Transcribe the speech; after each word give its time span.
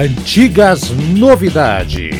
Antigas 0.00 0.90
Novidades. 1.18 2.14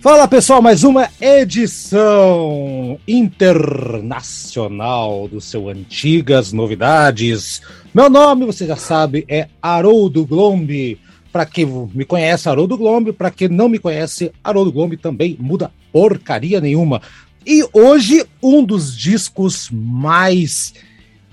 Fala 0.00 0.26
pessoal, 0.26 0.62
mais 0.62 0.84
uma 0.84 1.10
edição 1.20 2.98
internacional 3.06 5.28
do 5.28 5.38
seu 5.38 5.68
Antigas 5.68 6.50
Novidades. 6.50 7.60
Meu 7.92 8.08
nome, 8.08 8.46
você 8.46 8.66
já 8.66 8.76
sabe, 8.76 9.26
é 9.28 9.48
Haroldo 9.60 10.24
Glombe. 10.24 10.98
Para 11.30 11.44
quem 11.44 11.66
me 11.92 12.06
conhece, 12.06 12.48
Haroldo 12.48 12.78
Glombe. 12.78 13.12
Para 13.12 13.30
quem 13.30 13.48
não 13.48 13.68
me 13.68 13.78
conhece, 13.78 14.32
Haroldo 14.42 14.72
Glombe 14.72 14.96
também 14.96 15.36
muda 15.38 15.70
porcaria 15.92 16.58
nenhuma. 16.58 17.02
E 17.46 17.62
hoje, 17.74 18.24
um 18.42 18.64
dos 18.64 18.96
discos 18.96 19.68
mais 19.70 20.72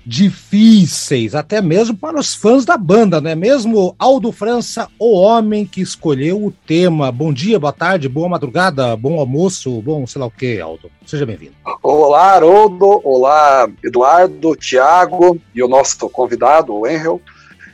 difíceis, 0.06 1.34
até 1.34 1.60
mesmo 1.60 1.96
para 1.96 2.20
os 2.20 2.32
fãs 2.32 2.64
da 2.64 2.76
banda, 2.76 3.20
não 3.20 3.28
é 3.28 3.34
mesmo? 3.34 3.96
Aldo 3.98 4.30
França, 4.30 4.88
o 5.00 5.18
homem 5.18 5.66
que 5.66 5.80
escolheu 5.80 6.44
o 6.44 6.52
tema. 6.52 7.10
Bom 7.10 7.32
dia, 7.32 7.58
boa 7.58 7.72
tarde, 7.72 8.08
boa 8.08 8.28
madrugada, 8.28 8.96
bom 8.96 9.18
almoço, 9.18 9.82
bom 9.82 10.06
sei 10.06 10.20
lá 10.20 10.26
o 10.26 10.30
que, 10.30 10.60
Aldo. 10.60 10.88
Seja 11.04 11.26
bem-vindo. 11.26 11.54
Olá, 11.82 12.34
Haroldo. 12.34 13.00
Olá, 13.02 13.68
Eduardo, 13.82 14.54
Tiago 14.54 15.40
e 15.52 15.60
o 15.60 15.66
nosso 15.66 16.08
convidado, 16.08 16.72
o 16.72 16.86
Enrel, 16.86 17.20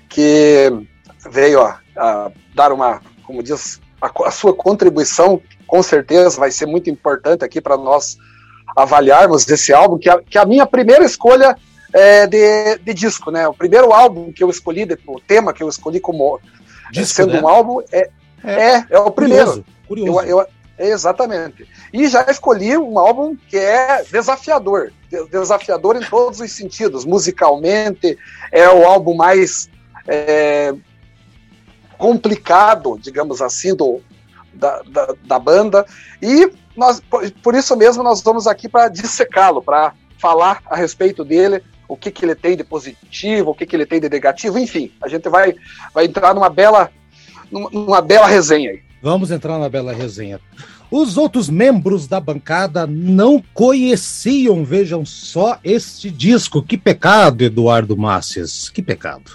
que 0.08 0.72
veio 1.30 1.60
a, 1.60 1.80
a 1.94 2.30
dar 2.54 2.72
uma, 2.72 3.02
como 3.24 3.42
diz, 3.42 3.78
a, 4.00 4.10
a 4.26 4.30
sua 4.30 4.54
contribuição, 4.54 5.38
com 5.66 5.82
certeza 5.82 6.40
vai 6.40 6.50
ser 6.50 6.64
muito 6.64 6.88
importante 6.88 7.44
aqui 7.44 7.60
para 7.60 7.76
nós 7.76 8.16
avaliarmos 8.74 9.46
esse 9.46 9.70
álbum, 9.70 9.98
que 9.98 10.08
a, 10.08 10.18
que 10.22 10.38
a 10.38 10.46
minha 10.46 10.64
primeira 10.64 11.04
escolha 11.04 11.54
é, 11.92 12.26
de, 12.26 12.78
de, 12.78 12.94
disco, 12.94 13.30
né? 13.30 13.46
O 13.46 13.54
primeiro 13.54 13.92
álbum 13.92 14.32
que 14.32 14.42
eu 14.42 14.50
escolhi, 14.50 14.86
o 15.06 15.20
tema 15.20 15.52
que 15.52 15.62
eu 15.62 15.68
escolhi 15.68 16.00
como 16.00 16.40
disco, 16.90 17.16
sendo 17.16 17.34
né? 17.34 17.40
um 17.40 17.48
álbum, 17.48 17.80
é, 17.92 18.10
é, 18.44 18.76
é, 18.76 18.86
é 18.90 18.98
o 18.98 19.10
primeiro. 19.10 19.46
Curioso, 19.46 19.64
curioso. 19.86 20.20
Eu, 20.20 20.40
eu, 20.40 20.46
exatamente. 20.78 21.68
E 21.92 22.06
já 22.08 22.22
escolhi 22.28 22.76
um 22.76 22.98
álbum 22.98 23.36
que 23.48 23.56
é 23.56 24.02
desafiador, 24.10 24.92
desafiador 25.30 25.96
em 25.96 26.04
todos 26.04 26.40
os 26.40 26.50
sentidos. 26.50 27.04
Musicalmente, 27.04 28.18
é 28.50 28.68
o 28.68 28.86
álbum 28.86 29.14
mais 29.14 29.68
é, 30.08 30.74
complicado, 31.98 32.98
digamos 33.00 33.40
assim, 33.40 33.74
do, 33.74 34.00
da, 34.52 34.82
da, 34.82 35.14
da 35.24 35.38
banda. 35.38 35.86
E 36.20 36.50
nós, 36.76 37.00
por, 37.00 37.30
por 37.42 37.54
isso 37.54 37.76
mesmo, 37.76 38.02
nós 38.02 38.22
vamos 38.22 38.46
aqui 38.46 38.68
para 38.68 38.88
dissecá-lo, 38.88 39.62
para 39.62 39.92
falar 40.18 40.62
a 40.66 40.76
respeito 40.76 41.24
dele, 41.24 41.62
o 41.92 41.96
que, 41.96 42.10
que 42.10 42.24
ele 42.24 42.34
tem 42.34 42.56
de 42.56 42.64
positivo, 42.64 43.50
o 43.50 43.54
que, 43.54 43.66
que 43.66 43.76
ele 43.76 43.84
tem 43.84 44.00
de 44.00 44.08
negativo, 44.08 44.58
enfim, 44.58 44.90
a 45.02 45.08
gente 45.08 45.28
vai, 45.28 45.54
vai 45.92 46.06
entrar 46.06 46.34
numa 46.34 46.48
bela, 46.48 46.90
numa, 47.50 47.68
numa 47.70 48.00
bela 48.00 48.26
resenha 48.26 48.70
aí. 48.70 48.80
Vamos 49.02 49.30
entrar 49.30 49.58
na 49.58 49.68
bela 49.68 49.92
resenha. 49.92 50.40
Os 50.90 51.18
outros 51.18 51.50
membros 51.50 52.06
da 52.06 52.18
bancada 52.18 52.86
não 52.86 53.42
conheciam, 53.52 54.64
vejam 54.64 55.04
só, 55.04 55.58
este 55.62 56.10
disco. 56.10 56.62
Que 56.62 56.78
pecado, 56.78 57.42
Eduardo 57.42 57.96
Macias, 57.96 58.70
que 58.70 58.80
pecado. 58.80 59.30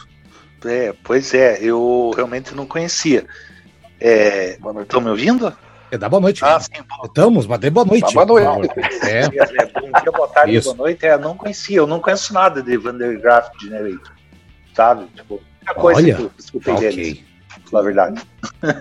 É, 0.65 0.93
pois 1.03 1.33
é, 1.35 1.59
eu 1.61 2.11
realmente 2.15 2.55
não 2.55 2.65
conhecia. 2.65 3.25
É, 3.99 4.57
Estão 4.81 5.01
me 5.01 5.09
ouvindo? 5.09 5.55
É, 5.89 5.97
dá 5.97 6.09
boa 6.09 6.21
noite. 6.21 6.43
Ah, 6.43 6.59
sim, 6.59 6.69
Estamos, 7.03 7.47
mas 7.47 7.59
dê 7.59 7.69
boa 7.69 7.85
noite. 7.85 8.13
Dá 8.13 8.25
boa 8.25 8.55
noite. 8.55 8.73
É. 9.03 9.21
é. 9.21 9.27
Bom 9.27 9.91
dia, 10.01 10.11
boa 10.11 10.27
tarde, 10.27 10.55
Isso. 10.55 10.73
boa 10.73 10.87
noite. 10.87 11.05
É, 11.05 11.13
eu 11.13 11.19
não 11.19 11.35
conhecia, 11.35 11.77
eu 11.77 11.87
não 11.87 11.99
conheço 11.99 12.33
nada 12.33 12.61
de 12.61 12.77
Vandergraft 12.77 13.53
Generator. 13.61 14.11
Sabe? 14.75 15.05
Tipo, 15.15 15.41
a 15.65 15.73
coisa 15.73 16.01
Olha, 16.01 16.15
que 16.15 16.21
eu 16.21 16.31
escutei 16.37 16.73
okay. 16.73 16.91
deles, 16.91 17.23
na 17.71 17.81
verdade. 17.81 18.21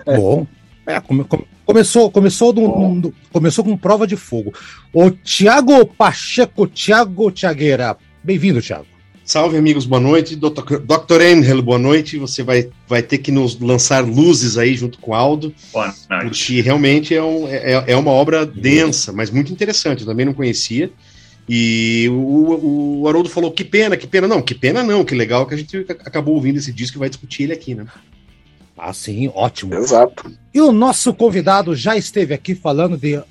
Bom. 0.05 0.45
É, 0.85 1.01
come, 1.01 1.25
come, 1.25 1.45
começou, 1.65 2.09
começou, 2.09 2.53
do, 2.53 3.01
do, 3.01 3.13
começou 3.31 3.63
com 3.63 3.75
prova 3.77 4.07
de 4.07 4.15
fogo. 4.15 4.53
O 4.93 5.11
Tiago 5.11 5.85
Pacheco, 5.85 6.65
Tiago 6.65 7.29
Tiagueira. 7.29 7.97
Bem-vindo, 8.23 8.61
Tiago. 8.61 8.96
Salve, 9.27 9.57
amigos, 9.57 9.85
boa 9.85 9.99
noite. 9.99 10.37
Dr. 10.37 10.77
Dr. 10.79 11.21
Angel, 11.21 11.61
boa 11.61 11.77
noite. 11.77 12.17
Você 12.17 12.43
vai, 12.43 12.69
vai 12.87 13.03
ter 13.03 13.17
que 13.17 13.29
nos 13.29 13.59
lançar 13.59 14.01
luzes 14.05 14.57
aí 14.57 14.73
junto 14.73 14.99
com 14.99 15.11
o 15.11 15.13
Aldo. 15.13 15.53
Boa 15.73 15.93
noite. 16.09 16.29
Porque 16.29 16.61
realmente 16.61 17.13
é, 17.13 17.21
um, 17.21 17.45
é, 17.45 17.83
é 17.87 17.97
uma 17.97 18.11
obra 18.11 18.45
densa, 18.45 19.11
mas 19.11 19.29
muito 19.29 19.51
interessante. 19.51 19.99
Eu 19.99 20.07
também 20.07 20.25
não 20.25 20.33
conhecia. 20.33 20.89
E 21.47 22.07
o, 22.09 23.01
o 23.01 23.07
Haroldo 23.09 23.27
falou: 23.27 23.51
que 23.51 23.65
pena, 23.65 23.97
que 23.97 24.07
pena. 24.07 24.29
Não, 24.29 24.41
que 24.41 24.55
pena 24.55 24.81
não, 24.81 25.03
que 25.03 25.13
legal 25.13 25.45
que 25.45 25.55
a 25.55 25.57
gente 25.57 25.85
acabou 25.89 26.35
ouvindo 26.35 26.55
esse 26.55 26.71
disco 26.71 26.97
e 26.97 26.99
vai 26.99 27.09
discutir 27.09 27.43
ele 27.43 27.53
aqui, 27.53 27.75
né? 27.75 27.85
Ah, 28.77 28.93
sim, 28.93 29.29
ótimo. 29.35 29.73
Exato. 29.75 30.31
E 30.53 30.61
o 30.61 30.71
nosso 30.71 31.13
convidado 31.13 31.75
já 31.75 31.97
esteve 31.97 32.33
aqui 32.33 32.55
falando 32.55 32.95
de 32.95 33.21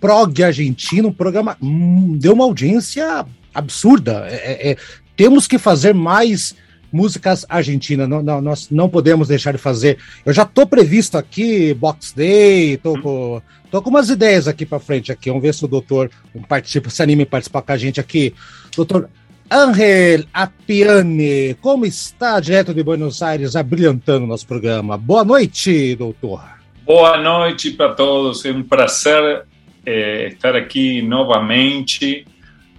prog 0.00 0.44
argentino, 0.44 1.08
um 1.08 1.12
programa 1.12 1.56
hum, 1.60 2.16
deu 2.16 2.34
uma 2.34 2.44
audiência 2.44 3.26
absurda. 3.54 4.26
É, 4.28 4.70
é, 4.70 4.76
temos 5.20 5.46
que 5.46 5.58
fazer 5.58 5.92
mais 5.92 6.56
músicas 6.90 7.44
argentinas. 7.46 8.08
Não, 8.08 8.22
não, 8.22 8.40
nós 8.40 8.70
não 8.70 8.88
podemos 8.88 9.28
deixar 9.28 9.52
de 9.52 9.58
fazer. 9.58 9.98
Eu 10.24 10.32
já 10.32 10.44
estou 10.44 10.66
previsto 10.66 11.18
aqui 11.18 11.74
Box 11.74 12.14
Day, 12.16 12.78
tô 12.78 12.98
com, 12.98 13.42
tô 13.70 13.82
com 13.82 13.90
umas 13.90 14.08
ideias 14.08 14.48
aqui 14.48 14.64
para 14.64 14.80
frente 14.80 15.12
aqui. 15.12 15.28
Vamos 15.28 15.42
ver 15.42 15.52
se 15.52 15.62
o 15.62 15.68
doutor 15.68 16.10
participa, 16.48 16.88
se 16.88 17.02
anime 17.02 17.26
participar 17.26 17.60
com 17.60 17.70
a 17.70 17.76
gente 17.76 18.00
aqui. 18.00 18.34
Doutor 18.74 19.10
Angel 19.50 20.24
Apiane, 20.32 21.54
como 21.60 21.84
está 21.84 22.40
direto 22.40 22.72
de 22.72 22.82
Buenos 22.82 23.20
Aires, 23.20 23.56
abrilhantando 23.56 24.26
nosso 24.26 24.46
programa? 24.46 24.96
Boa 24.96 25.22
noite, 25.22 25.96
doutor. 25.96 26.40
Boa 26.82 27.18
noite 27.18 27.72
para 27.72 27.92
todos. 27.92 28.42
É 28.46 28.52
um 28.52 28.62
prazer 28.62 29.44
eh, 29.84 30.28
estar 30.28 30.56
aqui 30.56 31.02
novamente 31.02 32.24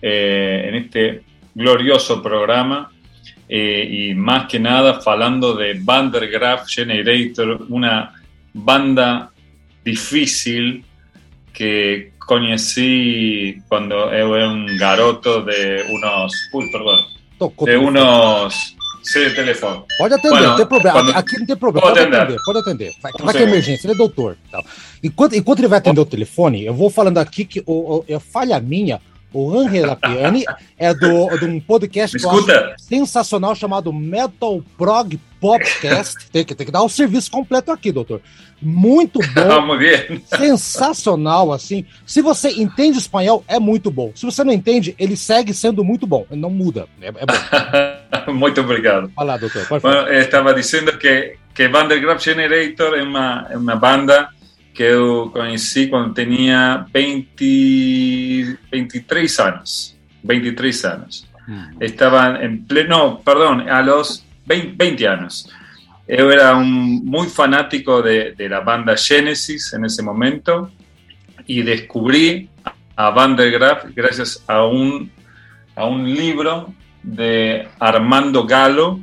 eh, 0.01 0.71
este 0.73 1.21
glorioso 1.53 2.21
programa 2.21 2.91
eh, 3.47 3.87
y 3.89 4.13
más 4.13 4.47
que 4.47 4.59
nada 4.59 4.99
hablando 5.05 5.53
de 5.53 5.79
Vandergraaf 5.81 6.67
Generator, 6.67 7.65
una 7.69 8.13
banda 8.53 9.31
difícil 9.83 10.85
que 11.53 12.13
conocí 12.17 13.57
cuando 13.67 14.11
era 14.11 14.49
un 14.49 14.77
garoto 14.77 15.41
de 15.41 15.85
unos... 15.89 16.33
Uy, 16.53 16.71
perdón. 16.71 16.99
De 17.65 17.77
unos... 17.77 18.75
Sí, 19.03 19.19
teléfono. 19.35 19.85
Pode 19.97 20.13
atender, 20.13 20.39
bueno, 20.39 20.55
tem 20.55 20.65
problema. 20.67 20.93
Quando... 20.93 21.17
Aqui 21.17 21.39
não 21.39 21.45
tem 21.45 21.57
problema. 21.57 21.87
Pode, 21.87 21.99
atender. 21.99 22.37
pode 22.45 22.59
atender. 22.59 22.91
Vai, 23.01 23.11
vai 23.19 23.33
que 23.33 23.39
é 23.39 23.43
emergência, 23.43 23.87
ele 23.87 23.95
é 23.95 23.97
doutor. 23.97 24.37
Enquanto, 25.03 25.35
enquanto 25.35 25.59
ele 25.59 25.67
vai 25.67 25.79
atender 25.79 25.99
o 25.99 26.05
telefone, 26.05 26.63
eu 26.63 26.73
vou 26.73 26.89
falando 26.89 27.17
aqui 27.17 27.43
que 27.43 27.63
o, 27.65 28.05
o, 28.07 28.15
a 28.15 28.19
falha 28.19 28.59
minha, 28.59 29.01
o 29.33 29.57
Angel 29.57 29.87
Lapiani 29.87 30.43
é 30.77 30.93
do, 30.93 31.37
de 31.37 31.45
um 31.45 31.59
podcast 31.59 32.17
sensacional 32.77 33.55
chamado 33.55 33.93
Metal 33.93 34.61
Prog 34.77 35.19
Podcast. 35.39 36.29
Tem 36.31 36.45
que, 36.45 36.53
tem 36.53 36.65
que 36.65 36.71
dar 36.71 36.83
o 36.83 36.89
serviço 36.89 37.31
completo 37.31 37.71
aqui, 37.71 37.91
doutor. 37.91 38.21
Muito 38.61 39.19
bom. 39.19 39.47
Vamos 39.47 39.79
ver. 39.79 40.21
Sensacional, 40.27 41.51
assim. 41.51 41.85
Se 42.05 42.21
você 42.21 42.49
entende 42.49 42.97
espanhol, 42.97 43.43
é 43.47 43.59
muito 43.59 43.89
bom. 43.89 44.11
Se 44.13 44.25
você 44.25 44.43
não 44.43 44.53
entende, 44.53 44.93
ele 44.99 45.17
segue 45.17 45.53
sendo 45.53 45.83
muito 45.83 46.05
bom. 46.05 46.25
Não 46.29 46.49
muda. 46.49 46.87
É, 47.01 47.07
é 47.07 47.11
bom. 47.11 48.33
muito 48.37 48.61
obrigado. 48.61 49.11
Fala, 49.15 49.37
doutor. 49.37 49.65
Bueno, 49.81 50.07
estava 50.13 50.53
dizendo 50.53 50.97
que, 50.97 51.37
que 51.55 51.67
Vandergraaf 51.67 52.23
Generator 52.23 52.93
é 52.93 53.01
uma, 53.01 53.47
é 53.49 53.57
uma 53.57 53.75
banda 53.75 54.29
que 54.73 54.83
eu 54.83 55.29
conheci 55.31 55.87
quando 55.87 56.13
tinha 56.13 56.85
20, 56.93 58.57
23 58.71 59.39
anos. 59.39 59.97
23 60.23 60.85
anos. 60.85 61.27
Hum. 61.47 61.77
Estava 61.79 62.43
em 62.43 62.57
pleno, 62.57 63.17
perdão, 63.23 63.67
a 63.67 63.81
los 63.81 64.23
20, 64.45 64.75
20 64.77 65.05
anos. 65.05 65.47
Eu 66.07 66.29
era 66.31 66.57
um, 66.57 66.63
muito 66.63 67.31
fanático 67.33 68.01
de, 68.01 68.35
de, 68.35 68.49
la 68.49 68.61
banda 68.61 68.97
Genesis 68.97 69.73
en 69.73 69.85
ese 69.85 70.01
momento 70.03 70.71
y 71.45 71.61
descubrí 71.61 72.49
a 72.95 73.09
Van 73.11 73.35
der 73.35 73.51
Graaf 73.51 73.85
gracias 73.95 74.43
a 74.47 74.65
un, 74.65 75.11
a 75.75 75.85
un 75.85 76.13
libro 76.13 76.73
de 77.03 77.67
Armando 77.79 78.45
Galo 78.45 78.99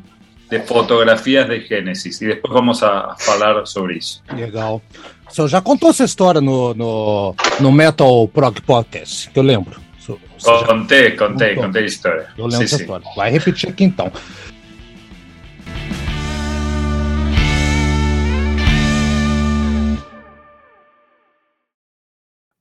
de 0.50 0.60
fotografías 0.60 1.48
de 1.48 1.60
Genesis. 1.60 2.20
Y 2.22 2.26
después 2.26 2.52
vamos 2.52 2.82
a 2.82 3.16
hablar 3.28 3.66
sobre 3.66 3.98
eso. 3.98 4.22
Legal. 4.34 4.80
O 5.28 5.34
senhor 5.34 5.48
já 5.48 5.60
contou 5.60 5.90
essa 5.90 6.04
história 6.04 6.40
no, 6.40 6.74
no, 6.74 7.34
no 7.60 7.72
Metal 7.72 8.26
Prog 8.28 8.60
Podcast, 8.62 9.30
que 9.30 9.38
eu 9.38 9.42
lembro. 9.42 9.80
Contei, 10.66 11.16
contei, 11.16 11.54
contei 11.54 11.82
a 11.82 11.86
história. 11.86 12.28
Eu 12.36 12.46
lembro 12.46 12.64
essa 12.64 12.76
história. 12.76 13.06
Vai 13.16 13.30
repetir 13.30 13.68
aqui 13.68 13.84
então. 13.84 14.10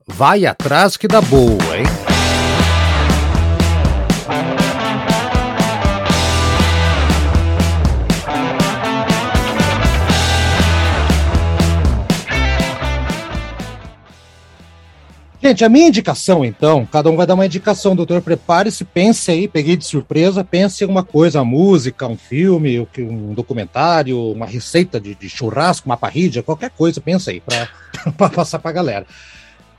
Vai 0.07 0.45
atrás 0.45 0.97
que 0.97 1.07
dá 1.07 1.21
boa, 1.21 1.77
hein? 1.77 2.16
Gente, 15.47 15.63
a 15.63 15.69
minha 15.69 15.87
indicação, 15.87 16.43
então, 16.43 16.85
cada 16.85 17.09
um 17.09 17.15
vai 17.15 17.25
dar 17.25 17.33
uma 17.33 17.45
indicação, 17.45 17.95
doutor. 17.95 18.21
Prepare-se, 18.21 18.83
pense 18.83 19.31
aí, 19.31 19.47
peguei 19.47 19.77
de 19.77 19.85
surpresa, 19.85 20.43
pense 20.43 20.83
em 20.83 20.87
uma 20.87 21.05
coisa, 21.05 21.39
uma 21.39 21.45
música, 21.45 22.05
um 22.05 22.17
filme, 22.17 22.85
um 22.99 23.33
documentário, 23.33 24.19
uma 24.33 24.45
receita 24.45 24.99
de, 24.99 25.15
de 25.15 25.29
churrasco, 25.29 25.87
uma 25.87 25.95
parrilha, 25.95 26.43
qualquer 26.43 26.69
coisa, 26.71 26.99
pensa 26.99 27.31
aí, 27.31 27.39
para 27.39 27.69
passar 28.29 28.59
para 28.59 28.71
a 28.71 28.73
galera. 28.73 29.07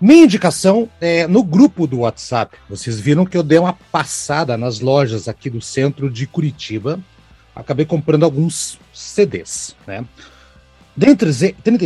Minha 0.01 0.25
indicação 0.25 0.89
é 1.03 1.27
no 1.27 1.43
grupo 1.43 1.87
do 1.87 1.99
WhatsApp. 1.99 2.57
Vocês 2.67 2.99
viram 2.99 3.27
que 3.27 3.37
eu 3.37 3.43
dei 3.43 3.59
uma 3.59 3.75
passada 3.93 4.57
nas 4.57 4.81
lojas 4.81 5.29
aqui 5.29 5.51
do 5.51 5.61
centro 5.61 6.09
de 6.09 6.27
Curitiba. 6.27 6.99
Acabei 7.55 7.85
comprando 7.85 8.25
alguns 8.25 8.79
CDs, 8.95 9.77
né? 9.87 10.03
Dentre, 10.97 11.31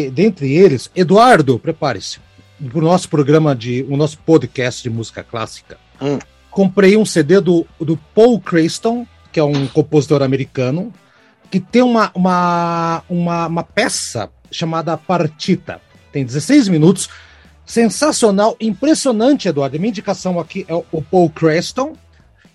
dentre 0.09 0.53
eles, 0.53 0.89
Eduardo, 0.95 1.59
prepare-se 1.59 2.21
o 2.73 2.81
nosso 2.81 3.09
programa 3.09 3.55
de 3.55 3.85
o 3.89 3.97
nosso 3.97 4.19
podcast 4.19 4.83
de 4.83 4.91
música 4.91 5.23
clássica. 5.23 5.79
Hum. 6.01 6.19
Comprei 6.51 6.97
um 6.97 7.05
CD 7.05 7.41
do, 7.41 7.67
do 7.81 7.97
Paul 8.15 8.41
Crayston, 8.41 9.07
que 9.33 9.41
é 9.41 9.45
um 9.45 9.67
compositor 9.67 10.23
americano, 10.23 10.93
que 11.51 11.59
tem 11.59 11.83
uma, 11.83 12.11
uma, 12.15 13.03
uma, 13.09 13.47
uma 13.47 13.63
peça 13.63 14.31
chamada 14.51 14.97
Partita. 14.97 15.81
Tem 16.13 16.25
16 16.25 16.69
minutos. 16.69 17.09
Sensacional, 17.65 18.57
impressionante, 18.61 19.49
Eduardo. 19.49 19.79
Minha 19.79 19.91
indicação 19.91 20.39
aqui 20.39 20.67
é 20.69 20.75
o 20.75 21.03
Paul 21.03 21.31
Creston. 21.31 21.97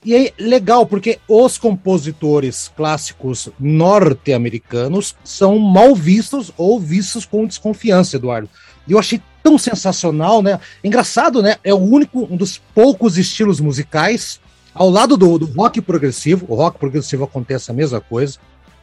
E 0.05 0.15
é 0.15 0.33
legal, 0.37 0.85
porque 0.85 1.19
os 1.27 1.57
compositores 1.57 2.71
clássicos 2.77 3.49
norte-americanos 3.59 5.15
são 5.23 5.57
mal 5.57 5.95
vistos 5.95 6.51
ou 6.55 6.79
vistos 6.79 7.25
com 7.25 7.45
desconfiança, 7.45 8.15
Eduardo. 8.15 8.49
E 8.87 8.91
eu 8.91 8.99
achei 8.99 9.21
tão 9.43 9.57
sensacional, 9.57 10.41
né? 10.41 10.59
Engraçado, 10.83 11.41
né? 11.41 11.57
É 11.63 11.73
o 11.73 11.77
único, 11.77 12.27
um 12.31 12.35
dos 12.35 12.57
poucos 12.73 13.17
estilos 13.17 13.59
musicais 13.59 14.39
ao 14.73 14.89
lado 14.89 15.17
do, 15.17 15.37
do 15.39 15.45
rock 15.45 15.81
progressivo. 15.81 16.45
O 16.47 16.55
rock 16.55 16.77
progressivo 16.77 17.23
acontece 17.23 17.71
a 17.71 17.73
mesma 17.73 17.99
coisa. 17.99 18.37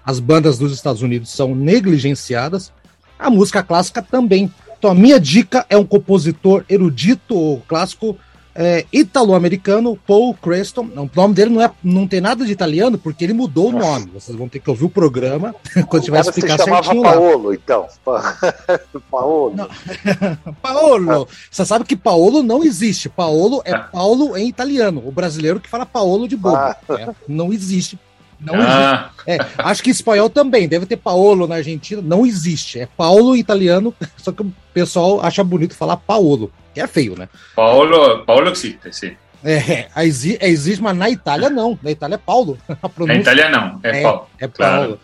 As 0.04 0.18
bandas 0.18 0.58
dos 0.58 0.72
Estados 0.72 1.02
Unidos 1.02 1.30
são 1.30 1.54
negligenciadas. 1.54 2.72
A 3.18 3.30
música 3.30 3.62
clássica 3.62 4.02
também. 4.02 4.52
Então, 4.76 4.90
a 4.90 4.94
minha 4.94 5.18
dica 5.18 5.64
é 5.70 5.78
um 5.78 5.84
compositor 5.84 6.64
erudito 6.68 7.62
clássico 7.66 8.18
é, 8.54 8.86
italo-americano, 8.92 9.98
Paul 10.06 10.34
Creston. 10.34 10.82
O 10.96 11.10
nome 11.14 11.34
dele 11.34 11.50
não, 11.50 11.60
é, 11.60 11.70
não 11.82 12.06
tem 12.06 12.20
nada 12.20 12.44
de 12.44 12.52
italiano, 12.52 12.96
porque 12.96 13.24
ele 13.24 13.32
mudou 13.32 13.72
Nossa. 13.72 13.86
o 13.86 13.90
nome. 13.90 14.10
Vocês 14.14 14.36
vão 14.36 14.48
ter 14.48 14.60
que 14.60 14.70
ouvir 14.70 14.84
o 14.84 14.90
programa 14.90 15.54
quando 15.88 16.04
tiver 16.04 16.20
explicar 16.20 16.58
se 16.58 16.64
certinho. 16.64 17.02
Paolo, 17.02 17.48
lá. 17.48 17.54
então. 17.54 17.86
Paolo. 19.10 19.68
Paolo. 20.62 21.28
Você 21.50 21.64
sabe 21.64 21.84
que 21.84 21.96
Paolo 21.96 22.42
não 22.42 22.62
existe. 22.62 23.08
Paolo 23.08 23.60
é 23.64 23.76
Paulo 23.76 24.36
em 24.36 24.48
italiano. 24.48 25.02
O 25.04 25.10
brasileiro 25.10 25.58
que 25.58 25.68
fala 25.68 25.84
Paolo 25.84 26.28
de 26.28 26.36
bobo. 26.36 26.56
Ah. 26.56 26.76
É, 26.90 27.08
não 27.26 27.52
existe. 27.52 27.98
Não 28.40 28.54
ah. 28.56 29.10
existe. 29.26 29.42
É, 29.42 29.46
acho 29.58 29.82
que 29.82 29.90
espanhol 29.90 30.30
também. 30.30 30.68
Deve 30.68 30.86
ter 30.86 30.96
Paolo 30.96 31.46
na 31.46 31.56
Argentina. 31.56 32.02
Não 32.02 32.26
existe. 32.26 32.80
É 32.80 32.86
Paulo 32.96 33.36
italiano, 33.36 33.94
só 34.16 34.32
que 34.32 34.42
o 34.42 34.52
pessoal 34.72 35.20
acha 35.20 35.42
bonito 35.42 35.74
falar 35.74 35.96
Paolo 35.96 36.52
que 36.74 36.80
é 36.80 36.86
feio, 36.86 37.16
né? 37.16 37.28
Paulo, 37.54 38.24
Paulo 38.26 38.50
existe, 38.50 38.92
sim. 38.92 39.16
É, 39.44 39.88
existe, 40.02 40.82
mas 40.82 40.96
na 40.96 41.08
Itália 41.08 41.48
não. 41.48 41.78
Na 41.82 41.90
Itália 41.90 42.16
é 42.16 42.18
Paulo. 42.18 42.58
Na 43.06 43.14
Itália 43.14 43.48
não, 43.48 43.78
é, 43.82 44.00
é 44.00 44.02
Paulo. 44.02 44.26
É 44.38 44.48
Paulo. 44.48 44.52
Claro. 44.56 45.00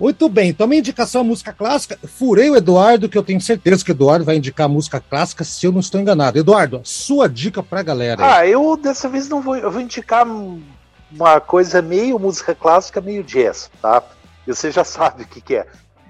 Muito 0.00 0.28
bem, 0.28 0.48
então 0.48 0.66
minha 0.66 0.80
indicação 0.80 1.20
é 1.20 1.24
música 1.24 1.52
clássica. 1.52 1.96
Furei 2.04 2.50
o 2.50 2.56
Eduardo, 2.56 3.08
que 3.08 3.16
eu 3.16 3.22
tenho 3.22 3.40
certeza 3.40 3.84
que 3.84 3.92
o 3.92 3.94
Eduardo 3.94 4.24
vai 4.24 4.36
indicar 4.36 4.68
música 4.68 5.00
clássica, 5.00 5.44
se 5.44 5.64
eu 5.64 5.70
não 5.70 5.78
estou 5.78 6.00
enganado. 6.00 6.36
Eduardo, 6.36 6.80
sua 6.82 7.28
dica 7.28 7.62
pra 7.62 7.82
galera. 7.82 8.38
Ah, 8.38 8.44
eu 8.44 8.76
dessa 8.76 9.08
vez 9.08 9.28
não 9.28 9.40
vou. 9.40 9.56
Eu 9.56 9.70
vou 9.70 9.80
indicar 9.80 10.26
uma 11.14 11.40
coisa 11.40 11.80
meio 11.80 12.18
música 12.18 12.54
clássica, 12.54 13.00
meio 13.00 13.22
jazz, 13.22 13.70
tá? 13.80 14.02
E 14.46 14.54
você 14.54 14.70
já 14.70 14.82
sabe 14.84 15.22
o 15.22 15.26
que, 15.26 15.40
que 15.40 15.56
é. 15.56 15.66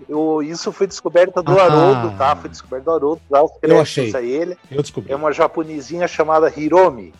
Eu, 0.08 0.42
isso 0.42 0.72
foi 0.72 0.86
descoberta 0.86 1.42
do 1.42 1.58
ah, 1.58 1.64
Haroldo, 1.64 2.16
tá? 2.16 2.34
Foi 2.34 2.50
descoberta 2.50 2.84
do 2.84 2.90
Haroldo, 2.90 3.22
dá 3.30 3.42
os 3.42 3.52
eu 3.62 3.80
achei. 3.80 4.14
a 4.14 4.20
ele. 4.20 4.58
Eu 4.70 4.82
descobri. 4.82 5.12
É 5.12 5.16
uma 5.16 5.32
japonesinha 5.32 6.08
chamada 6.08 6.52
Hiromi. 6.54 7.14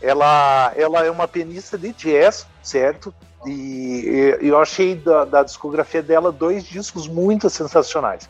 Ela, 0.00 0.72
ela 0.74 1.06
é 1.06 1.10
uma 1.10 1.28
pianista 1.28 1.78
de 1.78 1.92
jazz, 1.92 2.46
certo? 2.60 3.14
E, 3.46 4.36
e 4.40 4.48
eu 4.48 4.58
achei 4.58 4.96
da, 4.96 5.24
da, 5.24 5.42
discografia 5.42 6.02
dela 6.02 6.32
dois 6.32 6.64
discos 6.64 7.06
muito 7.06 7.48
sensacionais. 7.48 8.28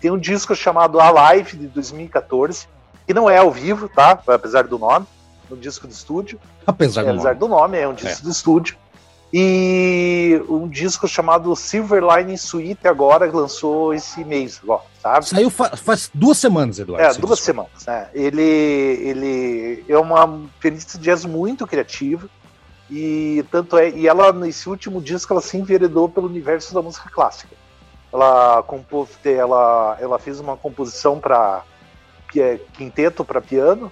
Tem 0.00 0.10
um 0.10 0.18
disco 0.18 0.54
chamado 0.54 1.00
Alive, 1.00 1.56
de 1.56 1.66
2014, 1.68 2.66
que 3.06 3.14
não 3.14 3.28
é 3.28 3.38
ao 3.38 3.50
vivo, 3.50 3.88
tá? 3.88 4.20
Apesar 4.26 4.64
do 4.64 4.78
nome, 4.78 5.06
um 5.50 5.56
disco 5.56 5.86
de 5.86 5.94
estúdio. 5.94 6.40
Apesar, 6.66 7.02
do, 7.02 7.10
apesar 7.10 7.34
nome. 7.34 7.40
do 7.40 7.48
nome, 7.48 7.78
é 7.78 7.88
um 7.88 7.94
disco 7.94 8.20
é. 8.20 8.24
de 8.24 8.30
estúdio. 8.30 8.76
E 9.36 10.40
um 10.48 10.68
disco 10.68 11.08
chamado 11.08 11.56
Silverline 11.56 12.38
Suite 12.38 12.86
agora 12.86 13.28
lançou 13.32 13.92
esse 13.92 14.24
mês, 14.24 14.60
ó, 14.64 14.80
sabe? 15.02 15.28
Saiu 15.28 15.50
fa 15.50 15.76
faz 15.76 16.08
duas 16.14 16.38
semanas, 16.38 16.78
Eduardo. 16.78 17.04
É, 17.04 17.20
duas 17.20 17.40
semanas. 17.40 17.84
Né? 17.84 18.08
Ele, 18.14 18.40
ele 18.40 19.84
é 19.88 19.98
uma 19.98 20.40
pianista 20.60 20.96
de 20.96 21.02
jazz 21.04 21.24
muito 21.24 21.66
criativa 21.66 22.28
e 22.88 23.44
tanto 23.50 23.76
é 23.76 23.90
e 23.90 24.06
ela 24.06 24.32
nesse 24.32 24.68
último 24.68 25.00
disco 25.02 25.32
ela 25.32 25.42
se 25.42 25.56
enveredou 25.56 26.08
pelo 26.08 26.28
universo 26.28 26.72
da 26.72 26.80
música 26.80 27.10
clássica. 27.10 27.56
Ela 28.12 28.62
compôs, 28.62 29.08
ela, 29.24 29.96
ela 30.00 30.18
fez 30.20 30.38
uma 30.38 30.56
composição 30.56 31.18
para 31.18 31.64
é 32.36 32.60
quinteto 32.72 33.24
para 33.24 33.40
piano 33.40 33.90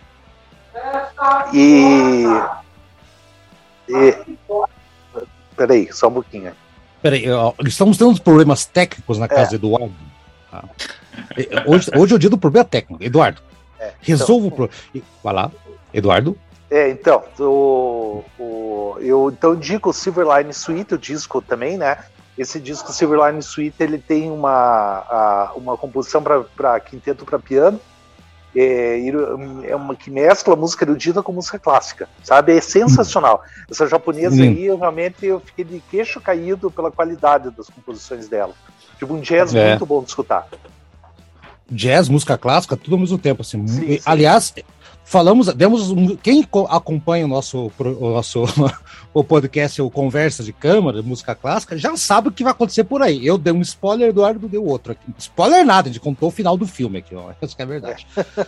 e, 1.53 2.25
e 3.89 4.39
Peraí, 5.57 5.93
só 5.93 6.09
um 6.09 6.15
pouquinho. 6.15 6.53
Peraí, 7.01 7.25
estamos 7.67 7.99
tendo 7.99 8.21
problemas 8.21 8.65
técnicos 8.65 9.19
na 9.19 9.29
casa 9.29 9.57
é. 9.57 9.59
do 9.59 9.69
Eduardo. 9.69 9.95
Ah. 10.53 10.65
Hoje, 11.67 11.91
hoje 11.97 12.13
é 12.13 12.17
o 12.17 12.19
dia 12.19 12.31
do 12.31 12.39
problema 12.39 12.65
técnico. 12.65 13.03
Eduardo, 13.03 13.41
é, 13.79 13.93
resolva 14.01 14.47
então, 14.47 14.65
o 14.65 14.69
problema. 14.69 15.07
Vai 15.23 15.35
lá, 15.35 15.51
Eduardo. 15.93 16.39
É, 16.71 16.91
então, 16.91 17.23
o, 17.39 18.25
o, 18.39 18.97
eu 19.01 19.31
então 19.31 19.55
digo 19.55 19.91
o 19.91 19.93
Silverline 19.93 20.53
Suite, 20.55 20.95
o 20.95 20.99
disco 20.99 21.43
também, 21.43 21.77
né? 21.77 21.99
Esse 22.37 22.59
disco 22.59 22.93
Silverline 22.93 23.43
Suite 23.43 23.77
ele 23.81 23.99
tem 23.99 24.31
uma, 24.31 24.51
a, 24.51 25.53
uma 25.55 25.77
composição 25.77 26.23
para 26.23 26.81
quinteto 26.81 27.27
para 27.27 27.39
piano 27.39 27.79
é, 28.55 29.01
é 29.65 29.77
uma 29.77 29.95
que 29.95 30.11
mescla 30.11 30.55
música 30.55 30.85
erudita 30.85 31.23
com 31.23 31.33
música 31.33 31.59
clássica, 31.59 32.09
sabe? 32.23 32.57
É 32.57 32.61
sensacional. 32.61 33.43
Essa 33.71 33.87
japonesa 33.87 34.37
Sim. 34.37 34.49
aí, 34.49 34.67
eu, 34.67 34.79
realmente, 34.79 35.25
eu 35.25 35.41
fiquei 35.41 35.65
de 35.65 35.83
queixo 35.91 36.21
caído 36.21 36.71
pela 36.71 36.91
qualidade 36.91 37.51
das 37.51 37.69
composições 37.69 38.29
dela. 38.29 38.55
Tipo, 38.99 39.15
um 39.15 39.21
jazz 39.21 39.55
é. 39.55 39.71
muito 39.71 39.87
bom 39.87 40.03
de 40.03 40.09
escutar. 40.09 40.47
Jazz, 41.71 42.09
música 42.09 42.37
clássica, 42.37 42.77
tudo 42.77 42.95
ao 42.95 43.01
mesmo 43.01 43.19
tempo, 43.19 43.41
assim. 43.41 43.67
Sim, 43.67 43.99
Aliás, 44.05 44.55
falamos, 45.13 45.49
demos 45.49 45.93
quem 46.23 46.43
acompanha 46.71 47.27
o 47.27 47.29
nosso 47.29 47.71
o 47.79 48.11
nosso 48.11 48.45
o 49.13 49.23
podcast 49.23 49.83
o 49.83 49.91
conversa 49.91 50.43
de 50.43 50.55
câmara, 50.55 51.03
música 51.03 51.35
clássica, 51.35 51.77
já 51.77 51.95
sabe 51.99 52.29
o 52.29 52.33
que 52.33 52.43
vai 52.43 52.53
acontecer 52.53 52.85
por 52.85 53.03
aí. 53.03 53.25
Eu 53.25 53.37
dei 53.37 53.53
um 53.53 53.61
spoiler, 53.61 54.09
Eduardo 54.09 54.49
deu 54.49 54.65
outro. 54.65 54.93
Aqui. 54.93 55.05
Spoiler 55.19 55.67
nada, 55.67 55.91
a 55.91 55.93
gente 55.93 56.01
contou 56.01 56.31
o 56.31 56.33
final 56.33 56.57
do 56.57 56.67
filme 56.67 56.99
aqui, 56.99 57.15
ó. 57.15 57.31
Isso 57.43 57.55
que 57.55 57.61
é 57.61 57.67
verdade. 57.67 58.07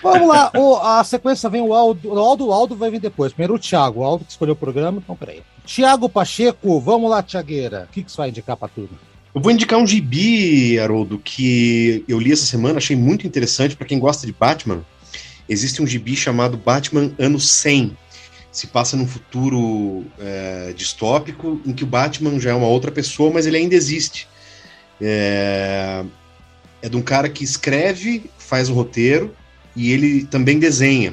Vamos 0.00 0.28
lá, 0.28 0.52
o, 0.54 0.76
a 0.76 1.02
sequência 1.02 1.48
vem 1.48 1.62
o 1.62 1.74
Aldo, 1.74 2.12
o 2.12 2.18
Aldo, 2.18 2.46
o 2.46 2.52
Aldo 2.52 2.76
vai 2.76 2.90
vir 2.90 3.00
depois. 3.00 3.32
Primeiro 3.32 3.54
o 3.54 3.58
Thiago, 3.58 4.00
o 4.00 4.04
Aldo 4.04 4.24
que 4.24 4.30
escolheu 4.30 4.52
o 4.52 4.56
programa, 4.56 4.98
então 5.02 5.16
peraí. 5.16 5.42
Thiago 5.66 6.08
Pacheco, 6.08 6.78
vamos 6.78 7.10
lá, 7.10 7.20
Tiagueira. 7.20 7.88
O 7.90 7.92
que, 7.92 8.04
que 8.04 8.12
você 8.12 8.18
vai 8.18 8.28
indicar 8.28 8.56
para 8.56 8.68
tudo? 8.68 8.90
Eu 9.34 9.40
vou 9.40 9.50
indicar 9.50 9.78
um 9.78 9.86
gibi, 9.86 10.78
Haroldo, 10.78 11.18
que 11.18 12.04
eu 12.06 12.20
li 12.20 12.32
essa 12.32 12.46
semana, 12.46 12.78
achei 12.78 12.94
muito 12.94 13.26
interessante 13.26 13.74
para 13.74 13.86
quem 13.86 13.98
gosta 13.98 14.26
de 14.26 14.32
Batman 14.32 14.84
existe 15.48 15.82
um 15.82 15.86
gibi 15.86 16.14
chamado 16.14 16.56
Batman 16.56 17.12
Ano 17.18 17.40
100. 17.40 17.96
Se 18.50 18.66
passa 18.66 18.96
num 18.96 19.06
futuro 19.06 20.04
é, 20.18 20.72
distópico 20.76 21.60
em 21.64 21.72
que 21.72 21.84
o 21.84 21.86
Batman 21.86 22.38
já 22.40 22.50
é 22.50 22.54
uma 22.54 22.66
outra 22.66 22.90
pessoa, 22.90 23.30
mas 23.32 23.46
ele 23.46 23.56
ainda 23.56 23.74
existe. 23.74 24.26
É, 25.00 26.04
é 26.82 26.88
de 26.88 26.96
um 26.96 27.02
cara 27.02 27.28
que 27.28 27.44
escreve, 27.44 28.30
faz 28.38 28.68
o 28.68 28.74
roteiro 28.74 29.34
e 29.76 29.92
ele 29.92 30.24
também 30.24 30.58
desenha. 30.58 31.12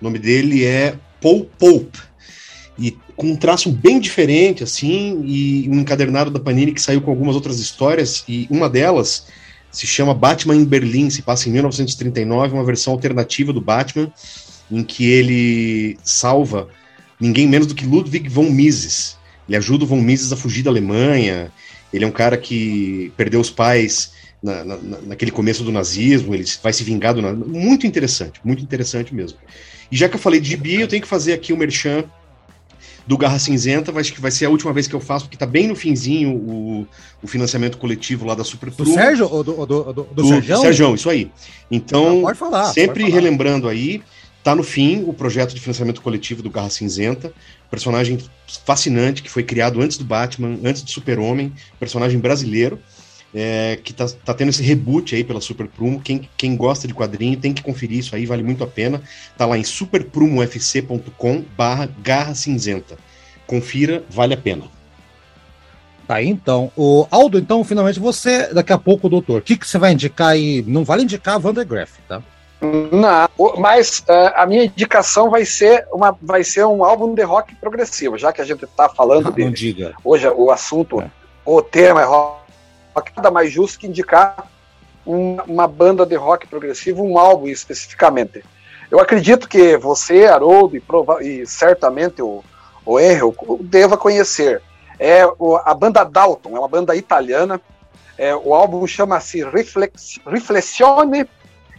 O 0.00 0.04
nome 0.04 0.18
dele 0.18 0.64
é 0.64 0.96
Paul 1.20 1.44
Pope. 1.58 1.98
E 2.78 2.96
com 3.14 3.28
um 3.28 3.36
traço 3.36 3.70
bem 3.70 4.00
diferente, 4.00 4.64
assim, 4.64 5.22
e 5.24 5.68
um 5.68 5.80
encadernado 5.80 6.30
da 6.30 6.40
Panini 6.40 6.72
que 6.72 6.80
saiu 6.80 7.02
com 7.02 7.10
algumas 7.10 7.36
outras 7.36 7.58
histórias, 7.58 8.24
e 8.26 8.46
uma 8.50 8.68
delas 8.68 9.26
se 9.72 9.86
chama 9.86 10.12
Batman 10.12 10.54
em 10.54 10.64
Berlim, 10.64 11.08
se 11.08 11.22
passa 11.22 11.48
em 11.48 11.52
1939, 11.52 12.54
uma 12.54 12.64
versão 12.64 12.92
alternativa 12.92 13.52
do 13.52 13.60
Batman, 13.60 14.12
em 14.70 14.84
que 14.84 15.06
ele 15.06 15.98
salva 16.04 16.68
ninguém 17.18 17.48
menos 17.48 17.66
do 17.66 17.74
que 17.74 17.86
Ludwig 17.86 18.28
von 18.28 18.50
Mises. 18.50 19.16
Ele 19.48 19.56
ajuda 19.56 19.84
o 19.84 19.86
von 19.86 20.00
Mises 20.00 20.32
a 20.32 20.36
fugir 20.36 20.62
da 20.62 20.70
Alemanha. 20.70 21.50
Ele 21.92 22.04
é 22.04 22.06
um 22.06 22.12
cara 22.12 22.36
que 22.36 23.12
perdeu 23.16 23.40
os 23.40 23.50
pais 23.50 24.12
na, 24.42 24.64
na, 24.64 24.76
naquele 25.02 25.30
começo 25.30 25.62
do 25.62 25.72
nazismo, 25.72 26.34
ele 26.34 26.44
vai 26.62 26.72
se 26.72 26.82
vingar 26.82 27.14
do 27.14 27.22
nazismo. 27.22 27.46
Muito 27.46 27.86
interessante, 27.86 28.40
muito 28.44 28.62
interessante 28.62 29.14
mesmo. 29.14 29.38
E 29.90 29.96
já 29.96 30.08
que 30.08 30.16
eu 30.16 30.20
falei 30.20 30.40
de 30.40 30.50
gibi, 30.50 30.80
eu 30.80 30.88
tenho 30.88 31.02
que 31.02 31.08
fazer 31.08 31.32
aqui 31.32 31.52
o 31.52 31.56
merchan 31.56 32.04
do 33.06 33.16
Garra 33.16 33.38
Cinzenta, 33.38 33.92
acho 33.98 34.12
que 34.12 34.20
vai 34.20 34.30
ser 34.30 34.46
a 34.46 34.50
última 34.50 34.72
vez 34.72 34.86
que 34.86 34.94
eu 34.94 35.00
faço, 35.00 35.24
porque 35.24 35.36
tá 35.36 35.46
bem 35.46 35.66
no 35.66 35.74
finzinho 35.74 36.34
o, 36.34 36.86
o 37.22 37.26
financiamento 37.26 37.78
coletivo 37.78 38.24
lá 38.24 38.34
da 38.34 38.44
Super 38.44 38.70
Do 38.70 38.86
Sérgio? 38.86 39.28
Ou 39.30 39.42
do, 39.42 39.52
do, 39.54 39.66
do, 39.66 39.92
do, 39.92 40.02
do 40.04 40.28
Sérgio? 40.28 40.56
Sérgio, 40.58 40.94
isso 40.94 41.10
aí. 41.10 41.30
Então, 41.70 42.16
Não, 42.16 42.22
pode 42.22 42.38
falar, 42.38 42.72
sempre 42.72 43.02
pode 43.02 43.10
falar. 43.10 43.22
relembrando 43.22 43.68
aí, 43.68 44.02
tá 44.42 44.54
no 44.54 44.62
fim 44.62 45.04
o 45.06 45.12
projeto 45.12 45.54
de 45.54 45.60
financiamento 45.60 46.02
coletivo 46.02 46.42
do 46.42 46.50
Garra 46.50 46.70
Cinzenta, 46.70 47.32
personagem 47.70 48.18
fascinante 48.66 49.22
que 49.22 49.30
foi 49.30 49.42
criado 49.42 49.80
antes 49.80 49.96
do 49.96 50.04
Batman, 50.04 50.58
antes 50.64 50.82
do 50.82 50.90
Super-Homem, 50.90 51.52
personagem 51.80 52.18
brasileiro, 52.18 52.78
é, 53.34 53.78
que 53.82 53.92
tá, 53.92 54.06
tá 54.24 54.34
tendo 54.34 54.50
esse 54.50 54.62
reboot 54.62 55.14
aí 55.14 55.24
pela 55.24 55.40
Super 55.40 55.66
Prumo. 55.66 56.00
Quem, 56.00 56.28
quem 56.36 56.56
gosta 56.56 56.86
de 56.86 56.94
quadrinho 56.94 57.38
tem 57.38 57.52
que 57.52 57.62
conferir 57.62 57.98
isso 57.98 58.14
aí, 58.14 58.26
vale 58.26 58.42
muito 58.42 58.62
a 58.62 58.66
pena. 58.66 59.02
Tá 59.36 59.46
lá 59.46 59.56
em 59.56 59.64
superprumofc.com 59.64 61.44
barra 61.56 61.88
garra 62.02 62.34
cinzenta. 62.34 62.96
Confira, 63.46 64.04
vale 64.08 64.34
a 64.34 64.36
pena. 64.36 64.64
Tá 66.06 66.16
aí, 66.16 66.28
então. 66.28 66.70
O 66.76 67.06
Aldo, 67.10 67.38
então, 67.38 67.62
finalmente 67.64 68.00
você, 68.00 68.52
daqui 68.52 68.72
a 68.72 68.78
pouco, 68.78 69.08
doutor, 69.08 69.38
o 69.38 69.42
que, 69.42 69.56
que 69.56 69.66
você 69.66 69.78
vai 69.78 69.92
indicar 69.92 70.28
aí? 70.28 70.62
Não 70.66 70.84
vale 70.84 71.04
indicar 71.04 71.36
a 71.36 71.38
Vandergraff, 71.38 71.92
tá? 72.08 72.22
Não, 72.60 73.28
mas 73.58 74.04
uh, 74.08 74.32
a 74.36 74.46
minha 74.46 74.64
indicação 74.64 75.30
vai 75.30 75.44
ser, 75.44 75.84
uma, 75.92 76.16
vai 76.22 76.44
ser 76.44 76.64
um 76.64 76.84
álbum 76.84 77.12
de 77.12 77.22
rock 77.22 77.54
progressivo, 77.56 78.16
já 78.16 78.32
que 78.32 78.40
a 78.40 78.44
gente 78.44 78.64
está 78.64 78.88
falando 78.88 79.28
Ah, 79.28 79.32
de. 79.32 79.44
não 79.44 79.50
diga. 79.50 79.94
Hoje 80.04 80.28
o 80.28 80.48
assunto, 80.50 81.00
É. 81.00 81.10
o 81.44 81.60
tema 81.60 82.02
é 82.02 82.04
rock, 82.04 82.41
nada 83.16 83.30
mais 83.30 83.50
justo 83.52 83.78
que 83.78 83.86
indicar 83.86 84.46
um- 85.06 85.36
uma 85.46 85.66
banda 85.66 86.04
de 86.06 86.14
rock 86.14 86.46
progressivo, 86.46 87.02
um 87.02 87.18
álbum 87.18 87.48
especificamente. 87.48 88.44
Eu 88.90 89.00
acredito 89.00 89.48
que 89.48 89.76
você, 89.76 90.26
Haroldo, 90.26 90.76
e, 90.76 90.80
prova- 90.80 91.22
e 91.24 91.46
certamente 91.46 92.20
o, 92.22 92.44
o 92.84 93.00
Henry 93.00 93.22
deva 93.60 93.96
conhecer. 93.96 94.60
É 94.98 95.26
o- 95.38 95.56
a 95.56 95.74
banda 95.74 96.04
Dalton, 96.04 96.56
é 96.56 96.58
uma 96.58 96.68
banda 96.68 96.94
italiana. 96.94 97.60
É, 98.18 98.36
o 98.36 98.54
álbum 98.54 98.86
chama-se 98.86 99.42
Reflex, 99.42 100.20
Riflessione 100.26 101.26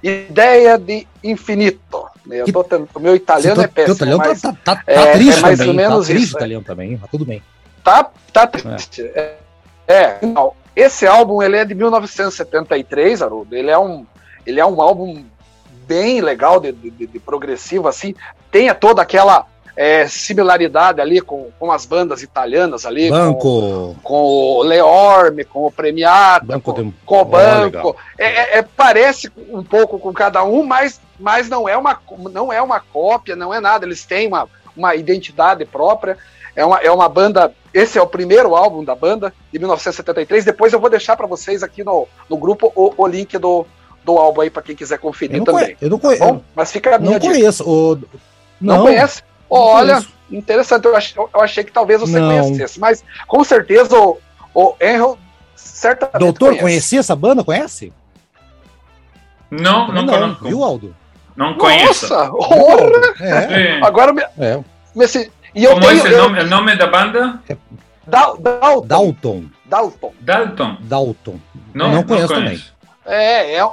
Ideia 0.02 0.78
de 0.78 1.08
Infinito. 1.24 2.06
Eu 2.30 2.46
tô 2.52 2.66
o 2.96 3.00
meu 3.00 3.16
italiano 3.16 3.62
é 3.62 3.68
péssimo, 3.68 3.96
Teu 3.96 4.08
italiano 4.08 4.18
mas 4.26 4.42
tá, 4.42 4.52
tá, 4.64 4.76
tá, 4.76 4.84
é- 4.86 4.96
tá 4.96 5.12
triste 5.14 5.38
é 5.38 5.42
mais 5.42 5.60
ou 5.62 5.66
também, 5.68 5.76
menos 5.86 6.08
tá 6.08 6.14
triste 6.14 6.24
isso, 6.26 6.36
é. 6.36 6.40
italiano 6.40 6.66
também, 6.66 6.98
mas 7.00 7.10
tudo 7.10 7.26
bem. 7.26 7.42
tá, 7.84 8.10
tá 8.34 8.48
triste. 8.48 9.02
É, 9.16 9.36
é, 9.88 10.18
não, 10.26 10.54
esse 10.76 11.06
álbum 11.06 11.42
ele 11.42 11.58
é 11.58 11.66
de 11.66 11.76
1973, 11.76 13.22
Haroldo. 13.22 13.56
Ele 13.56 13.70
é 13.70 13.78
um, 13.78 14.06
ele 14.46 14.60
é 14.60 14.66
um 14.66 14.82
álbum 14.82 15.24
bem 15.88 16.22
legal 16.22 16.60
de, 16.60 16.72
de- 16.72 17.08
de 17.08 17.20
progressivo, 17.20 17.88
assim. 17.88 18.16
Tem 18.52 18.74
toda 18.74 19.02
aquela 19.02 19.46
é, 19.76 20.08
similaridade 20.08 21.02
ali 21.02 21.20
com, 21.20 21.50
com 21.60 21.72
as 21.72 21.86
bandas 21.86 22.22
italianas 22.22 22.86
ali, 22.86 23.10
com, 23.10 23.16
Banco. 23.16 23.96
com 24.04 24.22
o 24.24 24.64
Leorme, 24.64 25.44
com 25.44 25.66
o 25.66 25.72
Premiata, 25.72 26.46
Banco 26.46 26.74
com, 26.74 26.84
de- 26.84 26.94
com 27.06 27.22
o 27.22 27.26
Banco. 27.26 27.96
É, 28.18 28.26
é- 28.26 28.58
é- 28.60 28.62
parece 28.62 29.32
um 29.50 29.64
pouco 29.64 29.98
com 30.00 30.14
cada 30.14 30.44
um, 30.44 30.64
mas, 30.64 31.02
mas 31.20 31.50
não, 31.50 31.68
é 31.68 31.76
uma, 31.76 32.00
não 32.32 32.54
é 32.54 32.62
uma 32.62 32.80
cópia, 32.80 33.36
não 33.36 33.54
é 33.54 33.60
nada. 33.60 33.86
Eles 33.86 34.06
têm 34.06 34.28
uma, 34.28 34.48
uma 34.78 34.96
identidade 34.96 35.66
própria. 35.66 36.18
É 36.56 36.64
uma, 36.66 36.78
é 36.80 36.92
uma 36.92 37.10
banda. 37.10 37.54
Esse 37.74 37.98
é 37.98 38.02
o 38.02 38.08
primeiro 38.08 38.56
álbum 38.56 38.84
da 38.84 38.94
banda, 38.96 39.34
de 39.52 39.58
1973. 39.60 40.46
Depois 40.46 40.72
eu 40.74 40.80
vou 40.80 40.90
deixar 40.90 41.16
para 41.18 41.26
vocês 41.28 41.64
aqui 41.64 41.84
no, 41.84 42.08
no 42.30 42.38
grupo 42.38 42.72
o, 42.76 42.94
o 42.96 43.08
link 43.08 43.38
do, 43.40 43.66
do 44.06 44.18
álbum 44.18 44.42
aí 44.42 44.50
para 44.50 44.62
quem 44.62 44.76
quiser 44.76 45.00
conferir 45.00 45.38
não, 45.38 45.46
também. 45.46 45.64
conhe- 45.66 45.78
eu 45.82 45.90
não 45.90 45.98
conheço. 46.00 46.24
Bom, 46.24 46.42
mas 46.56 46.72
fica 46.72 46.96
a 46.96 47.00
minha 47.00 47.14
não 47.14 47.20
dica. 47.20 47.34
conheço. 47.34 47.64
O... 47.68 47.96
Não, 48.62 48.76
Não, 48.78 48.84
conhece? 48.84 49.22
não 49.50 49.58
Olha, 49.58 49.94
conheço. 49.96 50.14
interessante. 50.32 50.86
Eu 50.86 50.96
achei, 50.96 51.22
eu 51.34 51.42
achei 51.42 51.64
que 51.64 51.72
talvez 51.72 52.00
você 52.02 52.20
Não. 52.20 52.30
conhecesse, 52.44 52.80
mas 52.80 53.04
com 53.28 53.44
certeza 53.44 53.98
o, 53.98 54.20
o 54.54 54.76
Henry 54.80 55.18
certamente 55.56 56.20
Doutor, 56.20 56.46
conhece. 56.50 56.62
conhecia 56.62 57.00
essa 57.00 57.16
banda? 57.16 57.44
Conhece? 57.44 57.92
No, 59.50 59.88
Também 59.88 60.06
no 60.06 60.12
conozco. 60.12 60.46
Viu, 60.48 60.64
Aldo? 60.64 60.96
No 61.36 61.56
conheço. 61.58 62.08
Nossa, 62.14 62.32
horror! 62.32 63.14
É, 63.20 63.42
Sí. 63.78 63.84
Agora 63.84 64.14
me, 64.14 64.22
é. 64.40 64.60
me 64.96 65.08
se- 65.08 65.32
e 65.56 65.64
eu 65.64 65.72
¿Cómo 65.74 65.90
es 65.92 66.02
tenho 66.02 66.06
el 66.08 66.14
eu- 66.20 66.24
nombre, 66.24 66.42
el 66.42 66.50
nombre 66.50 66.76
de 66.76 66.84
la 66.84 66.90
banda? 66.92 67.42
Dal- 68.06 68.38
Dalton. 68.42 68.88
Dalton. 68.88 69.52
Dalton. 69.66 70.12
Dalton. 70.22 70.78
Dalton. 70.82 71.40
No, 71.74 71.88
Não 71.88 71.96
no 71.96 72.04
conheço 72.06 72.34
conozco. 72.34 72.68
É, 73.06 73.56
é, 73.58 73.68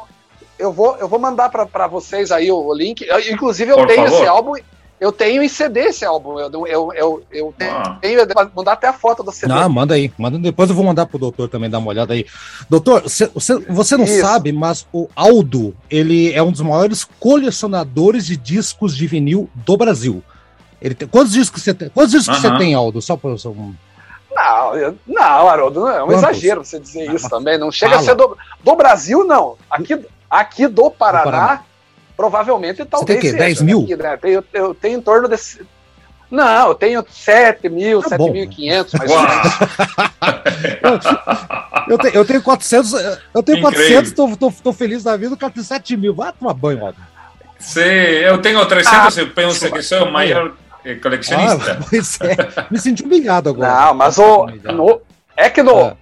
eu 0.59 0.73
vou, 0.73 0.97
eu 0.99 1.09
vou 1.09 1.19
mandar 1.19 1.49
para 1.51 1.87
vocês 1.87 2.31
aí 2.31 2.51
o, 2.51 2.57
o 2.57 2.75
link. 2.75 3.03
Eu- 3.03 3.19
inclusive, 3.33 3.71
eu 3.71 3.77
Por 3.77 3.87
tenho 3.87 4.03
favor. 4.05 4.17
esse 4.19 4.27
álbum. 4.27 4.53
Eu 5.01 5.11
tenho 5.13 5.43
em 5.43 5.49
CD 5.49 5.81
esse 5.81 6.05
álbum. 6.05 6.39
Eu, 6.39 6.67
eu, 6.67 6.93
eu, 6.93 7.23
eu 7.33 7.55
Ah. 7.63 7.97
tenho. 8.03 8.21
Vou 8.35 8.51
mandar 8.57 8.73
até 8.73 8.87
a 8.87 8.93
foto 8.93 9.23
do 9.23 9.33
CD. 9.33 9.51
Não, 9.53 9.67
manda 9.71 9.95
aí. 9.95 10.13
Manda, 10.19 10.39
depois 10.39 10.69
eu 10.69 10.77
vou 10.77 10.85
mandar 10.85 11.07
pro 11.07 11.19
doutor 11.19 11.49
também 11.49 11.71
dar 11.71 11.79
uma 11.79 11.89
olhada 11.89 12.13
aí. 12.13 12.27
Doutor, 12.69 13.03
você, 13.05 13.27
você, 13.29 13.59
você 13.61 13.97
não 13.97 14.05
Isso. 14.05 14.21
sabe, 14.21 14.53
mas 14.53 14.87
o 14.93 15.09
Aldo, 15.17 15.75
ele 15.89 16.33
é 16.35 16.43
um 16.43 16.53
dos 16.53 16.61
maiores 16.61 17.09
colecionadores 17.19 18.27
de 18.27 18.37
discos 18.37 18.95
de 18.95 19.07
vinil 19.07 19.49
do 19.55 19.75
Brasil. 19.77 20.23
Ele 20.81 20.95
tem, 20.95 21.07
quantos 21.07 21.33
discos 21.33 21.63
você 21.63 21.75
tem? 21.75 21.89
Quantos 21.91 22.13
discos 22.13 22.39
você 22.39 22.47
Aham. 22.49 22.59
tem, 22.59 22.75
Aldo? 22.75 23.03
Só 23.03 23.17
para 23.17 23.31
um... 23.31 23.75
Não, 24.33 24.77
eu- 24.77 24.97
não, 25.07 25.49
Haroldo, 25.49 25.81
não, 25.81 25.89
é 25.89 26.03
um 26.03 26.07
Quantos? 26.07 26.23
exagero 26.23 26.65
você 26.65 26.79
dizer 26.79 27.13
isso 27.13 27.29
também. 27.29 27.59
Não 27.59 27.71
chega 27.71 27.93
Fala. 27.97 28.03
a 28.03 28.05
ser 28.05 28.15
do, 28.15 28.37
do 28.63 28.77
Brasil, 28.77 29.25
não. 29.25 29.57
Aqui, 29.71 29.99
aqui 30.31 30.67
do 30.69 30.91
Paraná, 30.91 31.25
Paraná. 31.25 31.63
provavelmente 32.17 32.85
talvez. 32.85 33.07
tem 33.07 33.17
o 33.19 33.21
quê? 33.21 33.27
seja, 33.33 33.39
10 33.39 33.63
mil? 33.63 33.83
aqui, 33.83 33.97
né? 33.97 34.19
eu, 34.23 34.45
eu 34.53 34.75
tenho 34.75 34.99
em 34.99 35.03
torno 35.03 35.29
desse. 35.29 35.61
Não, 36.31 36.69
eu 36.69 36.75
tenho 36.77 37.05
7 37.11 37.69
mil, 37.69 38.01
Tá 38.03 38.17
bom. 38.17 38.33
7.500, 38.33 38.99
mais 38.99 39.11
ou 39.11 39.21
menos. 39.21 41.05
Eu, 41.89 41.99
te- 41.99 42.17
eu 42.17 42.25
tenho 42.25 42.43
400, 42.43 42.93
eu 43.35 43.43
tenho 43.43 43.59
Incrível. 43.59 44.03
400, 44.03 44.13
tô, 44.13 44.37
tô, 44.37 44.53
tô 44.63 44.73
feliz 44.73 45.03
da 45.03 45.17
vida, 45.17 45.35
o 45.35 45.37
cara 45.37 45.53
tem 45.53 45.63
7 45.63 45.97
mil. 45.97 46.15
Vai 46.15 46.33
tomar 46.33 46.55
banho, 46.55 46.87
Aldo. 46.87 46.99
Sí, 47.59 47.81
yo 48.25 48.41
tengo 48.41 48.65
300 48.67 49.19
Ah, 49.19 49.23
y 49.23 49.27
pienso 49.27 49.71
que 49.71 49.83
soy 49.83 50.03
el 50.03 50.11
mayor 50.11 50.57
eh, 50.57 50.70
coleccionista. 51.03 51.79
Ah, 51.81 51.85
pois 51.89 52.19
é. 52.21 52.67
Me 52.71 52.79
senti 52.79 53.03
humilhado 53.03 53.51
agora. 53.51 53.87
Não, 53.87 53.95
mas 53.95 54.19
o. 54.19 54.47
no- 54.73 55.01
é 55.37 55.49
que 55.51 55.63
no. 55.63 55.79
É. 55.79 55.97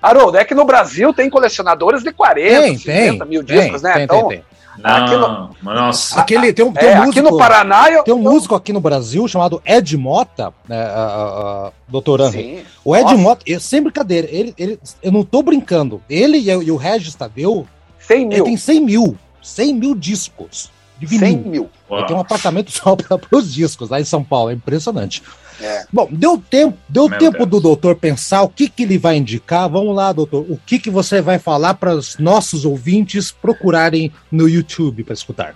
Haroldo, 0.00 0.36
é 0.36 0.44
que 0.44 0.54
no 0.54 0.64
Brasil 0.64 1.12
tem 1.14 1.30
colecionadores 1.30 2.02
de 2.02 2.12
40, 2.12 2.60
Tem, 2.62 2.76
50 2.78 3.18
tem. 3.18 3.28
mil 3.28 3.44
tem, 3.44 3.60
discos, 3.60 3.82
né? 3.82 3.92
tem, 3.92 4.02
então, 4.02 4.28
tem, 4.28 4.38
tem. 4.38 4.44
Aqui 4.82 5.14
No, 5.16 5.54
nossa. 5.62 6.18
Aquele, 6.18 6.52
tem 6.52 6.64
um, 6.64 6.72
tem 6.72 6.88
é, 6.88 6.92
um 6.92 7.02
aqui 7.02 7.20
músico, 7.20 7.30
no 7.30 7.38
Paraná 7.38 7.90
eu. 7.90 8.02
tem 8.02 8.12
um 8.14 8.16
eu- 8.16 8.22
músico 8.32 8.54
aqui 8.56 8.72
no 8.72 8.80
Brasil 8.80 9.28
chamado 9.28 9.62
Ed 9.64 9.96
Mota, 9.98 10.52
né, 10.66 10.82
a, 10.82 11.68
a, 11.68 11.72
doutor 11.86 12.20
Henry. 12.20 12.32
Sim. 12.32 12.64
O 12.84 12.96
Ed 12.96 13.04
Nossa. 13.04 13.16
Mota, 13.18 13.42
eu, 13.46 13.60
sem 13.60 13.82
brincadeira, 13.82 14.26
ele, 14.30 14.52
ele, 14.58 14.80
eu 15.02 15.12
não 15.12 15.22
tô 15.24 15.40
brincando. 15.42 16.02
Ele 16.10 16.38
e, 16.38 16.56
o- 16.56 16.62
e 16.62 16.70
o 16.72 16.76
Regis 16.76 17.14
Tadeu, 17.14 17.64
100 18.00 18.16
ele 18.22 18.34
mil. 18.34 18.44
tem 18.44 18.56
100 18.56 18.80
mil. 18.80 19.16
100 19.42 19.74
mil 19.74 19.94
discos 19.94 20.70
de 21.06 21.18
100 21.18 21.18
vinil. 21.42 21.50
mil. 21.50 21.70
Ele 21.90 22.06
tem 22.06 22.16
um 22.16 22.20
apartamento 22.20 22.70
só 22.72 22.96
para 22.96 23.18
os 23.32 23.52
discos 23.52 23.88
lá 23.90 24.00
em 24.00 24.04
São 24.04 24.22
Paulo. 24.24 24.50
É 24.50 24.54
impressionante. 24.54 25.22
É. 25.60 25.84
Bom, 25.92 26.08
deu 26.10 26.38
tempo, 26.50 26.76
deu 26.88 27.08
Meu 27.08 27.18
tempo 27.18 27.38
Deus. 27.38 27.50
do 27.50 27.60
doutor 27.60 27.94
pensar 27.94 28.42
o 28.42 28.48
que, 28.48 28.68
que 28.68 28.82
ele 28.82 28.98
vai 28.98 29.16
indicar. 29.16 29.68
Vamos 29.68 29.94
lá, 29.94 30.12
doutor. 30.12 30.44
O 30.48 30.58
que, 30.66 30.78
que 30.78 30.90
você 30.90 31.20
vai 31.20 31.38
falar 31.38 31.74
para 31.74 31.94
os 31.94 32.18
nossos 32.18 32.64
ouvintes 32.64 33.30
procurarem 33.30 34.10
no 34.30 34.48
YouTube 34.48 35.04
para 35.04 35.14
escutar? 35.14 35.54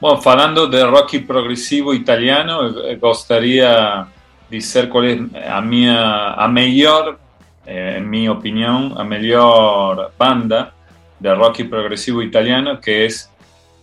Bom, 0.00 0.20
falando 0.20 0.68
de 0.68 0.82
rock 0.84 1.18
progressivo 1.20 1.94
italiano, 1.94 2.52
eu- 2.62 2.78
eu 2.90 2.98
gostaria 2.98 4.06
de 4.50 4.58
dizer 4.58 4.88
qual 4.88 5.02
é 5.04 5.18
a 5.48 5.60
minha 5.60 6.34
a 6.36 6.46
melhor, 6.46 7.16
eh, 7.66 7.98
em 7.98 8.02
minha 8.04 8.30
opinião, 8.32 8.92
a 8.96 9.02
melhor 9.04 10.12
banda 10.18 10.72
de 11.18 11.32
rock 11.34 11.64
progressivo 11.64 12.22
italiano, 12.22 12.76
que 12.76 12.90
é 12.90 13.06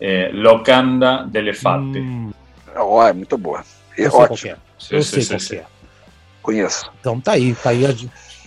eh, 0.02 0.32
Locanda 0.34 1.26
de 1.30 1.38
Elefante. 1.40 2.00
Hum, 2.00 2.32
Ó, 2.76 3.06
é 3.08 3.14
muito 3.14 3.38
boa. 3.38 3.64
É 3.98 4.06
eu 4.06 4.10
sei 4.10 4.10
qual 4.10 4.24
ótimo. 4.24 4.38
que 4.38 4.50
é. 4.50 4.58
Eu 4.98 5.04
sí, 5.04 5.22
sei 5.22 5.38
que 5.38 5.56
é. 5.58 5.66
Conheço. 6.42 6.92
Então 7.00 7.20
tá 7.22 7.34
aí, 7.34 7.54
tá 7.56 7.70
aí. 7.70 7.86
a 7.86 7.90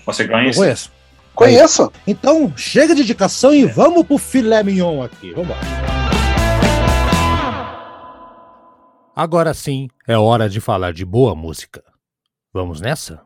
Você 0.05 0.25
Eu 0.25 0.29
conhece? 0.29 0.59
conheço. 0.59 0.93
Conheço. 1.35 1.93
Então, 2.07 2.53
chega 2.57 2.95
de 2.95 3.03
indicação 3.03 3.53
e 3.53 3.65
vamos 3.67 4.05
pro 4.07 4.19
filé 4.19 4.63
mignon 4.63 5.03
aqui. 5.03 5.33
Vamos 5.33 5.51
lá. 5.51 5.57
Agora 9.17 9.55
sim, 9.55 9.89
é 10.09 10.17
hora 10.17 10.49
de 10.49 10.61
falar 10.61 10.93
de 10.93 11.05
boa 11.05 11.35
música. 11.35 11.83
Vamos 12.53 12.81
nessa? 12.81 13.21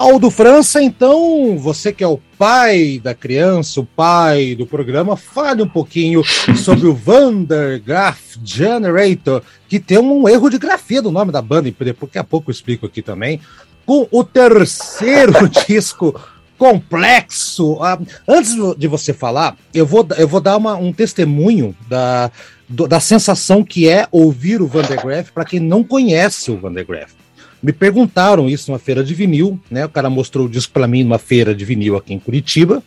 Aldo 0.00 0.30
França, 0.30 0.82
então, 0.82 1.58
você 1.58 1.92
que 1.92 2.02
é 2.02 2.06
o 2.06 2.18
pai 2.38 2.98
da 3.04 3.12
criança, 3.12 3.80
o 3.80 3.84
pai 3.84 4.54
do 4.54 4.64
programa, 4.64 5.14
fale 5.14 5.62
um 5.62 5.68
pouquinho 5.68 6.22
sobre 6.56 6.86
o 6.86 6.94
Vandergraaf 6.94 8.18
Generator, 8.42 9.42
que 9.68 9.78
tem 9.78 9.98
um 9.98 10.26
erro 10.26 10.48
de 10.48 10.56
grafia 10.56 11.02
do 11.02 11.10
nome 11.10 11.30
da 11.30 11.42
banda, 11.42 11.70
daqui 11.70 12.18
a 12.18 12.24
pouco 12.24 12.50
eu 12.50 12.52
explico 12.52 12.86
aqui 12.86 13.02
também, 13.02 13.42
com 13.84 14.08
o 14.10 14.24
terceiro 14.24 15.34
disco 15.68 16.18
complexo. 16.56 17.76
Ah, 17.82 18.00
antes 18.26 18.56
de 18.78 18.88
você 18.88 19.12
falar, 19.12 19.54
eu 19.74 19.84
vou, 19.84 20.08
eu 20.16 20.26
vou 20.26 20.40
dar 20.40 20.56
uma, 20.56 20.76
um 20.76 20.94
testemunho 20.94 21.76
da, 21.90 22.30
do, 22.66 22.88
da 22.88 23.00
sensação 23.00 23.62
que 23.62 23.86
é 23.86 24.08
ouvir 24.10 24.62
o 24.62 24.66
Vandergraaf 24.66 25.30
para 25.30 25.44
quem 25.44 25.60
não 25.60 25.84
conhece 25.84 26.50
o 26.50 26.56
Vandergraaf. 26.56 27.20
Me 27.62 27.72
perguntaram 27.72 28.48
isso 28.48 28.70
numa 28.70 28.78
feira 28.78 29.04
de 29.04 29.14
vinil, 29.14 29.60
né? 29.70 29.84
O 29.84 29.88
cara 29.88 30.08
mostrou 30.08 30.46
o 30.46 30.48
disco 30.48 30.72
para 30.72 30.88
mim 30.88 31.02
numa 31.02 31.18
feira 31.18 31.54
de 31.54 31.64
vinil 31.64 31.96
aqui 31.96 32.14
em 32.14 32.18
Curitiba. 32.18 32.82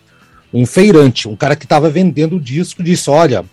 Um 0.52 0.66
feirante, 0.66 1.28
um 1.28 1.36
cara 1.36 1.56
que 1.56 1.66
estava 1.66 1.90
vendendo 1.90 2.38
o 2.38 2.40
disco, 2.40 2.82
disse: 2.82 3.10
Olha, 3.10 3.46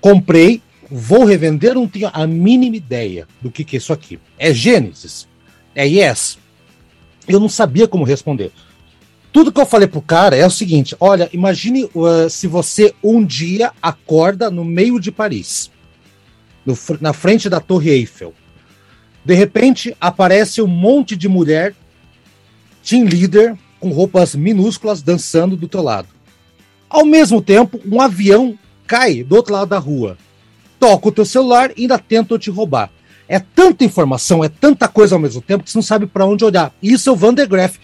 comprei, 0.00 0.62
vou 0.90 1.24
revender, 1.24 1.74
não 1.74 1.86
tinha 1.86 2.08
a 2.08 2.26
mínima 2.26 2.76
ideia 2.76 3.26
do 3.42 3.50
que, 3.50 3.62
que 3.62 3.76
é 3.76 3.78
isso 3.78 3.92
aqui. 3.92 4.18
É 4.38 4.52
Gênesis? 4.52 5.28
É 5.74 5.86
Yes? 5.86 6.38
Eu 7.26 7.38
não 7.38 7.48
sabia 7.48 7.86
como 7.86 8.04
responder. 8.04 8.50
Tudo 9.30 9.52
que 9.52 9.60
eu 9.60 9.66
falei 9.66 9.86
pro 9.86 10.00
cara 10.00 10.34
é 10.34 10.46
o 10.46 10.50
seguinte: 10.50 10.96
olha, 10.98 11.28
imagine 11.30 11.84
uh, 11.94 12.28
se 12.30 12.46
você 12.46 12.94
um 13.04 13.22
dia 13.22 13.70
acorda 13.82 14.50
no 14.50 14.64
meio 14.64 14.98
de 14.98 15.12
Paris, 15.12 15.70
no, 16.64 16.76
na 17.02 17.12
frente 17.12 17.50
da 17.50 17.60
Torre 17.60 17.90
Eiffel 17.90 18.32
de 19.28 19.34
repente, 19.34 19.94
aparece 20.00 20.62
um 20.62 20.66
monte 20.66 21.14
de 21.14 21.28
mulher, 21.28 21.74
team 22.82 23.04
leader, 23.04 23.54
com 23.78 23.90
roupas 23.90 24.34
minúsculas, 24.34 25.02
dançando 25.02 25.54
do 25.54 25.68
teu 25.68 25.82
lado. 25.82 26.08
Ao 26.88 27.04
mesmo 27.04 27.42
tempo, 27.42 27.78
um 27.84 28.00
avião 28.00 28.58
cai 28.86 29.22
do 29.22 29.36
outro 29.36 29.52
lado 29.52 29.68
da 29.68 29.76
rua. 29.76 30.16
Toca 30.80 31.08
o 31.08 31.12
teu 31.12 31.26
celular 31.26 31.72
e 31.76 31.82
ainda 31.82 31.98
tenta 31.98 32.38
te 32.38 32.48
roubar. 32.48 32.88
É 33.28 33.38
tanta 33.38 33.84
informação, 33.84 34.42
é 34.42 34.48
tanta 34.48 34.88
coisa 34.88 35.14
ao 35.14 35.20
mesmo 35.20 35.42
tempo 35.42 35.62
que 35.62 35.70
você 35.70 35.76
não 35.76 35.82
sabe 35.82 36.06
para 36.06 36.24
onde 36.24 36.42
olhar. 36.42 36.72
Isso 36.82 37.10
é 37.10 37.12
o 37.12 37.16
Van 37.16 37.34
de 37.34 37.46
Graaff. 37.46 37.78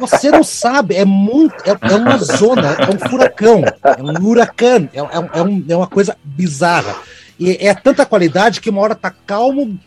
Você 0.00 0.30
não 0.30 0.42
sabe, 0.42 0.94
é 0.94 1.04
muito, 1.04 1.56
é, 1.66 1.76
é, 1.92 1.94
uma 1.94 2.16
zona, 2.16 2.72
é 2.72 2.88
um 2.88 3.10
furacão, 3.10 3.62
é 3.66 4.02
um 4.02 4.26
huracão, 4.26 4.88
é, 4.94 4.98
é, 4.98 5.42
um, 5.42 5.62
é 5.68 5.76
uma 5.76 5.88
coisa 5.88 6.16
bizarra. 6.24 6.96
E 7.38 7.50
é 7.60 7.74
tanta 7.74 8.06
qualidade 8.06 8.62
que 8.62 8.70
uma 8.70 8.80
hora 8.80 8.94
tá 8.94 9.10
calmo, 9.10 9.78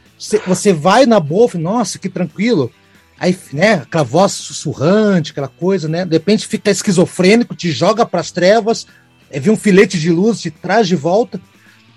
você 0.45 0.73
vai 0.73 1.05
na 1.05 1.19
boa, 1.19 1.49
nossa, 1.55 1.97
que 1.97 2.09
tranquilo. 2.09 2.71
Aí, 3.17 3.37
né, 3.53 3.73
aquela 3.73 4.03
voz 4.03 4.33
sussurrante, 4.33 5.31
aquela 5.31 5.47
coisa, 5.47 5.87
né? 5.87 6.05
De 6.05 6.13
repente 6.13 6.47
fica 6.47 6.69
esquizofrênico, 6.69 7.55
te 7.55 7.71
joga 7.71 8.05
para 8.05 8.19
as 8.19 8.31
trevas, 8.31 8.85
é, 9.29 9.39
vê 9.39 9.49
um 9.49 9.57
filete 9.57 9.99
de 9.99 10.11
luz, 10.11 10.39
te 10.39 10.51
traz 10.51 10.87
de 10.87 10.95
volta. 10.95 11.39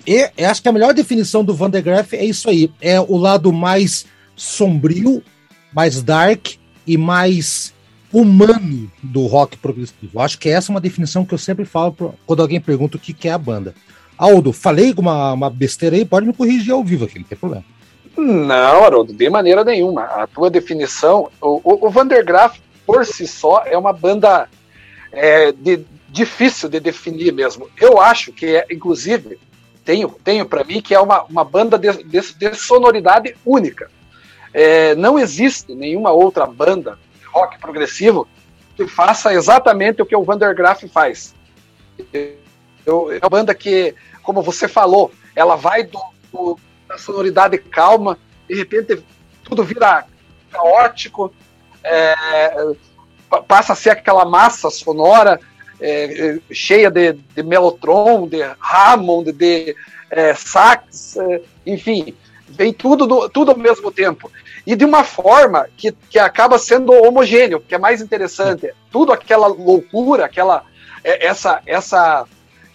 E 0.07 0.31
acho 0.45 0.63
que 0.63 0.69
a 0.69 0.73
melhor 0.73 0.95
definição 0.95 1.45
do 1.45 1.55
Van 1.55 1.71
der 1.71 1.83
Graaf 1.83 2.13
é 2.15 2.25
isso 2.25 2.49
aí: 2.49 2.73
é 2.81 3.01
o 3.01 3.17
lado 3.17 3.53
mais 3.53 4.07
sombrio, 4.35 5.23
mais 5.73 6.03
dark 6.03 6.55
e 6.87 6.97
mais 6.97 7.73
humano 8.13 8.91
do 9.03 9.27
rock 9.27 9.57
progressivo. 9.57 10.21
Acho 10.21 10.39
que 10.39 10.49
essa 10.49 10.71
é 10.71 10.75
uma 10.75 10.81
definição 10.81 11.25
que 11.25 11.33
eu 11.33 11.39
sempre 11.39 11.65
falo 11.65 12.17
quando 12.27 12.43
alguém 12.43 12.61
pergunta 12.61 12.97
o 12.97 13.01
que, 13.01 13.13
que 13.13 13.29
é 13.29 13.33
a 13.33 13.39
banda. 13.39 13.75
Aldo, 14.19 14.53
falei 14.53 14.93
uma, 14.97 15.33
uma 15.33 15.51
besteira 15.51 15.97
aí, 15.97 16.05
pode 16.05 16.27
me 16.27 16.33
corrigir 16.33 16.73
ao 16.73 16.85
vivo 16.85 17.05
aqui, 17.05 17.19
não 17.19 17.25
tem 17.25 17.39
problema. 17.39 17.65
Não, 18.17 18.85
Haroldo, 18.85 19.13
de 19.13 19.31
maneira 19.31 19.65
nenhuma. 19.65 20.05
A 20.05 20.27
tua 20.27 20.51
definição, 20.51 21.31
o, 21.41 21.61
o, 21.65 21.87
o 21.87 21.91
Vandergraaf 21.91 22.61
por 22.87 23.07
si 23.07 23.27
só 23.27 23.63
é 23.65 23.77
uma 23.77 23.93
banda 23.93 24.49
é, 25.11 25.53
de, 25.53 25.85
difícil 26.09 26.69
de 26.69 26.79
definir 26.79 27.33
mesmo. 27.33 27.69
Eu 27.81 28.01
acho 28.01 28.33
que 28.33 28.57
é, 28.57 28.67
inclusive, 28.71 29.39
tenho, 29.85 30.09
tenho 30.23 30.47
para 30.47 30.65
mim 30.65 30.81
que 30.81 30.95
é 30.95 31.01
uma, 31.01 31.23
uma 31.25 31.45
banda 31.45 31.79
de, 31.79 32.05
de, 32.05 32.21
de 32.21 32.55
sonoridade 32.55 33.35
única. 33.45 33.91
É, 34.53 34.95
não 34.95 35.19
existe 35.19 35.75
nenhuma 35.75 36.11
outra 36.11 36.45
banda 36.47 36.99
rock 37.33 37.59
progressivo 37.59 38.29
que 38.77 38.87
faça 38.87 39.33
exatamente 39.33 40.03
o 40.03 40.07
que 40.07 40.15
o 40.15 40.23
Vandergraaf 40.23 40.87
faz. 40.89 41.35
Eu, 42.85 43.13
é 43.13 43.19
uma 43.19 43.31
banda 43.31 43.55
que, 43.55 43.95
como 44.23 44.43
você 44.43 44.69
falou, 44.69 45.11
ela 45.35 45.57
vai 45.57 45.85
do, 45.85 46.01
do 46.33 46.59
a 46.93 46.99
sonoridade 46.99 47.59
calma, 47.59 48.19
de 48.49 48.55
repente 48.55 49.03
tudo 49.43 49.65
vira 49.65 50.07
caótico, 50.51 51.33
é, 51.83 52.55
passa 53.49 53.73
a 53.73 53.77
ser 53.77 53.91
aquela 53.91 54.25
massa 54.25 54.71
sonora 54.71 55.41
é, 55.81 56.37
é 56.37 56.39
cheia 56.51 56.91
de, 56.91 57.13
de 57.13 57.43
melotron, 57.43 58.29
de 58.29 58.43
Hammond, 58.61 59.33
de 59.33 59.75
é, 60.11 60.35
sax, 60.35 61.17
é, 61.17 61.41
enfim, 61.67 62.15
vem 62.49 62.73
tudo, 62.73 63.07
do, 63.07 63.29
tudo 63.29 63.51
ao 63.51 63.59
mesmo 63.59 63.91
tempo. 63.91 64.31
E 64.65 64.77
de 64.77 64.85
uma 64.85 65.03
forma 65.03 65.67
que, 65.77 65.91
que 66.09 66.21
acaba 66.21 66.57
sendo 66.57 66.93
homogêneo, 66.93 67.61
que 67.61 67.75
é 67.75 67.79
mais 67.79 68.01
interessante. 68.01 68.73
Tudo 68.93 69.13
aquela 69.13 69.49
loucura, 69.49 70.25
aquela 70.25 70.65
essa, 71.03 71.61
essa 71.67 72.27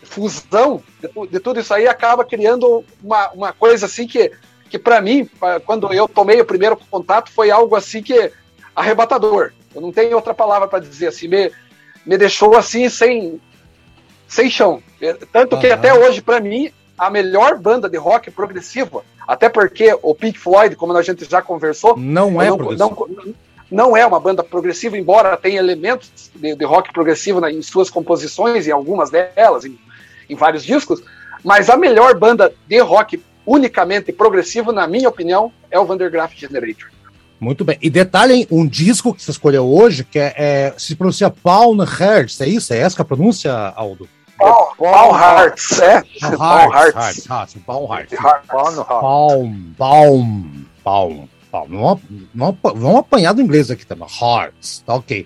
fusão 0.07 0.81
de, 1.01 1.27
de, 1.27 1.39
tudo 1.39 1.59
isso 1.59 1.73
aí 1.73 1.87
acaba 1.87 2.25
criando 2.25 2.83
uma, 3.03 3.29
uma 3.31 3.53
coisa 3.53 3.85
assim 3.85 4.07
que, 4.07 4.31
que 4.69 4.79
para 4.79 5.01
mim, 5.01 5.29
quando 5.65 5.93
eu 5.93 6.07
tomei 6.07 6.39
o 6.41 6.45
primeiro 6.45 6.77
contato, 6.89 7.31
foi 7.31 7.51
algo 7.51 7.75
assim 7.75 8.01
que 8.01 8.31
arrebatador. 8.75 9.51
Eu 9.75 9.81
não 9.81 9.91
tenho 9.91 10.15
outra 10.15 10.33
palavra 10.33 10.67
para 10.67 10.79
dizer 10.79 11.07
assim, 11.07 11.27
me, 11.27 11.51
me 12.05 12.17
deixou 12.17 12.55
assim 12.55 12.89
sem, 12.89 13.39
sem 14.27 14.49
chão. 14.49 14.81
É, 15.01 15.13
tanto 15.13 15.59
que 15.59 15.67
até 15.67 15.93
hoje, 15.93 16.21
para 16.21 16.39
mim, 16.39 16.71
a 16.97 17.09
melhor 17.09 17.57
banda 17.57 17.89
de 17.89 17.97
rock 17.97 18.31
progressiva, 18.31 19.03
até 19.27 19.49
porque 19.49 19.97
o 20.01 20.15
Pink 20.15 20.39
Floyd, 20.39 20.75
como 20.75 20.95
a 20.95 21.01
gente 21.01 21.29
já 21.29 21.41
conversou, 21.41 21.97
não 21.97 22.41
é 22.41 22.49
não, 22.49 22.57
não, 22.57 23.35
não, 23.69 23.97
é 23.97 24.05
uma 24.05 24.19
banda 24.19 24.43
progressiva, 24.43 24.97
embora 24.97 25.37
tenha 25.37 25.59
elementos 25.59 26.31
de, 26.33 26.55
de 26.55 26.65
rock 26.65 26.91
progressivo 26.91 27.39
na, 27.41 27.51
em 27.51 27.61
suas 27.61 27.89
composições, 27.89 28.67
em 28.67 28.71
algumas 28.71 29.11
delas, 29.11 29.65
em 29.65 29.77
em 30.29 30.35
vários 30.35 30.63
discos, 30.63 31.01
mas 31.43 31.69
a 31.69 31.77
melhor 31.77 32.17
banda 32.17 32.53
de 32.67 32.79
rock 32.79 33.21
unicamente 33.45 34.11
progressivo, 34.11 34.71
na 34.71 34.85
minha 34.85 35.07
opinião, 35.07 35.51
é 35.71 35.79
o 35.79 35.85
Vandergraaf 35.85 36.37
Generator. 36.37 36.89
Muito 37.39 37.63
bem. 37.63 37.77
E 37.81 37.89
detalhem 37.89 38.47
um 38.49 38.67
disco 38.67 39.13
que 39.13 39.21
você 39.21 39.31
escolheu 39.31 39.65
hoje, 39.65 40.03
que 40.03 40.19
é, 40.19 40.33
é 40.35 40.73
se 40.77 40.95
pronuncia 40.95 41.29
Paul 41.29 41.77
Hertz, 41.77 42.41
é 42.41 42.47
isso? 42.47 42.73
É 42.73 42.79
essa 42.79 42.95
que 42.95 43.01
é 43.01 43.03
a 43.03 43.05
pronúncia, 43.05 43.53
Aldo? 43.75 44.09
Paul, 44.37 44.75
Paul 44.77 45.13
Hertz, 45.13 45.79
é. 45.79 46.03
Paul 46.35 46.71
Hertz. 46.71 47.27
Paul 47.65 47.87
Hertz. 47.87 48.15
Paul, 48.19 49.51
Paul, 49.77 50.29
Paul, 50.83 51.29
Paul. 51.53 51.99
Vamos 52.75 52.99
apanhar 52.99 53.33
do 53.33 53.41
inglês 53.41 53.71
aqui 53.71 53.85
também. 53.85 54.07
Hearts, 54.21 54.83
tá 54.85 54.95
ok 54.95 55.25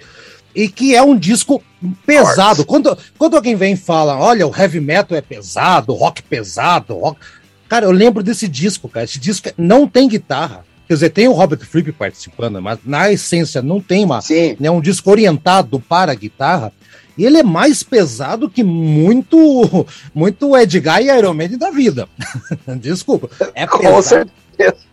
e 0.56 0.68
que 0.68 0.96
é 0.96 1.02
um 1.02 1.18
disco 1.18 1.64
pesado. 2.06 2.66
Quando, 2.66 2.98
quando 3.18 3.36
alguém 3.36 3.56
vem 3.56 3.74
e 3.74 3.78
fala, 3.78 4.18
olha, 4.18 4.48
o 4.48 4.56
heavy 4.56 4.80
metal 4.80 5.18
é 5.18 5.22
pesado, 5.22 5.94
rock 5.94 6.22
pesado, 6.24 6.96
rock... 6.96 7.20
cara, 7.68 7.86
eu 7.86 7.92
lembro 7.92 8.22
desse 8.22 8.48
disco, 8.48 8.88
cara. 8.88 9.06
Esse 9.06 9.20
disco 9.20 9.50
não 9.58 9.88
tem 9.88 10.08
guitarra. 10.08 10.66
Quer 10.88 10.96
dizer, 10.96 11.10
tem 11.12 11.28
o 11.28 11.34
Robert 11.34 11.60
Fripp 11.60 11.92
participando, 11.94 12.62
mas 12.62 12.80
na 12.86 13.10
essência 13.12 13.62
não 13.62 13.80
tem 13.80 14.04
uma, 14.04 14.20
né, 14.60 14.70
um 14.70 14.82
disco 14.82 15.10
orientado 15.10 15.80
para 15.80 16.12
a 16.12 16.16
guitarra. 16.16 16.74
E 17.18 17.26
ele 17.26 17.38
é 17.38 17.44
mais 17.44 17.84
pesado 17.84 18.50
que 18.50 18.64
muito, 18.64 19.88
muito 20.14 20.58
Edgar 20.58 21.02
e 21.02 21.08
Iron 21.08 21.34
Man 21.34 21.58
da 21.58 21.72
vida. 21.72 22.10
Desculpa. 22.80 23.30
É 23.54 23.66
pesado. 23.66 23.84
Com 23.84 24.02
certeza. 24.02 24.91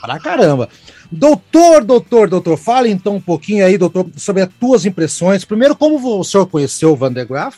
Pra 0.00 0.18
caramba. 0.18 0.68
Doutor, 1.10 1.84
doutor, 1.84 2.28
doutor, 2.28 2.56
fale 2.56 2.90
então 2.90 3.16
um 3.16 3.20
pouquinho 3.20 3.64
aí, 3.64 3.78
doutor, 3.78 4.06
sobre 4.16 4.42
as 4.42 4.48
tuas 4.60 4.84
impressões. 4.84 5.44
Primeiro, 5.44 5.74
como 5.74 6.20
o 6.20 6.24
senhor 6.24 6.46
conheceu 6.46 6.92
o 6.92 6.96
Van 6.96 7.12
Graaf 7.12 7.56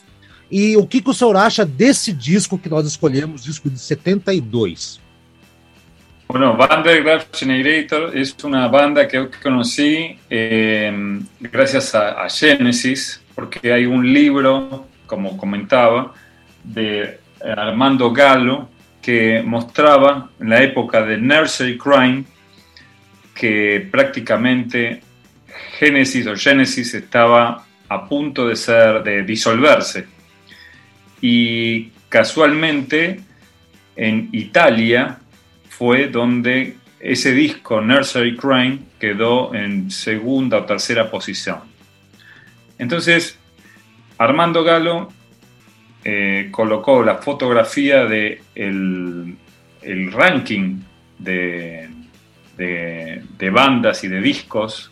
e 0.50 0.76
o 0.76 0.86
que, 0.86 1.00
que 1.00 1.10
o 1.10 1.14
senhor 1.14 1.36
acha 1.36 1.64
desse 1.64 2.12
disco 2.12 2.58
que 2.58 2.68
nós 2.68 2.86
escolhemos, 2.86 3.44
disco 3.44 3.68
de 3.68 3.78
72? 3.78 5.00
Bueno, 6.28 6.56
Van 6.56 6.82
der 6.84 7.02
Graaf 7.02 7.26
Generator 7.32 8.16
es 8.16 8.36
una 8.44 8.68
banda 8.68 9.08
que 9.08 9.28
conocí 9.42 10.16
eh, 10.30 11.20
gracias 11.40 11.92
a, 11.92 12.22
a, 12.22 12.28
Genesis, 12.28 13.20
porque 13.34 13.72
hay 13.72 13.84
un 13.84 14.12
libro, 14.12 14.86
como 15.08 15.36
comentaba, 15.36 16.14
de 16.62 17.18
Armando 17.40 18.12
Gallo 18.12 18.68
que 19.02 19.42
mostraba 19.42 20.30
en 20.38 20.50
la 20.50 20.62
época 20.62 21.02
de 21.02 21.16
Nursery 21.18 21.76
Crime 21.76 22.24
que 23.34 23.88
prácticamente 23.90 25.00
Génesis 25.78 26.26
o 26.26 26.36
Génesis 26.36 26.94
estaba 26.94 27.64
a 27.88 28.08
punto 28.08 28.46
de 28.48 28.56
ser 28.56 29.02
de 29.02 29.22
disolverse 29.22 30.06
y 31.20 31.90
casualmente 32.08 33.20
en 33.96 34.28
Italia 34.32 35.18
fue 35.68 36.08
donde 36.08 36.76
ese 37.00 37.32
disco, 37.32 37.80
Nursery 37.80 38.36
Crime, 38.36 38.78
quedó 38.98 39.54
en 39.54 39.90
segunda 39.90 40.58
o 40.58 40.64
tercera 40.64 41.10
posición. 41.10 41.60
Entonces, 42.78 43.38
Armando 44.18 44.62
Galo 44.62 45.10
eh, 46.04 46.48
colocó 46.50 47.02
la 47.02 47.16
fotografía 47.16 48.04
de 48.04 48.42
el, 48.54 49.36
ranking 50.12 50.80
de, 51.18 51.88
de, 52.60 53.50
bandas 53.50 54.04
y 54.04 54.08
de 54.08 54.20
discos, 54.20 54.90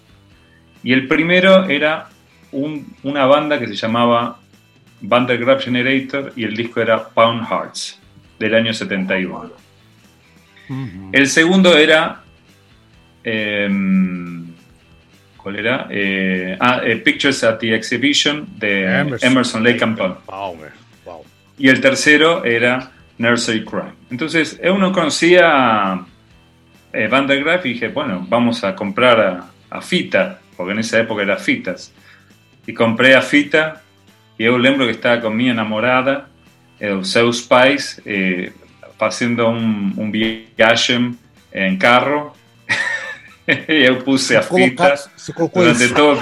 y 0.82 0.92
el 0.92 1.06
primero 1.06 1.68
era 1.68 2.08
una 2.52 3.26
banda 3.26 3.58
que 3.58 3.66
se 3.66 3.74
llamaba 3.74 4.38
Vandergraaf 5.00 5.64
Generator 5.64 6.32
y 6.34 6.44
el 6.44 6.56
disco 6.56 6.80
era 6.80 7.08
Pound 7.08 7.46
Hearts 7.46 8.00
del 8.38 8.54
año 8.54 8.72
71. 8.72 9.52
El 11.12 11.26
segundo 11.28 11.76
era. 11.76 12.22
Em, 13.24 14.46
¿Cuál 15.36 15.56
era? 15.56 15.86
Eh, 15.90 16.56
ah, 16.60 16.80
eh, 16.84 16.96
Pictures 16.96 17.42
at 17.44 17.58
the 17.58 17.74
Exhibition 17.74 18.46
de 18.58 18.84
Emerson, 19.22 19.62
Lake 19.62 19.82
and 19.82 19.98
Y 21.58 21.68
el 21.68 21.80
tercero 21.80 22.44
era 22.44 22.90
Nursery 23.18 23.64
Crime. 23.64 23.92
Entonces, 24.10 24.60
uno 24.62 24.92
conocía 24.92 26.04
eh, 26.92 27.08
Van 27.08 27.26
der 27.26 27.42
Graaf 27.42 27.64
y 27.66 27.74
dije, 27.74 27.88
bueno, 27.88 28.26
vamos 28.28 28.64
a 28.64 28.74
comprar 28.74 29.20
a, 29.20 29.50
a, 29.70 29.80
Fita, 29.80 30.38
porque 30.56 30.72
en 30.72 30.78
esa 30.80 30.98
época 30.98 31.22
era 31.22 31.36
Fitas. 31.36 31.92
Y 32.66 32.74
compré 32.74 33.14
a 33.14 33.22
Fita 33.22 33.82
y 34.38 34.44
yo 34.44 34.56
lembro 34.56 34.86
que 34.86 34.92
estaba 34.92 35.20
con 35.20 35.36
mi 35.36 35.50
enamorada, 35.50 36.28
el 36.78 37.04
Seu 37.04 37.32
Spice, 37.32 38.00
eh, 38.04 38.52
haciendo 39.00 39.48
un, 39.48 39.94
un 39.96 40.12
viaje 40.12 40.98
en 41.52 41.76
carro. 41.76 42.34
e 43.48 43.86
eu 43.86 43.96
puse 44.02 44.36
a 44.36 44.42
fita 44.42 44.94
durante 45.54 45.88
todo 45.94 46.12
o 46.12 46.16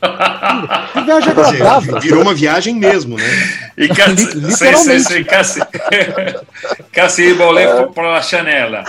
viagem. 0.00 1.04
viagem 1.04 1.30
agradável. 1.30 2.00
Virou 2.00 2.22
uma 2.22 2.34
viagem 2.34 2.74
mesmo, 2.74 3.16
né? 3.16 3.24
E 3.76 3.88
quase, 3.88 4.56
sim, 4.56 4.74
sim, 4.74 4.98
sim, 5.00 5.24
quase, 5.24 5.60
quase 6.94 7.32
volei 7.32 7.66
por 7.94 8.04
la 8.04 8.20
janela. 8.20 8.84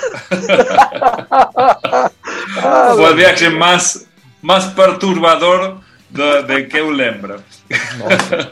Foi 2.95 3.05
a 3.05 3.13
viagem 3.13 3.49
mais, 3.51 4.07
mais 4.41 4.65
perturbadora 4.65 5.77
do, 6.09 6.43
de 6.43 6.63
que 6.63 6.77
eu 6.77 6.89
lembro. 6.89 7.43
Nossa, 7.97 8.45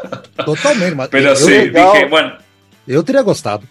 totalmente, 0.45 0.95
mas 0.95 1.11
eu, 1.13 1.35
sí, 1.35 1.49
legal, 1.49 1.93
dije, 1.93 2.05
bueno, 2.05 2.33
eu 2.87 3.03
teria 3.03 3.21
gostado. 3.21 3.67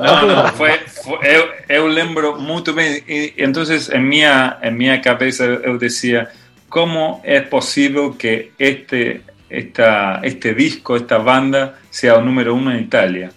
Não, 0.00 0.26
não, 0.26 0.48
foi, 0.52 0.78
foi, 1.02 1.18
eu, 1.22 1.52
eu 1.68 1.86
lembro 1.86 2.40
muito 2.40 2.72
bem. 2.72 3.02
E, 3.06 3.34
entonces, 3.36 3.90
em 3.90 4.00
minha, 4.00 4.56
em 4.62 4.70
minha 4.70 5.00
cabeça, 5.00 5.44
eu 5.44 5.76
dizia: 5.76 6.30
como 6.68 7.20
é 7.24 7.40
possível 7.40 8.16
que 8.16 8.52
este, 8.58 9.22
esta, 9.48 10.20
este 10.22 10.54
disco, 10.54 10.96
esta 10.96 11.18
banda, 11.18 11.78
sea 11.90 12.16
o 12.16 12.20
número 12.20 12.54
uno 12.54 12.72
en 12.72 12.80
Italia? 12.80 13.30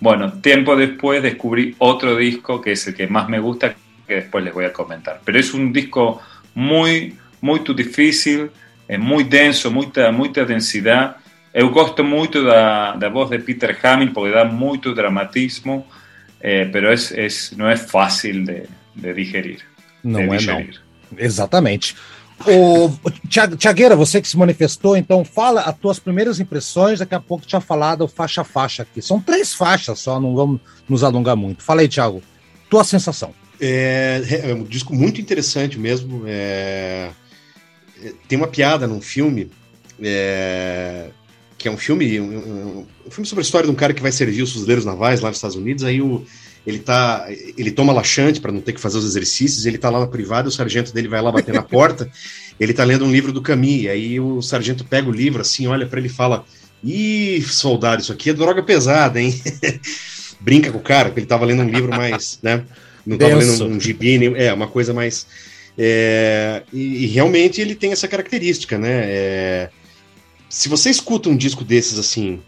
Bueno, 0.00 0.32
tiempo 0.40 0.76
después 0.76 1.22
descubrí 1.22 1.74
otro 1.78 2.16
disco 2.16 2.60
que 2.60 2.72
es 2.72 2.86
el 2.86 2.94
que 2.94 3.06
más 3.06 3.28
me 3.28 3.38
gusta, 3.38 3.74
que 4.06 4.14
después 4.14 4.44
les 4.44 4.52
voy 4.52 4.64
a 4.64 4.72
comentar. 4.72 5.20
Pero 5.24 5.38
es 5.38 5.54
un 5.54 5.72
disco 5.72 6.20
muy, 6.54 7.16
muy 7.40 7.60
difícil, 7.74 8.50
es 8.86 8.98
muy 8.98 9.24
denso, 9.24 9.70
mucha, 9.70 10.10
mucha 10.12 10.44
densidad 10.44 11.16
Eu 11.56 11.70
gosto 11.70 12.04
muito 12.04 12.44
da, 12.44 12.94
da 12.96 13.08
voz 13.08 13.30
de 13.30 13.38
Peter 13.38 13.74
Hamill 13.82 14.12
porque 14.12 14.30
dá 14.30 14.44
muito 14.44 14.94
dramatismo, 14.94 15.86
é, 16.38 16.66
pero 16.66 16.92
es, 16.92 17.10
es, 17.12 17.50
não 17.56 17.66
é 17.66 17.78
fácil 17.78 18.44
de, 18.44 18.64
de 18.94 19.14
digerir. 19.14 19.60
Não 20.04 20.20
de 20.20 20.26
é 20.26 20.36
digerir. 20.36 20.80
não. 21.10 21.18
Exatamente. 21.18 21.96
O 22.44 23.10
Tiagueira, 23.56 23.96
você 23.96 24.20
que 24.20 24.28
se 24.28 24.36
manifestou, 24.36 24.96
então 24.96 25.24
fala 25.24 25.62
as 25.62 25.76
tuas 25.76 25.98
primeiras 25.98 26.38
impressões. 26.38 26.98
Daqui 26.98 27.14
a 27.14 27.20
pouco 27.20 27.46
tinha 27.46 27.60
falado 27.60 28.06
faixa 28.06 28.42
a 28.42 28.44
faixa 28.44 28.82
aqui. 28.82 29.00
São 29.00 29.20
três 29.20 29.54
faixas 29.54 29.98
só, 30.00 30.20
não 30.20 30.34
vamos 30.34 30.60
nos 30.88 31.02
alongar 31.02 31.36
muito. 31.36 31.62
Fala 31.62 31.80
aí, 31.80 31.88
Thiago, 31.88 32.22
tua 32.68 32.84
sensação. 32.84 33.32
É, 33.60 34.22
é 34.44 34.54
um 34.54 34.64
disco 34.64 34.94
muito 34.94 35.20
interessante 35.20 35.78
mesmo. 35.78 36.24
É, 36.26 37.10
é 38.02 38.12
tem 38.28 38.36
uma 38.36 38.48
piada 38.48 38.86
num 38.86 39.00
filme 39.00 39.50
é, 40.00 41.08
que 41.56 41.68
é 41.68 41.70
um 41.70 41.76
filme, 41.76 42.20
um, 42.20 42.86
um, 43.06 43.10
filme 43.10 43.26
sobre 43.26 43.40
a 43.40 43.46
história 43.46 43.66
de 43.66 43.72
um 43.72 43.76
cara 43.76 43.94
que 43.94 44.02
vai 44.02 44.12
servir 44.12 44.42
os 44.42 44.52
fuzileiros 44.52 44.84
navais 44.84 45.20
lá 45.20 45.28
nos 45.28 45.38
Estados 45.38 45.56
Unidos, 45.56 45.84
aí 45.84 46.02
o, 46.02 46.24
ele 46.66 46.78
tá, 46.80 47.26
ele 47.28 47.70
toma 47.70 47.92
laxante 47.92 48.40
para 48.40 48.50
não 48.50 48.60
ter 48.60 48.72
que 48.72 48.80
fazer 48.80 48.98
os 48.98 49.04
exercícios, 49.04 49.66
ele 49.66 49.78
tá 49.78 49.88
lá 49.88 50.00
na 50.00 50.06
privada, 50.06 50.48
o 50.48 50.52
sargento 50.52 50.92
dele 50.92 51.08
vai 51.08 51.22
lá 51.22 51.30
bater 51.30 51.54
na 51.54 51.62
porta, 51.62 52.10
ele 52.58 52.74
tá 52.74 52.82
lendo 52.82 53.04
um 53.04 53.12
livro 53.12 53.32
do 53.32 53.40
Camus, 53.40 53.86
aí 53.86 54.18
o 54.18 54.42
sargento 54.42 54.84
pega 54.84 55.08
o 55.08 55.12
livro 55.12 55.40
assim, 55.40 55.66
olha 55.66 55.86
para 55.86 56.00
ele 56.00 56.08
e 56.08 56.12
fala: 56.12 56.44
"Ih, 56.82 57.42
soldado, 57.42 58.02
isso 58.02 58.12
aqui 58.12 58.30
é 58.30 58.34
droga 58.34 58.62
pesada, 58.62 59.20
hein?" 59.20 59.40
Brinca 60.40 60.70
com 60.70 60.78
o 60.78 60.82
cara, 60.82 61.08
porque 61.08 61.20
ele 61.20 61.26
tava 61.26 61.46
lendo 61.46 61.62
um 61.62 61.68
livro 61.68 61.90
mais, 61.90 62.38
né? 62.42 62.64
Não 63.06 63.16
tava 63.16 63.36
lendo 63.36 63.64
um, 63.64 63.76
um 63.76 63.80
gibi, 63.80 64.34
é, 64.36 64.52
uma 64.52 64.66
coisa 64.66 64.92
mais 64.92 65.26
é, 65.78 66.62
e, 66.72 67.04
e, 67.04 67.06
realmente 67.06 67.60
ele 67.60 67.74
tem 67.74 67.92
essa 67.92 68.08
característica, 68.08 68.78
né? 68.78 69.02
É, 69.04 69.70
se 70.48 70.68
você 70.68 70.88
escuta 70.88 71.28
um 71.28 71.36
disco 71.36 71.64
desses 71.64 71.98
assim 71.98 72.40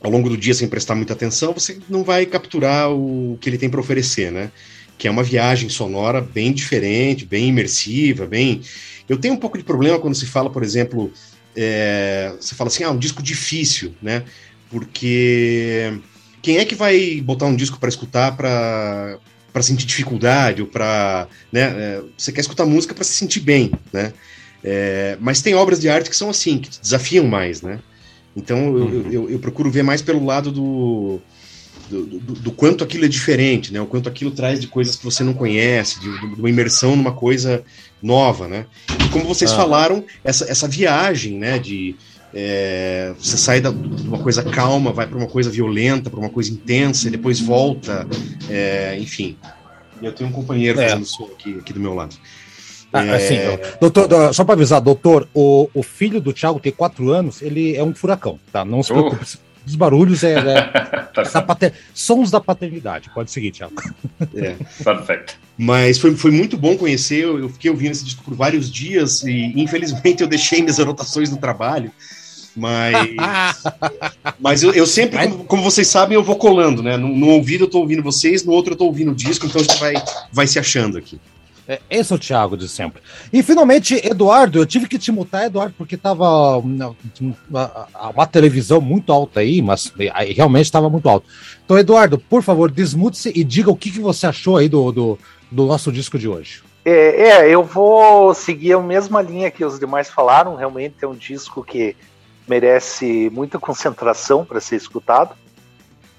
ao 0.00 0.10
longo 0.10 0.28
do 0.28 0.36
dia 0.36 0.54
sem 0.54 0.68
prestar 0.68 0.94
muita 0.94 1.12
atenção, 1.12 1.52
você 1.52 1.78
não 1.88 2.02
vai 2.02 2.24
capturar 2.26 2.90
o 2.90 3.36
que 3.40 3.48
ele 3.48 3.58
tem 3.58 3.68
para 3.68 3.80
oferecer, 3.80 4.32
né? 4.32 4.50
Que 4.96 5.06
é 5.06 5.10
uma 5.10 5.22
viagem 5.22 5.68
sonora 5.68 6.20
bem 6.20 6.52
diferente, 6.52 7.24
bem 7.24 7.48
imersiva, 7.48 8.26
bem. 8.26 8.62
Eu 9.08 9.18
tenho 9.18 9.34
um 9.34 9.38
pouco 9.38 9.58
de 9.58 9.64
problema 9.64 9.98
quando 9.98 10.14
se 10.14 10.26
fala, 10.26 10.50
por 10.50 10.62
exemplo, 10.62 11.12
é... 11.54 12.32
você 12.40 12.54
fala 12.54 12.68
assim, 12.68 12.84
ah, 12.84 12.90
um 12.90 12.98
disco 12.98 13.22
difícil, 13.22 13.94
né? 14.00 14.24
Porque 14.70 15.92
quem 16.40 16.58
é 16.58 16.64
que 16.64 16.74
vai 16.74 17.20
botar 17.20 17.46
um 17.46 17.56
disco 17.56 17.78
para 17.78 17.88
escutar 17.88 18.36
para 18.36 19.18
para 19.52 19.62
sentir 19.62 19.84
dificuldade 19.84 20.62
ou 20.62 20.68
para, 20.68 21.26
né? 21.50 21.62
É, 21.62 22.02
você 22.16 22.30
quer 22.30 22.40
escutar 22.40 22.64
música 22.64 22.94
para 22.94 23.02
se 23.02 23.14
sentir 23.14 23.40
bem, 23.40 23.72
né? 23.92 24.12
É, 24.62 25.16
mas 25.20 25.42
tem 25.42 25.54
obras 25.54 25.80
de 25.80 25.88
arte 25.88 26.08
que 26.08 26.16
são 26.16 26.30
assim, 26.30 26.58
que 26.58 26.70
te 26.70 26.80
desafiam 26.80 27.26
mais, 27.26 27.60
né? 27.60 27.80
Então 28.36 28.58
eu, 28.58 28.84
uhum. 28.84 29.10
eu, 29.10 29.30
eu, 29.30 29.38
procuro 29.38 29.70
ver 29.70 29.82
mais 29.82 30.02
pelo 30.02 30.24
lado 30.24 30.52
do 30.52 31.20
do, 31.88 32.06
do, 32.06 32.34
do, 32.34 32.52
quanto 32.52 32.84
aquilo 32.84 33.04
é 33.04 33.08
diferente, 33.08 33.72
né? 33.72 33.80
O 33.80 33.86
quanto 33.86 34.08
aquilo 34.08 34.30
traz 34.30 34.60
de 34.60 34.68
coisas 34.68 34.94
que 34.94 35.04
você 35.04 35.24
não 35.24 35.34
conhece, 35.34 35.98
de, 35.98 36.34
de 36.34 36.40
uma 36.40 36.48
imersão 36.48 36.94
numa 36.94 37.12
coisa 37.12 37.64
nova, 38.00 38.46
né? 38.46 38.66
E 39.04 39.08
como 39.08 39.24
vocês 39.24 39.50
ah. 39.50 39.56
falaram, 39.56 40.04
essa, 40.22 40.48
essa 40.48 40.68
viagem, 40.68 41.36
né? 41.36 41.58
De 41.58 41.96
é, 42.32 43.12
você 43.18 43.36
sai 43.36 43.60
da, 43.60 43.70
de 43.70 44.06
uma 44.06 44.18
coisa 44.18 44.42
calma, 44.44 44.92
vai 44.92 45.06
para 45.06 45.18
uma 45.18 45.26
coisa 45.26 45.50
violenta, 45.50 46.08
para 46.08 46.20
uma 46.20 46.30
coisa 46.30 46.52
intensa, 46.52 47.08
e 47.08 47.10
depois 47.10 47.40
volta, 47.40 48.06
é, 48.48 48.96
enfim. 48.98 49.36
Eu 50.00 50.12
tenho 50.12 50.30
um 50.30 50.32
companheiro 50.32 50.80
é. 50.80 50.88
fazendo 50.88 51.04
som 51.04 51.24
aqui, 51.24 51.58
aqui 51.58 51.72
do 51.72 51.80
meu 51.80 51.92
lado. 51.92 52.16
Ah, 52.92 53.04
é... 53.04 53.14
Assim, 53.14 53.36
doutor, 53.80 54.34
só 54.34 54.44
para 54.44 54.54
avisar, 54.54 54.80
doutor, 54.80 55.28
o, 55.32 55.68
o 55.72 55.82
filho 55.82 56.20
do 56.20 56.32
Thiago 56.32 56.58
tem 56.58 56.72
quatro 56.72 57.10
anos, 57.10 57.40
ele 57.40 57.76
é 57.76 57.84
um 57.84 57.94
furacão, 57.94 58.38
tá? 58.52 58.64
Não 58.64 58.82
se 58.82 58.92
preocupe. 58.92 59.24
Uh. 59.24 59.50
Os 59.66 59.76
barulhos 59.76 60.24
é, 60.24 60.32
é 60.32 60.62
tá 61.24 61.42
pater... 61.42 61.74
sons 61.94 62.30
da 62.30 62.40
paternidade. 62.40 63.10
Pode 63.14 63.30
seguir, 63.30 63.52
Thiago. 63.52 63.74
É, 64.34 64.56
perfeito. 64.82 65.38
Mas 65.56 65.98
foi, 65.98 66.16
foi 66.16 66.30
muito 66.30 66.56
bom 66.56 66.76
conhecer. 66.76 67.22
Eu, 67.22 67.38
eu 67.38 67.48
fiquei 67.50 67.70
ouvindo 67.70 67.92
esse 67.92 68.04
disco 68.04 68.24
por 68.24 68.34
vários 68.34 68.70
dias 68.70 69.22
e, 69.22 69.52
infelizmente, 69.54 70.22
eu 70.22 70.26
deixei 70.26 70.60
minhas 70.60 70.80
anotações 70.80 71.30
no 71.30 71.36
trabalho. 71.36 71.92
Mas, 72.56 73.14
mas 74.40 74.62
eu, 74.62 74.72
eu 74.72 74.86
sempre, 74.86 75.18
como, 75.28 75.44
como, 75.44 75.62
vocês 75.62 75.86
sabem, 75.86 76.14
eu 76.14 76.22
vou 76.22 76.36
colando, 76.36 76.82
né? 76.82 76.96
No, 76.96 77.08
no 77.08 77.28
ouvido 77.28 77.64
eu 77.64 77.68
tô 77.68 77.78
ouvindo 77.78 78.02
vocês, 78.02 78.44
no 78.44 78.52
outro 78.52 78.72
eu 78.72 78.76
tô 78.76 78.86
ouvindo 78.86 79.12
o 79.12 79.14
disco, 79.14 79.46
então 79.46 79.60
a 79.60 79.64
gente 79.64 79.78
vai, 79.78 79.94
vai 80.32 80.46
se 80.46 80.58
achando 80.58 80.98
aqui. 80.98 81.20
É, 81.70 81.80
esse 81.88 82.12
é 82.12 82.16
o 82.16 82.18
Thiago 82.18 82.56
de 82.56 82.68
sempre. 82.68 83.00
E 83.32 83.44
finalmente, 83.44 83.94
Eduardo, 84.04 84.58
eu 84.58 84.66
tive 84.66 84.88
que 84.88 84.98
te 84.98 85.12
mutar, 85.12 85.44
Eduardo, 85.44 85.72
porque 85.78 85.96
tava 85.96 86.56
uma, 86.56 86.96
uma 88.12 88.26
televisão 88.26 88.80
muito 88.80 89.12
alta 89.12 89.38
aí, 89.38 89.62
mas 89.62 89.92
realmente 90.34 90.64
estava 90.64 90.90
muito 90.90 91.08
alto. 91.08 91.28
Então, 91.64 91.78
Eduardo, 91.78 92.18
por 92.18 92.42
favor, 92.42 92.72
desmute-se 92.72 93.30
e 93.36 93.44
diga 93.44 93.70
o 93.70 93.76
que, 93.76 93.92
que 93.92 94.00
você 94.00 94.26
achou 94.26 94.56
aí 94.56 94.68
do, 94.68 94.90
do, 94.90 95.18
do 95.48 95.66
nosso 95.66 95.92
disco 95.92 96.18
de 96.18 96.26
hoje. 96.26 96.60
É, 96.84 97.28
é, 97.28 97.48
eu 97.48 97.62
vou 97.62 98.34
seguir 98.34 98.72
a 98.72 98.80
mesma 98.80 99.22
linha 99.22 99.48
que 99.48 99.64
os 99.64 99.78
demais 99.78 100.10
falaram. 100.10 100.56
Realmente 100.56 100.96
é 101.02 101.06
um 101.06 101.14
disco 101.14 101.62
que 101.62 101.94
merece 102.48 103.30
muita 103.32 103.60
concentração 103.60 104.44
para 104.44 104.58
ser 104.58 104.74
escutado. 104.74 105.36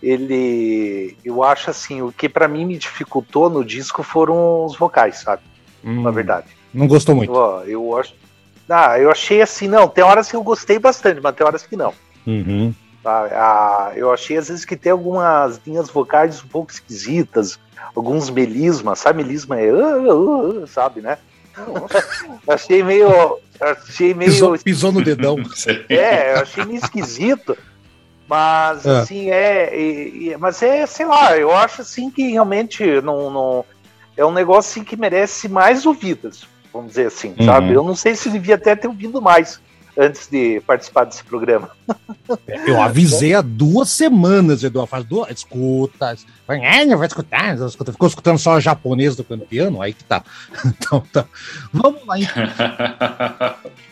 Ele, 0.01 1.15
eu 1.23 1.43
acho 1.43 1.69
assim, 1.69 2.01
o 2.01 2.11
que 2.11 2.27
para 2.27 2.47
mim 2.47 2.65
me 2.65 2.77
dificultou 2.77 3.49
no 3.49 3.63
disco 3.63 4.01
foram 4.01 4.65
os 4.65 4.75
vocais, 4.75 5.19
sabe? 5.19 5.43
Hum, 5.83 6.01
Na 6.01 6.11
verdade. 6.11 6.47
Não 6.73 6.87
gostou 6.87 7.13
muito? 7.15 7.33
Eu, 7.33 7.63
eu 7.67 7.97
acho. 7.97 8.15
Ah, 8.69 8.97
eu 8.97 9.11
achei 9.11 9.41
assim, 9.41 9.67
não. 9.67 9.87
Tem 9.87 10.03
horas 10.03 10.29
que 10.29 10.35
eu 10.35 10.43
gostei 10.43 10.79
bastante, 10.79 11.19
mas 11.21 11.35
tem 11.35 11.45
horas 11.45 11.63
que 11.63 11.75
não. 11.75 11.93
Uhum. 12.25 12.73
Ah, 13.03 13.91
eu 13.95 14.11
achei 14.11 14.37
às 14.37 14.47
vezes 14.47 14.63
que 14.63 14.77
tem 14.77 14.91
algumas 14.91 15.59
linhas 15.65 15.89
vocais 15.89 16.43
um 16.43 16.47
pouco 16.47 16.71
esquisitas, 16.71 17.59
alguns 17.95 18.29
melismas, 18.29 18.99
sabe? 18.99 19.23
Melisma 19.23 19.59
é, 19.59 19.73
uh, 19.73 20.13
uh, 20.13 20.63
uh, 20.63 20.67
sabe, 20.67 21.01
né? 21.01 21.17
achei 22.47 22.83
meio. 22.83 23.39
Achei 23.59 24.13
meio. 24.13 24.31
Pisou, 24.31 24.57
pisou 24.59 24.91
no 24.91 25.03
dedão. 25.03 25.35
é, 25.89 26.33
eu 26.35 26.41
achei 26.41 26.63
meio 26.63 26.77
esquisito. 26.77 27.57
Mas, 28.32 28.86
é. 28.86 29.00
assim, 29.00 29.30
é, 29.30 29.70
é, 29.74 30.30
é, 30.30 30.38
Mas 30.38 30.63
é, 30.63 30.86
sei 30.86 31.06
lá, 31.06 31.36
eu 31.38 31.54
acho 31.54 31.82
assim 31.82 32.10
que 32.10 32.32
realmente 32.32 33.02
não, 33.02 33.30
não. 33.30 33.65
É 34.15 34.26
um 34.26 34.32
negócio 34.32 34.72
assim, 34.72 34.86
que 34.86 34.96
merece 34.96 35.50
mais 35.50 35.86
ouvidas, 35.86 36.46
vamos 36.72 36.91
dizer 36.91 37.08
assim, 37.08 37.36
uhum. 37.38 37.46
sabe? 37.46 37.74
Eu 37.74 37.84
não 37.84 37.94
sei 37.94 38.15
se 38.15 38.30
devia 38.30 38.56
até 38.56 38.74
ter 38.74 38.88
ouvido 38.88 39.22
mais 39.22 39.60
antes 39.98 40.30
de 40.30 40.62
participar 40.62 41.04
desse 41.04 41.26
programa. 41.26 41.72
Eu 42.65 42.82
avisei 42.82 43.34
há 43.34 43.41
duas 43.41 43.89
semanas, 43.89 44.63
Eduardo. 44.63 44.89
Faz 44.89 45.04
duas. 45.04 45.30
Escuta. 45.32 46.15
Vai, 46.48 46.86
não 46.86 46.98
vai 46.98 47.08
escutar. 47.08 47.58
Ficou 47.91 48.08
escutando 48.08 48.38
só 48.38 48.56
o 48.56 48.62
japonês 48.62 49.13
do 49.13 49.26
piano? 49.26 49.82
Aí 49.82 49.94
que 49.94 50.06
tá. 50.06 50.24
Então 50.65 51.04
tá. 51.12 51.26
Vamos 51.74 52.06
lá, 52.08 52.17
então. 52.17 52.44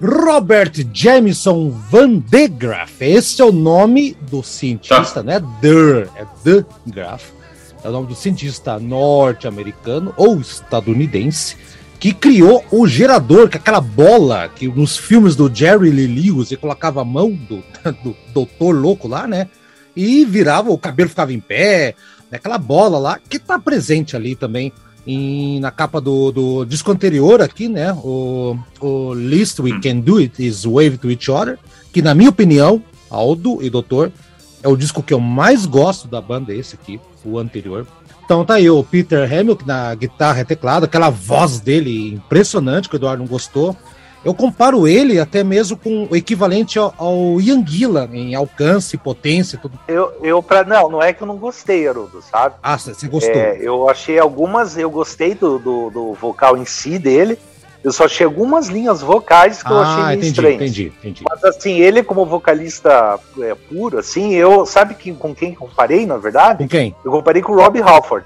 Robert 0.00 0.72
Jamison 0.92 1.70
Van 1.70 2.18
de 2.18 2.48
Graaf. 2.48 3.00
Esse 3.00 3.40
é 3.40 3.44
o 3.44 3.52
nome 3.52 4.16
do 4.28 4.42
cientista, 4.42 5.14
tá. 5.14 5.22
né? 5.22 5.40
Der, 5.60 6.08
é 6.16 6.26
De 6.42 6.64
Graaf. 6.86 7.32
É 7.82 7.88
o 7.88 7.92
nome 7.92 8.08
do 8.08 8.14
cientista 8.14 8.78
norte-americano 8.78 10.12
ou 10.16 10.40
estadunidense 10.40 11.56
que 12.00 12.12
criou 12.12 12.64
o 12.70 12.86
gerador, 12.86 13.48
que 13.48 13.56
é 13.56 13.60
aquela 13.60 13.80
bola 13.80 14.48
que 14.48 14.68
nos 14.68 14.96
filmes 14.96 15.36
do 15.36 15.54
Jerry 15.54 15.90
Lee 15.90 16.06
Lewis 16.06 16.50
ele 16.50 16.60
colocava 16.60 17.00
a 17.00 17.04
mão 17.04 17.30
do, 17.30 17.62
do 18.02 18.16
doutor 18.32 18.74
louco 18.74 19.08
lá, 19.08 19.26
né? 19.26 19.48
E 19.96 20.24
virava, 20.24 20.70
o 20.70 20.78
cabelo 20.78 21.08
ficava 21.08 21.32
em 21.32 21.40
pé, 21.40 21.94
né? 22.30 22.36
aquela 22.36 22.58
bola 22.58 22.98
lá, 22.98 23.18
que 23.28 23.38
tá 23.38 23.58
presente 23.58 24.16
ali 24.16 24.34
também 24.34 24.72
em, 25.06 25.60
na 25.60 25.70
capa 25.70 26.00
do, 26.00 26.32
do 26.32 26.64
disco 26.64 26.90
anterior 26.90 27.42
aqui, 27.42 27.68
né? 27.68 27.92
O, 27.92 28.56
o 28.80 29.12
Least 29.12 29.60
We 29.60 29.72
hum. 29.72 29.80
Can 29.80 29.96
Do 30.00 30.18
It 30.18 30.44
Is 30.44 30.64
Wave 30.64 30.98
to 30.98 31.10
Each 31.10 31.30
Other, 31.30 31.58
que 31.92 32.02
na 32.02 32.14
minha 32.14 32.30
opinião, 32.30 32.82
Aldo 33.10 33.62
e 33.62 33.70
Doutor, 33.70 34.12
é 34.62 34.68
o 34.68 34.76
disco 34.76 35.02
que 35.02 35.12
eu 35.12 35.20
mais 35.20 35.66
gosto 35.66 36.08
da 36.08 36.20
banda, 36.20 36.54
esse 36.54 36.74
aqui, 36.74 36.98
o 37.24 37.38
anterior. 37.38 37.86
Então 38.24 38.44
tá 38.44 38.54
aí 38.54 38.70
o 38.70 38.82
Peter 38.82 39.30
Hamilton 39.30 39.66
na 39.66 39.94
guitarra 39.94 40.40
e 40.40 40.44
teclado, 40.44 40.84
aquela 40.84 41.10
voz 41.10 41.60
dele 41.60 42.14
impressionante 42.14 42.88
que 42.88 42.94
o 42.94 42.98
Eduardo 42.98 43.22
não 43.22 43.28
gostou. 43.28 43.76
Eu 44.24 44.32
comparo 44.32 44.88
ele 44.88 45.20
até 45.20 45.44
mesmo 45.44 45.76
com 45.76 46.08
o 46.10 46.16
equivalente 46.16 46.78
ao, 46.78 46.94
ao 46.96 47.40
Ian 47.40 47.64
Gillan 47.66 48.08
em 48.12 48.34
alcance, 48.34 48.96
potência, 48.96 49.58
tudo. 49.60 49.78
Eu, 49.86 50.12
eu 50.22 50.42
pra, 50.42 50.64
não, 50.64 50.88
não 50.88 51.02
é 51.02 51.12
que 51.12 51.22
eu 51.22 51.26
não 51.26 51.36
gostei, 51.36 51.86
Haroldo, 51.86 52.22
sabe? 52.22 52.54
Ah, 52.62 52.78
você 52.78 53.06
gostou? 53.06 53.34
É, 53.34 53.58
eu 53.60 53.88
achei 53.88 54.18
algumas, 54.18 54.78
eu 54.78 54.90
gostei 54.90 55.34
do, 55.34 55.58
do, 55.58 55.90
do, 55.90 56.12
vocal 56.14 56.56
em 56.56 56.64
si 56.64 56.98
dele. 56.98 57.38
Eu 57.82 57.92
só 57.92 58.06
achei 58.06 58.24
algumas 58.24 58.68
linhas 58.68 59.02
vocais 59.02 59.62
que 59.62 59.68
ah, 59.70 59.72
eu 59.72 59.80
achei 59.80 60.02
meio 60.04 60.12
entendi, 60.12 60.26
estranhas. 60.28 60.54
Entendi, 60.54 60.92
entendi. 60.98 61.24
Mas 61.28 61.44
assim, 61.44 61.80
ele 61.80 62.02
como 62.02 62.24
vocalista 62.24 63.20
é, 63.38 63.54
puro, 63.54 63.98
assim, 63.98 64.32
eu 64.32 64.64
sabe 64.64 64.94
que, 64.94 65.12
com 65.12 65.34
quem 65.34 65.54
comparei, 65.54 66.06
na 66.06 66.16
verdade? 66.16 66.64
Com 66.64 66.68
quem? 66.68 66.96
Eu 67.04 67.12
comparei 67.12 67.42
com 67.42 67.52
o 67.52 67.56
Rob 67.56 67.78
Halford. 67.82 68.24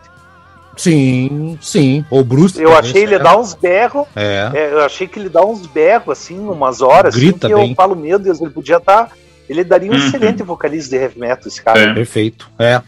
Sim, 0.78 1.58
sim. 1.60 2.04
O 2.08 2.22
Bruce. 2.22 2.62
Eu 2.62 2.74
achei 2.74 3.02
ele 3.02 3.16
é. 3.16 3.18
dar 3.18 3.36
uns 3.36 3.52
berros. 3.52 4.06
É. 4.14 4.50
é. 4.54 4.72
Eu 4.72 4.80
achei 4.80 5.08
que 5.08 5.18
ele 5.18 5.28
dá 5.28 5.44
uns 5.44 5.66
berros, 5.66 6.10
assim, 6.10 6.38
umas 6.38 6.80
horas. 6.80 7.14
Assim, 7.14 7.26
Grita 7.26 7.48
assim, 7.48 7.56
bem. 7.56 7.70
eu 7.70 7.74
falo, 7.74 7.96
meu 7.96 8.18
Deus, 8.18 8.40
ele 8.40 8.50
podia 8.50 8.76
estar. 8.76 9.06
Tá, 9.06 9.12
ele 9.48 9.64
daria 9.64 9.90
um 9.90 9.94
uhum. 9.94 10.06
excelente 10.06 10.42
vocalista 10.42 10.90
de 10.90 11.02
heavy 11.02 11.18
metal, 11.18 11.48
esse 11.48 11.60
cara. 11.60 11.80
É. 11.80 11.94
Perfeito. 11.94 12.48
É. 12.58 12.80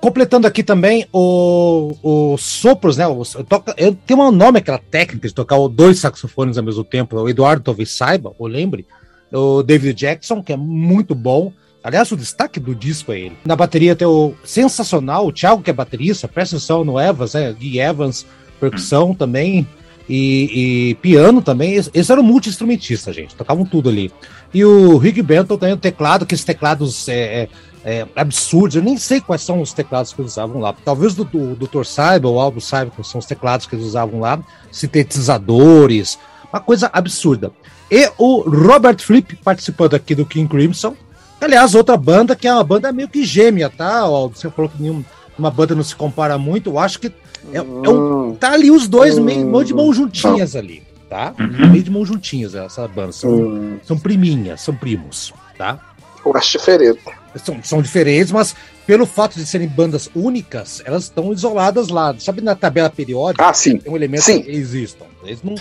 Completando 0.00 0.46
aqui 0.46 0.62
também 0.62 1.06
o, 1.12 1.92
o 2.02 2.36
sopros, 2.38 2.96
né? 2.96 3.06
O, 3.06 3.24
toca, 3.44 3.74
eu, 3.76 3.94
tem 3.94 4.16
um 4.16 4.32
nome 4.32 4.58
aquela 4.58 4.78
técnica 4.78 5.28
de 5.28 5.34
tocar 5.34 5.56
dois 5.68 5.98
saxofones 5.98 6.56
ao 6.56 6.64
mesmo 6.64 6.82
tempo. 6.82 7.16
O 7.16 7.28
Eduardo 7.28 7.62
talvez 7.62 7.90
saiba, 7.90 8.32
ou 8.38 8.46
lembre. 8.46 8.86
O 9.30 9.62
David 9.62 9.94
Jackson, 9.94 10.42
que 10.42 10.52
é 10.52 10.56
muito 10.56 11.14
bom. 11.14 11.52
Aliás, 11.82 12.12
o 12.12 12.16
destaque 12.16 12.60
do 12.60 12.74
disco 12.74 13.12
é 13.12 13.20
ele. 13.20 13.36
Na 13.44 13.56
bateria 13.56 13.96
tem 13.96 14.06
o 14.06 14.34
sensacional, 14.44 15.26
o 15.26 15.32
Thiago, 15.32 15.62
que 15.62 15.70
é 15.70 15.72
baterista, 15.72 16.28
presta 16.28 16.56
atenção 16.56 16.84
no 16.84 17.00
Evans, 17.00 17.34
né? 17.34 17.52
Gui 17.52 17.80
Evans, 17.80 18.24
percussão 18.60 19.10
hum. 19.10 19.14
também, 19.14 19.66
e, 20.08 20.90
e, 20.90 20.94
piano 20.96 21.42
também. 21.42 21.74
Esse 21.74 22.12
era 22.12 22.20
um 22.20 22.24
multi-instrumentista, 22.24 23.12
gente, 23.12 23.34
tocavam 23.34 23.64
tudo 23.64 23.88
ali. 23.88 24.12
E 24.54 24.64
o 24.64 24.96
Rick 24.98 25.22
Benton 25.22 25.56
tem 25.56 25.72
o 25.72 25.76
teclado, 25.76 26.26
que 26.26 26.34
esses 26.34 26.44
teclados 26.44 27.08
é, 27.08 27.14
é, 27.14 27.48
é, 27.84 28.06
absurdos, 28.14 28.76
eu 28.76 28.82
nem 28.82 28.96
sei 28.96 29.20
quais 29.20 29.42
são 29.42 29.60
os 29.60 29.72
teclados 29.72 30.12
que 30.12 30.20
eles 30.20 30.32
usavam 30.32 30.60
lá. 30.60 30.74
Talvez 30.84 31.14
do, 31.14 31.24
do, 31.24 31.54
do 31.54 31.66
Dr. 31.66 31.84
Saiba 31.84 32.28
ou 32.28 32.38
Aldo 32.38 32.60
saiba 32.60 32.90
quais 32.90 33.08
são 33.08 33.18
os 33.18 33.26
teclados 33.26 33.66
que 33.66 33.74
eles 33.74 33.86
usavam 33.86 34.20
lá, 34.20 34.38
sintetizadores, 34.70 36.18
uma 36.52 36.60
coisa 36.60 36.90
absurda. 36.92 37.50
E 37.90 38.10
o 38.18 38.40
Robert 38.40 38.98
Flip 39.00 39.36
participando 39.36 39.94
aqui 39.94 40.14
do 40.14 40.26
King 40.26 40.48
Crimson, 40.48 40.94
Aliás, 41.42 41.74
outra 41.74 41.96
banda 41.96 42.36
que 42.36 42.46
é 42.46 42.54
uma 42.54 42.62
banda 42.62 42.92
meio 42.92 43.08
que 43.08 43.24
gêmea, 43.24 43.68
tá? 43.68 44.06
Você 44.06 44.48
falou 44.50 44.70
que 44.70 44.80
nenhuma 44.80 45.50
banda 45.50 45.74
não 45.74 45.82
se 45.82 45.96
compara 45.96 46.38
muito. 46.38 46.70
Eu 46.70 46.78
acho 46.78 47.00
que 47.00 47.08
é, 47.52 47.56
é 47.56 47.62
um, 47.62 48.30
hum. 48.30 48.36
tá 48.38 48.52
ali 48.52 48.70
os 48.70 48.86
dois 48.86 49.18
meio, 49.18 49.46
meio 49.46 49.64
de 49.64 49.74
mão 49.74 49.92
juntinhas 49.92 50.54
ali, 50.54 50.82
tá? 51.10 51.34
Uhum. 51.38 51.70
Meio 51.70 51.82
de 51.82 51.90
mão 51.90 52.06
juntinhas 52.06 52.54
essa 52.54 52.86
banda. 52.86 53.12
São, 53.12 53.30
uhum. 53.30 53.80
são 53.82 53.98
priminhas, 53.98 54.60
são 54.60 54.74
primos, 54.74 55.32
tá? 55.58 55.80
Eu 56.24 56.36
acho 56.36 56.58
diferente. 56.58 57.00
São, 57.44 57.62
são 57.62 57.82
diferentes, 57.82 58.30
mas 58.30 58.54
pelo 58.86 59.06
fato 59.06 59.34
de 59.34 59.44
serem 59.44 59.66
bandas 59.66 60.08
únicas, 60.14 60.82
elas 60.84 61.04
estão 61.04 61.32
isoladas 61.32 61.88
lá. 61.88 62.14
Sabe 62.18 62.40
na 62.40 62.54
tabela 62.54 62.90
periódica? 62.90 63.44
Ah, 63.44 63.52
sim. 63.52 63.78
Tem 63.78 63.92
um 63.92 63.96
elemento 63.96 64.22
sim. 64.22 64.42
que 64.42 64.50
existam. 64.50 65.06
Eles 65.24 65.42
não, 65.42 65.54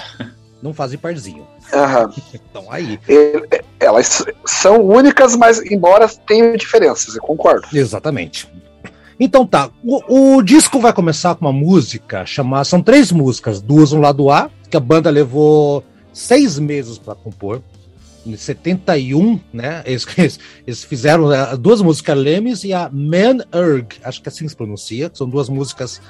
não 0.62 0.74
fazem 0.74 0.98
parzinho. 0.98 1.48
Uhum. 1.74 2.24
então 2.34 2.72
aí. 2.72 3.00
Elas 3.80 4.26
são 4.46 4.82
únicas, 4.86 5.36
mas 5.36 5.60
embora 5.72 6.08
tenham 6.28 6.56
diferenças, 6.56 7.16
eu 7.16 7.22
concordo. 7.22 7.68
Exatamente. 7.74 8.48
Então 9.20 9.46
tá, 9.46 9.70
o, 9.84 10.38
o, 10.38 10.42
disco 10.42 10.80
vai 10.80 10.92
começar 10.92 11.36
com 11.36 11.46
uma 11.46 11.54
música 11.54 12.26
chamada. 12.26 12.64
São 12.64 12.82
três 12.82 13.12
músicas, 13.12 13.62
duas 13.62 13.92
no 13.92 14.02
lado 14.02 14.32
A, 14.32 14.50
que 14.70 14.76
a 14.76 14.80
banda 14.80 15.10
levou 15.10 15.84
seis 16.12 16.58
meses 16.58 16.98
para 16.98 17.14
compor. 17.16 17.62
Em 18.26 18.36
71, 18.36 19.40
né? 19.52 19.82
Eles, 19.86 20.08
eles, 20.18 20.40
eles 20.66 20.84
fizeram 20.84 21.28
né, 21.28 21.56
duas 21.58 21.82
músicas 21.82 22.18
Lemes 22.18 22.64
e 22.64 22.74
a 22.74 22.90
Man 22.92 23.38
Erg, 23.52 23.96
acho 24.04 24.22
que 24.22 24.30
assim 24.30 24.48
se 24.48 24.56
pronuncia, 24.56 25.10
que 25.10 25.18
são 25.18 25.28
duas 25.28 25.50
músicas 25.50 26.02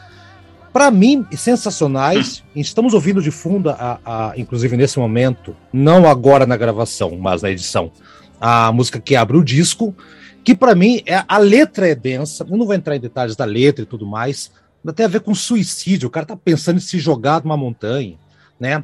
para 0.71 0.89
mim, 0.89 1.25
sensacionais. 1.35 2.43
Estamos 2.55 2.93
ouvindo 2.93 3.21
de 3.21 3.31
fundo, 3.31 3.69
a, 3.69 3.99
a, 4.05 4.33
inclusive 4.37 4.77
nesse 4.77 4.99
momento, 4.99 5.55
não 5.71 6.09
agora 6.09 6.45
na 6.45 6.57
gravação, 6.57 7.17
mas 7.17 7.41
na 7.41 7.51
edição, 7.51 7.91
a 8.39 8.71
música 8.71 8.99
que 8.99 9.15
abre 9.15 9.37
o 9.37 9.43
disco, 9.43 9.95
que 10.43 10.55
para 10.55 10.73
mim 10.73 11.01
é 11.05 11.23
a 11.27 11.37
letra 11.37 11.87
é 11.87 11.95
densa. 11.95 12.45
Eu 12.49 12.57
não 12.57 12.65
vou 12.65 12.75
entrar 12.75 12.95
em 12.95 12.99
detalhes 12.99 13.35
da 13.35 13.45
letra 13.45 13.83
e 13.83 13.85
tudo 13.85 14.05
mais, 14.05 14.51
mas 14.83 14.95
tem 14.95 15.05
a 15.05 15.09
ver 15.09 15.21
com 15.21 15.35
suicídio. 15.35 16.07
O 16.07 16.11
cara 16.11 16.25
tá 16.25 16.35
pensando 16.35 16.77
em 16.77 16.81
se 16.81 16.97
jogar 16.99 17.43
numa 17.43 17.57
montanha, 17.57 18.17
né? 18.59 18.83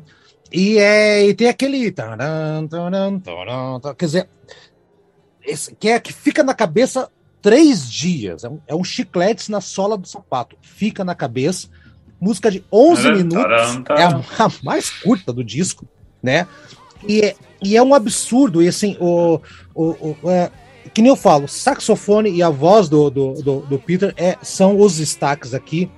E, 0.51 0.77
é, 0.77 1.27
e 1.27 1.33
tem 1.33 1.47
aquele. 1.47 1.93
Quer 3.97 4.05
dizer, 4.05 4.29
esse, 5.43 5.75
que 5.75 5.89
é 5.89 5.99
que 5.99 6.13
fica 6.13 6.43
na 6.43 6.53
cabeça 6.53 7.09
três 7.47 7.89
dias. 7.89 8.43
É 8.43 8.49
um, 8.49 8.59
é 8.67 8.75
um 8.75 8.83
chiclete 8.83 9.49
na 9.49 9.61
sola 9.61 9.97
do 9.97 10.05
sapato. 10.05 10.57
Fica 10.61 11.05
na 11.05 11.15
cabeça. 11.15 11.69
Música 12.19 12.51
de 12.51 12.61
11 12.69 13.11
minutos. 13.13 13.85
É 13.91 14.03
a, 14.03 14.17
a, 14.43 14.51
mais 14.61 14.89
curta 14.89 15.31
do 15.31 15.45
disco, 15.45 15.87
né? 16.21 16.45
E 17.07 17.21
é, 17.21 17.35
e 17.63 17.77
é 17.77 17.81
um 17.81 17.93
absurdo, 17.93 18.61
e 18.61 18.67
assim, 18.67 18.97
o, 18.99 19.39
o, 19.73 20.17
o 20.23 20.29
é, 20.29 20.51
que 20.93 21.01
nem 21.01 21.09
eu 21.09 21.15
falo, 21.15 21.47
saxofone 21.47 22.29
e 22.29 22.43
a 22.43 22.49
voz 22.49 22.89
do, 22.89 23.09
do, 23.09 23.33
do, 23.35 23.59
do 23.61 23.79
Peter 23.79 24.13
é, 24.17 24.35
são 24.41 24.77
os 24.77 24.97
destaques 24.97 25.53
aqui. 25.53 25.89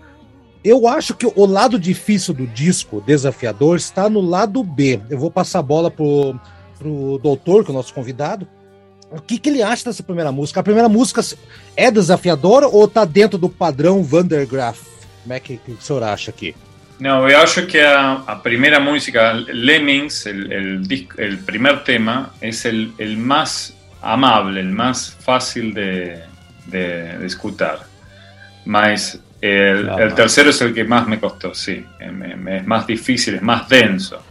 Eu 0.64 0.88
acho 0.88 1.16
que 1.16 1.26
o 1.26 1.46
lado 1.48 1.80
difícil 1.80 2.32
do 2.32 2.46
disco, 2.46 3.02
desafiador, 3.02 3.78
está 3.78 4.08
no 4.08 4.22
lado 4.22 4.64
B. 4.64 5.02
Eu 5.10 5.18
vou 5.18 5.32
passar 5.32 5.60
a 5.60 5.64
bola 5.64 5.90
pro, 5.90 6.40
pro 6.78 7.18
doutor, 7.24 7.64
que 7.64 7.72
é 7.72 7.74
o 7.74 7.78
nosso 7.78 7.94
convidado. 7.94 8.48
O 9.12 9.20
que, 9.20 9.40
que 9.40 9.50
ele 9.50 9.64
acha 9.64 9.86
dessa 9.86 10.04
primeira 10.04 10.32
música? 10.32 10.60
A 10.60 10.64
primeira 10.64 10.88
música 10.88 11.22
é 11.76 11.90
desafiadora 11.90 12.68
ou 12.68 12.86
está 12.86 13.06
dentro 13.06 13.38
do 13.38 13.50
padrão 13.50 14.04
Vandergraaf? 14.04 14.80
Como 15.24 15.34
é 15.34 15.40
que, 15.40 15.58
que 15.58 15.72
o 15.72 15.82
senhor 15.82 16.04
acha 16.04 16.30
aqui? 16.30 16.56
Não, 17.00 17.28
eu 17.28 17.40
acho 17.40 17.66
que 17.66 17.80
a, 17.80 18.24
a 18.28 18.36
primeira 18.36 18.80
música, 18.80 19.32
Lemmings, 19.32 20.26
el, 20.26 20.52
el, 20.52 21.08
el 21.18 21.38
primer 21.40 21.84
tema, 21.84 22.34
es 22.42 22.66
el, 22.66 22.92
el, 22.98 23.18
más 23.18 23.74
amable, 24.02 24.60
el 24.60 24.70
más 24.70 25.16
fácil 25.22 25.74
de, 25.74 26.22
de, 26.66 27.18
de 27.18 27.26
escuchar. 27.26 27.80
Mas 28.66 29.20
el, 29.42 29.84
claro. 29.84 30.04
el, 30.04 30.14
tercero 30.14 30.50
es 30.50 30.62
el 30.62 30.74
que 30.74 30.84
más 30.84 31.08
me 31.08 31.20
costó, 31.20 31.54
sí. 31.56 31.84
Es 32.00 32.68
más 32.68 32.86
difícil, 32.86 33.36
es 33.36 33.42
más 33.42 33.68
denso. 33.70 34.22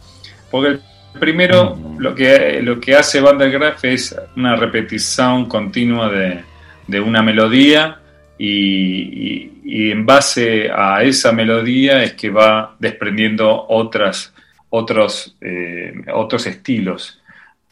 Porque 0.50 0.68
el 0.68 0.82
primero, 1.18 1.78
lo, 1.98 2.14
que, 2.14 2.60
lo 2.62 2.80
que 2.80 2.94
hace 2.94 3.20
Van 3.20 3.38
der 3.38 3.50
Graaf 3.50 3.84
es 3.84 4.16
una 4.36 4.56
repetición 4.56 5.46
continua 5.46 6.08
de, 6.08 6.40
de 6.86 7.00
una 7.00 7.22
melodía 7.22 8.00
y, 8.38 9.50
y, 9.64 9.90
en 9.90 10.06
base 10.06 10.70
a 10.70 11.02
esa 11.02 11.32
melodía 11.32 12.02
es 12.02 12.14
que 12.14 12.30
va 12.30 12.76
desprendiendo 12.78 13.66
otras, 13.68 14.32
otros, 14.70 15.36
eh, 15.40 15.92
otros 16.12 16.46
estilos. 16.46 17.20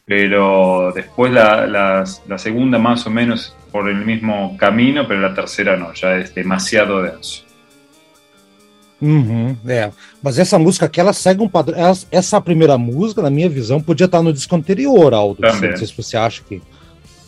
Pero 0.04 0.92
después 0.94 1.32
la, 1.32 1.66
la, 1.66 2.04
la, 2.28 2.38
segunda 2.38 2.78
más 2.78 3.06
o 3.06 3.10
menos 3.10 3.56
por 3.72 3.88
el 3.88 4.04
mismo 4.04 4.56
camino, 4.56 5.06
pero 5.06 5.20
la 5.20 5.34
terceira 5.34 5.76
não, 5.76 5.92
já 5.94 6.10
é 6.10 6.22
demasiado 6.22 7.02
denso. 7.02 7.45
Uhum, 9.00 9.54
é, 9.66 9.90
mas 10.22 10.38
essa 10.38 10.58
música 10.58 10.86
aqui 10.86 10.98
ela 10.98 11.12
segue 11.12 11.42
um 11.42 11.48
padrão. 11.48 11.76
Essa 12.10 12.40
primeira 12.40 12.78
música, 12.78 13.20
na 13.20 13.30
minha 13.30 13.48
visão, 13.48 13.80
podia 13.80 14.06
estar 14.06 14.22
no 14.22 14.32
disco 14.32 14.56
anterior, 14.56 15.12
Aldo. 15.12 15.42
Também. 15.42 15.70
Não 15.70 15.76
sei 15.76 15.86
se 15.86 15.96
você 15.96 16.16
acha 16.16 16.42
que. 16.42 16.62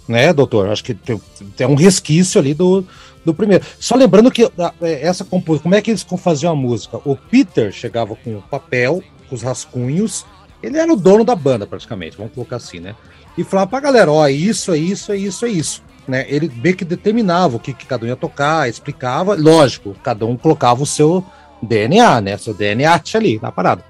Né, 0.09 0.33
doutor? 0.33 0.71
Acho 0.71 0.83
que 0.83 0.95
tem, 0.95 1.21
tem 1.55 1.67
um 1.67 1.75
resquício 1.75 2.41
ali 2.41 2.55
do, 2.55 2.83
do 3.23 3.35
primeiro. 3.35 3.63
Só 3.79 3.95
lembrando 3.95 4.31
que 4.31 4.45
é, 4.81 5.07
essa 5.07 5.25
composição, 5.25 5.65
como 5.65 5.75
é 5.75 5.83
que 5.83 5.91
eles 5.91 6.07
faziam 6.19 6.53
a 6.53 6.57
música? 6.57 6.99
O 7.05 7.15
Peter 7.15 7.71
chegava 7.71 8.17
com 8.17 8.37
o 8.39 8.43
papel, 8.43 9.03
com 9.29 9.35
os 9.35 9.43
rascunhos, 9.43 10.25
ele 10.63 10.79
era 10.79 10.91
o 10.91 10.97
dono 10.97 11.25
da 11.25 11.37
banda 11.37 11.67
praticamente, 11.67 12.17
vamos 12.17 12.33
colocar 12.33 12.57
assim, 12.57 12.81
né? 12.81 12.95
E 13.37 13.45
falava 13.45 13.69
pra 13.69 13.81
galera, 13.81 14.11
ó, 14.11 14.27
é 14.27 14.33
isso, 14.33 14.73
é 14.73 14.79
isso, 14.79 15.13
é 15.13 15.17
isso, 15.17 15.45
é 15.45 15.49
isso. 15.49 15.83
Né? 16.09 16.25
Ele 16.29 16.51
meio 16.57 16.75
que 16.75 16.85
determinava 16.85 17.57
o 17.57 17.61
que, 17.61 17.75
que 17.75 17.85
cada 17.85 18.05
um 18.05 18.09
ia 18.09 18.17
tocar, 18.17 18.69
explicava, 18.69 19.35
lógico, 19.35 19.95
cada 20.03 20.25
um 20.25 20.37
colocava 20.37 20.83
o 20.83 20.87
seu 20.87 21.25
DNA, 21.63 22.21
né? 22.21 22.37
Seu 22.37 22.55
DNA 22.55 23.01
ali 23.15 23.39
na 23.41 23.51
parada. 23.53 23.85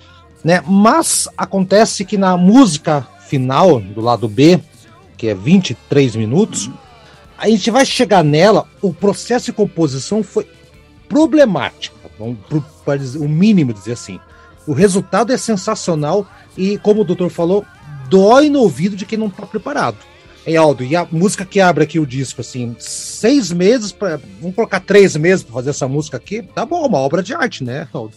Né? 0.44 0.62
Mas 0.66 1.28
acontece 1.36 2.04
que 2.04 2.16
na 2.16 2.36
música 2.36 3.06
final, 3.28 3.80
do 3.80 4.00
lado 4.00 4.28
B, 4.28 4.60
que 5.16 5.28
é 5.28 5.34
23 5.34 6.16
minutos, 6.16 6.70
a 7.36 7.48
gente 7.48 7.70
vai 7.70 7.84
chegar 7.84 8.24
nela, 8.24 8.66
o 8.80 8.92
processo 8.92 9.46
de 9.46 9.52
composição 9.52 10.22
foi 10.22 10.48
problemático, 11.08 11.96
vamos 12.18 12.38
para 12.84 12.96
o 13.18 13.28
mínimo 13.28 13.72
dizer 13.72 13.92
assim. 13.92 14.18
O 14.66 14.72
resultado 14.72 15.32
é 15.32 15.36
sensacional 15.36 16.26
e, 16.56 16.78
como 16.78 17.00
o 17.00 17.04
doutor 17.04 17.30
falou, 17.30 17.64
dói 18.08 18.50
no 18.50 18.60
ouvido 18.60 18.96
de 18.96 19.06
quem 19.06 19.18
não 19.18 19.28
está 19.28 19.46
preparado. 19.46 19.96
Hein, 20.46 20.56
Aldo? 20.56 20.82
E 20.82 20.96
a 20.96 21.06
música 21.10 21.44
que 21.44 21.60
abre 21.60 21.84
aqui 21.84 21.98
o 21.98 22.06
disco, 22.06 22.40
assim, 22.40 22.74
seis 22.78 23.52
meses, 23.52 23.92
para 23.92 24.18
vamos 24.40 24.56
colocar 24.56 24.80
três 24.80 25.16
meses 25.16 25.42
para 25.42 25.54
fazer 25.54 25.70
essa 25.70 25.86
música 25.86 26.16
aqui, 26.16 26.42
tá 26.42 26.64
bom, 26.64 26.86
uma 26.86 26.98
obra 26.98 27.22
de 27.22 27.34
arte, 27.34 27.64
né, 27.64 27.88
Aldo? 27.92 28.14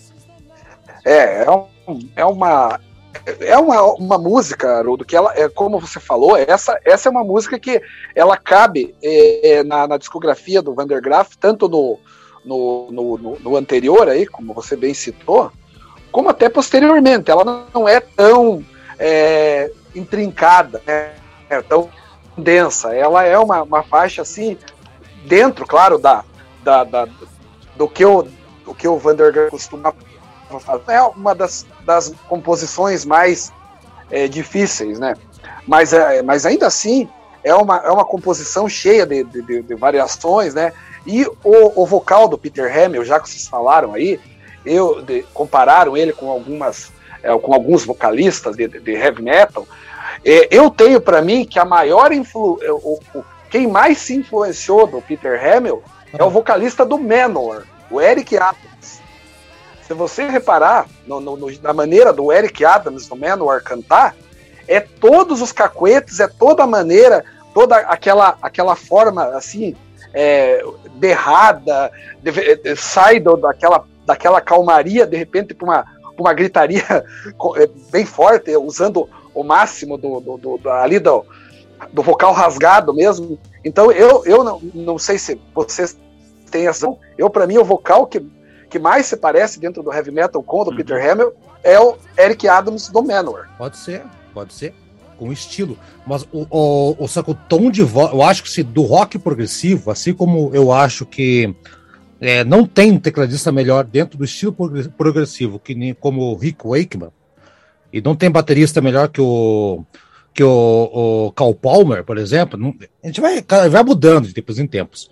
É, 1.03 1.43
é, 1.43 1.51
um, 1.51 2.09
é 2.15 2.25
uma 2.25 2.79
é 3.39 3.57
uma, 3.57 3.83
uma 3.93 4.17
música, 4.17 4.77
Haroldo, 4.77 5.05
que 5.05 5.15
ela, 5.15 5.33
é, 5.35 5.47
como 5.49 5.79
você 5.79 5.99
falou, 5.99 6.37
essa, 6.37 6.79
essa 6.85 7.09
é 7.09 7.11
uma 7.11 7.23
música 7.23 7.59
que 7.59 7.81
ela 8.15 8.37
cabe 8.37 8.95
é, 9.03 9.49
é 9.49 9.63
na, 9.63 9.87
na, 9.87 9.97
discografia 9.97 10.61
do 10.61 10.73
Vandergraaf, 10.73 11.37
tanto 11.37 11.67
no, 11.67 11.99
no, 12.43 12.87
no, 12.91 13.39
no, 13.39 13.55
anterior 13.55 14.07
aí, 14.09 14.25
como 14.25 14.53
você 14.53 14.75
bem 14.75 14.93
citou, 14.93 15.51
como 16.11 16.29
até 16.29 16.49
posteriormente. 16.49 17.29
Ela 17.29 17.67
não 17.73 17.87
é 17.87 17.99
tão 17.99 18.63
é, 18.97 19.71
intrincada, 19.93 20.81
né, 20.85 21.11
é 21.49 21.61
tão 21.61 21.89
densa. 22.41 22.95
Ela 22.95 23.23
é 23.23 23.37
uma, 23.37 23.63
uma 23.63 23.83
faixa 23.83 24.21
assim, 24.21 24.57
dentro, 25.25 25.65
claro, 25.65 25.97
da, 25.97 26.23
da, 26.63 26.83
da 26.83 27.07
do 27.75 27.87
que 27.87 28.05
o, 28.05 28.27
do 28.65 28.73
que 28.75 28.87
o 28.87 28.97
Vandergraaf 28.97 29.51
costuma 29.51 29.93
é 30.87 31.01
uma 31.01 31.33
das, 31.33 31.65
das 31.85 32.13
composições 32.27 33.05
mais 33.05 33.53
é, 34.09 34.27
difíceis, 34.27 34.99
né? 34.99 35.15
Mas, 35.65 35.93
é, 35.93 36.21
mas 36.21 36.45
ainda 36.45 36.67
assim 36.67 37.07
é 37.43 37.55
uma, 37.55 37.77
é 37.77 37.89
uma 37.89 38.05
composição 38.05 38.67
cheia 38.67 39.05
de, 39.05 39.23
de, 39.23 39.61
de 39.61 39.75
variações, 39.75 40.53
né? 40.53 40.73
E 41.05 41.25
o, 41.25 41.81
o, 41.81 41.85
vocal 41.85 42.27
do 42.27 42.37
Peter 42.37 42.69
Hamill, 42.69 43.05
já 43.05 43.19
que 43.19 43.29
vocês 43.29 43.47
falaram 43.47 43.93
aí, 43.93 44.19
eu 44.65 45.01
de, 45.01 45.23
compararam 45.33 45.95
ele 45.95 46.13
com 46.13 46.29
algumas 46.29 46.91
é, 47.23 47.35
com 47.37 47.53
alguns 47.53 47.85
vocalistas 47.85 48.55
de, 48.55 48.67
de 48.67 48.91
heavy 48.91 49.21
metal. 49.21 49.67
É, 50.25 50.47
eu 50.51 50.69
tenho 50.69 50.99
para 51.01 51.21
mim 51.21 51.45
que 51.45 51.59
a 51.59 51.65
maior 51.65 52.11
influ, 52.11 52.59
o, 52.63 52.99
o, 53.13 53.25
quem 53.49 53.67
mais 53.67 53.97
se 53.97 54.15
influenciou 54.15 54.87
do 54.87 55.01
Peter 55.01 55.39
Hamill 55.43 55.83
é 56.17 56.23
o 56.23 56.29
vocalista 56.29 56.85
do 56.85 56.97
Manowar, 56.97 57.63
o 57.89 57.99
Eric 57.99 58.37
Apple 58.37 58.71
se 59.91 59.93
você 59.93 60.25
reparar 60.25 60.87
no, 61.05 61.19
no, 61.19 61.35
no, 61.35 61.61
na 61.61 61.73
maneira 61.73 62.13
do 62.13 62.31
Eric 62.31 62.63
Adams, 62.63 63.09
do 63.09 63.15
Manowar, 63.17 63.61
cantar, 63.61 64.15
é 64.65 64.79
todos 64.79 65.41
os 65.41 65.51
cacuetes, 65.51 66.21
é 66.21 66.29
toda 66.29 66.63
a 66.63 66.67
maneira, 66.67 67.25
toda 67.53 67.75
aquela, 67.75 68.37
aquela 68.41 68.73
forma, 68.77 69.25
assim, 69.35 69.75
é, 70.13 70.63
berrada, 70.93 71.91
de, 72.23 72.31
de, 72.31 72.75
sai 72.77 73.19
do, 73.19 73.35
daquela, 73.35 73.85
daquela 74.05 74.39
calmaria, 74.39 75.05
de 75.05 75.17
repente, 75.17 75.53
para 75.53 75.65
uma, 75.65 75.85
uma 76.17 76.33
gritaria 76.33 76.85
é, 77.57 77.69
bem 77.91 78.05
forte, 78.05 78.55
usando 78.55 79.09
o 79.33 79.43
máximo 79.43 79.97
do, 79.97 80.19
do, 80.19 80.57
do, 80.57 80.69
ali 80.69 80.99
do, 80.99 81.25
do 81.91 82.01
vocal 82.01 82.33
rasgado 82.33 82.93
mesmo. 82.93 83.39
Então, 83.63 83.91
eu, 83.91 84.23
eu 84.25 84.43
não, 84.43 84.61
não 84.73 84.97
sei 84.97 85.17
se 85.17 85.39
vocês 85.53 85.97
têm 86.49 86.67
essa. 86.67 86.87
Eu, 87.17 87.29
para 87.29 87.47
mim, 87.47 87.57
o 87.57 87.65
vocal 87.65 88.07
que 88.07 88.19
que 88.71 88.79
mais 88.79 89.05
se 89.05 89.17
parece 89.17 89.59
dentro 89.59 89.83
do 89.83 89.93
heavy 89.93 90.11
metal 90.11 90.41
com 90.41 90.61
o 90.61 90.63
do 90.63 90.71
uhum. 90.71 90.77
Peter 90.77 91.11
Hamill 91.11 91.33
é 91.61 91.77
o 91.77 91.97
Eric 92.17 92.47
Adams 92.47 92.87
do 92.87 93.03
Manowar. 93.03 93.49
Pode 93.57 93.77
ser, 93.77 94.01
pode 94.33 94.53
ser. 94.53 94.73
Com 95.19 95.31
estilo. 95.31 95.77
Mas 96.07 96.23
o, 96.31 96.47
o, 96.49 96.91
o, 96.93 97.05
o 97.05 97.35
tom 97.35 97.69
de 97.69 97.83
voz, 97.83 98.11
eu 98.11 98.23
acho 98.23 98.41
que 98.41 98.49
se 98.49 98.63
do 98.63 98.81
rock 98.81 99.19
progressivo, 99.19 99.91
assim 99.91 100.15
como 100.15 100.49
eu 100.51 100.71
acho 100.71 101.05
que 101.05 101.53
é, 102.19 102.43
não 102.43 102.65
tem 102.65 102.91
um 102.91 102.99
tecladista 102.99 103.51
melhor 103.51 103.83
dentro 103.83 104.17
do 104.17 104.25
estilo 104.25 104.55
progressivo 104.97 105.59
que 105.59 105.75
nem 105.75 105.93
como 105.93 106.21
o 106.21 106.35
Rick 106.35 106.65
Wakeman, 106.65 107.11
e 107.91 108.01
não 108.01 108.15
tem 108.15 108.29
baterista 108.29 108.81
melhor 108.81 109.07
que 109.09 109.21
o 109.21 109.83
que 110.33 110.43
o, 110.43 111.27
o 111.27 111.31
Carl 111.33 111.53
Palmer, 111.53 112.05
por 112.05 112.17
exemplo, 112.17 112.57
não, 112.57 112.73
a 113.03 113.07
gente 113.07 113.19
vai, 113.19 113.41
vai 113.41 113.83
mudando 113.83 114.27
de 114.27 114.33
tempos 114.33 114.59
em 114.59 114.65
tempos. 114.65 115.11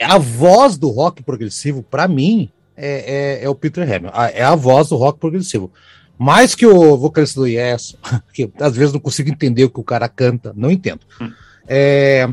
A 0.00 0.18
voz 0.18 0.78
do 0.78 0.88
rock 0.88 1.22
progressivo, 1.22 1.82
para 1.82 2.06
mim, 2.06 2.48
é, 2.76 3.40
é, 3.40 3.44
é 3.44 3.48
o 3.48 3.54
Peter 3.54 3.82
Hamill. 3.82 4.12
É 4.32 4.42
a 4.42 4.54
voz 4.54 4.88
do 4.88 4.96
rock 4.96 5.18
progressivo. 5.18 5.72
Mais 6.16 6.54
que 6.54 6.66
o 6.66 6.96
vocalista 6.96 7.40
do 7.40 7.46
Yes, 7.46 7.96
que 8.32 8.50
às 8.60 8.76
vezes 8.76 8.92
não 8.92 9.00
consigo 9.00 9.30
entender 9.30 9.64
o 9.64 9.70
que 9.70 9.80
o 9.80 9.84
cara 9.84 10.08
canta, 10.08 10.52
não 10.56 10.70
entendo. 10.70 11.00
Hum. 11.20 11.32
É, 11.66 12.28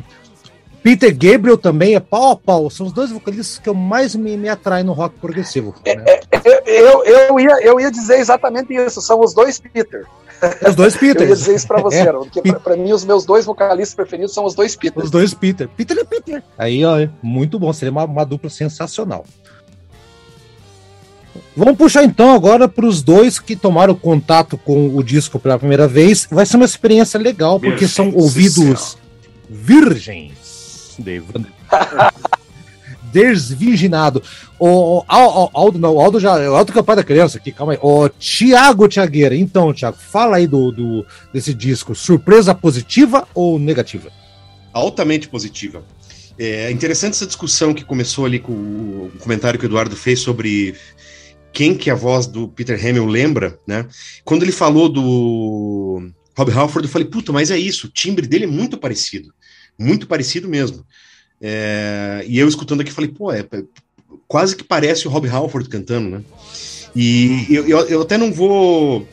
Peter 0.81 1.11
Gabriel 1.11 1.57
também 1.57 1.95
é 1.95 1.99
pau 1.99 2.31
a 2.31 2.35
pau. 2.35 2.69
São 2.69 2.87
os 2.87 2.93
dois 2.93 3.11
vocalistas 3.11 3.59
que 3.59 3.69
eu 3.69 3.73
mais 3.73 4.15
me, 4.15 4.37
me 4.37 4.49
atraem 4.49 4.83
no 4.83 4.93
rock 4.93 5.15
progressivo. 5.19 5.75
É, 5.85 5.95
né? 5.95 6.03
É, 6.07 6.37
é, 6.49 6.81
eu, 6.81 7.03
eu, 7.03 7.39
ia, 7.39 7.61
eu 7.61 7.79
ia 7.79 7.91
dizer 7.91 8.19
exatamente 8.19 8.73
isso. 8.73 9.01
São 9.01 9.19
os 9.19 9.33
dois 9.33 9.59
Peter. 9.59 10.05
Os 10.67 10.75
dois 10.75 10.95
Peter. 10.95 11.23
eu 11.23 11.29
ia 11.29 11.35
dizer 11.35 11.55
isso 11.55 11.67
pra 11.67 11.81
você, 11.81 11.99
é. 12.07 12.13
porque 12.13 12.41
pra, 12.41 12.59
pra, 12.59 12.77
mim 12.77 12.93
os 12.93 13.03
meus 13.03 13.25
dois 13.25 13.45
vocalistas 13.45 13.93
preferidos 13.93 14.33
são 14.33 14.45
os 14.45 14.55
dois 14.55 14.75
Peter. 14.75 15.03
Os 15.03 15.11
dois 15.11 15.33
Peter. 15.33 15.67
Peter 15.67 15.97
é 15.97 16.03
Peter. 16.03 16.43
Aí, 16.57 16.83
ó, 16.85 17.07
muito 17.21 17.59
bom. 17.59 17.71
Seria 17.73 17.91
uma, 17.91 18.05
uma 18.05 18.25
dupla 18.25 18.49
sensacional. 18.49 19.25
Vamos 21.55 21.77
puxar 21.77 22.05
então 22.05 22.33
agora 22.33 22.69
para 22.69 22.85
os 22.85 23.01
dois 23.01 23.37
que 23.37 23.55
tomaram 23.55 23.93
contato 23.93 24.57
com 24.57 24.95
o 24.95 25.03
disco 25.03 25.39
pela 25.39 25.59
primeira 25.59 25.87
vez. 25.87 26.25
Vai 26.31 26.45
ser 26.45 26.55
uma 26.55 26.65
experiência 26.65 27.19
legal, 27.19 27.59
porque 27.59 27.87
são 27.87 28.13
ouvidos 28.15 28.97
virgens 29.49 30.38
de, 30.99 31.21
desvirginado. 33.11 34.21
O, 34.57 34.99
o, 34.99 35.03
o 35.07 35.49
Aldo, 35.53 35.79
não, 35.79 35.95
o 35.95 35.99
Aldo 35.99 36.19
já. 36.19 36.35
O 36.49 36.55
Aldo 36.55 36.71
que 36.71 36.77
é 36.77 36.81
o 36.81 36.83
pai 36.83 36.95
da 36.95 37.03
criança 37.03 37.37
aqui, 37.37 37.51
calma 37.51 37.73
aí. 37.73 37.79
O 37.81 38.09
Tiago 38.09 38.87
Tiagueira, 38.87 39.35
então, 39.35 39.73
Tiago, 39.73 39.97
fala 39.97 40.37
aí 40.37 40.47
do, 40.47 40.71
do, 40.71 41.05
desse 41.33 41.53
disco. 41.53 41.95
Surpresa 41.95 42.53
positiva 42.53 43.27
ou 43.33 43.59
negativa? 43.59 44.11
Altamente 44.73 45.27
positiva. 45.27 45.83
É 46.37 46.71
interessante 46.71 47.15
essa 47.15 47.27
discussão 47.27 47.73
que 47.73 47.83
começou 47.83 48.25
ali 48.25 48.39
com 48.39 48.53
o 48.53 49.11
comentário 49.19 49.59
que 49.59 49.65
o 49.65 49.67
Eduardo 49.67 49.95
fez 49.95 50.21
sobre 50.21 50.73
quem 51.51 51.75
que 51.75 51.89
a 51.89 51.95
voz 51.95 52.27
do 52.27 52.47
Peter 52.47 52.79
Hamill 52.79 53.05
lembra, 53.05 53.59
né? 53.67 53.85
Quando 54.23 54.43
ele 54.43 54.51
falou 54.51 54.87
do 54.87 56.09
Rob 56.37 56.51
Halford, 56.51 56.87
eu 56.87 56.91
falei, 56.91 57.07
puta, 57.07 57.33
mas 57.33 57.51
é 57.51 57.57
isso, 57.57 57.87
o 57.87 57.89
timbre 57.89 58.25
dele 58.25 58.45
é 58.45 58.47
muito 58.47 58.77
parecido, 58.77 59.33
muito 59.79 60.07
parecido 60.07 60.47
mesmo. 60.47 60.85
É, 61.41 62.23
e 62.27 62.37
eu 62.37 62.47
escutando 62.47 62.81
aqui, 62.81 62.91
falei, 62.91 63.09
pô, 63.09 63.31
é, 63.31 63.39
é, 63.39 63.63
quase 64.27 64.55
que 64.55 64.63
parece 64.63 65.07
o 65.07 65.11
Rob 65.11 65.27
Halford 65.27 65.69
cantando, 65.69 66.09
né? 66.09 66.23
E 66.95 67.45
eu, 67.49 67.67
eu, 67.67 67.79
eu 67.87 68.01
até 68.01 68.17
não 68.17 68.33
vou 68.33 69.07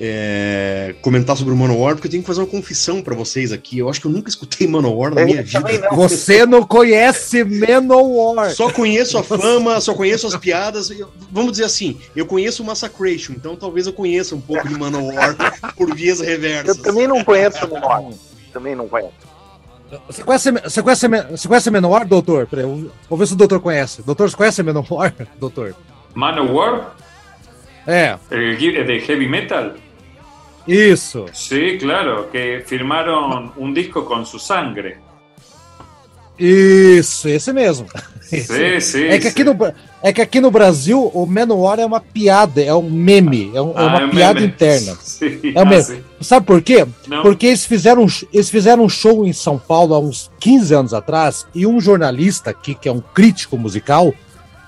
é, 0.00 0.94
comentar 1.02 1.36
sobre 1.36 1.54
o 1.54 1.56
Manowar, 1.56 1.94
porque 1.94 2.08
eu 2.08 2.10
tenho 2.10 2.22
que 2.22 2.26
fazer 2.26 2.40
uma 2.40 2.46
confissão 2.46 3.00
para 3.02 3.14
vocês 3.14 3.52
aqui. 3.52 3.78
Eu 3.78 3.88
acho 3.88 4.00
que 4.00 4.06
eu 4.06 4.10
nunca 4.10 4.28
escutei 4.28 4.66
Manowar 4.66 5.14
na 5.14 5.24
minha 5.24 5.42
vida. 5.42 5.60
Não. 5.60 5.96
Você 5.96 6.44
não 6.44 6.66
conhece 6.66 7.44
Manowar. 7.44 8.50
Só 8.50 8.70
conheço 8.70 9.18
a 9.18 9.22
fama, 9.22 9.80
só 9.80 9.94
conheço 9.94 10.26
as 10.26 10.36
piadas. 10.36 10.90
Vamos 11.30 11.52
dizer 11.52 11.64
assim, 11.64 11.98
eu 12.16 12.26
conheço 12.26 12.62
o 12.62 12.66
Massacration, 12.66 13.34
então 13.34 13.54
talvez 13.54 13.86
eu 13.86 13.92
conheça 13.92 14.34
um 14.34 14.40
pouco 14.40 14.66
de 14.66 14.74
Manowar 14.74 15.36
por 15.76 15.94
vias 15.94 16.20
reversas. 16.20 16.76
Eu 16.76 16.82
também 16.82 17.06
não 17.06 17.22
conheço 17.22 17.60
Manowar. 17.68 18.04
Também 18.52 18.74
não 18.74 18.88
conheço. 18.88 19.33
Você 20.06 20.22
conhece, 20.22 20.50
você 20.52 20.82
conhece, 20.82 21.08
você 21.08 21.48
conhece 21.48 21.70
Manowar, 21.70 22.06
doutor? 22.06 22.46
Peraí, 22.46 22.64
vamos 22.64 23.18
ver 23.18 23.26
se 23.26 23.34
o 23.34 23.36
doutor 23.36 23.60
conhece. 23.60 24.02
Doutor, 24.02 24.30
você 24.30 24.36
conhece 24.36 24.62
Manowar, 24.62 25.14
doutor? 25.38 25.74
Manowar? 26.14 26.94
É. 27.86 28.16
é 28.30 28.54
de 28.54 29.10
heavy 29.10 29.28
metal? 29.28 29.72
Isso. 30.66 31.26
Sí, 31.34 31.78
claro, 31.78 32.28
que 32.30 32.62
firmaron 32.66 33.52
um 33.56 33.72
disco 33.72 34.02
com 34.02 34.24
sua 34.24 34.40
sangre. 34.40 34.96
Isso, 36.38 37.28
esse 37.28 37.52
mesmo. 37.52 37.86
Sim, 38.24 38.80
sim. 38.80 39.04
É 39.04 39.18
que, 39.18 39.28
aqui 39.28 39.44
no, 39.44 39.56
é 40.02 40.12
que 40.12 40.20
aqui 40.20 40.40
no 40.40 40.50
Brasil 40.50 41.10
o 41.14 41.26
Menor 41.26 41.78
é 41.78 41.84
uma 41.84 42.00
piada, 42.00 42.60
é 42.60 42.74
um 42.74 42.90
meme, 42.90 43.52
é, 43.54 43.60
um, 43.60 43.70
é 43.70 43.74
ah, 43.76 43.82
é 43.82 43.86
uma 43.86 44.02
é 44.02 44.08
piada 44.08 44.40
meme. 44.40 44.52
interna. 44.52 44.96
Sim, 45.04 45.52
é 45.54 45.62
um 45.62 45.66
meme. 45.66 46.02
Ah, 46.18 46.24
Sabe 46.24 46.46
por 46.46 46.62
quê? 46.62 46.86
Não. 47.06 47.22
Porque 47.22 47.46
eles 47.46 47.64
fizeram, 47.64 48.06
eles 48.32 48.48
fizeram 48.48 48.84
um 48.84 48.88
show 48.88 49.26
em 49.26 49.32
São 49.32 49.58
Paulo 49.58 49.94
há 49.94 49.98
uns 49.98 50.30
15 50.40 50.74
anos 50.74 50.94
atrás 50.94 51.46
e 51.54 51.66
um 51.66 51.78
jornalista 51.80 52.50
aqui, 52.50 52.74
que 52.74 52.88
é 52.88 52.92
um 52.92 53.00
crítico 53.00 53.58
musical, 53.58 54.12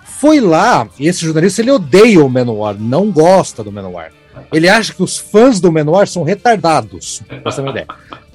foi 0.05 0.39
lá 0.39 0.87
e 0.99 1.09
esse 1.09 1.25
jornalista 1.25 1.63
ele 1.63 1.71
odeia 1.71 2.25
o 2.25 2.31
Menor, 2.31 2.79
não 2.79 3.11
gosta 3.11 3.65
do 3.65 3.73
Menor. 3.73 4.11
Ele 4.53 4.69
acha 4.69 4.93
que 4.93 5.03
os 5.03 5.17
fãs 5.17 5.61
do 5.61 5.73
Menor 5.73 6.07
são 6.07 6.23
retardados, 6.23 7.23
pra 7.27 7.51
você 7.51 7.57
ter 7.57 7.63
uma 7.63 7.71
ideia. 7.71 7.87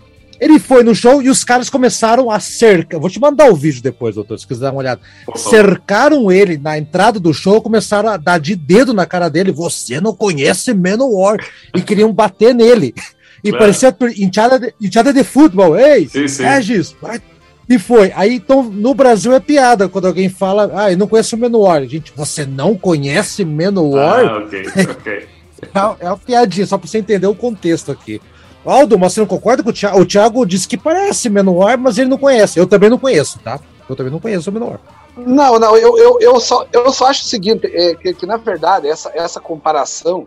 Ele 0.42 0.58
foi 0.58 0.84
no 0.84 0.96
show 0.96 1.22
e 1.22 1.30
os 1.30 1.44
caras 1.44 1.70
começaram 1.70 2.32
a 2.32 2.40
cercar. 2.40 3.00
Vou 3.00 3.12
te 3.12 3.20
mandar 3.20 3.52
o 3.52 3.56
vídeo 3.56 3.84
depois, 3.84 4.16
doutor, 4.16 4.40
se 4.40 4.48
quiser 4.48 4.62
dar 4.62 4.72
uma 4.72 4.80
olhada. 4.80 5.00
Cercaram 5.36 6.32
ele 6.32 6.58
na 6.58 6.80
entrada 6.80 7.20
do 7.20 7.32
show, 7.32 7.62
começaram 7.62 8.10
a 8.10 8.18
dar 8.18 8.40
de 8.40 8.56
dedo 8.56 8.92
na 8.92 9.06
cara 9.06 9.30
dele. 9.30 9.52
Você 9.52 10.02
não 10.02 10.16
conhece 10.16 10.74
Menor 10.74 11.38
e 11.76 11.82
queriam 11.84 12.12
bater 12.12 12.56
nele. 12.56 12.96
E 13.44 13.52
claro. 13.52 13.66
parecia 13.66 13.96
enxada 14.18 14.60
de, 14.60 15.14
de 15.14 15.24
futebol. 15.24 15.78
Ei, 15.78 16.10
sim, 16.10 16.28
sim. 16.28 16.42
Regis, 16.42 16.96
vai 17.00 17.22
e 17.70 17.78
foi. 17.78 18.12
Aí, 18.16 18.36
então, 18.36 18.64
no 18.64 18.96
Brasil 18.96 19.34
é 19.34 19.40
piada 19.40 19.88
quando 19.88 20.08
alguém 20.08 20.28
fala, 20.28 20.72
ah, 20.74 20.92
eu 20.92 20.98
não 20.98 21.08
conheço 21.08 21.36
o 21.36 21.40
Menor. 21.40 21.86
Gente, 21.86 22.12
você 22.16 22.46
não 22.46 22.76
conhece 22.76 23.46
Menor? 23.46 24.26
Ah, 24.26 24.38
ok, 24.40 24.68
ok. 24.90 25.28
É, 25.62 26.06
é 26.06 26.08
uma 26.08 26.18
piadinha, 26.18 26.66
só 26.66 26.76
pra 26.76 26.88
você 26.88 26.98
entender 26.98 27.28
o 27.28 27.36
contexto 27.36 27.92
aqui. 27.92 28.20
Aldo, 28.66 28.98
mas 28.98 29.14
você 29.14 29.20
não 29.20 29.28
concorda 29.28 29.64
com 29.64 29.70
o 29.70 29.74
Thiago? 29.74 30.00
O 30.00 30.06
Thiago 30.06 30.46
disse 30.46 30.68
que 30.68 30.78
parece 30.78 31.30
Menor, 31.30 31.78
mas 31.78 31.98
ele 31.98 32.10
não 32.10 32.18
conhece. 32.18 32.60
Eu 32.60 32.68
também 32.68 32.90
não 32.90 32.98
conheço, 32.98 33.40
tá? 33.40 33.60
Eu 33.90 33.96
também 33.96 34.12
não 34.12 34.20
conheço 34.20 34.50
o 34.50 34.54
Menor. 34.54 34.80
Não, 35.18 35.60
não, 35.60 35.76
eu, 35.76 35.98
eu, 35.98 36.20
eu, 36.22 36.40
só, 36.40 36.66
eu 36.72 36.92
só 36.94 37.08
acho 37.08 37.24
o 37.24 37.28
seguinte, 37.28 37.68
é, 37.68 37.96
que, 37.96 38.14
que, 38.14 38.26
na 38.26 38.38
verdade 38.38 38.88
essa, 38.88 39.12
essa 39.14 39.42
comparação, 39.42 40.26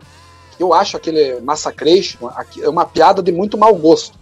eu 0.59 0.73
acho 0.73 0.95
aquele 0.95 1.41
Massacration 1.41 2.29
é 2.61 2.69
uma 2.69 2.85
piada 2.85 3.21
de 3.21 3.31
muito 3.31 3.57
mau 3.57 3.73
gosto. 3.75 4.17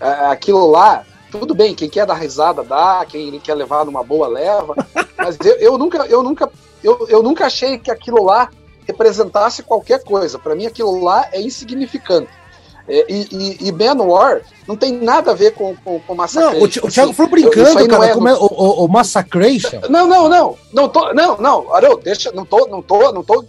É, 0.00 0.26
aquilo 0.26 0.70
lá, 0.70 1.04
tudo 1.30 1.54
bem, 1.54 1.74
quem 1.74 1.88
quer 1.88 2.06
dar 2.06 2.14
risada 2.14 2.62
dá, 2.62 3.04
quem 3.08 3.38
quer 3.40 3.54
levar 3.54 3.84
numa 3.84 4.04
boa 4.04 4.28
leva, 4.28 4.74
mas 5.18 5.36
eu, 5.44 5.56
eu 5.56 5.78
nunca, 5.78 6.06
eu 6.06 6.22
nunca, 6.22 6.50
eu, 6.84 7.06
eu 7.08 7.22
nunca 7.22 7.46
achei 7.46 7.78
que 7.78 7.90
aquilo 7.90 8.22
lá 8.22 8.48
representasse 8.86 9.62
qualquer 9.62 10.04
coisa. 10.04 10.38
Para 10.38 10.54
mim, 10.54 10.66
aquilo 10.66 11.02
lá 11.02 11.26
é 11.32 11.40
insignificante. 11.40 12.30
É, 12.88 13.04
e, 13.08 13.28
e, 13.32 13.68
e 13.68 13.72
Manowar 13.72 14.42
não 14.66 14.76
tem 14.76 14.92
nada 14.92 15.32
a 15.32 15.34
ver 15.34 15.52
com, 15.54 15.74
com, 15.76 15.98
com 16.00 16.14
Massacration. 16.14 16.58
Não, 16.58 16.88
o, 16.88 16.90
Thiago 16.90 17.12
foi 17.12 17.26
brincando, 17.26 17.88
cara, 17.88 18.06
é 18.06 18.14
como 18.14 18.28
é 18.28 18.34
o, 18.34 18.46
o, 18.46 18.84
o 18.84 18.88
Massacration. 18.88 19.80
Não, 19.88 20.06
não, 20.06 20.28
não. 20.28 20.56
Não, 20.72 20.88
tô, 20.88 21.12
não, 21.12 21.36
não, 21.36 21.74
Areu, 21.74 21.96
deixa, 21.98 22.30
não 22.32 22.44
tô, 22.44 22.66
não 22.66 22.80
tô, 22.80 23.12
não 23.12 23.24
tô 23.24 23.44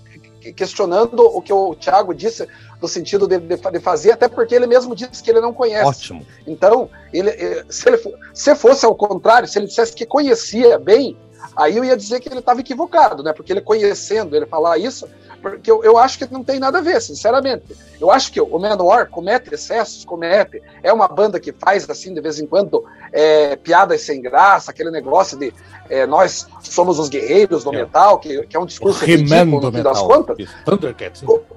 questionando 0.53 1.19
o 1.19 1.41
que 1.41 1.51
o 1.51 1.75
Thiago 1.75 2.13
disse 2.13 2.47
no 2.81 2.87
sentido 2.87 3.27
de, 3.27 3.39
de, 3.39 3.57
de, 3.57 3.79
fazer, 3.79 4.11
até 4.11 4.27
porque 4.27 4.55
ele 4.55 4.67
mesmo 4.67 4.95
disse 4.95 5.21
que 5.23 5.29
ele 5.29 5.41
não 5.41 5.53
conhece. 5.53 5.85
Ótimo. 5.85 6.25
Então, 6.45 6.89
ele, 7.11 7.29
eh, 7.31 7.65
se, 7.69 7.89
ele, 7.89 7.99
se 8.33 8.55
fosse 8.55 8.85
ao 8.85 8.95
contrário, 8.95 9.47
se 9.47 9.57
ele 9.57 9.65
dissesse 9.65 9.93
que 9.93 10.05
conhecia 10.05 10.77
bem, 10.77 11.17
aí 11.55 11.77
eu 11.77 11.83
ia 11.83 11.97
dizer 11.97 12.19
que 12.19 12.29
ele 12.29 12.39
estava 12.39 12.59
equivocado, 12.59 13.23
né? 13.23 13.33
Porque 13.33 13.51
ele 13.51 13.61
conhecendo, 13.61 14.35
ele 14.35 14.45
falar 14.45 14.77
isso, 14.77 15.07
porque 15.41 15.69
eu, 15.69 15.83
eu 15.83 15.97
acho 15.97 16.17
que 16.17 16.31
não 16.31 16.43
tem 16.43 16.59
nada 16.59 16.79
a 16.79 16.81
ver, 16.81 17.01
sinceramente. 17.01 17.75
Eu 17.99 18.11
acho 18.11 18.31
que 18.31 18.39
o 18.39 18.59
Manowar 18.59 19.09
comete 19.09 19.53
excessos, 19.53 20.03
comete. 20.03 20.61
É 20.83 20.91
uma 20.91 21.07
banda 21.07 21.39
que 21.39 21.51
faz, 21.51 21.89
assim, 21.89 22.13
de 22.13 22.21
vez 22.21 22.39
em 22.39 22.45
quando, 22.45 22.83
é, 23.11 23.55
piadas 23.55 24.01
sem 24.01 24.21
graça, 24.21 24.71
aquele 24.71 24.91
negócio 24.91 25.37
de 25.37 25.53
é, 25.89 26.05
nós 26.05 26.47
somos 26.61 26.99
os 26.99 27.09
guerreiros 27.09 27.63
do 27.63 27.73
é. 27.73 27.79
metal, 27.79 28.19
que, 28.19 28.45
que 28.47 28.55
é 28.55 28.59
um 28.59 28.65
discurso 28.65 29.03
ridículo, 29.05 29.61
no 29.61 29.71
fim 29.71 29.83
das 29.83 30.01
contas. 30.01 30.37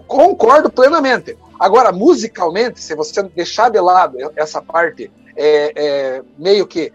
Concordo 0.07 0.70
plenamente. 0.70 1.37
Agora, 1.59 1.93
musicalmente, 1.93 2.81
se 2.81 2.95
você 2.95 3.22
deixar 3.22 3.70
de 3.70 3.81
lado 3.81 4.16
essa 4.37 4.62
parte 4.62 5.11
é, 5.37 5.72
é, 5.74 6.22
meio 6.39 6.66
que 6.66 6.93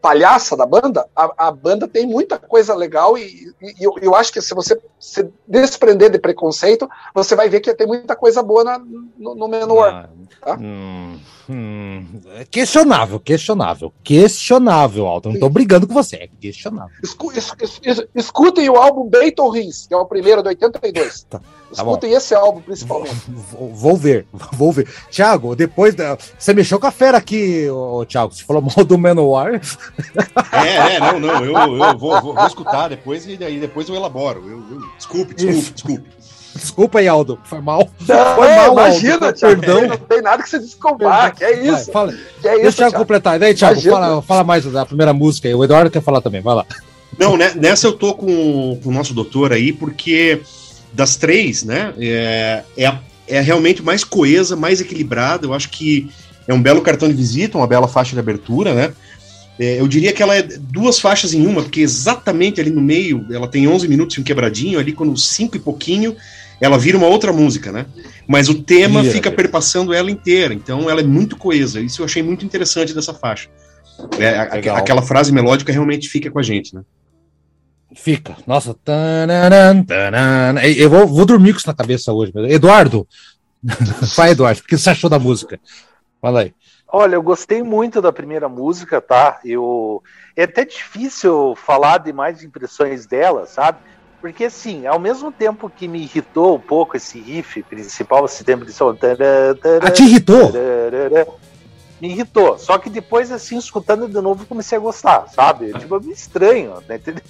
palhaça 0.00 0.56
da 0.56 0.64
banda, 0.64 1.06
a, 1.14 1.48
a, 1.48 1.50
banda 1.50 1.88
tem 1.88 2.06
muita 2.06 2.38
coisa 2.38 2.74
legal 2.74 3.18
e, 3.18 3.52
e, 3.60 3.74
eu, 3.80 3.94
eu, 4.00 4.14
acho 4.14 4.32
que 4.32 4.40
se 4.40 4.54
você 4.54 4.80
se 4.98 5.28
desprender 5.46 6.10
de 6.10 6.18
preconceito, 6.18 6.88
você 7.14 7.34
vai 7.34 7.48
ver 7.48 7.60
que 7.60 7.74
tem 7.74 7.86
muita 7.86 8.14
coisa 8.14 8.42
boa 8.42 8.64
na, 8.64 8.78
no, 8.78 9.34
no 9.34 9.48
Menor. 9.48 9.88
Ah, 9.88 10.08
tá? 10.40 10.56
hum, 10.60 11.18
hum, 11.48 12.06
é 12.36 12.44
questionável, 12.44 13.18
questionável, 13.18 13.92
questionável, 14.02 15.06
Alton. 15.06 15.32
Não 15.32 15.40
tô 15.40 15.48
brigando 15.48 15.86
com 15.86 15.94
você, 15.94 16.16
é 16.16 16.28
questionável. 16.40 16.96
Escu, 17.02 17.32
es, 17.32 17.52
es, 17.60 17.80
es, 17.82 18.06
escutem 18.14 18.68
o 18.70 18.76
álbum 18.76 19.08
Beethoven, 19.08 19.68
que 19.88 19.94
é 19.94 19.96
o 19.96 20.06
primeiro 20.06 20.42
de 20.42 20.50
82. 20.50 21.24
Tá. 21.24 21.40
Tá 21.74 21.82
Escutem 21.82 22.12
esse 22.12 22.34
álbum, 22.34 22.60
principalmente. 22.62 23.16
Vou, 23.28 23.74
vou, 23.74 23.96
ver, 23.96 24.26
vou 24.52 24.72
ver. 24.72 24.88
Tiago, 25.10 25.54
depois. 25.54 25.94
Da... 25.94 26.16
Você 26.38 26.54
mexeu 26.54 26.80
com 26.80 26.86
a 26.86 26.90
fera 26.90 27.18
aqui, 27.18 27.68
ô, 27.68 28.04
Tiago. 28.06 28.34
Você 28.34 28.42
falou 28.42 28.62
mal 28.62 28.84
do 28.84 28.96
Manowar. 28.96 29.60
É, 30.52 30.96
é, 30.96 31.00
não, 31.00 31.20
não. 31.20 31.44
Eu, 31.44 31.52
eu 31.54 31.98
vou, 31.98 32.20
vou, 32.20 32.34
vou, 32.34 32.46
escutar 32.46 32.88
depois 32.88 33.26
e 33.26 33.36
daí 33.36 33.60
depois 33.60 33.88
eu 33.88 33.94
elaboro. 33.94 34.42
Eu, 34.48 34.62
eu... 34.70 34.82
Desculpe, 34.96 35.34
desculpe, 35.34 35.58
Isso. 35.58 35.72
desculpe. 35.74 36.08
Desculpa 36.54 36.98
aí, 37.00 37.08
Aldo. 37.08 37.38
Foi 37.44 37.60
mal. 37.60 37.88
Não, 38.00 38.34
Foi 38.34 38.48
mal, 38.48 38.72
imagina, 38.72 39.26
Aldo. 39.26 39.38
Perdão. 39.38 39.86
Não 39.88 39.96
tem 39.96 40.22
nada 40.22 40.42
que 40.42 40.48
você 40.48 40.58
desculpar. 40.58 41.34
Que 41.34 41.44
é 41.44 41.64
isso. 41.64 41.84
Vai, 41.84 41.92
fala. 41.92 42.14
Que 42.40 42.48
é 42.48 42.54
isso, 42.54 42.62
Deixa 42.62 42.68
o 42.68 42.76
Thiago 42.78 42.96
completar. 42.96 43.36
E 43.36 43.38
daí, 43.38 43.54
Thiago, 43.54 43.80
fala, 43.80 44.22
fala 44.22 44.44
mais 44.44 44.64
da 44.64 44.86
primeira 44.86 45.12
música 45.12 45.48
aí. 45.48 45.54
O 45.54 45.62
Eduardo 45.62 45.90
quer 45.90 46.02
falar 46.02 46.22
também. 46.22 46.40
Vai 46.40 46.54
lá. 46.54 46.66
Não, 47.18 47.36
né, 47.36 47.52
nessa 47.54 47.86
eu 47.86 47.92
tô 47.92 48.14
com, 48.14 48.78
com 48.82 48.88
o 48.88 48.92
nosso 48.92 49.12
doutor 49.12 49.52
aí, 49.52 49.72
porque 49.72 50.40
das 50.92 51.16
três, 51.16 51.62
né, 51.62 51.92
é, 51.98 52.62
é, 52.76 52.98
é 53.26 53.40
realmente 53.40 53.82
mais 53.82 54.04
coesa, 54.04 54.56
mais 54.56 54.80
equilibrada. 54.80 55.46
Eu 55.46 55.54
acho 55.54 55.68
que 55.70 56.10
é 56.46 56.54
um 56.54 56.62
belo 56.62 56.80
cartão 56.80 57.08
de 57.08 57.14
visita, 57.14 57.58
uma 57.58 57.66
bela 57.66 57.86
faixa 57.86 58.14
de 58.14 58.18
abertura, 58.18 58.74
né? 58.74 58.92
É, 59.58 59.80
eu 59.80 59.88
diria 59.88 60.12
que 60.12 60.22
ela 60.22 60.36
é 60.36 60.42
duas 60.42 61.00
faixas 61.00 61.34
em 61.34 61.44
uma, 61.44 61.62
porque 61.62 61.80
exatamente 61.80 62.60
ali 62.60 62.70
no 62.70 62.80
meio, 62.80 63.26
ela 63.30 63.48
tem 63.48 63.66
11 63.66 63.88
minutos 63.88 64.16
e 64.16 64.20
um 64.20 64.24
quebradinho, 64.24 64.78
ali 64.78 64.92
quando 64.92 65.16
cinco 65.16 65.56
e 65.56 65.60
pouquinho, 65.60 66.16
ela 66.60 66.78
vira 66.78 66.96
uma 66.96 67.08
outra 67.08 67.32
música, 67.32 67.72
né? 67.72 67.86
Mas 68.26 68.48
o 68.48 68.62
tema 68.62 69.02
Vira, 69.02 69.14
fica 69.14 69.30
perpassando 69.30 69.92
ela 69.92 70.10
inteira, 70.10 70.54
então 70.54 70.88
ela 70.88 71.00
é 71.00 71.04
muito 71.04 71.36
coesa. 71.36 71.80
Isso 71.80 72.02
eu 72.02 72.06
achei 72.06 72.22
muito 72.22 72.44
interessante 72.44 72.94
dessa 72.94 73.12
faixa. 73.12 73.48
É, 74.18 74.38
a, 74.38 74.78
aquela 74.78 75.02
frase 75.02 75.32
melódica 75.32 75.72
realmente 75.72 76.08
fica 76.08 76.30
com 76.30 76.38
a 76.38 76.42
gente, 76.42 76.74
né? 76.74 76.82
Fica. 77.94 78.36
Nossa. 78.46 78.74
Tananan, 78.74 79.82
tananan. 79.84 80.60
Eu 80.62 80.90
vou, 80.90 81.06
vou 81.06 81.24
dormir 81.24 81.52
com 81.52 81.58
isso 81.58 81.68
na 81.68 81.74
cabeça 81.74 82.12
hoje. 82.12 82.32
Eduardo. 82.48 83.06
Vai, 84.16 84.30
Eduardo. 84.30 84.60
O 84.60 84.64
que 84.64 84.76
você 84.76 84.90
achou 84.90 85.08
da 85.10 85.18
música? 85.18 85.58
Fala 86.20 86.40
aí. 86.40 86.54
Olha, 86.90 87.16
eu 87.16 87.22
gostei 87.22 87.62
muito 87.62 88.00
da 88.00 88.10
primeira 88.10 88.48
música, 88.48 89.00
tá? 89.00 89.40
Eu 89.44 90.02
é 90.34 90.44
até 90.44 90.64
difícil 90.64 91.54
falar 91.54 91.98
de 91.98 92.12
mais 92.12 92.42
impressões 92.42 93.06
dela, 93.06 93.44
sabe? 93.46 93.78
Porque 94.20 94.44
assim, 94.44 94.86
ao 94.86 94.98
mesmo 94.98 95.30
tempo 95.30 95.70
que 95.70 95.86
me 95.86 96.00
irritou 96.00 96.56
um 96.56 96.60
pouco 96.60 96.96
esse 96.96 97.20
riff 97.20 97.62
principal, 97.64 98.24
esse 98.24 98.42
tempo 98.42 98.64
de 98.64 98.72
som. 98.72 98.96
Ah, 99.82 99.90
te 99.90 100.02
irritou? 100.02 100.50
Me 102.00 102.08
irritou. 102.08 102.58
Só 102.58 102.78
que 102.78 102.88
depois, 102.88 103.30
assim, 103.32 103.58
escutando 103.58 104.08
de 104.08 104.20
novo, 104.20 104.46
comecei 104.46 104.78
a 104.78 104.80
gostar, 104.80 105.26
sabe? 105.28 105.72
Tipo, 105.78 105.96
é 105.96 106.00
meio 106.00 106.12
estranho, 106.12 106.74
né? 106.88 106.96
Entendeu? 106.96 107.22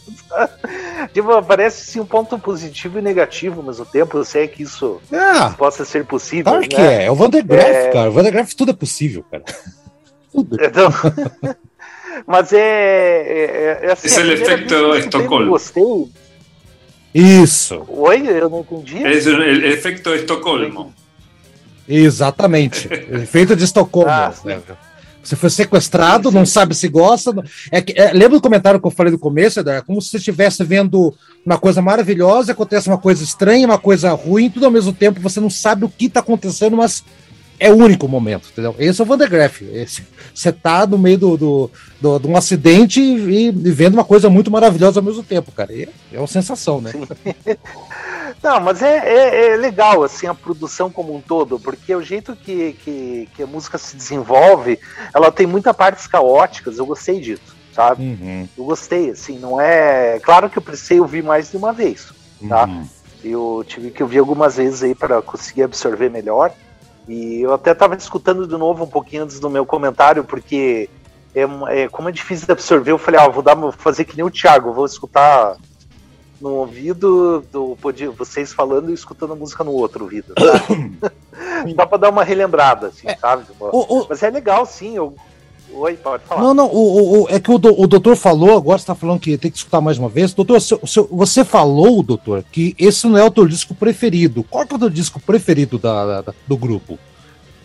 tipo, 1.12 1.42
parece 1.42 1.90
assim, 1.90 2.00
um 2.00 2.06
ponto 2.06 2.38
positivo 2.38 2.98
e 2.98 3.02
negativo 3.02 3.60
ao 3.60 3.66
mesmo 3.66 3.86
tempo. 3.86 4.18
Eu 4.18 4.24
sei 4.24 4.48
que 4.48 4.62
isso 4.62 5.00
é. 5.10 5.50
possa 5.56 5.84
ser 5.84 6.04
possível. 6.04 6.44
Claro 6.44 6.60
né? 6.60 6.68
que 6.68 6.76
é. 6.76 7.04
É 7.06 7.10
o 7.10 7.14
Vandergraaf, 7.14 7.68
é... 7.68 7.90
cara. 7.90 8.10
O 8.10 8.12
Vandergraaf 8.12 8.54
tudo 8.54 8.70
é 8.72 8.74
possível, 8.74 9.24
cara. 9.30 9.44
Tudo. 10.30 10.58
Então... 10.62 10.90
Mas 12.26 12.52
é. 12.52 12.58
é, 12.58 13.78
é 13.86 13.92
assim, 13.92 14.08
Esse 14.08 14.20
é 14.20 14.24
o 14.24 14.32
efeito 14.32 14.94
Estocolmo. 14.96 15.50
Gostei. 15.50 16.08
Isso. 17.14 17.84
Oi, 17.88 18.28
eu 18.28 18.50
não 18.50 18.60
entendi. 18.60 18.98
É 18.98 19.08
o 19.08 19.66
efeito 19.66 20.10
Estocolmo. 20.14 20.92
Exatamente. 21.88 22.88
Efeito 22.92 23.56
de 23.56 23.64
Estocolmo. 23.64 24.10
Ah, 24.10 24.34
né? 24.44 24.60
Você 25.22 25.36
foi 25.36 25.50
sequestrado, 25.50 26.30
não 26.30 26.46
sabe 26.46 26.74
se 26.74 26.88
gosta. 26.88 27.34
É, 27.70 27.82
é, 27.94 28.12
lembra 28.12 28.38
do 28.38 28.40
comentário 28.40 28.80
que 28.80 28.86
eu 28.86 28.90
falei 28.90 29.12
no 29.12 29.18
começo, 29.18 29.60
É 29.60 29.82
como 29.82 30.00
se 30.00 30.10
você 30.10 30.16
estivesse 30.16 30.64
vendo 30.64 31.14
uma 31.44 31.58
coisa 31.58 31.82
maravilhosa, 31.82 32.52
acontece 32.52 32.88
uma 32.88 32.98
coisa 32.98 33.22
estranha, 33.22 33.66
uma 33.66 33.78
coisa 33.78 34.10
ruim, 34.12 34.48
tudo 34.48 34.66
ao 34.66 34.72
mesmo 34.72 34.92
tempo, 34.92 35.20
você 35.20 35.40
não 35.40 35.50
sabe 35.50 35.84
o 35.84 35.88
que 35.88 36.06
está 36.06 36.20
acontecendo, 36.20 36.76
mas 36.76 37.04
é 37.60 37.70
o 37.72 37.76
único 37.76 38.06
momento, 38.06 38.48
entendeu? 38.50 38.74
Esse 38.78 39.00
é 39.00 39.04
o 39.04 39.06
Van 39.06 39.18
der 39.18 39.28
Graaf. 39.28 39.62
Esse, 39.62 40.02
você 40.32 40.52
tá 40.52 40.86
no 40.86 40.96
meio 40.96 41.18
do, 41.18 41.36
do, 41.36 41.70
do, 42.00 42.18
de 42.20 42.26
um 42.26 42.36
acidente 42.36 43.00
e, 43.00 43.48
e, 43.48 43.50
vendo 43.50 43.94
uma 43.94 44.04
coisa 44.04 44.30
muito 44.30 44.50
maravilhosa 44.50 45.00
ao 45.00 45.04
mesmo 45.04 45.22
tempo, 45.22 45.50
cara. 45.52 45.72
E 45.72 45.88
é 46.12 46.18
uma 46.18 46.26
sensação, 46.26 46.80
né? 46.80 46.92
Não, 48.42 48.60
mas 48.60 48.82
é, 48.82 48.98
é, 48.98 49.52
é, 49.52 49.56
legal, 49.56 50.02
assim, 50.02 50.26
a 50.26 50.34
produção 50.34 50.90
como 50.90 51.14
um 51.14 51.20
todo, 51.20 51.58
porque 51.58 51.94
o 51.94 52.02
jeito 52.02 52.34
que, 52.36 52.72
que, 52.74 53.28
que, 53.34 53.42
a 53.42 53.46
música 53.46 53.78
se 53.78 53.96
desenvolve, 53.96 54.78
ela 55.14 55.30
tem 55.30 55.46
muitas 55.46 55.74
partes 55.74 56.06
caóticas, 56.06 56.78
eu 56.78 56.86
gostei 56.86 57.20
disso, 57.20 57.56
sabe? 57.72 58.02
Uhum. 58.02 58.48
Eu 58.56 58.64
gostei, 58.64 59.10
assim, 59.10 59.38
não 59.38 59.60
é... 59.60 60.18
Claro 60.20 60.48
que 60.48 60.58
eu 60.58 60.62
precisei 60.62 61.00
ouvir 61.00 61.22
mais 61.22 61.50
de 61.50 61.56
uma 61.56 61.72
vez, 61.72 62.12
tá? 62.48 62.64
Uhum. 62.64 62.88
Eu 63.22 63.64
tive 63.66 63.90
que 63.90 64.02
ouvir 64.02 64.18
algumas 64.18 64.56
vezes 64.56 64.82
aí 64.82 64.94
para 64.94 65.20
conseguir 65.20 65.64
absorver 65.64 66.08
melhor, 66.08 66.52
e 67.08 67.40
eu 67.40 67.54
até 67.54 67.72
estava 67.72 67.96
escutando 67.96 68.46
de 68.46 68.56
novo 68.56 68.84
um 68.84 68.88
pouquinho 68.88 69.24
antes 69.24 69.40
do 69.40 69.48
meu 69.48 69.64
comentário, 69.64 70.22
porque 70.24 70.90
é, 71.34 71.82
é, 71.82 71.88
como 71.88 72.08
é 72.08 72.12
difícil 72.12 72.46
de 72.46 72.52
absorver, 72.52 72.90
eu 72.92 72.98
falei, 72.98 73.20
ah, 73.20 73.28
vou, 73.28 73.42
dar, 73.42 73.54
vou 73.54 73.72
fazer 73.72 74.04
que 74.04 74.16
nem 74.16 74.24
o 74.24 74.30
Thiago, 74.30 74.72
vou 74.72 74.86
escutar 74.86 75.56
no 76.40 76.50
ouvido 76.50 77.44
do 77.52 77.76
vocês 78.16 78.52
falando 78.52 78.90
e 78.90 78.94
escutando 78.94 79.32
a 79.32 79.36
música 79.36 79.64
no 79.64 79.72
outro 79.72 80.04
ouvido. 80.04 80.34
Tá? 80.34 81.12
Só 81.74 81.86
para 81.86 81.98
dar 81.98 82.10
uma 82.10 82.24
relembrada, 82.24 82.88
assim, 82.88 83.08
é, 83.08 83.16
sabe? 83.16 83.44
O, 83.58 84.00
o, 84.00 84.06
Mas 84.08 84.22
é 84.22 84.30
legal, 84.30 84.64
sim. 84.64 84.96
Eu... 84.96 85.14
Oi, 85.70 85.96
pode 85.96 86.24
falar. 86.24 86.40
Não, 86.40 86.54
não, 86.54 86.66
o, 86.66 87.24
o, 87.24 87.28
é 87.28 87.38
que 87.38 87.50
o, 87.50 87.58
do, 87.58 87.78
o 87.78 87.86
doutor 87.86 88.16
falou, 88.16 88.56
agora 88.56 88.78
você 88.78 88.84
está 88.84 88.94
falando 88.94 89.20
que 89.20 89.36
tem 89.36 89.50
que 89.50 89.58
escutar 89.58 89.80
mais 89.80 89.98
uma 89.98 90.08
vez. 90.08 90.32
Doutor, 90.32 90.60
seu, 90.60 90.80
seu, 90.86 91.06
você 91.10 91.44
falou, 91.44 92.02
doutor, 92.02 92.42
que 92.50 92.74
esse 92.78 93.06
não 93.06 93.18
é 93.18 93.24
o 93.24 93.30
teu 93.30 93.46
disco 93.46 93.74
preferido. 93.74 94.42
Qual 94.44 94.62
é 94.62 94.74
o 94.74 94.78
teu 94.78 94.90
disco 94.90 95.20
preferido 95.20 95.78
da, 95.78 96.22
da 96.22 96.34
do 96.46 96.56
grupo? 96.56 96.98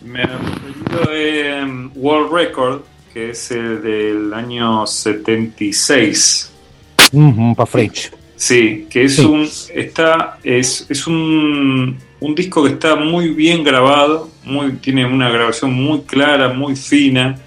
Meu 0.02 0.26
preferido 0.26 1.10
é 1.10 1.64
World 1.96 2.34
Record, 2.34 2.82
que 3.12 3.18
é 3.20 3.30
o 3.30 3.80
del 3.80 4.34
año 4.34 4.86
76. 4.86 6.52
Uhum, 7.12 7.54
para 7.54 7.66
frente. 7.66 8.12
Sí, 8.36 8.86
que 8.90 9.04
es 9.04 9.18
un 9.20 9.48
está 9.74 10.38
es, 10.42 10.86
es 10.88 11.06
un, 11.06 11.96
un, 12.20 12.34
disco 12.34 12.64
que 12.64 12.72
está 12.72 12.96
muy 12.96 13.28
bien 13.28 13.62
grabado, 13.62 14.28
muy, 14.44 14.72
tiene 14.72 15.06
una 15.06 15.30
grabación 15.30 15.72
muy 15.72 16.00
clara, 16.00 16.52
muy 16.52 16.74
fina. 16.74 17.38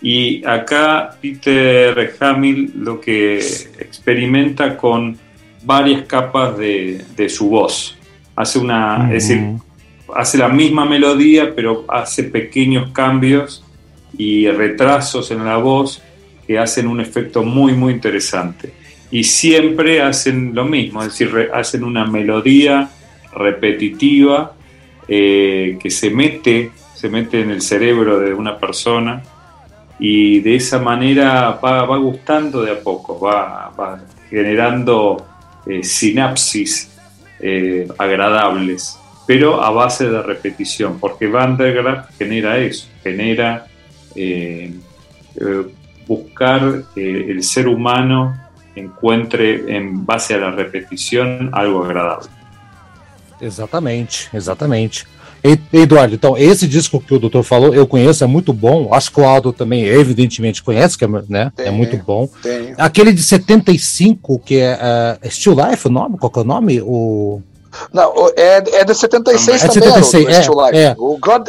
Y 0.00 0.44
acá 0.46 1.16
Peter 1.20 2.14
Hamill 2.20 2.72
lo 2.76 3.00
que 3.00 3.38
experimenta 3.38 4.76
con 4.76 5.16
varias 5.64 6.02
capas 6.02 6.56
de, 6.58 7.04
de 7.16 7.28
su 7.28 7.48
voz. 7.48 7.96
Hace 8.36 8.58
una, 8.58 9.08
es 9.12 9.26
decir, 9.26 9.42
hace 10.14 10.38
la 10.38 10.48
misma 10.48 10.84
melodía, 10.84 11.52
pero 11.56 11.84
hace 11.88 12.24
pequeños 12.24 12.92
cambios 12.92 13.64
y 14.16 14.46
retrasos 14.48 15.30
en 15.30 15.44
la 15.44 15.56
voz 15.56 16.00
que 16.46 16.58
hacen 16.58 16.86
un 16.86 17.00
efecto 17.00 17.42
muy, 17.42 17.72
muy 17.72 17.94
interesante 17.94 18.72
y 19.10 19.24
siempre 19.24 20.02
hacen 20.02 20.54
lo 20.54 20.64
mismo, 20.64 21.02
es 21.02 21.18
decir, 21.18 21.50
hacen 21.52 21.84
una 21.84 22.04
melodía 22.04 22.90
repetitiva 23.32 24.52
eh, 25.06 25.78
que 25.80 25.90
se 25.90 26.10
mete, 26.10 26.72
se 26.94 27.08
mete 27.08 27.40
en 27.40 27.50
el 27.50 27.62
cerebro 27.62 28.18
de 28.20 28.34
una 28.34 28.58
persona 28.58 29.22
y 29.98 30.40
de 30.40 30.56
esa 30.56 30.78
manera 30.78 31.52
va, 31.52 31.96
gustando 31.96 32.62
de 32.62 32.72
a 32.72 32.80
poco, 32.80 33.18
va, 33.18 34.00
generando 34.28 35.26
eh, 35.66 35.82
sinapsis 35.82 36.90
eh, 37.40 37.88
agradables, 37.96 38.98
pero 39.26 39.62
a 39.62 39.70
base 39.70 40.10
de 40.10 40.22
repetición, 40.22 40.98
porque 41.00 41.26
Van 41.26 41.56
der 41.56 41.74
Graaf 41.74 42.16
genera 42.18 42.58
eso, 42.58 42.88
genera 43.02 43.66
buscar 46.06 46.82
el 46.96 47.42
ser 47.42 47.68
humano 47.68 48.47
encontre 48.78 49.64
em 49.68 49.96
base 49.96 50.34
à 50.34 50.50
repetição 50.50 51.48
algo 51.52 51.84
agradável. 51.84 52.28
Exatamente, 53.40 54.28
exatamente. 54.34 55.06
Eduardo, 55.72 56.14
então, 56.14 56.36
esse 56.36 56.66
disco 56.66 57.00
que 57.00 57.14
o 57.14 57.18
doutor 57.18 57.44
falou, 57.44 57.72
eu 57.72 57.86
conheço, 57.86 58.24
é 58.24 58.26
muito 58.26 58.52
bom. 58.52 58.92
Acho 58.92 59.12
que 59.12 59.20
o 59.20 59.24
Aldo 59.24 59.52
também, 59.52 59.84
evidentemente, 59.84 60.62
conhece, 60.62 60.98
que 60.98 61.04
é, 61.04 61.08
né, 61.28 61.52
é 61.56 61.70
muito 61.70 61.96
bom. 61.96 62.28
Tem. 62.42 62.74
Aquele 62.76 63.12
de 63.12 63.22
75, 63.22 64.40
que 64.40 64.56
é 64.58 64.76
uh, 65.22 65.30
Still 65.30 65.54
Life, 65.54 65.86
o 65.86 65.90
nome? 65.90 66.18
Qual 66.18 66.30
que 66.30 66.40
é 66.40 66.42
o 66.42 66.44
nome? 66.44 66.80
O... 66.82 67.40
Não, 67.92 68.12
é, 68.36 68.80
é 68.80 68.84
de 68.84 68.94
76 68.94 69.62
é 69.62 69.68
também, 69.68 70.02
76, 70.02 70.24
o, 70.24 70.28
é, 70.28 70.42
Still 70.42 70.66
Life. 70.66 70.76
É. 70.76 70.94
O 70.98 71.18
God, 71.18 71.48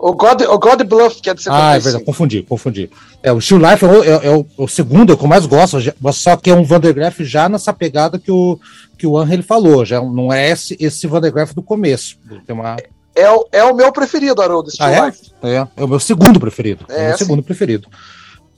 o 0.00 0.14
God, 0.14 0.42
o 0.42 0.58
God 0.58 0.82
Bluff, 0.84 1.20
que 1.20 1.28
é 1.28 1.34
de 1.34 1.42
75. 1.42 1.54
Ah, 1.54 1.76
é 1.76 1.78
verdade, 1.78 2.04
confundi, 2.04 2.42
confundi. 2.42 2.90
É, 3.22 3.30
o 3.32 3.40
Still 3.40 3.58
Life 3.58 3.84
é 3.84 3.88
o, 3.88 4.02
é, 4.02 4.08
é, 4.08 4.30
o, 4.30 4.46
é 4.58 4.62
o, 4.62 4.66
segundo, 4.66 5.12
é 5.12 5.14
o 5.14 5.18
que 5.18 5.24
eu 5.24 5.28
mais 5.28 5.44
gosto, 5.44 5.78
só 6.12 6.36
que 6.36 6.50
é 6.50 6.54
um 6.54 6.64
Vandergraaf 6.64 7.22
já 7.22 7.48
nessa 7.48 7.72
pegada 7.72 8.18
que 8.18 8.32
o, 8.32 8.58
que 8.96 9.06
o 9.06 9.18
Angel 9.18 9.42
falou, 9.42 9.84
já 9.84 10.00
não 10.00 10.32
é 10.32 10.50
esse, 10.50 10.74
esse 10.80 11.06
Vandergraaf 11.06 11.54
do 11.54 11.62
começo. 11.62 12.16
Tem 12.46 12.56
uma... 12.56 12.76
é, 13.14 13.30
o, 13.30 13.46
é 13.52 13.62
o 13.62 13.74
meu 13.74 13.92
preferido, 13.92 14.40
Haroldo, 14.40 14.70
Still 14.70 14.86
ah, 14.86 15.06
Life. 15.06 15.32
É? 15.42 15.50
é? 15.50 15.68
é 15.76 15.84
o 15.84 15.88
meu 15.88 16.00
segundo 16.00 16.40
preferido. 16.40 16.86
É, 16.88 16.94
é 16.94 17.04
o 17.04 17.08
meu 17.08 17.18
segundo 17.18 17.42
preferido. 17.42 17.86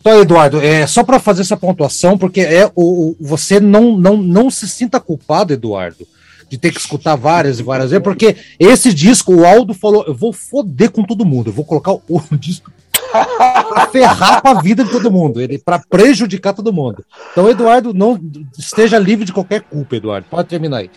Então, 0.00 0.20
Eduardo, 0.20 0.60
é 0.60 0.86
só 0.86 1.02
para 1.02 1.18
fazer 1.18 1.42
essa 1.42 1.56
pontuação, 1.56 2.16
porque 2.16 2.40
é 2.40 2.70
o, 2.74 3.16
você 3.20 3.58
não, 3.58 3.96
não, 3.96 4.16
não 4.16 4.50
se 4.50 4.68
sinta 4.68 5.00
culpado, 5.00 5.52
Eduardo 5.52 6.06
de 6.52 6.58
ter 6.58 6.70
que 6.70 6.78
escutar 6.78 7.16
várias 7.16 7.58
e 7.58 7.62
várias 7.62 7.92
vezes, 7.92 8.04
porque 8.04 8.36
esse 8.60 8.92
disco, 8.92 9.34
o 9.34 9.46
Aldo 9.46 9.72
falou, 9.72 10.04
eu 10.06 10.14
vou 10.14 10.34
foder 10.34 10.90
com 10.90 11.02
todo 11.02 11.24
mundo, 11.24 11.48
eu 11.48 11.52
vou 11.52 11.64
colocar 11.64 11.92
o, 11.92 12.02
o 12.10 12.20
disco 12.36 12.70
pra 13.10 13.86
ferrar 13.86 14.42
com 14.42 14.48
a 14.48 14.60
vida 14.60 14.84
de 14.84 14.90
todo 14.90 15.10
mundo, 15.10 15.40
ele 15.40 15.58
para 15.58 15.78
prejudicar 15.78 16.52
todo 16.52 16.70
mundo. 16.70 17.06
Então, 17.30 17.48
Eduardo, 17.48 17.94
não 17.94 18.20
esteja 18.58 18.98
livre 18.98 19.24
de 19.24 19.32
qualquer 19.32 19.62
culpa, 19.62 19.96
Eduardo. 19.96 20.26
Pode 20.28 20.46
terminar 20.46 20.80
aí. 20.80 20.90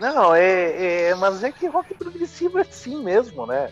Não, 0.00 0.34
é, 0.34 1.10
é 1.10 1.14
mas 1.14 1.44
é 1.44 1.52
que 1.52 1.68
rock 1.68 1.94
progressivo 1.94 2.58
é 2.58 2.62
assim 2.62 3.00
mesmo, 3.00 3.46
né? 3.46 3.70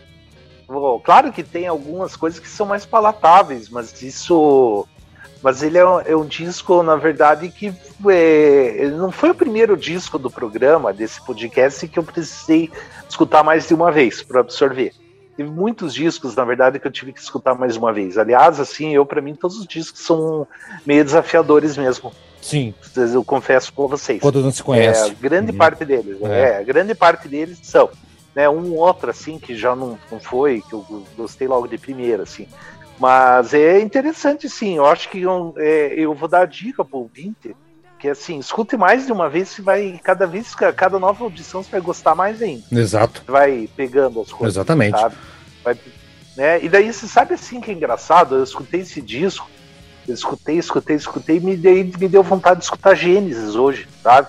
Claro 1.03 1.33
que 1.33 1.43
tem 1.43 1.67
algumas 1.67 2.15
coisas 2.15 2.39
que 2.39 2.47
são 2.47 2.65
mais 2.65 2.85
palatáveis, 2.85 3.67
mas 3.67 4.01
isso 4.01 4.87
mas 5.45 5.61
ele 5.61 5.77
é 5.77 5.85
um, 5.85 5.99
é 5.99 6.15
um 6.15 6.25
disco, 6.25 6.81
na 6.81 6.95
verdade, 6.95 7.49
que 7.49 7.71
é, 8.09 8.87
não 8.97 9.11
foi 9.11 9.29
o 9.29 9.35
primeiro 9.35 9.77
disco 9.77 10.17
do 10.17 10.27
programa, 10.27 10.91
desse 10.91 11.23
podcast, 11.23 11.87
que 11.87 11.99
eu 11.99 12.03
precisei 12.03 12.71
escutar 13.07 13.43
mais 13.43 13.67
de 13.67 13.75
uma 13.75 13.91
vez 13.91 14.23
para 14.23 14.39
absorver. 14.39 14.91
Teve 15.37 15.47
muitos 15.47 15.93
discos, 15.93 16.35
na 16.35 16.43
verdade, 16.43 16.79
que 16.79 16.87
eu 16.87 16.91
tive 16.91 17.13
que 17.13 17.19
escutar 17.19 17.53
mais 17.53 17.77
uma 17.77 17.93
vez. 17.93 18.17
Aliás, 18.17 18.59
assim, 18.59 18.95
eu, 18.95 19.05
para 19.05 19.21
mim, 19.21 19.35
todos 19.35 19.59
os 19.59 19.67
discos 19.67 20.01
são 20.01 20.47
meio 20.83 21.05
desafiadores 21.05 21.77
mesmo. 21.77 22.11
Sim. 22.41 22.73
Eu 22.95 23.23
confesso 23.23 23.71
com 23.71 23.87
vocês. 23.87 24.19
Quando 24.19 24.41
não 24.41 24.51
se 24.51 24.63
conhece. 24.63 25.11
É, 25.11 25.13
grande 25.13 25.51
uhum. 25.51 25.57
parte 25.59 25.85
deles. 25.85 26.17
É. 26.23 26.59
é. 26.59 26.63
grande 26.63 26.95
parte 26.95 27.27
deles 27.27 27.59
são. 27.61 27.91
Né, 28.33 28.49
um 28.49 28.73
outro, 28.73 29.11
assim, 29.11 29.37
que 29.37 29.55
já 29.55 29.75
não, 29.75 29.97
não 30.11 30.19
foi, 30.19 30.61
que 30.67 30.73
eu 30.73 31.05
gostei 31.15 31.47
logo 31.47 31.67
de 31.67 31.77
primeira, 31.77 32.23
assim. 32.23 32.47
Mas 32.99 33.53
é 33.53 33.79
interessante, 33.79 34.49
sim. 34.49 34.77
Eu 34.77 34.85
acho 34.85 35.09
que 35.09 35.21
eu, 35.21 35.53
é, 35.57 35.93
eu 35.97 36.13
vou 36.13 36.29
dar 36.29 36.41
a 36.41 36.45
dica 36.45 36.83
para 36.83 36.97
o 36.97 37.01
ouvinte, 37.01 37.55
que 37.99 38.09
assim, 38.09 38.39
escute 38.39 38.77
mais 38.77 39.05
de 39.05 39.11
uma 39.11 39.29
vez, 39.29 39.49
você 39.49 39.61
vai, 39.61 39.99
cada 40.03 40.25
vez, 40.25 40.53
cada 40.55 40.99
nova 40.99 41.23
audição, 41.23 41.63
você 41.63 41.71
vai 41.71 41.81
gostar 41.81 42.15
mais 42.15 42.41
ainda. 42.41 42.63
Exato. 42.71 43.23
Vai 43.27 43.69
pegando 43.75 44.21
as 44.21 44.31
coisas. 44.31 44.55
Exatamente. 44.55 44.97
Vai, 45.63 45.77
Né? 46.37 46.63
E 46.63 46.69
daí 46.69 46.91
você 46.91 47.07
sabe 47.07 47.33
assim 47.33 47.59
que 47.59 47.71
é 47.71 47.73
engraçado, 47.73 48.35
eu 48.35 48.43
escutei 48.43 48.81
esse 48.81 49.01
disco, 49.01 49.49
eu 50.07 50.13
escutei, 50.13 50.57
escutei, 50.57 50.95
escutei, 50.95 51.37
e 51.37 51.39
me, 51.39 51.57
dei, 51.57 51.83
me 51.83 52.07
deu 52.07 52.21
vontade 52.21 52.59
de 52.59 52.65
escutar 52.65 52.95
Gênesis 52.95 53.55
hoje, 53.55 53.87
sabe? 54.03 54.27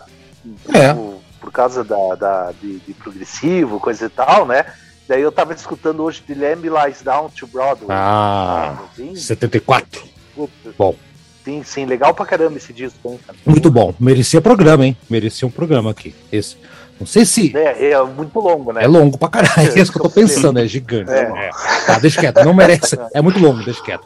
É. 0.73 0.95
Por, 0.95 1.21
por 1.41 1.53
causa 1.53 1.85
da, 1.85 2.15
da 2.15 2.53
de, 2.53 2.79
de, 2.79 2.95
progressivo, 2.95 3.79
coisa 3.79 4.07
e 4.07 4.09
tal, 4.09 4.47
né? 4.47 4.65
Daí 5.09 5.23
eu 5.23 5.31
tava 5.31 5.53
escutando 5.53 6.03
hoje 6.03 6.23
The 6.23 6.35
Lamb 6.35 6.69
Lies 6.69 7.03
Down 7.03 7.31
to 7.31 7.47
Broadway. 7.47 7.89
Ah, 7.91 8.77
assim, 8.93 9.15
74. 9.15 10.03
Puta. 10.35 10.75
Bom. 10.77 10.95
Sim, 11.45 11.63
sim, 11.63 11.85
legal 11.85 12.13
pra 12.13 12.27
caramba 12.27 12.57
esse 12.57 12.73
disco, 12.73 12.99
hein, 13.09 13.21
cara? 13.25 13.39
Muito 13.47 13.71
bom. 13.71 13.95
Merecia 14.01 14.41
programa, 14.41 14.85
hein? 14.85 14.97
Merecia 15.09 15.47
um 15.47 15.51
programa 15.51 15.93
aqui. 15.93 16.13
Esse. 16.33 16.57
Não 16.99 17.07
sei 17.07 17.25
se. 17.25 17.57
É, 17.57 17.91
é 17.91 18.03
muito 18.03 18.41
longo, 18.41 18.73
né? 18.73 18.83
É 18.83 18.87
longo 18.89 19.17
pra 19.17 19.29
caralho. 19.29 19.71
É 19.71 19.81
isso 19.81 19.93
que 19.93 19.99
eu 19.99 20.03
tô 20.03 20.11
pensando, 20.11 20.59
é 20.59 20.67
gigante. 20.67 21.11
É. 21.11 21.23
É. 21.23 21.51
Tá, 21.87 21.99
deixa 22.01 22.21
quieto, 22.21 22.45
não 22.45 22.55
merece. 22.55 22.99
É 23.15 23.23
muito 23.23 23.39
longo, 23.39 23.63
deixa 23.63 23.83
quieto. 23.83 24.05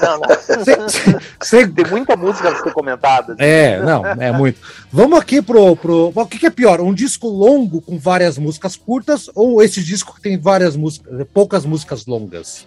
Não, 0.00 0.18
não. 0.18 0.28
Cê, 0.64 1.18
cê... 1.42 1.66
Tem 1.72 1.86
muita 1.86 2.16
música 2.16 2.48
a 2.48 2.62
ser 2.62 2.72
comentada. 2.72 3.36
É, 3.38 3.80
não, 3.80 4.04
é 4.06 4.32
muito. 4.32 4.60
Vamos 4.90 5.18
aqui 5.18 5.42
pro. 5.42 5.76
pro... 5.76 6.12
O 6.14 6.26
que, 6.26 6.38
que, 6.38 6.46
é 6.46 6.50
pior? 6.50 6.80
Um 6.80 6.94
disco 6.94 7.28
longo 7.28 7.80
com 7.80 7.98
várias 7.98 8.38
músicas 8.38 8.76
curtas 8.76 9.30
ou 9.34 9.62
esse 9.62 9.82
disco 9.82 10.14
que 10.14 10.20
tem 10.20 10.38
várias 10.38 10.76
músicas, 10.76 11.26
poucas 11.32 11.64
músicas 11.64 12.06
longas? 12.06 12.66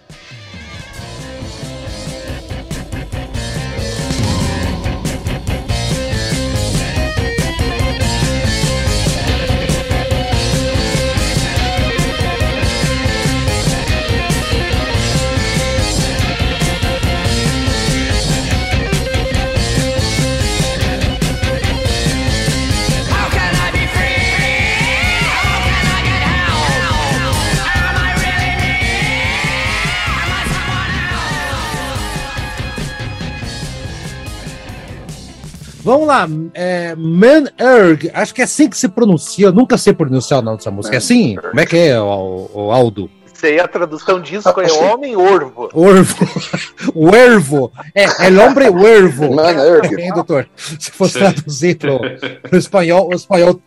Vamos 35.88 36.06
lá, 36.06 36.28
é, 36.52 36.94
Man 36.94 37.44
Erg, 37.58 38.10
acho 38.12 38.34
que 38.34 38.42
é 38.42 38.44
assim 38.44 38.68
que 38.68 38.76
se 38.76 38.88
pronuncia, 38.88 39.46
eu 39.46 39.52
nunca 39.52 39.78
sei 39.78 39.94
pronunciar 39.94 40.40
o 40.40 40.42
nome 40.42 40.58
dessa 40.58 40.70
música. 40.70 40.96
É 40.96 40.98
assim? 40.98 41.36
Como 41.36 41.58
é 41.58 41.64
que 41.64 41.78
é, 41.78 41.98
o, 41.98 42.50
o 42.52 42.70
Aldo? 42.70 43.10
Sei, 43.32 43.58
a 43.58 43.66
tradução 43.66 44.20
disso 44.20 44.46
é 44.50 44.72
Homem 44.84 45.16
Orvo. 45.16 45.70
Orvo. 45.72 46.28
Wervo. 46.94 47.72
É, 47.94 48.04
é 48.04 48.30
hombre 48.38 48.68
Wervo. 48.68 49.34
Man 49.34 49.52
Erg. 49.52 49.98
Hein, 49.98 50.12
doutor? 50.12 50.46
Se 50.56 50.90
fosse 50.90 51.20
traduzir 51.20 51.78
pro, 51.78 51.98
pro 52.42 52.58
espanhol, 52.58 53.08
o 53.08 53.14
espanhol 53.14 53.58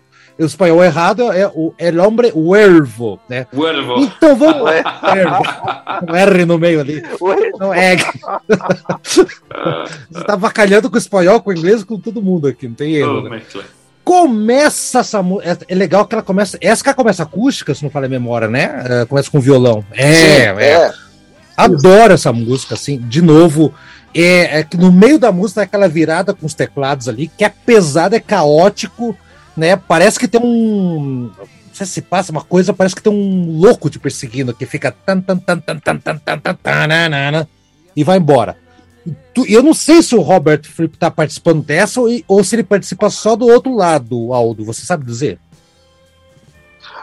o 0.44 0.48
espanhol 0.48 0.84
errado 0.84 1.32
é 1.32 1.48
o 1.48 1.74
El 1.78 2.00
Hombre 2.00 2.32
Huervo, 2.34 3.20
né? 3.30 3.46
Huervo. 3.54 4.00
Então 4.00 4.36
vamos. 4.36 4.70
É, 4.72 4.84
um 6.12 6.16
R 6.16 6.46
no 6.46 6.58
meio 6.58 6.82
ali. 6.82 7.04
Não 7.60 7.74
é. 7.74 7.96
Você 9.04 10.24
tá 10.26 10.36
bacalhando 10.36 10.90
com 10.90 10.96
o 10.96 11.00
espanhol, 11.00 11.42
com 11.42 11.52
o 11.52 11.54
inglês, 11.54 11.84
com 11.84 12.00
todo 12.00 12.22
mundo 12.22 12.48
aqui, 12.48 12.68
não 12.68 12.76
tem 12.76 12.96
erro. 12.96 13.30
né? 13.30 13.42
Começa 14.04 15.00
essa 15.00 15.22
música. 15.22 15.52
É, 15.52 15.74
é 15.74 15.76
legal 15.76 16.06
que 16.06 16.16
ela 16.16 16.24
começa. 16.24 16.58
Essa 16.60 16.84
que 16.84 16.94
começa 16.94 17.24
acústica, 17.24 17.76
se 17.76 17.84
não 17.84 17.92
falha 17.92 18.08
a 18.08 18.10
memória, 18.10 18.48
né? 18.48 18.84
É, 18.86 19.06
começa 19.06 19.30
com 19.30 19.40
violão. 19.40 19.86
É, 19.92 20.14
Sim, 20.14 20.60
é. 20.60 20.72
é. 20.74 20.94
Adoro 21.56 22.14
essa 22.14 22.34
música, 22.34 22.74
assim, 22.74 22.98
de 22.98 23.22
novo. 23.22 23.74
É, 24.14 24.60
é 24.60 24.64
que 24.64 24.76
no 24.76 24.92
meio 24.92 25.18
da 25.18 25.32
música 25.32 25.62
é 25.62 25.64
aquela 25.64 25.88
virada 25.88 26.34
com 26.34 26.46
os 26.46 26.54
teclados 26.54 27.08
ali, 27.08 27.30
que 27.38 27.46
é 27.46 27.50
pesado, 27.50 28.16
é 28.16 28.20
caótico 28.20 29.16
né? 29.62 29.76
Parece 29.76 30.18
que 30.18 30.28
tem 30.28 30.42
um. 30.42 31.30
Não 31.38 31.76
sei 31.76 31.86
se 31.86 32.02
passa 32.02 32.32
uma 32.32 32.42
coisa, 32.42 32.74
parece 32.74 32.96
que 32.96 33.04
tem 33.04 33.14
um 33.14 33.60
louco 33.60 33.92
te 33.92 34.00
perseguindo 34.00 34.56
que 34.56 34.66
fica 34.66 34.92
tan, 34.92 35.22
tan, 35.22 35.38
tan, 35.38 35.60
tan, 35.60 35.80
tan, 35.80 35.98
tan, 36.00 36.18
tan, 36.18 36.38
tan, 36.40 36.56
tan, 36.56 37.48
e 37.96 38.04
vai 38.04 38.18
embora. 38.18 38.58
Eu 39.48 39.62
não 39.62 39.74
sei 39.74 40.02
se 40.02 40.16
o 40.16 40.22
Robert 40.22 40.64
Fripp 40.64 40.96
está 40.96 41.10
participando 41.12 41.64
dessa 41.64 42.02
ou, 42.02 42.08
ou 42.28 42.44
se 42.44 42.56
ele 42.56 42.64
participa 42.64 43.10
só 43.10 43.36
do 43.36 43.48
outro 43.48 43.76
lado, 43.76 44.34
Aldo. 44.34 44.66
Você 44.66 44.84
sabe 44.84 45.06
dizer? 45.06 45.40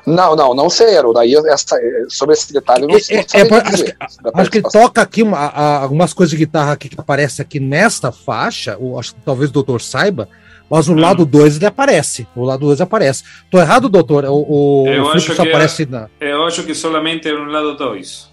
Não, 0.05 0.35
não, 0.35 0.55
não 0.55 0.69
sei, 0.69 0.97
Ero. 0.97 1.13
Daí 1.13 1.35
essa, 1.35 1.77
sobre 2.09 2.35
esse 2.35 2.53
detalhe 2.53 2.85
eu 2.85 2.89
não, 2.89 2.97
é, 2.97 2.99
é, 2.99 3.17
é 3.19 3.55
acho, 3.73 3.85
que, 3.85 3.97
acho 4.35 4.51
que 4.51 4.59
ele 4.59 4.71
toca 4.71 5.01
aqui 5.01 5.23
uma, 5.23 5.39
a, 5.39 5.83
algumas 5.83 6.13
coisas 6.13 6.31
de 6.31 6.37
guitarra 6.37 6.73
aqui 6.73 6.89
que 6.89 7.01
aparece 7.01 7.41
aqui 7.41 7.61
nesta 7.61 8.11
faixa, 8.11 8.77
ou 8.79 8.99
acho 8.99 9.15
que 9.15 9.21
talvez 9.23 9.51
o 9.51 9.53
doutor 9.53 9.81
saiba, 9.81 10.29
mas 10.71 10.89
o 10.89 10.95
lado 10.95 11.25
2 11.25 11.57
ele 11.57 11.67
aparece. 11.67 12.27
O 12.37 12.45
lado 12.45 12.67
2 12.67 12.81
aparece. 12.81 13.25
Tô 13.51 13.59
errado, 13.59 13.89
doutor? 13.89 14.25
O, 14.27 14.85
o 14.85 14.89
eu, 14.89 15.11
acho 15.11 15.35
só 15.35 15.43
que 15.43 15.49
aparece 15.49 15.87
na... 15.87 16.09
eu 16.21 16.45
acho 16.45 16.63
que 16.63 16.75
solamente 16.75 17.31
no 17.33 17.45
lado 17.45 17.77
2. 17.77 18.29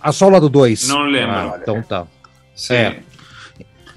Ah, 0.00 0.10
só 0.10 0.26
o 0.26 0.30
lado 0.30 0.48
2? 0.48 0.88
Não 0.88 1.02
lembro. 1.04 1.34
Ah, 1.34 1.58
então 1.62 1.82
tá. 1.82 2.06
Sim. 2.54 2.74
É. 2.74 3.00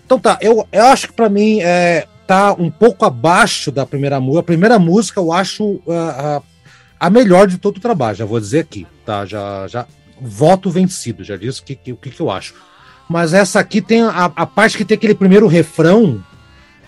Então 0.06 0.20
tá, 0.20 0.38
eu, 0.40 0.68
eu 0.72 0.86
acho 0.86 1.08
que 1.08 1.14
para 1.14 1.28
mim 1.28 1.60
é, 1.62 2.08
tá 2.28 2.54
um 2.54 2.70
pouco 2.70 3.06
abaixo 3.06 3.72
da 3.72 3.86
primeira 3.86 4.20
música. 4.20 4.40
A 4.42 4.44
primeira 4.44 4.80
música 4.80 5.20
eu 5.20 5.34
acho 5.34 5.64
uh, 5.64 5.82
uh, 5.88 6.44
a 7.00 7.10
melhor 7.10 7.48
de 7.48 7.58
todo 7.58 7.78
o 7.78 7.82
trabalho, 7.82 8.16
já 8.16 8.26
vou 8.26 8.40
dizer 8.40 8.60
aqui, 8.60 8.86
tá? 9.04 9.26
Já, 9.26 9.68
já 9.68 9.88
voto 10.22 10.70
vencido, 10.70 11.24
já 11.24 11.36
disse 11.36 11.62
o 11.62 11.64
que, 11.64 11.76
que, 11.76 11.94
que, 11.94 12.10
que 12.12 12.22
eu 12.22 12.30
acho. 12.30 12.54
Mas 13.10 13.34
essa 13.34 13.60
aqui 13.60 13.82
tem 13.82 14.02
a, 14.02 14.32
a 14.36 14.46
parte 14.46 14.78
que 14.78 14.86
tem 14.86 14.96
aquele 14.96 15.16
primeiro 15.16 15.48
refrão 15.48 16.24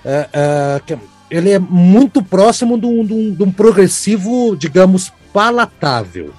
é, 0.07 0.29
é, 0.31 0.97
ele 1.29 1.51
é 1.51 1.59
muito 1.59 2.23
próximo 2.23 2.79
de 2.79 2.85
um, 2.85 3.05
de, 3.05 3.13
um, 3.13 3.33
de 3.33 3.43
um, 3.43 3.51
progressivo, 3.51 4.55
digamos, 4.55 5.11
palatável. 5.33 6.33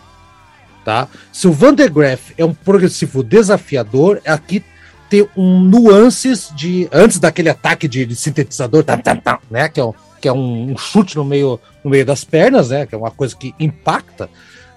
Tá? 0.85 1.07
Se 1.31 1.47
o 1.47 1.53
Van 1.53 1.75
de 1.75 1.87
Graaff 1.87 2.33
é 2.39 2.45
um 2.45 2.55
progressivo 2.55 3.23
desafiador, 3.23 4.23
aqui 4.27 4.65
tem 5.11 5.29
um 5.37 5.61
nuances 5.61 6.51
de. 6.57 6.89
Antes 6.91 7.19
daquele 7.19 7.51
ataque 7.51 7.87
de, 7.87 8.07
de 8.07 8.17
sintetizador, 8.17 8.83
tá, 8.83 8.97
tá, 8.97 9.15
tá, 9.15 9.39
né? 9.51 9.69
Que 9.69 9.81
é, 9.81 9.85
um, 9.85 9.93
que 10.21 10.29
é 10.29 10.33
um, 10.33 10.75
chute 10.79 11.17
no 11.17 11.25
meio, 11.25 11.61
no 11.85 11.91
meio 11.91 12.07
das 12.07 12.25
pernas, 12.25 12.71
né? 12.71 12.87
Que 12.87 12.95
é 12.95 12.99
uma 12.99 13.11
coisa 13.11 13.37
que 13.37 13.55
impacta. 13.61 14.31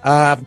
Ah, 0.03 0.37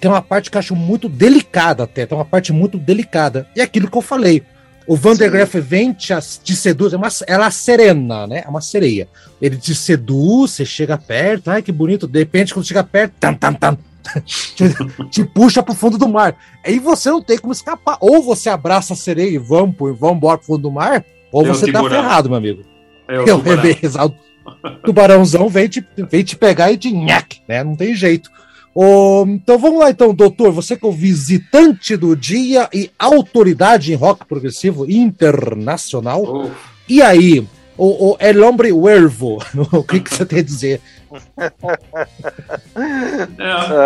tem 0.00 0.10
uma 0.10 0.20
parte 0.20 0.50
que 0.50 0.56
eu 0.56 0.58
acho 0.58 0.76
muito 0.76 1.08
delicada 1.08 1.84
até, 1.84 2.04
tem 2.04 2.16
uma 2.16 2.24
parte 2.24 2.52
muito 2.52 2.76
delicada. 2.76 3.46
E 3.56 3.60
é 3.60 3.64
aquilo 3.64 3.90
que 3.90 3.96
eu 3.96 4.02
falei. 4.02 4.42
O 4.86 4.96
Van 4.96 5.16
der 5.16 5.30
Graaf 5.30 5.54
vem, 5.54 5.92
te, 5.92 6.14
te 6.44 6.54
seduz, 6.54 6.92
é 6.92 6.96
uma, 6.96 7.08
ela 7.26 7.46
é 7.46 7.50
serena, 7.50 8.26
né? 8.26 8.42
É 8.46 8.48
uma 8.48 8.60
sereia. 8.60 9.08
Ele 9.42 9.56
te 9.56 9.74
seduz, 9.74 10.52
você 10.52 10.64
chega 10.64 10.96
perto, 10.96 11.48
ai 11.48 11.60
que 11.60 11.72
bonito. 11.72 12.06
De 12.06 12.20
repente, 12.20 12.54
quando 12.54 12.66
chega 12.66 12.84
perto, 12.84 13.14
tam, 13.18 13.34
tam, 13.34 13.54
tam, 13.54 13.78
te, 15.10 15.24
puxa 15.24 15.62
pro 15.62 15.74
fundo 15.74 15.98
do 15.98 16.08
mar. 16.08 16.36
Aí 16.64 16.78
você 16.78 17.10
não 17.10 17.20
tem 17.20 17.36
como 17.36 17.52
escapar. 17.52 17.98
Ou 18.00 18.22
você 18.22 18.48
abraça 18.48 18.92
a 18.92 18.96
sereia 18.96 19.30
e 19.30 19.38
vamos, 19.38 19.74
vamos 19.98 20.16
embora 20.16 20.38
pro 20.38 20.46
fundo 20.46 20.62
do 20.62 20.70
mar, 20.70 21.04
ou 21.32 21.44
é 21.44 21.48
você 21.48 21.70
tá 21.70 21.82
ferrado, 21.82 22.28
meu 22.28 22.38
amigo. 22.38 22.62
É 23.08 23.20
o 23.20 23.40
tubarão. 23.40 24.14
o 24.62 24.68
tubarãozão 24.84 25.48
vem 25.48 25.68
te, 25.68 25.84
vem 26.10 26.22
te 26.22 26.36
pegar 26.36 26.70
e 26.70 26.78
te 26.78 26.92
nhaque, 26.92 27.40
né? 27.48 27.64
Não 27.64 27.74
tem 27.74 27.94
jeito. 27.94 28.30
Oh, 28.78 29.24
então 29.26 29.58
vamos 29.58 29.80
lá, 29.80 29.88
então, 29.88 30.12
doutor. 30.12 30.52
Você 30.52 30.76
que 30.76 30.84
é 30.84 30.88
o 30.88 30.92
visitante 30.92 31.96
do 31.96 32.14
dia 32.14 32.68
e 32.74 32.90
autoridade 32.98 33.90
em 33.90 33.96
rock 33.96 34.26
progressivo 34.26 34.84
internacional. 34.84 36.22
Oh. 36.22 36.50
E 36.86 37.00
aí, 37.00 37.42
o, 37.74 38.10
o 38.10 38.16
El 38.20 38.42
Hombre 38.44 38.70
Huervo, 38.72 39.38
o 39.72 39.82
que, 39.82 40.00
que 40.00 40.14
você 40.14 40.26
tem 40.26 40.40
a 40.40 40.42
dizer? 40.42 40.82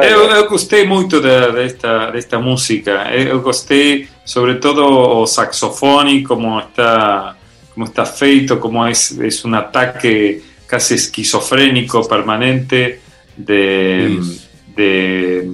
É, 0.03 0.12
eu, 0.12 0.24
eu, 0.24 0.49
gostei 0.49 0.84
muito 0.84 1.20
de, 1.20 1.53
desta, 1.53 2.11
desta 2.11 2.41
música. 2.41 3.09
Eu 3.14 3.41
gostei, 3.41 4.09
sobretudo, 4.24 4.84
o 4.84 5.24
saxofone, 5.24 6.24
como 6.24 6.59
está, 6.59 7.36
como 7.74 7.86
está 7.86 8.05
feito, 8.05 8.57
como 8.57 8.84
é, 8.84 8.91
é 8.91 9.47
um 9.47 9.55
ataque 9.55 10.43
quase 10.68 10.97
esquizofrénico 10.97 12.09
permanente 12.09 12.99
de. 13.38 14.18
Isso 14.18 14.49
de, 14.80 15.50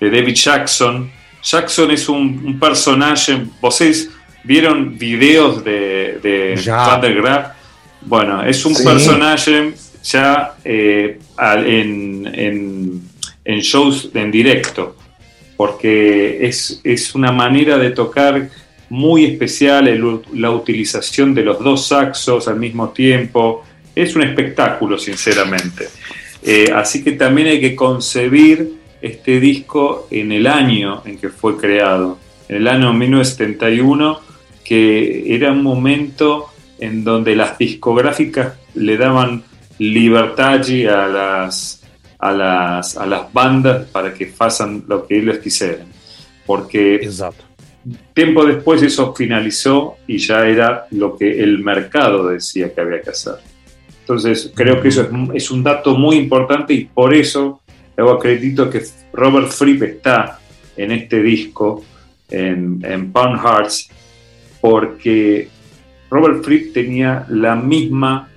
de 0.00 0.10
David 0.10 0.34
Jackson. 0.34 1.10
Jackson 1.42 1.90
es 1.90 2.08
un, 2.08 2.42
un 2.44 2.58
personaje, 2.58 3.38
¿vosotros 3.60 4.08
vieron 4.44 4.96
videos 4.98 5.64
de, 5.64 6.18
de 6.22 6.62
Van 6.66 7.00
der 7.00 7.14
Graaf? 7.14 7.52
Bueno, 8.02 8.42
es 8.44 8.64
un 8.66 8.74
sí. 8.74 8.84
personaje 8.84 9.72
ya 10.02 10.54
eh, 10.64 11.18
en, 11.38 12.30
en, 12.34 13.02
en, 13.44 13.60
shows 13.60 14.10
en 14.14 14.30
directo, 14.30 14.96
porque 15.56 16.46
es, 16.46 16.80
es, 16.84 17.14
una 17.14 17.32
manera 17.32 17.78
de 17.78 17.90
tocar 17.90 18.50
muy 18.90 19.24
especial 19.24 19.88
el, 19.88 20.20
la 20.34 20.50
utilización 20.50 21.34
de 21.34 21.42
los 21.42 21.58
dos 21.58 21.88
saxos 21.88 22.46
al 22.48 22.58
mismo 22.58 22.90
tiempo. 22.90 23.64
Es 23.94 24.14
un 24.16 24.22
espectáculo, 24.22 24.98
sinceramente. 24.98 25.88
Eh, 26.44 26.70
así 26.74 27.02
que 27.02 27.12
también 27.12 27.48
hay 27.48 27.60
que 27.60 27.74
concebir 27.74 28.74
este 29.00 29.40
disco 29.40 30.06
en 30.10 30.30
el 30.30 30.46
año 30.46 31.02
en 31.04 31.18
que 31.18 31.30
fue 31.30 31.56
creado, 31.56 32.18
en 32.48 32.56
el 32.56 32.68
año 32.68 32.92
1971, 32.92 34.20
que 34.62 35.34
era 35.34 35.52
un 35.52 35.62
momento 35.62 36.46
en 36.78 37.02
donde 37.02 37.34
las 37.34 37.56
discográficas 37.56 38.54
le 38.74 38.96
daban 38.96 39.42
libertad 39.78 40.60
a 40.62 41.08
las, 41.08 41.82
a 42.18 42.32
las, 42.32 42.96
a 42.96 43.06
las 43.06 43.32
bandas 43.32 43.86
para 43.88 44.12
que 44.12 44.30
hagan 44.38 44.84
lo 44.86 45.06
que 45.06 45.18
ellos 45.18 45.38
quisieran. 45.38 45.86
Porque 46.46 46.96
Exacto. 46.96 47.44
tiempo 48.12 48.44
después 48.44 48.82
eso 48.82 49.14
finalizó 49.14 49.96
y 50.06 50.18
ya 50.18 50.46
era 50.46 50.86
lo 50.90 51.16
que 51.16 51.42
el 51.42 51.58
mercado 51.60 52.28
decía 52.28 52.72
que 52.74 52.80
había 52.80 53.00
que 53.00 53.10
hacer. 53.10 53.53
Entonces 54.04 54.52
creo 54.54 54.82
que 54.82 54.88
eso 54.88 55.00
es, 55.00 55.08
es 55.32 55.50
un 55.50 55.62
dato 55.62 55.96
muy 55.96 56.16
importante 56.16 56.74
y 56.74 56.84
por 56.84 57.14
eso 57.14 57.62
yo 57.96 58.10
acredito 58.10 58.68
que 58.68 58.82
Robert 59.14 59.48
Fripp 59.48 59.82
está 59.82 60.40
en 60.76 60.92
este 60.92 61.22
disco, 61.22 61.82
en, 62.28 62.84
en 62.84 63.12
Pound 63.12 63.40
Hearts, 63.40 63.88
porque 64.60 65.48
Robert 66.10 66.44
Fripp 66.44 66.74
tenía 66.74 67.24
la 67.30 67.56
misma, 67.56 68.28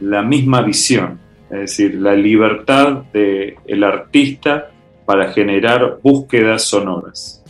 la 0.00 0.22
misma 0.22 0.60
visión, 0.62 1.20
es 1.50 1.60
decir, 1.60 1.94
la 1.94 2.14
libertad 2.14 3.04
del 3.12 3.54
el 3.66 3.84
artista 3.84 4.70
para 5.04 5.32
generar 5.32 5.98
búsquedas 6.02 6.64
sonoras. 6.64 7.40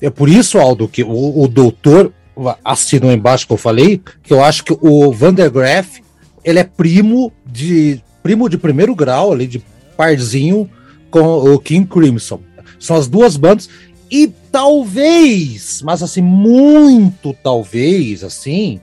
É 0.00 0.10
por 0.10 0.28
isso, 0.28 0.58
Aldo, 0.58 0.88
que 0.88 1.04
o, 1.04 1.42
o 1.42 1.46
doutor 1.46 2.12
assinou 2.64 3.12
embaixo 3.12 3.46
que 3.46 3.52
eu 3.52 3.56
falei, 3.56 4.00
que 4.20 4.32
eu 4.32 4.42
acho 4.42 4.64
que 4.64 4.76
o 4.80 5.12
Vandergraff 5.12 6.02
ele 6.44 6.58
é 6.58 6.64
primo 6.64 7.32
de 7.46 8.02
primo 8.22 8.48
de 8.48 8.56
primeiro 8.56 8.94
grau 8.94 9.32
ali 9.32 9.46
de 9.46 9.62
parzinho 9.96 10.70
com 11.10 11.20
o 11.20 11.58
King 11.58 11.86
Crimson. 11.86 12.40
São 12.78 12.96
as 12.96 13.06
duas 13.06 13.36
bandas 13.36 13.68
e 14.10 14.28
talvez, 14.50 15.82
mas 15.82 16.02
assim 16.02 16.20
muito 16.20 17.34
talvez 17.42 18.22
assim, 18.22 18.80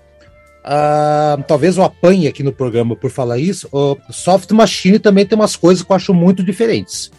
uh, 0.65 1.41
talvez 1.43 1.77
eu 1.77 1.83
apanhe 1.83 2.27
aqui 2.27 2.43
no 2.43 2.51
programa 2.51 2.95
por 2.95 3.11
falar 3.11 3.37
isso. 3.37 3.67
O 3.71 3.97
Soft 4.11 4.51
Machine 4.51 4.99
também 4.99 5.25
tem 5.25 5.37
umas 5.37 5.55
coisas 5.55 5.83
que 5.83 5.91
eu 5.91 5.95
acho 5.95 6.13
muito 6.13 6.43
diferentes. 6.43 7.11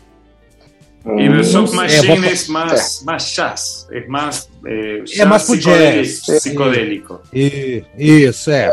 E 1.17 1.29
o 1.29 1.43
Soft 1.43 1.75
Machine 1.75 2.09
é, 2.09 2.13
é 2.13 2.49
mais, 2.49 3.03
mais 3.03 3.35
jazz, 3.35 3.87
é 3.91 4.07
mais, 4.07 4.51
é, 4.67 5.03
é 5.19 5.25
mais 5.25 5.47
jazz, 5.49 6.21
psicodélico. 6.27 7.21
isso, 7.33 8.51
é. 8.51 8.71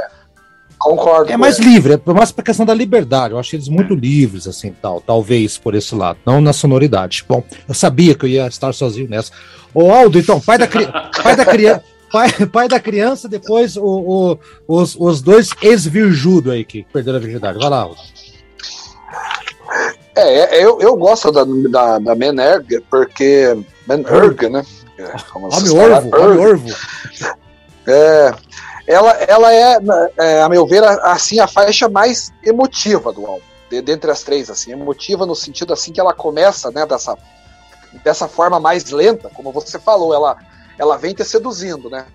Concordo. 0.77 1.31
É 1.31 1.37
mais 1.37 1.57
livre, 1.57 1.93
é 1.93 2.13
mais 2.13 2.31
pra 2.31 2.43
questão 2.43 2.65
da 2.65 2.73
liberdade. 2.73 3.33
Eu 3.33 3.39
acho 3.39 3.55
eles 3.55 3.67
muito 3.67 3.95
livres, 3.95 4.47
assim, 4.47 4.73
tal. 4.79 5.01
Talvez 5.01 5.57
por 5.57 5.73
esse 5.73 5.95
lado, 5.95 6.19
não 6.25 6.39
na 6.39 6.53
sonoridade. 6.53 7.25
Bom, 7.27 7.43
eu 7.67 7.73
sabia 7.73 8.13
que 8.13 8.25
eu 8.25 8.29
ia 8.29 8.47
estar 8.47 8.73
sozinho 8.73 9.09
nessa. 9.09 9.31
Ô, 9.73 9.91
Aldo, 9.91 10.19
então, 10.19 10.39
pai 10.39 10.57
da, 10.57 10.67
cri... 10.67 10.87
pai 11.23 11.35
da 11.35 11.45
criança. 11.45 11.83
Pai, 12.09 12.31
pai 12.51 12.67
da 12.69 12.79
criança, 12.79 13.27
depois 13.27 13.75
o, 13.75 13.83
o, 13.83 14.39
os, 14.65 14.95
os 14.97 15.21
dois 15.21 15.49
ex-virjudo 15.61 16.51
aí 16.51 16.63
que 16.63 16.85
perderam 16.93 17.17
a 17.17 17.21
virgindade. 17.21 17.59
Vai 17.59 17.69
lá, 17.69 17.81
Aldo. 17.81 17.97
É, 20.15 20.57
é 20.57 20.65
eu, 20.65 20.79
eu 20.79 20.95
gosto 20.95 21.31
da, 21.31 21.43
da, 21.43 21.99
da 21.99 22.15
Menerg, 22.15 22.81
porque. 22.89 23.57
Menerg, 23.87 24.49
né? 24.49 24.63
Homem 25.35 25.77
Orvo, 25.77 26.17
Homem 26.17 26.39
Orvo. 26.39 26.69
É, 27.85 28.33
ela, 28.87 29.11
ela 29.15 29.53
é, 29.53 29.77
é, 30.17 30.41
a 30.41 30.47
meu 30.47 30.65
ver, 30.65 30.81
assim, 30.83 31.39
a 31.41 31.47
faixa 31.47 31.89
mais 31.89 32.31
emotiva 32.41 33.11
do 33.11 33.25
álbum, 33.25 33.43
de, 33.69 33.81
dentre 33.81 34.09
as 34.09 34.23
três, 34.23 34.49
assim, 34.49 34.71
emotiva 34.71 35.25
no 35.25 35.35
sentido 35.35 35.73
assim 35.73 35.91
que 35.91 35.99
ela 35.99 36.13
começa, 36.13 36.71
né, 36.71 36.85
dessa, 36.85 37.17
dessa 38.01 38.29
forma 38.29 38.61
mais 38.61 38.89
lenta, 38.89 39.29
como 39.33 39.51
você 39.51 39.77
falou, 39.77 40.13
ela, 40.13 40.37
ela 40.79 40.97
vem 40.97 41.13
te 41.13 41.25
seduzindo, 41.25 41.89
né, 41.89 42.05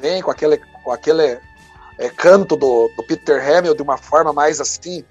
vem 0.00 0.20
com 0.20 0.30
aquele, 0.32 0.60
com 0.82 0.90
aquele 0.90 1.38
é, 1.98 2.08
canto 2.10 2.56
do, 2.56 2.90
do 2.96 3.02
Peter 3.04 3.40
Hamill 3.40 3.76
de 3.76 3.82
uma 3.82 3.96
forma 3.96 4.32
mais 4.32 4.60
assim, 4.60 5.04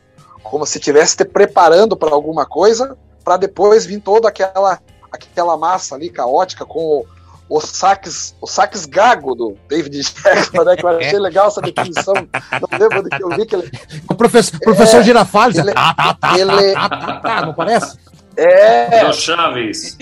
como 0.44 0.66
se 0.66 0.78
estivesse 0.78 1.16
te 1.16 1.24
preparando 1.24 1.96
para 1.96 2.12
alguma 2.12 2.46
coisa, 2.46 2.98
para 3.24 3.38
depois 3.38 3.86
vir 3.86 4.02
toda 4.02 4.28
aquela, 4.28 4.78
aquela 5.10 5.56
massa 5.56 5.96
ali 5.96 6.10
caótica 6.10 6.66
com 6.66 6.80
o 6.80 7.06
os 7.52 7.66
saques, 7.66 8.34
os 8.40 8.50
saques 8.50 8.86
gago 8.86 9.36
do 9.36 9.58
David 9.68 10.02
Jackson, 10.02 10.64
né? 10.64 10.78
Que 10.78 10.86
eu 10.86 10.90
achei 10.90 11.20
legal 11.20 11.50
essa 11.50 11.62
definição. 11.62 12.14
Não 12.16 12.80
lembro 12.80 13.04
do 13.04 13.10
que 13.10 13.22
eu 13.22 13.30
vi 13.30 13.46
que 13.46 13.56
ele. 13.56 13.70
O 14.10 14.16
professor, 14.16 14.58
professor 14.62 15.02
é, 15.02 15.04
Girafales, 15.04 15.58
ele, 15.58 15.74
tá, 15.74 15.94
tá, 15.94 16.14
tá, 16.14 16.40
ele, 16.40 16.74
tá, 16.74 16.90
tá, 16.90 17.20
tá, 17.20 17.46
não 17.46 17.54
parece? 17.54 17.98
É. 18.38 19.12
Chaves. 19.12 19.98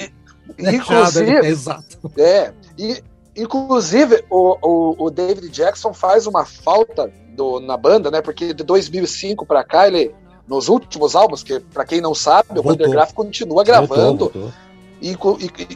Inclusive. 0.60 1.48
Exato. 1.48 2.12
É. 2.20 2.54
E, 2.78 3.04
inclusive, 3.36 4.24
o, 4.30 4.56
o, 4.62 5.06
o, 5.06 5.10
David 5.10 5.50
Jackson 5.50 5.92
faz 5.92 6.28
uma 6.28 6.46
falta 6.46 7.12
do, 7.36 7.60
na 7.60 7.76
banda, 7.76 8.12
né? 8.12 8.22
Porque 8.22 8.54
de 8.54 8.64
2005 8.64 9.44
para 9.48 9.64
cá, 9.64 9.88
ele. 9.88 10.14
Nos 10.48 10.68
últimos 10.68 11.16
álbuns, 11.16 11.44
que 11.44 11.60
para 11.60 11.86
quem 11.86 12.02
não 12.02 12.16
sabe, 12.16 12.48
voltou. 12.50 12.64
o 12.64 12.76
Vandergraaf 12.76 13.14
continua 13.14 13.64
gravando. 13.64 14.26
Voltou, 14.26 14.32
voltou 14.34 14.69
e, 15.02 15.18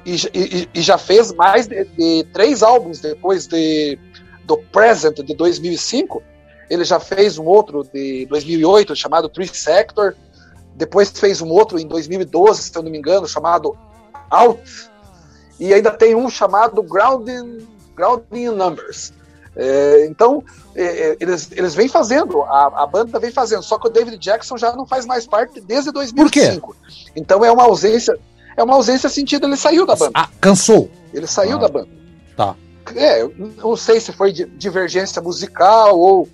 e, 0.06 0.70
e, 0.74 0.82
já 0.82 0.98
fez 0.98 1.32
mais 1.34 1.68
de, 1.68 1.86
de, 1.86 2.24
três 2.34 2.62
álbuns 2.62 3.00
depois 3.00 3.48
de, 3.48 3.98
do 4.44 4.58
Present 4.58 5.18
de 5.18 5.34
2005. 5.34 6.22
Ele 6.70 6.84
já 6.84 7.00
fez 7.00 7.38
um 7.38 7.46
outro 7.46 7.84
de 7.84 8.26
2008 8.26 8.96
chamado 8.96 9.30
Three 9.30 9.48
Sector. 9.48 10.16
Depois 10.76 11.10
fez 11.12 11.42
um 11.42 11.50
outro 11.50 11.80
em 11.80 11.88
2012, 11.88 12.64
se 12.64 12.78
eu 12.78 12.84
não 12.84 12.92
me 12.92 12.98
engano, 12.98 13.28
chamado 13.28 13.78
Out. 14.30 14.90
E 15.60 15.74
ainda 15.74 15.92
tem 15.92 16.16
um 16.16 16.30
chamado 16.30 16.82
Grounding, 16.84 17.66
Grounding 17.96 18.50
Numbers. 18.50 19.14
É, 19.56 20.08
então, 20.08 20.44
é, 20.76 20.84
é, 20.84 21.18
eles, 21.20 21.50
eles 21.52 21.76
vêm 21.76 21.88
fazendo, 21.88 22.42
a, 22.42 22.84
a, 22.84 22.88
banda 22.88 23.20
vem 23.20 23.32
fazendo, 23.32 23.62
só 23.62 23.78
que 23.78 23.88
o 23.88 23.90
David 23.90 24.18
Jackson 24.18 24.58
já 24.58 24.76
não 24.76 24.86
faz 24.86 25.06
mais 25.06 25.28
parte 25.28 25.62
desde 25.62 25.92
2005. 25.92 26.24
Por 26.24 26.32
quê? 26.32 26.60
Então 27.16 27.46
é 27.46 27.52
uma 27.52 27.64
ausência 27.64 28.18
é 28.56 28.64
uma 28.64 28.76
ausência 28.76 29.10
sentido, 29.10 29.48
ele 29.48 29.58
saiu 29.58 29.86
da 29.86 29.96
banda. 29.96 30.12
Ah, 30.14 30.30
cansou. 30.40 30.90
Ele 31.14 31.28
saiu 31.28 31.58
ah, 31.58 31.62
da 31.62 31.68
banda. 31.68 31.90
Tá. 32.36 32.56
É, 32.96 33.28
não 33.58 33.76
sei 33.76 34.00
se 34.00 34.12
foi 34.12 34.32
divergência 34.32 35.22
musical 35.22 35.98
ou 35.98 36.28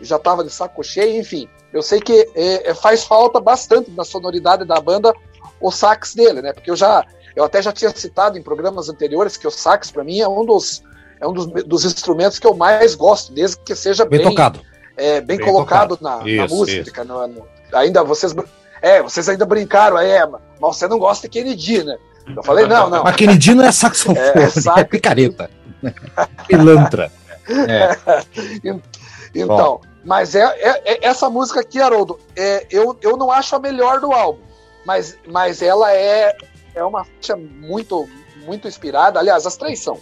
já 0.00 0.16
estava 0.16 0.44
de 0.44 0.50
saco 0.50 0.82
cheio, 0.82 1.18
enfim. 1.20 1.48
Eu 1.72 1.82
sei 1.82 2.00
que 2.00 2.28
é, 2.34 2.70
é, 2.70 2.74
faz 2.74 3.04
falta 3.04 3.40
bastante 3.40 3.90
na 3.90 4.04
sonoridade 4.04 4.64
da 4.64 4.80
banda 4.80 5.12
o 5.60 5.70
sax 5.70 6.14
dele, 6.14 6.42
né? 6.42 6.52
Porque 6.52 6.70
eu 6.70 6.76
já, 6.76 7.04
eu 7.34 7.44
até 7.44 7.60
já 7.60 7.72
tinha 7.72 7.90
citado 7.90 8.38
em 8.38 8.42
programas 8.42 8.88
anteriores 8.88 9.36
que 9.36 9.46
o 9.46 9.50
sax 9.50 9.90
para 9.90 10.04
mim 10.04 10.20
é 10.20 10.28
um 10.28 10.44
dos 10.44 10.82
é 11.18 11.26
um 11.26 11.32
dos, 11.32 11.46
dos, 11.46 11.84
instrumentos 11.84 12.38
que 12.38 12.46
eu 12.46 12.54
mais 12.54 12.94
gosto, 12.94 13.32
desde 13.32 13.58
que 13.58 13.74
seja 13.74 14.04
bem, 14.04 14.20
bem 14.20 14.28
tocado, 14.28 14.60
é, 14.96 15.20
bem, 15.20 15.38
bem 15.38 15.46
colocado 15.46 15.96
tocado. 15.96 16.24
Na, 16.24 16.30
isso, 16.30 16.36
na, 16.36 16.48
música. 16.48 17.04
No, 17.04 17.26
no, 17.26 17.48
ainda 17.72 18.04
vocês 18.04 18.34
é, 18.86 19.02
vocês 19.02 19.28
ainda 19.28 19.44
brincaram, 19.44 19.98
é, 19.98 20.24
mas 20.24 20.40
você 20.60 20.86
não 20.86 20.96
gosta 20.96 21.26
de 21.26 21.32
Kennedy, 21.32 21.82
né? 21.82 21.98
Eu 22.36 22.42
falei, 22.42 22.66
não, 22.66 22.88
não. 22.88 23.02
Mas 23.02 23.16
Kennedy 23.16 23.52
não 23.52 23.64
é 23.64 23.72
saxofone, 23.72 24.16
é, 24.22 24.48
sax... 24.48 24.78
é 24.78 24.84
picareta. 24.84 25.50
Pilantra. 26.46 27.10
É. 27.48 27.96
então, 29.34 29.56
Bom. 29.56 29.80
mas 30.04 30.36
é, 30.36 30.42
é, 30.42 30.92
é, 30.92 31.06
essa 31.06 31.28
música 31.28 31.60
aqui, 31.60 31.80
Haroldo, 31.80 32.20
é, 32.36 32.64
eu, 32.70 32.96
eu 33.02 33.16
não 33.16 33.28
acho 33.30 33.56
a 33.56 33.58
melhor 33.58 33.98
do 33.98 34.12
álbum, 34.12 34.42
mas, 34.84 35.18
mas 35.26 35.62
ela 35.62 35.92
é, 35.92 36.36
é 36.72 36.84
uma 36.84 37.04
faixa 37.04 37.34
muito, 37.36 38.08
muito 38.44 38.68
inspirada. 38.68 39.18
Aliás, 39.18 39.46
as 39.46 39.56
três 39.56 39.80
são. 39.80 39.98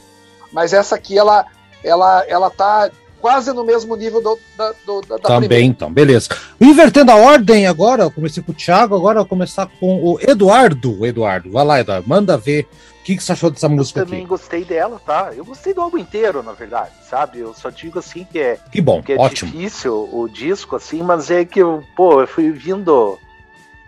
Mas 0.52 0.74
essa 0.74 0.94
aqui, 0.94 1.18
ela, 1.18 1.46
ela, 1.82 2.22
ela 2.28 2.50
tá 2.50 2.90
quase 3.24 3.50
no 3.54 3.64
mesmo 3.64 3.96
nível 3.96 4.20
do, 4.20 4.38
da, 4.54 4.74
do, 4.84 5.00
da, 5.00 5.18
Também, 5.18 5.48
primeira. 5.48 5.64
então, 5.64 5.90
beleza. 5.90 6.28
Invertendo 6.60 7.10
a 7.10 7.16
ordem 7.16 7.66
agora, 7.66 8.02
eu 8.02 8.10
comecei 8.10 8.42
com 8.42 8.52
o 8.52 8.54
Thiago, 8.54 8.94
agora 8.94 9.16
eu 9.16 9.22
vou 9.22 9.28
começar 9.30 9.66
com 9.80 9.96
o 10.04 10.18
Eduardo. 10.20 11.06
Eduardo, 11.06 11.50
vai 11.50 11.64
lá, 11.64 11.80
Eduardo, 11.80 12.06
manda 12.06 12.36
ver 12.36 12.68
o 13.00 13.02
que, 13.02 13.16
que 13.16 13.22
você 13.22 13.32
achou 13.32 13.50
dessa 13.50 13.66
música 13.66 14.02
aqui. 14.02 14.08
Eu 14.08 14.12
também 14.12 14.26
gostei 14.26 14.62
dela, 14.62 15.00
tá? 15.06 15.32
Eu 15.34 15.42
gostei 15.42 15.72
do 15.72 15.80
álbum 15.80 15.96
inteiro, 15.96 16.42
na 16.42 16.52
verdade, 16.52 16.90
sabe? 17.08 17.38
Eu 17.38 17.54
só 17.54 17.70
digo 17.70 17.98
assim 17.98 18.26
que 18.30 18.38
é, 18.38 18.58
que 18.70 18.82
bom, 18.82 19.02
que 19.02 19.14
é 19.14 19.16
ótimo. 19.16 19.50
difícil 19.50 20.06
o 20.12 20.28
disco, 20.28 20.76
assim, 20.76 21.02
mas 21.02 21.30
é 21.30 21.46
que 21.46 21.60
eu, 21.60 21.82
pô, 21.96 22.20
eu 22.20 22.26
fui 22.26 22.50
vindo, 22.50 23.18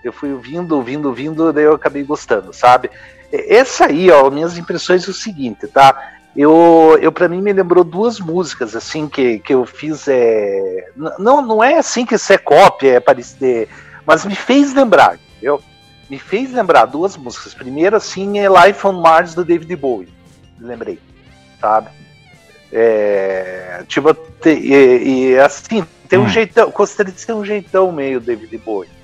eu 0.03 0.15
fui 0.15 0.35
vindo, 0.37 0.81
vindo, 0.81 1.13
vindo, 1.13 1.53
daí 1.53 1.65
eu 1.65 1.75
acabei 1.75 2.03
gostando, 2.05 2.55
sabe? 2.55 2.91
Essa 3.31 3.85
aí, 3.87 4.11
ó, 4.11 4.31
minhas 4.31 4.57
impressões 4.57 5.07
é 5.07 5.11
o 5.11 5.15
seguinte, 5.15 5.67
tá? 5.67 6.16
Eu, 6.37 6.99
eu 7.01 7.11
para 7.11 7.29
mim 7.29 7.41
me 7.41 7.53
lembrou 7.53 7.83
duas 7.83 8.21
músicas 8.21 8.77
assim 8.77 9.09
que, 9.09 9.39
que 9.39 9.55
eu 9.55 9.65
fiz 9.65 10.07
é 10.09 10.91
não 11.19 11.41
não 11.41 11.65
é 11.65 11.79
assim 11.79 12.05
que 12.05 12.15
isso 12.15 12.33
é 12.33 12.39
cópia 12.39 12.95
é 12.95 13.01
parecer 13.01 13.69
mas 14.05 14.25
me 14.25 14.35
fez 14.35 14.75
lembrar 14.75 15.19
entendeu? 15.37 15.63
me 16.11 16.19
fez 16.19 16.53
lembrar 16.53 16.85
duas 16.87 17.17
músicas 17.17 17.55
primeiro 17.55 17.97
assim 17.97 18.39
é 18.39 18.49
Life 18.49 18.87
on 18.87 19.01
Mars 19.01 19.35
do 19.35 19.45
David 19.45 19.75
Bowie 19.77 20.13
lembrei 20.61 20.99
sabe 21.61 21.89
é, 22.73 23.83
tipo 23.89 24.15
e, 24.45 25.31
e 25.31 25.39
assim 25.39 25.87
tem 26.09 26.19
um 26.19 26.25
hum. 26.25 26.29
jeitão 26.29 26.71
gostaria 26.71 27.13
de 27.13 27.21
ser 27.21 27.33
um 27.33 27.45
jeitão 27.45 27.91
meio 27.91 28.21
David 28.21 28.59
Bowie 28.59 28.97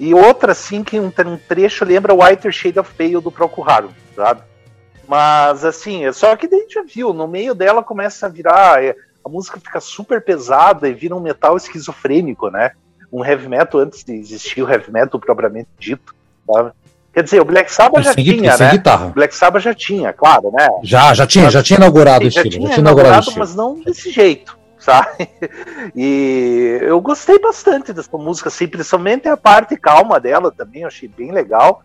E 0.00 0.14
outra, 0.14 0.52
assim, 0.52 0.82
que 0.82 0.98
um, 0.98 1.12
um 1.26 1.36
trecho 1.36 1.84
lembra 1.84 2.14
Whiter 2.14 2.50
Shade 2.50 2.78
of 2.78 2.90
Pale 2.94 3.20
do 3.20 3.30
Procol 3.30 3.68
Harum, 3.68 3.90
sabe? 4.16 4.40
Mas, 5.10 5.64
assim, 5.64 6.04
é 6.04 6.12
só 6.12 6.36
que 6.36 6.46
daí 6.46 6.68
já 6.70 6.84
viu, 6.84 7.12
no 7.12 7.26
meio 7.26 7.52
dela 7.52 7.82
começa 7.82 8.26
a 8.26 8.28
virar. 8.28 8.80
É, 8.84 8.94
a 9.24 9.28
música 9.28 9.58
fica 9.58 9.80
super 9.80 10.22
pesada 10.22 10.88
e 10.88 10.94
vira 10.94 11.16
um 11.16 11.20
metal 11.20 11.56
esquizofrênico, 11.56 12.48
né? 12.48 12.70
Um 13.12 13.24
heavy 13.24 13.48
metal 13.48 13.80
antes 13.80 14.04
de 14.04 14.14
existir 14.14 14.62
o 14.62 14.70
heavy 14.70 14.92
metal 14.92 15.18
propriamente 15.18 15.68
dito, 15.80 16.14
sabe? 16.46 16.70
Quer 17.12 17.24
dizer, 17.24 17.40
o 17.40 17.44
Black 17.44 17.72
Sabbath 17.72 18.04
já 18.04 18.14
tinha, 18.14 18.56
né? 18.56 18.70
Guitarra. 18.70 19.06
O 19.06 19.10
Black 19.10 19.34
Sabbath 19.34 19.64
já 19.64 19.74
tinha, 19.74 20.12
claro, 20.12 20.52
né? 20.52 20.68
Já, 20.84 21.12
já 21.12 21.26
tinha, 21.26 21.50
já 21.50 21.60
tinha 21.60 21.78
inaugurado 21.78 22.26
o 22.26 22.28
estilo. 22.28 22.44
Já 22.44 22.50
tinha, 22.52 22.68
já 22.68 22.74
tinha 22.74 22.80
inaugurado, 22.80 23.14
inaugurado 23.16 23.38
mas 23.40 23.56
não 23.56 23.80
desse 23.80 24.12
jeito, 24.12 24.56
sabe? 24.78 25.28
E 25.96 26.78
eu 26.82 27.00
gostei 27.00 27.36
bastante 27.40 27.92
dessa 27.92 28.16
música, 28.16 28.48
assim, 28.48 28.68
principalmente 28.68 29.26
a 29.26 29.36
parte 29.36 29.76
calma 29.76 30.20
dela 30.20 30.52
também, 30.52 30.82
eu 30.82 30.86
achei 30.86 31.08
bem 31.08 31.32
legal. 31.32 31.82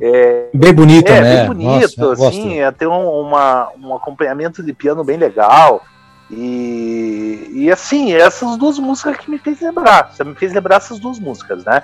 É, 0.00 0.48
bem 0.52 0.72
bonita, 0.74 1.12
é, 1.12 1.20
né? 1.20 1.36
bem 1.36 1.46
bonito, 1.46 2.00
Nossa, 2.00 2.28
assim, 2.28 2.58
é, 2.60 2.70
tem 2.72 2.88
um, 2.88 3.08
uma, 3.20 3.70
um 3.80 3.94
acompanhamento 3.94 4.62
de 4.62 4.72
piano 4.72 5.04
bem 5.04 5.16
legal. 5.16 5.84
E, 6.30 7.50
e 7.52 7.70
assim, 7.70 8.12
essas 8.12 8.56
duas 8.56 8.78
músicas 8.78 9.16
que 9.18 9.30
me 9.30 9.38
fez 9.38 9.60
lembrar. 9.60 10.12
Você 10.12 10.24
me 10.24 10.34
fez 10.34 10.52
lembrar 10.52 10.76
essas 10.76 10.98
duas 10.98 11.18
músicas, 11.18 11.64
né? 11.64 11.82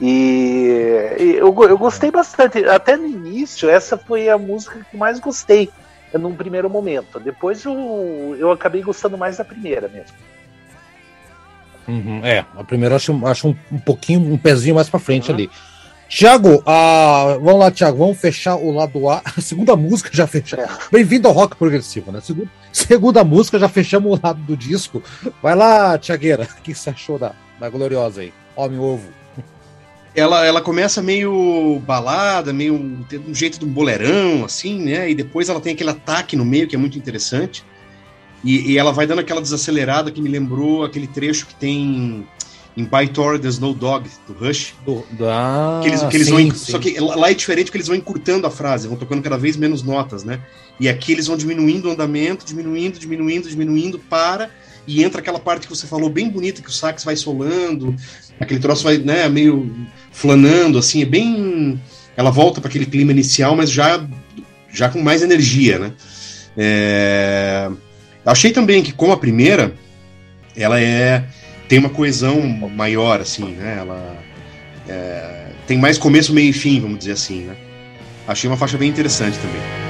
E, 0.00 1.16
e 1.18 1.36
eu, 1.36 1.54
eu 1.68 1.78
gostei 1.78 2.10
bastante. 2.10 2.64
Até 2.64 2.96
no 2.96 3.06
início, 3.06 3.70
essa 3.70 3.96
foi 3.96 4.28
a 4.28 4.36
música 4.36 4.84
que 4.90 4.96
mais 4.96 5.20
gostei 5.20 5.70
num 6.12 6.34
primeiro 6.34 6.68
momento. 6.70 7.20
Depois 7.20 7.64
eu, 7.64 8.36
eu 8.38 8.50
acabei 8.50 8.82
gostando 8.82 9.18
mais 9.18 9.36
da 9.36 9.44
primeira 9.44 9.88
mesmo. 9.88 10.16
Uhum, 11.86 12.24
é, 12.24 12.44
a 12.56 12.64
primeira 12.64 12.94
eu 12.94 12.96
acho, 12.96 13.26
acho 13.26 13.48
um, 13.48 13.56
um 13.70 13.78
pouquinho, 13.78 14.32
um 14.32 14.38
pezinho 14.38 14.74
mais 14.74 14.88
pra 14.88 14.98
frente 14.98 15.28
uhum. 15.28 15.34
ali. 15.34 15.50
Tiago, 16.08 16.62
ah, 16.66 17.38
vamos 17.40 17.60
lá, 17.60 17.70
Tiago, 17.70 17.98
vamos 17.98 18.18
fechar 18.18 18.56
o 18.56 18.70
lado 18.70 19.08
A. 19.08 19.22
A 19.36 19.40
segunda 19.40 19.74
música 19.74 20.10
já 20.12 20.26
fechamos. 20.26 20.64
É. 20.64 20.68
Bem-vindo 20.92 21.26
ao 21.26 21.34
rock 21.34 21.56
progressivo, 21.56 22.12
né? 22.12 22.20
Segunda, 22.20 22.50
segunda 22.72 23.24
música, 23.24 23.58
já 23.58 23.68
fechamos 23.68 24.18
o 24.18 24.20
lado 24.22 24.40
do 24.42 24.56
disco. 24.56 25.02
Vai 25.42 25.54
lá, 25.54 25.98
Tiagueira, 25.98 26.44
o 26.58 26.62
que 26.62 26.74
você 26.74 26.90
achou 26.90 27.18
da, 27.18 27.34
da 27.58 27.68
Gloriosa 27.68 28.20
aí? 28.20 28.32
Homem 28.54 28.78
Ovo. 28.78 29.08
Ela, 30.14 30.46
ela 30.46 30.60
começa 30.60 31.02
meio 31.02 31.82
balada, 31.84 32.52
meio 32.52 32.74
um 32.74 33.34
jeito 33.34 33.58
de 33.58 33.64
um 33.64 33.72
boleirão, 33.72 34.44
assim, 34.44 34.78
né? 34.78 35.10
E 35.10 35.14
depois 35.14 35.48
ela 35.48 35.60
tem 35.60 35.72
aquele 35.72 35.90
ataque 35.90 36.36
no 36.36 36.44
meio 36.44 36.68
que 36.68 36.76
é 36.76 36.78
muito 36.78 36.96
interessante. 36.96 37.64
E, 38.44 38.72
e 38.72 38.78
ela 38.78 38.92
vai 38.92 39.06
dando 39.06 39.20
aquela 39.20 39.40
desacelerada 39.40 40.12
que 40.12 40.22
me 40.22 40.28
lembrou 40.28 40.84
aquele 40.84 41.08
trecho 41.08 41.46
que 41.46 41.54
tem 41.56 42.24
em 42.76 42.84
Pythor 42.84 43.38
The 43.38 43.48
Snow 43.48 43.72
Dog, 43.72 44.08
do 44.26 44.32
Rush. 44.32 44.74
Do, 44.84 45.04
ah, 45.22 45.80
que 45.82 45.88
eles, 45.88 46.02
que 46.02 46.16
eles 46.16 46.26
sim, 46.26 46.32
vão, 46.32 46.56
sim. 46.56 46.72
Só 46.72 46.78
que 46.78 46.98
lá 46.98 47.30
é 47.30 47.34
diferente 47.34 47.66
porque 47.66 47.78
eles 47.78 47.86
vão 47.86 47.96
encurtando 47.96 48.46
a 48.46 48.50
frase, 48.50 48.88
vão 48.88 48.96
tocando 48.96 49.22
cada 49.22 49.38
vez 49.38 49.56
menos 49.56 49.82
notas, 49.82 50.24
né? 50.24 50.40
E 50.80 50.88
aqui 50.88 51.12
eles 51.12 51.26
vão 51.26 51.36
diminuindo 51.36 51.88
o 51.88 51.92
andamento, 51.92 52.44
diminuindo, 52.44 52.98
diminuindo, 52.98 53.48
diminuindo, 53.48 53.98
para, 53.98 54.50
e 54.86 55.04
entra 55.04 55.20
aquela 55.20 55.38
parte 55.38 55.68
que 55.68 55.74
você 55.74 55.86
falou 55.86 56.10
bem 56.10 56.28
bonita, 56.28 56.60
que 56.60 56.68
o 56.68 56.72
sax 56.72 57.04
vai 57.04 57.14
solando, 57.14 57.94
aquele 58.40 58.58
troço 58.58 58.82
vai, 58.82 58.98
né, 58.98 59.28
meio 59.28 59.72
flanando, 60.10 60.78
assim, 60.78 61.02
é 61.02 61.06
bem. 61.06 61.80
Ela 62.16 62.30
volta 62.30 62.60
para 62.60 62.68
aquele 62.68 62.86
clima 62.86 63.12
inicial, 63.12 63.56
mas 63.56 63.70
já, 63.70 64.04
já 64.72 64.88
com 64.88 65.00
mais 65.00 65.22
energia, 65.22 65.78
né? 65.78 65.92
É... 66.56 67.70
Achei 68.24 68.52
também 68.52 68.82
que, 68.82 68.92
como 68.92 69.12
a 69.12 69.16
primeira, 69.16 69.74
ela 70.56 70.80
é 70.80 71.24
tem 71.68 71.78
uma 71.78 71.90
coesão 71.90 72.40
maior, 72.70 73.20
assim, 73.20 73.52
né? 73.52 73.78
Ela 73.80 74.16
é, 74.88 75.46
tem 75.66 75.78
mais 75.78 75.98
começo, 75.98 76.32
meio 76.32 76.50
e 76.50 76.52
fim, 76.52 76.80
vamos 76.80 76.98
dizer 76.98 77.12
assim, 77.12 77.42
né? 77.42 77.56
Achei 78.26 78.48
uma 78.48 78.56
faixa 78.56 78.78
bem 78.78 78.88
interessante 78.88 79.38
também. 79.38 79.83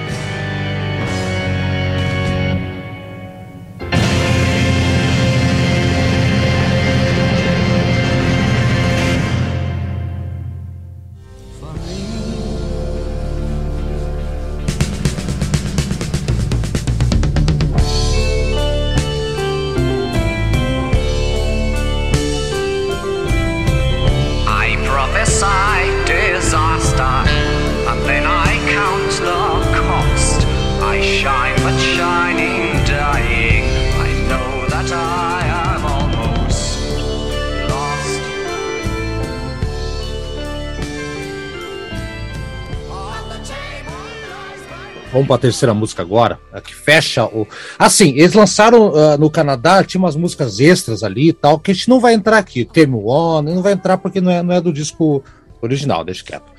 Vamos 45.25 45.29
para 45.29 45.37
a 45.37 45.39
terceira 45.39 45.75
música 45.75 46.03
agora, 46.03 46.39
que 46.63 46.75
fecha 46.75 47.25
o. 47.25 47.47
Assim, 47.79 48.11
eles 48.11 48.35
lançaram 48.35 48.89
uh, 48.89 49.19
no 49.19 49.31
Canadá, 49.31 49.83
tinha 49.83 49.99
umas 49.99 50.17
músicas 50.17 50.61
extras 50.61 51.03
ali 51.03 51.31
e 51.31 51.33
tal, 51.33 51.59
que 51.59 51.71
a 51.71 51.75
gente 51.75 51.89
não 51.89 51.99
vai 51.99 52.15
entrar 52.15 52.39
aqui. 52.39 52.69
Game 52.73 52.95
One, 52.95 53.53
não 53.53 53.63
vai 53.63 53.73
entrar 53.73 53.99
porque 53.99 54.21
não 54.21 54.31
é, 54.31 54.43
não 54.43 54.55
é 54.55 54.61
do 54.61 54.73
disco 54.73 55.23
original, 55.61 56.05
deixa 56.05 56.25
quieto. 56.25 56.53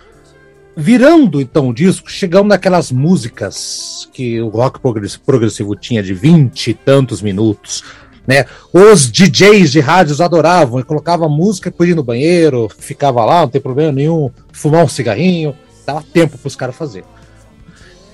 Virando 0.77 1.39
então 1.39 1.69
o 1.69 1.73
disco, 1.73 2.11
chegamos 2.11 2.49
naquelas 2.49 2.91
músicas 2.91 4.09
que 4.11 4.41
o 4.41 4.49
rock 4.49 4.79
progressivo 5.25 5.75
tinha 5.75 6.03
de 6.03 6.13
vinte 6.13 6.71
e 6.71 6.73
tantos 6.73 7.21
minutos, 7.21 7.83
né? 8.27 8.45
Os 8.73 9.09
DJs 9.09 9.71
de 9.71 9.79
rádios 9.79 10.19
adoravam 10.19 10.79
e 10.79 10.83
colocava 10.83 11.29
música 11.29 11.69
depois 11.69 11.89
ir 11.89 11.95
no 11.95 12.03
banheiro, 12.03 12.67
ficava 12.77 13.23
lá, 13.23 13.41
não 13.41 13.47
tem 13.47 13.61
problema 13.61 13.93
nenhum, 13.93 14.29
fumar 14.51 14.83
um 14.83 14.89
cigarrinho, 14.89 15.55
dava 15.85 16.03
tempo 16.11 16.37
para 16.37 16.47
os 16.47 16.55
caras 16.57 16.75
fazerem. 16.75 17.14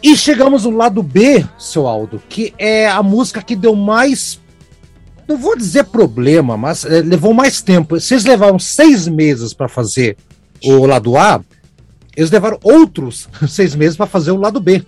E 0.04 0.18
chegamos 0.18 0.64
no 0.64 0.72
lado 0.72 1.04
B, 1.04 1.46
seu 1.60 1.88
Aldo, 1.88 2.22
que 2.28 2.54
é 2.58 2.88
a 2.88 3.04
música 3.04 3.42
que 3.42 3.56
deu 3.56 3.76
mais. 3.76 4.40
Não 5.28 5.38
vou 5.38 5.56
dizer 5.56 5.86
problema, 5.86 6.58
mas 6.58 6.84
é, 6.84 7.02
levou 7.02 7.34
mais 7.34 7.62
tempo. 7.62 8.00
Vocês 8.00 8.26
levaram 8.26 8.58
seis 8.58 9.08
meses 9.08 9.54
para 9.54 9.68
fazer 9.68 10.18
o 10.64 10.86
lado 10.86 11.18
A, 11.18 11.42
eles 12.16 12.32
levaram 12.32 12.60
outros 12.64 13.30
seis 13.48 13.76
meses 13.76 13.96
para 13.96 14.06
fazer 14.06 14.32
o 14.32 14.38
lado 14.38 14.60
B. 14.60 14.84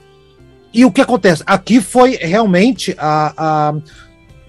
E 0.73 0.85
o 0.85 0.91
que 0.91 1.01
acontece? 1.01 1.43
Aqui 1.45 1.79
foi 1.79 2.15
realmente 2.15 2.95
a, 2.97 3.33
a 3.37 3.75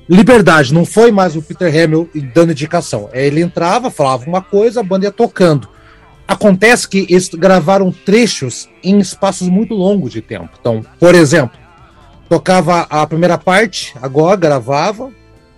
liberdade, 0.08 0.72
não 0.72 0.86
foi 0.86 1.12
mais 1.12 1.36
o 1.36 1.42
Peter 1.42 1.68
Hamill 1.68 2.08
dando 2.34 2.52
indicação. 2.52 3.10
Ele 3.12 3.42
entrava, 3.42 3.90
falava 3.90 4.24
uma 4.26 4.40
coisa, 4.40 4.80
a 4.80 4.82
banda 4.82 5.04
ia 5.04 5.12
tocando. 5.12 5.68
Acontece 6.27 6.89
que 6.89 7.07
eles 7.09 7.29
gravaram 7.29 7.93
trechos 7.93 8.68
em 8.83 8.99
espaços 8.99 9.49
muito 9.49 9.75
longos 9.75 10.12
de 10.12 10.22
tempo. 10.22 10.51
Então, 10.59 10.85
por 10.99 11.14
exemplo, 11.14 11.59
tocava 12.29 12.87
a 12.89 13.07
primeira 13.07 13.37
parte, 13.37 13.95
agora 14.01 14.37
gravava, 14.37 15.11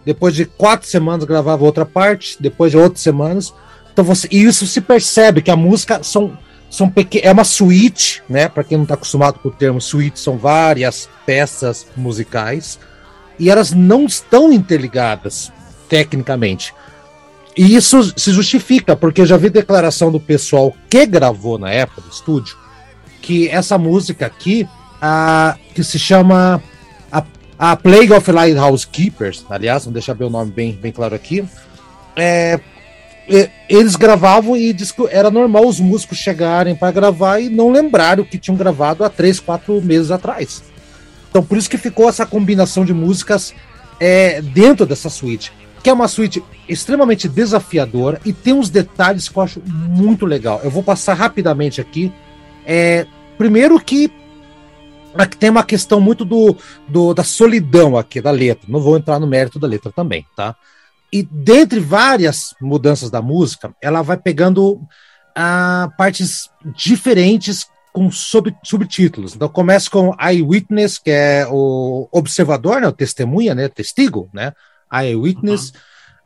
depois 0.04 0.34
de 0.34 0.44
quatro 0.44 0.88
semanas 0.88 1.24
gravava 1.24 1.64
outra 1.64 1.84
parte, 1.84 2.36
depois 2.40 2.72
de 2.72 2.78
outras 2.78 3.00
semanas. 3.00 3.54
Então 3.92 4.04
você, 4.04 4.28
e 4.30 4.42
isso 4.42 4.66
se 4.66 4.80
percebe 4.80 5.42
que 5.42 5.50
a 5.50 5.56
música 5.56 6.02
são 6.02 6.36
são 6.68 6.92
é 7.22 7.32
uma 7.32 7.44
suíte, 7.44 8.22
né? 8.28 8.48
Para 8.48 8.64
quem 8.64 8.76
não 8.76 8.82
está 8.82 8.94
acostumado 8.94 9.38
com 9.38 9.48
o 9.48 9.52
termo 9.52 9.80
suíte, 9.80 10.18
são 10.18 10.36
várias 10.36 11.08
peças 11.24 11.86
musicais 11.96 12.78
e 13.38 13.50
elas 13.50 13.72
não 13.72 14.04
estão 14.04 14.52
interligadas 14.52 15.52
tecnicamente. 15.88 16.74
E 17.56 17.74
isso 17.74 18.12
se 18.16 18.32
justifica, 18.32 18.94
porque 18.94 19.24
já 19.24 19.36
vi 19.36 19.48
declaração 19.48 20.12
do 20.12 20.20
pessoal 20.20 20.74
que 20.90 21.06
gravou 21.06 21.58
na 21.58 21.70
época 21.70 22.02
do 22.02 22.10
estúdio 22.10 22.56
que 23.26 23.48
essa 23.48 23.76
música 23.76 24.24
aqui, 24.24 24.68
a, 25.02 25.56
que 25.74 25.82
se 25.82 25.98
chama 25.98 26.62
a, 27.10 27.24
a 27.58 27.76
Plague 27.76 28.12
of 28.12 28.30
Lighthouse 28.30 28.86
Keepers, 28.86 29.44
aliás, 29.50 29.84
vamos 29.84 29.94
deixar 29.94 30.14
bem 30.14 30.28
o 30.28 30.30
nome 30.30 30.52
bem, 30.52 30.72
bem 30.72 30.92
claro 30.92 31.12
aqui, 31.12 31.44
é, 32.14 32.60
eles 33.68 33.96
gravavam 33.96 34.56
e 34.56 34.74
era 35.10 35.28
normal 35.28 35.66
os 35.66 35.80
músicos 35.80 36.18
chegarem 36.18 36.76
para 36.76 36.92
gravar 36.92 37.40
e 37.40 37.48
não 37.48 37.72
lembrarem 37.72 38.24
o 38.24 38.28
que 38.28 38.38
tinham 38.38 38.56
gravado 38.56 39.02
há 39.02 39.10
três, 39.10 39.40
quatro 39.40 39.82
meses 39.82 40.12
atrás. 40.12 40.62
Então 41.28 41.42
por 41.42 41.58
isso 41.58 41.68
que 41.68 41.76
ficou 41.76 42.08
essa 42.08 42.24
combinação 42.24 42.84
de 42.84 42.94
músicas 42.94 43.52
é, 43.98 44.40
dentro 44.40 44.86
dessa 44.86 45.10
suíte 45.10 45.52
que 45.86 45.90
é 45.90 45.92
uma 45.92 46.08
suíte 46.08 46.42
extremamente 46.68 47.28
desafiadora 47.28 48.20
e 48.24 48.32
tem 48.32 48.52
uns 48.52 48.68
detalhes 48.68 49.28
que 49.28 49.38
eu 49.38 49.42
acho 49.44 49.62
muito 49.64 50.26
legal. 50.26 50.60
Eu 50.64 50.68
vou 50.68 50.82
passar 50.82 51.14
rapidamente 51.14 51.80
aqui. 51.80 52.12
É, 52.66 53.06
primeiro 53.38 53.78
que 53.78 54.12
aqui 55.14 55.36
tem 55.36 55.48
uma 55.48 55.62
questão 55.62 56.00
muito 56.00 56.24
do, 56.24 56.56
do, 56.88 57.14
da 57.14 57.22
solidão 57.22 57.96
aqui 57.96 58.20
da 58.20 58.32
letra. 58.32 58.66
Não 58.68 58.80
vou 58.80 58.96
entrar 58.96 59.20
no 59.20 59.28
mérito 59.28 59.60
da 59.60 59.68
letra 59.68 59.92
também, 59.92 60.26
tá? 60.34 60.56
E 61.12 61.22
dentre 61.22 61.78
várias 61.78 62.52
mudanças 62.60 63.08
da 63.08 63.22
música, 63.22 63.72
ela 63.80 64.02
vai 64.02 64.16
pegando 64.16 64.72
uh, 64.72 65.96
partes 65.96 66.50
diferentes 66.74 67.64
com 67.92 68.10
sub, 68.10 68.52
subtítulos. 68.64 69.36
Então 69.36 69.48
começa 69.48 69.88
com 69.88 70.16
Eyewitness, 70.20 70.98
que 70.98 71.12
é 71.12 71.46
o 71.48 72.08
observador, 72.10 72.80
né, 72.80 72.88
o 72.88 72.92
testemunha, 72.92 73.54
né, 73.54 73.68
testigo, 73.68 74.28
né, 74.34 74.52
Eyewitness. 74.92 75.72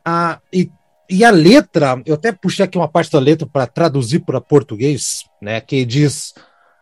Uhum. 0.05 0.13
Uh, 0.13 0.37
e, 0.51 0.71
e 1.09 1.25
a 1.25 1.31
letra, 1.31 2.01
eu 2.05 2.15
até 2.15 2.31
puxei 2.31 2.65
aqui 2.65 2.77
uma 2.77 2.87
parte 2.87 3.11
da 3.11 3.19
letra 3.19 3.45
para 3.45 3.67
traduzir 3.67 4.19
para 4.19 4.39
português, 4.39 5.25
né, 5.41 5.59
que 5.59 5.83
diz 5.85 6.33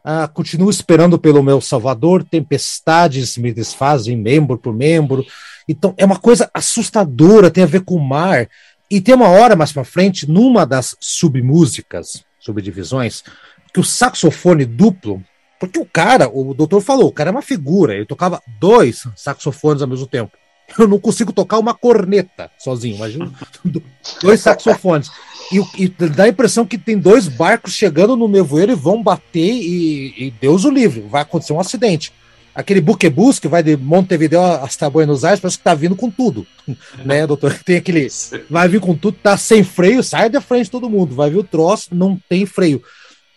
ah, 0.03 0.27
continuo 0.27 0.69
esperando 0.69 1.19
pelo 1.19 1.43
meu 1.43 1.59
Salvador, 1.59 2.23
tempestades 2.23 3.37
me 3.37 3.53
desfazem 3.53 4.15
membro 4.15 4.57
por 4.57 4.73
membro. 4.73 5.25
Então 5.67 5.93
é 5.97 6.05
uma 6.05 6.17
coisa 6.17 6.49
assustadora, 6.53 7.51
tem 7.51 7.63
a 7.63 7.67
ver 7.67 7.81
com 7.81 7.95
o 7.95 8.03
mar. 8.03 8.49
E 8.89 8.99
tem 8.99 9.13
uma 9.13 9.27
hora 9.27 9.55
mais 9.55 9.71
para 9.71 9.83
frente, 9.83 10.27
numa 10.27 10.65
das 10.65 10.95
submúsicas, 10.99 12.23
subdivisões, 12.39 13.23
que 13.71 13.79
o 13.79 13.83
saxofone 13.83 14.65
duplo, 14.65 15.23
porque 15.59 15.77
o 15.77 15.85
cara, 15.85 16.27
o 16.27 16.55
doutor 16.55 16.81
falou, 16.81 17.09
o 17.09 17.11
cara 17.11 17.29
é 17.29 17.31
uma 17.31 17.43
figura, 17.43 17.93
ele 17.93 18.05
tocava 18.05 18.41
dois 18.59 19.03
saxofones 19.15 19.83
ao 19.83 19.87
mesmo 19.87 20.07
tempo. 20.07 20.31
Eu 20.77 20.87
não 20.87 20.99
consigo 20.99 21.33
tocar 21.33 21.57
uma 21.57 21.73
corneta 21.73 22.51
sozinho, 22.57 22.95
imagina 22.95 23.31
dois 24.21 24.39
saxofones. 24.39 25.09
E, 25.51 25.83
e, 25.83 25.87
dá 25.87 26.25
a 26.25 26.29
impressão 26.29 26.65
que 26.65 26.77
tem 26.77 26.97
dois 26.97 27.27
barcos 27.27 27.73
chegando 27.73 28.15
no 28.15 28.27
nevoeiro 28.27 28.71
e 28.71 28.75
vão 28.75 29.01
bater 29.01 29.51
e, 29.51 30.13
e 30.17 30.33
Deus 30.39 30.63
o 30.63 30.69
livre, 30.69 31.01
vai 31.01 31.23
acontecer 31.23 31.53
um 31.53 31.59
acidente. 31.59 32.13
Aquele 32.53 32.81
buquebus 32.81 33.39
que 33.39 33.47
vai 33.47 33.63
de 33.63 33.77
Montevideo 33.77 34.41
hasta 34.41 34.89
Buenos 34.89 35.23
Aires, 35.23 35.39
parece 35.39 35.57
que 35.57 35.63
tá 35.63 35.73
vindo 35.73 35.95
com 35.95 36.09
tudo, 36.09 36.45
né, 37.05 37.25
doutor? 37.25 37.53
Tem 37.63 37.77
aquele, 37.77 38.07
vai 38.49 38.67
vir 38.67 38.79
com 38.79 38.95
tudo, 38.95 39.17
tá 39.21 39.37
sem 39.37 39.63
freio, 39.63 40.03
sai 40.03 40.29
da 40.29 40.41
frente 40.41 40.69
todo 40.69 40.89
mundo, 40.89 41.15
vai 41.15 41.29
vir 41.29 41.37
o 41.37 41.43
troço, 41.43 41.95
não 41.95 42.19
tem 42.27 42.45
freio. 42.45 42.83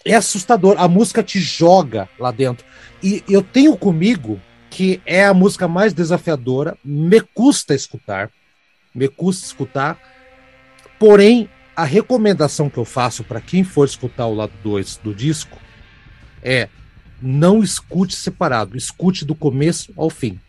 É 0.05 0.14
assustador, 0.14 0.74
a 0.78 0.89
música 0.89 1.22
te 1.22 1.39
joga 1.39 2.09
lá 2.18 2.30
dentro. 2.30 2.66
E 3.03 3.22
eu 3.28 3.43
tenho 3.43 3.76
comigo 3.76 4.41
que 4.73 5.03
é 5.05 5.27
a 5.27 5.35
música 5.35 5.68
mais 5.68 5.93
desafiadora, 5.93 6.79
me 6.83 7.20
custa 7.20 7.75
escutar, 7.75 8.31
me 8.95 9.07
custa 9.07 9.45
escutar, 9.45 9.99
porém 10.99 11.47
a 11.77 11.85
recomendação 11.85 12.70
que 12.70 12.79
eu 12.79 12.85
faço 12.87 13.23
para 13.23 13.39
quem 13.39 13.62
for 13.64 13.85
escutar 13.85 14.27
o 14.27 14.35
lado 14.35 14.53
2 14.64 14.97
do 14.97 15.14
disco 15.14 15.59
é 16.43 16.70
não 17.20 17.62
escute 17.62 18.16
separado, 18.16 18.75
escute 18.75 19.27
do 19.27 19.35
começo 19.35 19.93
ao 19.95 20.09
fim, 20.09 20.41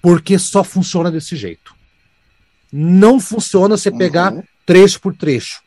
porque 0.00 0.38
só 0.38 0.62
funciona 0.62 1.10
desse 1.10 1.34
jeito. 1.34 1.74
Não 2.72 3.18
funciona 3.18 3.76
você 3.76 3.90
pegar 3.90 4.34
uhum. 4.34 4.42
trecho 4.64 5.00
por 5.00 5.16
trecho, 5.16 5.60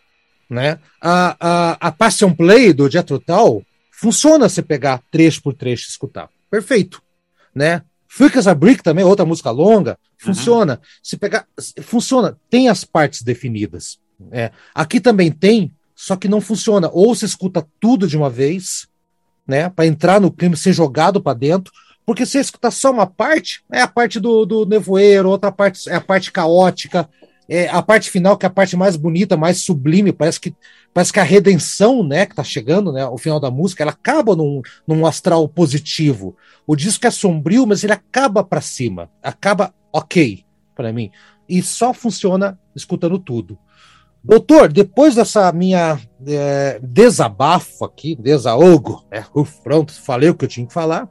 né? 0.50 0.80
A, 1.02 1.36
a, 1.40 1.88
a 1.88 1.92
Passion 1.92 2.34
Play 2.34 2.72
do 2.72 2.90
Jethro 2.90 3.20
Tull 3.20 3.66
funciona 3.92 4.48
você 4.48 4.62
pegar 4.62 5.04
trecho 5.12 5.44
por 5.44 5.54
trecho 5.54 5.88
e 5.88 5.90
escutar. 5.90 6.30
Perfeito, 6.50 7.02
né? 7.54 7.82
Freak 8.18 8.36
as 8.36 8.48
a 8.48 8.56
Brick 8.56 8.82
também, 8.82 9.06
outra 9.06 9.28
música 9.28 9.52
longa, 9.52 9.96
funciona. 10.18 10.74
Uhum. 10.74 10.80
Se 11.04 11.18
pegar, 11.18 11.46
funciona, 11.84 12.36
tem 12.50 12.68
as 12.68 12.84
partes 12.84 13.22
definidas. 13.22 14.00
É. 14.32 14.50
Aqui 14.74 15.00
também 15.00 15.32
tem, 15.32 15.72
só 15.96 16.16
que 16.16 16.28
não 16.28 16.42
funciona. 16.42 16.90
Ou 16.92 17.14
você 17.14 17.28
escuta 17.28 17.64
tudo 17.80 18.08
de 18.08 18.18
uma 18.18 18.28
vez, 18.28 18.88
né, 19.48 19.70
para 19.70 19.86
entrar 19.86 20.20
no 20.20 20.32
clima, 20.32 20.56
ser 20.56 20.74
jogado 20.74 21.22
para 21.22 21.38
dentro, 21.38 21.72
porque 22.08 22.26
se 22.26 22.32
você 22.32 22.40
escutar 22.40 22.72
só 22.72 22.90
uma 22.90 23.06
parte, 23.06 23.64
é 23.72 23.82
a 23.82 23.88
parte 23.88 24.20
do, 24.20 24.48
do 24.48 24.66
nevoeiro, 24.66 25.30
outra 25.30 25.52
parte 25.52 25.88
é 25.88 25.94
a 25.94 26.02
parte 26.02 26.32
caótica, 26.32 27.08
é 27.48 27.70
a 27.70 27.84
parte 27.84 28.10
final 28.10 28.36
que 28.36 28.48
é 28.48 28.50
a 28.50 28.52
parte 28.52 28.76
mais 28.76 28.96
bonita, 28.96 29.38
mais 29.38 29.60
sublime, 29.60 30.12
parece 30.12 30.40
que 30.40 30.56
parece 30.94 31.14
que 31.14 31.20
a 31.20 31.24
redenção, 31.24 32.04
né, 32.04 32.26
que 32.26 32.36
tá 32.36 32.44
chegando, 32.44 32.92
né, 32.92 33.06
o 33.06 33.18
final 33.18 33.40
da 33.40 33.52
música, 33.52 33.84
ela 33.84 33.92
acaba 33.92 34.36
num, 34.36 34.62
num 34.88 35.06
astral 35.06 35.48
positivo. 35.48 36.36
O 36.66 36.76
disco 36.76 37.06
é 37.06 37.12
sombrio, 37.12 37.66
mas 37.68 37.84
ele 37.84 37.94
acaba 37.94 38.44
para 38.44 38.62
cima, 38.62 39.10
acaba 39.22 39.74
ok 39.94 40.44
para 40.76 40.92
mim. 40.92 41.12
E 41.48 41.62
só 41.62 41.94
funciona 41.94 42.60
escutando 42.76 43.20
tudo. 43.20 43.58
Doutor, 44.24 44.72
depois 44.72 45.16
dessa 45.16 45.52
minha 45.52 46.00
é, 46.26 46.80
desabafo 46.82 47.86
aqui, 47.86 48.16
desahogo, 48.16 49.06
né, 49.12 49.26
pronto, 49.64 49.94
falei 49.94 50.30
o 50.30 50.36
que 50.36 50.46
eu 50.46 50.50
tinha 50.50 50.68
que 50.68 50.74
falar, 50.74 51.08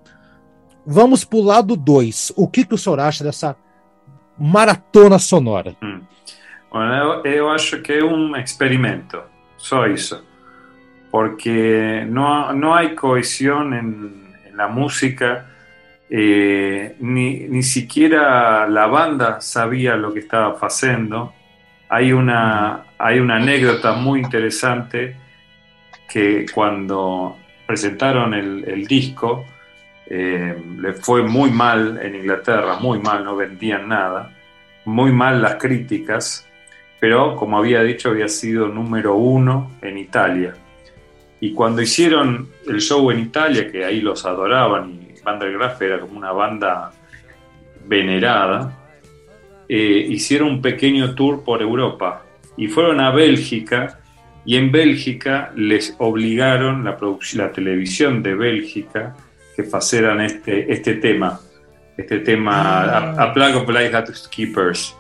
vamos 0.87 1.25
para 1.25 1.39
o 1.39 1.43
lado 1.43 1.77
2. 1.77 2.33
O 2.37 2.47
que, 2.47 2.65
que 2.65 2.75
o 2.75 2.79
senhor 2.79 3.01
acha 3.01 3.25
dessa 3.25 3.57
maratona 4.39 5.19
sonora? 5.19 5.77
Hum. 5.83 6.01
Eu, 7.25 7.49
acho 7.49 7.81
que 7.81 7.93
é 7.93 8.05
um 8.05 8.37
experimento, 8.37 9.23
só 9.57 9.87
isso. 9.87 10.25
Porque 11.11 12.05
não, 12.09 12.53
não 12.55 12.75
há 12.75 12.89
coesão 12.91 13.65
na 14.53 14.69
música, 14.69 15.47
eh, 16.11 16.95
ni, 17.01 17.49
ni 17.49 17.63
siquiera 17.63 18.65
a 18.65 18.89
banda 18.89 19.41
sabia 19.41 19.97
o 19.97 20.13
que 20.13 20.21
estava 20.21 20.59
fazendo. 20.59 21.33
Hay 21.89 22.13
una, 22.13 22.85
hay 22.99 23.21
una 23.21 23.37
anécdota 23.37 23.93
muy 23.93 24.21
interesante 24.21 25.17
que 26.09 26.47
cuando 26.53 27.39
presentaron 27.67 28.35
el, 28.35 28.87
disco, 28.87 29.45
eh, 30.07 30.57
le 30.79 30.93
fue 30.95 31.23
muy 31.23 31.51
mal 31.51 31.99
en 32.03 32.15
Inglaterra, 32.15 32.79
muy 32.79 33.01
mal, 33.01 33.25
no 33.25 33.37
vendían 33.37 33.89
nada, 33.89 34.33
muy 34.85 35.13
mal 35.13 35.43
las 35.43 35.57
críticas, 35.57 36.46
pero 37.01 37.37
como 37.37 37.59
había 37.59 37.83
dicho, 37.83 38.11
había 38.11 38.29
sido 38.29 38.69
número 38.69 39.15
uno 39.15 39.73
en 39.83 39.99
Italia. 39.99 40.55
Y 41.41 41.53
cuando 41.53 41.83
hicieron 41.83 42.49
el 42.67 42.81
show 42.81 43.11
en 43.11 43.21
Italia, 43.21 43.71
que 43.71 43.85
ahí 43.85 44.01
los 44.01 44.25
adoraban 44.25 44.91
y 44.91 45.07
Van 45.23 45.39
der 45.39 45.53
Graaf 45.53 45.83
era 45.83 46.01
como 46.01 46.17
una 46.19 46.33
banda 46.33 46.93
venerada, 47.85 48.77
eh, 49.69 50.07
hicieron 50.09 50.49
un 50.49 50.63
pequeño 50.63 51.15
tour 51.15 51.43
por 51.43 51.61
Europa 51.61 52.23
y 52.57 52.69
fueron 52.69 53.01
a 53.01 53.11
Bélgica 53.11 54.01
y 54.45 54.57
en 54.57 54.71
Bélgica 54.71 55.51
les 55.57 55.95
obligaron 55.99 56.85
la, 56.85 56.97
la 57.35 57.53
televisión 57.53 58.23
de 58.23 58.35
Bélgica 58.35 59.17
que 59.57 59.65
pasaran 59.65 60.21
este, 60.21 60.73
este 60.73 60.95
tema, 60.95 61.41
este 61.97 62.21
tema 62.21 62.85
ah. 62.85 63.25
a, 63.25 63.35
Plague 63.35 63.57
of 63.57 63.69
Light 63.69 63.93
Keepers. 64.31 64.95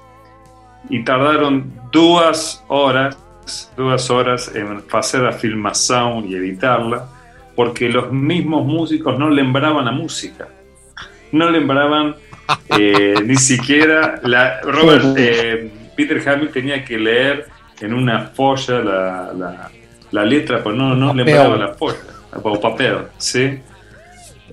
Y 0.88 1.04
tardaron 1.04 1.72
dos 1.92 2.62
horas, 2.68 3.16
dos 3.76 4.10
horas 4.10 4.52
en 4.54 4.82
hacer 4.92 5.22
la 5.22 5.32
filmación 5.32 6.26
y 6.30 6.34
editarla, 6.34 7.08
porque 7.54 7.88
los 7.88 8.12
mismos 8.12 8.66
músicos 8.66 9.18
no 9.18 9.30
lembraban 9.30 9.84
la 9.84 9.92
música, 9.92 10.48
no 11.32 11.50
lembraban 11.50 12.14
eh, 12.78 13.14
ni 13.24 13.36
siquiera 13.36 14.20
la, 14.22 14.60
Robert, 14.60 15.16
eh, 15.16 15.70
Peter 15.96 16.22
Hamill 16.28 16.50
tenía 16.50 16.84
que 16.84 16.98
leer 16.98 17.46
en 17.80 17.94
una 17.94 18.28
folla 18.28 18.80
la, 18.80 19.70
la, 20.10 20.24
letra, 20.24 20.62
pero 20.62 20.74
no, 20.74 20.94
no 20.94 21.12
lembraba 21.12 21.56
la 21.56 21.74
folla, 21.74 21.98
o 22.42 22.60
papel, 22.60 22.98
¿sí? 23.18 23.58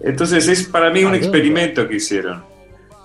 Entonces 0.04 0.48
es 0.48 0.64
para 0.64 0.90
mí 0.90 1.04
un 1.04 1.16
experimento 1.16 1.88
que 1.88 1.96
hicieron. 1.96 2.53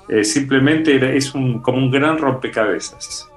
Eh, 0.08 0.24
simplemente 0.24 1.16
es 1.16 1.34
un, 1.34 1.60
como 1.60 1.78
un 1.78 1.90
gran 1.90 2.18
rompecabezas. 2.18 3.28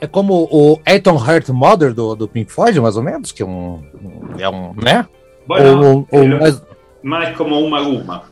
É 0.00 0.06
como 0.06 0.48
o 0.50 0.80
Eton 0.86 1.16
Heart 1.16 1.50
Mother 1.50 1.92
do, 1.92 2.14
do 2.14 2.26
Pink 2.26 2.50
Floyd, 2.50 2.80
mais 2.80 2.96
ou 2.96 3.02
menos, 3.02 3.30
que 3.30 3.42
é 3.42 3.46
um. 3.46 3.82
É 4.38 4.48
um 4.48 4.74
né? 4.74 5.06
Bueno, 5.46 6.06
ou, 6.10 6.20
ou, 6.20 6.28
mais... 6.28 6.62
mais 7.02 7.36
como 7.36 7.58
uma 7.60 7.82
guma. 7.82 8.22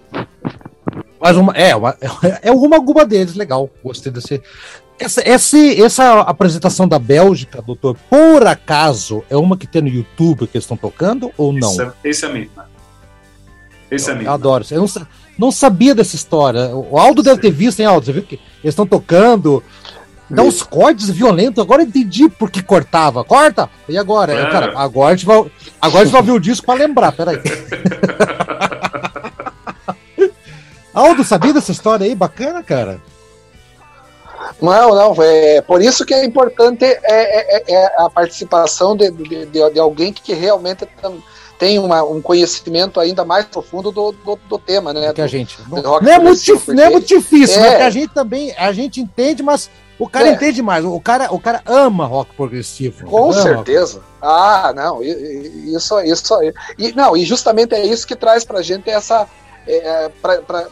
Mas 1.20 1.36
uma, 1.36 1.52
é, 1.52 1.76
uma, 1.76 1.96
é 2.42 2.50
uma 2.50 2.78
guba 2.78 3.04
deles, 3.04 3.34
legal. 3.34 3.70
Gostei 3.82 4.10
desse. 4.10 4.42
Essa, 4.98 5.20
essa, 5.26 5.58
essa 5.58 6.20
apresentação 6.20 6.86
da 6.86 6.98
Bélgica, 6.98 7.60
doutor, 7.60 7.96
por 8.08 8.46
acaso, 8.46 9.24
é 9.28 9.36
uma 9.36 9.56
que 9.56 9.66
tem 9.66 9.82
no 9.82 9.88
YouTube 9.88 10.46
que 10.46 10.56
eles 10.56 10.64
estão 10.64 10.76
tocando 10.76 11.30
ou 11.36 11.52
não? 11.52 11.70
Essa, 11.70 11.94
essa 12.04 12.26
é 12.26 12.46
mesma. 13.92 13.96
Essa 13.96 14.10
é 14.10 14.14
mesma. 14.14 14.32
Adoro. 14.34 14.64
Eu 14.70 14.80
não, 14.80 14.88
não 15.38 15.52
sabia 15.52 15.94
dessa 15.94 16.16
história. 16.16 16.74
O 16.74 16.98
Aldo 16.98 17.22
Sim. 17.22 17.28
deve 17.28 17.40
ter 17.40 17.50
visto, 17.50 17.80
hein, 17.80 17.86
Aldo? 17.86 18.06
Você 18.06 18.12
viu 18.12 18.22
que 18.22 18.36
eles 18.36 18.72
estão 18.72 18.86
tocando. 18.86 19.62
Dá 20.28 20.42
uns 20.42 20.62
cortes 20.62 21.10
violentos. 21.10 21.62
Agora 21.62 21.82
eu 21.82 21.86
entendi 21.86 22.28
por 22.28 22.50
que 22.50 22.62
cortava. 22.62 23.22
Corta! 23.22 23.68
E 23.88 23.98
agora? 23.98 24.32
É. 24.32 24.50
Cara, 24.50 24.72
agora 24.76 25.12
a 25.12 25.16
gente 25.16 25.26
vai, 25.26 25.36
agora 25.80 26.02
a 26.02 26.04
gente 26.04 26.12
vai 26.12 26.20
ouvir 26.22 26.32
o 26.32 26.40
disco 26.40 26.64
para 26.64 26.78
lembrar. 26.78 27.12
Peraí. 27.12 27.38
Aldo, 30.94 31.24
sabia 31.24 31.52
dessa 31.52 31.72
história 31.72 32.06
aí? 32.06 32.14
Bacana, 32.14 32.62
cara. 32.62 33.00
Não, 34.60 34.94
não, 34.94 35.14
é 35.22 35.60
por 35.60 35.82
isso 35.82 36.04
que 36.04 36.14
é 36.14 36.24
importante 36.24 36.84
é, 36.84 36.98
é, 37.02 37.56
é, 37.56 37.74
é 37.74 37.92
a 37.98 38.08
participação 38.08 38.96
de, 38.96 39.10
de, 39.10 39.46
de, 39.46 39.80
alguém 39.80 40.12
que 40.12 40.34
realmente 40.34 40.86
tem 41.62 41.78
uma, 41.78 42.02
um 42.02 42.20
conhecimento 42.20 42.98
ainda 42.98 43.24
mais 43.24 43.44
profundo 43.44 43.92
do, 43.92 44.10
do, 44.10 44.36
do 44.48 44.58
tema, 44.58 44.92
né? 44.92 45.12
Que 45.12 45.20
a 45.20 45.28
gente. 45.28 45.56
Não, 45.70 45.80
não, 45.80 46.12
é 46.12 46.18
muito, 46.18 46.72
não 46.74 46.82
é 46.82 46.90
muito 46.90 47.06
difícil, 47.06 47.56
é. 47.58 47.60
né? 47.60 47.68
Porque 47.68 47.82
a 47.84 47.90
gente 47.90 48.08
também 48.12 48.52
a 48.58 48.72
gente 48.72 49.00
entende, 49.00 49.44
mas 49.44 49.70
O 49.96 50.08
cara 50.08 50.26
é. 50.26 50.32
entende 50.32 50.60
mais, 50.60 50.84
o 50.84 50.98
cara, 50.98 51.32
o 51.32 51.38
cara 51.38 51.62
ama 51.64 52.04
rock 52.04 52.34
progressivo. 52.34 53.06
Com 53.06 53.32
certeza. 53.32 53.98
Rock. 53.98 54.06
Ah, 54.20 54.72
não, 54.74 55.00
isso, 55.04 56.00
isso, 56.00 56.34
e 56.76 56.92
não, 56.94 57.16
e 57.16 57.24
justamente 57.24 57.76
é 57.76 57.86
isso 57.86 58.08
que 58.08 58.16
traz 58.16 58.44
pra 58.44 58.60
gente 58.60 58.90
essa 58.90 59.28
é, 59.64 60.10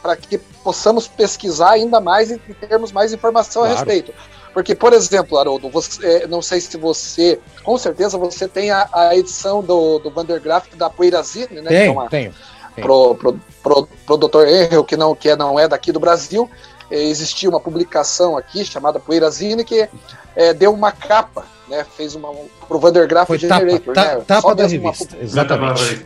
para 0.03 0.17
que 0.17 0.39
possamos 0.65 1.07
pesquisar 1.07 1.71
ainda 1.71 2.01
mais 2.01 2.33
e 2.33 2.39
termos 2.39 2.91
mais 2.91 3.13
informação 3.13 3.63
claro. 3.63 3.77
a 3.77 3.79
respeito. 3.79 4.13
Porque, 4.53 4.75
por 4.75 4.93
exemplo, 4.93 5.39
Haroldo, 5.39 5.69
você, 5.69 6.05
é, 6.07 6.27
não 6.27 6.43
sei 6.43 6.61
se 6.61 6.77
você, 6.77 7.39
com 7.63 7.79
certeza 7.79 8.19
você 8.19 8.49
tem 8.49 8.71
a, 8.71 8.89
a 8.93 9.17
edição 9.17 9.63
do, 9.63 9.99
do 9.99 10.11
Vandergraft 10.11 10.75
da 10.75 10.91
Poeirazine, 10.91 11.61
né? 11.61 11.69
Tenho, 11.69 12.03
é 12.03 12.09
tenho. 12.09 12.35
Pro, 12.75 13.15
pro, 13.15 13.41
pro, 13.63 13.89
pro 14.07 14.17
Dr. 14.17 14.85
Que 14.87 14.97
não, 14.97 15.15
que 15.15 15.35
não 15.37 15.59
é 15.59 15.69
daqui 15.69 15.93
do 15.93 16.01
Brasil, 16.01 16.51
é, 16.91 17.03
existia 17.03 17.49
uma 17.49 17.61
publicação 17.61 18.37
aqui 18.37 18.65
chamada 18.65 18.99
Poeirazine 18.99 19.65
que 19.65 19.89
é, 20.35 20.53
deu 20.53 20.73
uma 20.73 20.91
capa, 20.91 21.45
né? 21.69 21.85
Fez 21.97 22.15
uma 22.15 22.33
pro 22.67 22.79
Vandergraft 22.79 23.29
Foi 23.29 23.39
Generator, 23.39 23.95
tapa, 23.95 24.17
né? 24.17 24.25
Tapa 24.27 24.55
da 24.55 24.67
revista, 24.67 25.15
uma... 25.17 25.23
exatamente. 25.23 26.05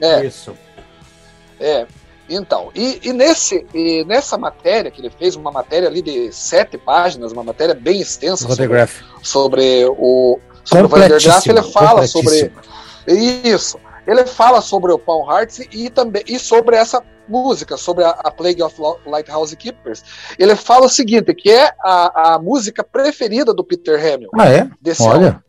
É. 0.00 0.24
Isso. 0.24 0.54
É. 1.58 1.86
Então, 2.28 2.70
e, 2.74 3.00
e, 3.02 3.12
nesse, 3.12 3.66
e 3.74 4.04
nessa 4.04 4.38
matéria 4.38 4.90
que 4.90 5.00
ele 5.00 5.10
fez, 5.10 5.36
uma 5.36 5.52
matéria 5.52 5.88
ali 5.88 6.00
de 6.00 6.32
sete 6.32 6.78
páginas, 6.78 7.32
uma 7.32 7.44
matéria 7.44 7.74
bem 7.74 8.00
extensa 8.00 8.48
sobre, 8.48 8.86
sobre, 9.22 9.84
o 9.90 10.38
sobre 10.64 10.84
o 10.86 10.88
Vandergraaf, 10.88 11.46
ele 11.46 11.62
fala 11.62 12.06
sobre 12.06 12.50
isso. 13.06 13.78
Ele 14.06 14.24
fala 14.26 14.60
sobre 14.60 14.92
o 14.92 14.98
Paul 14.98 15.30
Hearts 15.30 15.66
e 15.70 15.88
também 15.90 16.22
e 16.26 16.38
sobre 16.38 16.76
essa 16.76 17.02
música, 17.28 17.76
sobre 17.76 18.04
a, 18.04 18.10
a 18.10 18.30
Plague 18.30 18.62
of 18.62 18.76
Lighthouse 19.06 19.56
Keepers. 19.56 20.02
Ele 20.38 20.54
fala 20.54 20.86
o 20.86 20.90
seguinte, 20.90 21.34
que 21.34 21.50
é 21.50 21.72
a, 21.82 22.34
a 22.34 22.38
música 22.38 22.84
preferida 22.84 23.52
do 23.54 23.64
Peter 23.64 23.98
Hamill. 23.98 24.30
Ah, 24.34 24.50
é? 24.50 24.68
Olha. 25.00 25.42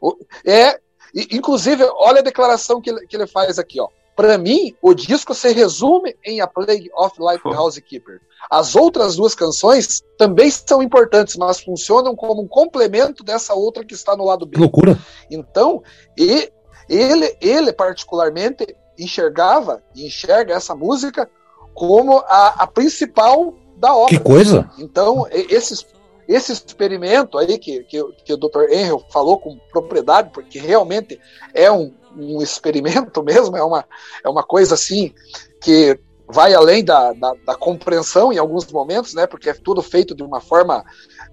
Álbum. 0.00 0.18
É, 0.44 0.78
inclusive, 1.14 1.84
olha 1.96 2.20
a 2.20 2.24
declaração 2.24 2.80
que 2.80 2.90
ele, 2.90 3.06
que 3.06 3.16
ele 3.16 3.26
faz 3.26 3.58
aqui, 3.58 3.80
ó. 3.80 3.88
Para 4.18 4.36
mim, 4.36 4.74
o 4.82 4.94
disco 4.94 5.32
se 5.32 5.52
resume 5.52 6.16
em 6.24 6.40
A 6.40 6.46
Plague 6.48 6.90
of 6.92 7.14
Lighthouse 7.20 7.80
Keeper. 7.80 8.20
As 8.50 8.74
outras 8.74 9.14
duas 9.14 9.32
canções 9.32 10.02
também 10.18 10.50
são 10.50 10.82
importantes, 10.82 11.36
mas 11.36 11.60
funcionam 11.60 12.16
como 12.16 12.42
um 12.42 12.48
complemento 12.48 13.22
dessa 13.22 13.54
outra 13.54 13.84
que 13.84 13.94
está 13.94 14.16
no 14.16 14.24
lado 14.24 14.44
B. 14.44 14.58
Loucura. 14.58 14.98
Então, 15.30 15.84
e, 16.18 16.50
ele, 16.88 17.36
ele 17.40 17.72
particularmente 17.72 18.74
enxergava 18.98 19.80
e 19.94 20.08
enxerga 20.08 20.52
essa 20.52 20.74
música 20.74 21.30
como 21.72 22.18
a, 22.18 22.64
a 22.64 22.66
principal 22.66 23.54
da 23.76 23.94
obra. 23.94 24.08
Que 24.08 24.18
coisa! 24.18 24.68
Então, 24.80 25.28
esse, 25.30 25.86
esse 26.28 26.52
experimento 26.52 27.38
aí 27.38 27.58
que, 27.58 27.82
que, 27.84 28.04
que 28.24 28.32
o 28.34 28.36
Dr. 28.36 28.70
Henry 28.70 29.02
falou 29.10 29.38
com 29.38 29.58
propriedade, 29.72 30.30
porque 30.32 30.58
realmente 30.58 31.18
é 31.54 31.72
um, 31.72 31.90
um 32.14 32.42
experimento 32.42 33.22
mesmo, 33.24 33.56
é 33.56 33.64
uma, 33.64 33.84
é 34.22 34.28
uma 34.28 34.42
coisa 34.42 34.74
assim 34.74 35.14
que 35.62 35.98
vai 36.30 36.52
além 36.52 36.84
da, 36.84 37.14
da, 37.14 37.32
da, 37.46 37.54
compreensão 37.54 38.30
em 38.30 38.36
alguns 38.36 38.70
momentos, 38.70 39.14
né? 39.14 39.26
Porque 39.26 39.48
é 39.48 39.54
tudo 39.54 39.80
feito 39.80 40.14
de 40.14 40.22
uma 40.22 40.42
forma. 40.42 40.84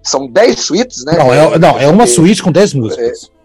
São 0.02 0.26
10 0.26 0.58
suítes, 0.58 1.04
né? 1.04 1.12
Não, 1.18 1.34
é, 1.34 1.58
não, 1.58 1.78
é 1.78 1.86
uma 1.86 2.06
suíte 2.06 2.42
com 2.42 2.50
10 2.50 2.72
músicas. 2.72 3.24
É, 3.24 3.36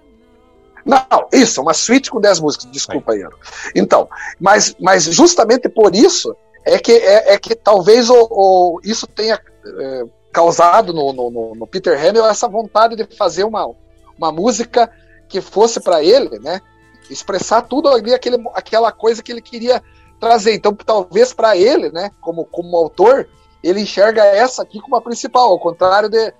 não, 0.85 1.27
isso, 1.33 1.61
uma 1.61 1.73
suíte 1.73 2.09
com 2.09 2.21
10 2.21 2.39
músicas, 2.39 2.71
desculpa, 2.71 3.15
Ian. 3.17 3.29
Então, 3.75 4.07
mas, 4.39 4.73
mas 4.79 5.03
justamente 5.03 5.67
por 5.67 5.93
isso 5.93 6.33
é 6.65 6.79
que, 6.79 6.93
é, 6.93 7.33
é 7.33 7.37
que 7.37 7.53
talvez 7.53 8.09
o, 8.09 8.27
o 8.31 8.79
isso 8.83 9.05
tenha 9.05 9.39
é, 9.65 10.03
causado 10.31 10.93
no, 10.93 11.11
no, 11.11 11.55
no, 11.55 11.67
Peter 11.67 11.97
Hamill 11.97 12.25
essa 12.25 12.47
vontade 12.47 12.95
de 12.95 13.05
fazer 13.15 13.43
uma, 13.43 13.69
uma 14.17 14.31
música 14.31 14.89
que 15.27 15.41
fosse 15.41 15.79
para 15.79 16.03
ele, 16.03 16.39
né? 16.39 16.61
expressar 17.09 17.63
tudo 17.63 17.89
ali, 17.89 18.13
aquele, 18.13 18.37
aquela 18.53 18.91
coisa 18.91 19.21
que 19.21 19.31
ele 19.31 19.41
queria 19.41 19.81
trazer. 20.19 20.53
Então, 20.53 20.73
talvez 20.73 21.33
para 21.33 21.57
ele, 21.57 21.91
né, 21.91 22.11
como, 22.21 22.45
como 22.45 22.77
autor, 22.77 23.27
ele 23.63 23.81
enxerga 23.81 24.23
essa 24.23 24.61
aqui 24.61 24.79
como 24.79 24.95
a 24.95 25.01
principal, 25.01 25.49
ao 25.49 25.59
contrário 25.59 26.09
de, 26.09 26.33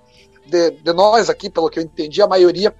de, 0.46 0.70
de 0.70 0.92
nós 0.92 1.28
aqui, 1.28 1.50
pelo 1.50 1.68
que 1.68 1.78
eu 1.78 1.82
entendi, 1.82 2.22
a 2.22 2.26
maioria 2.26 2.74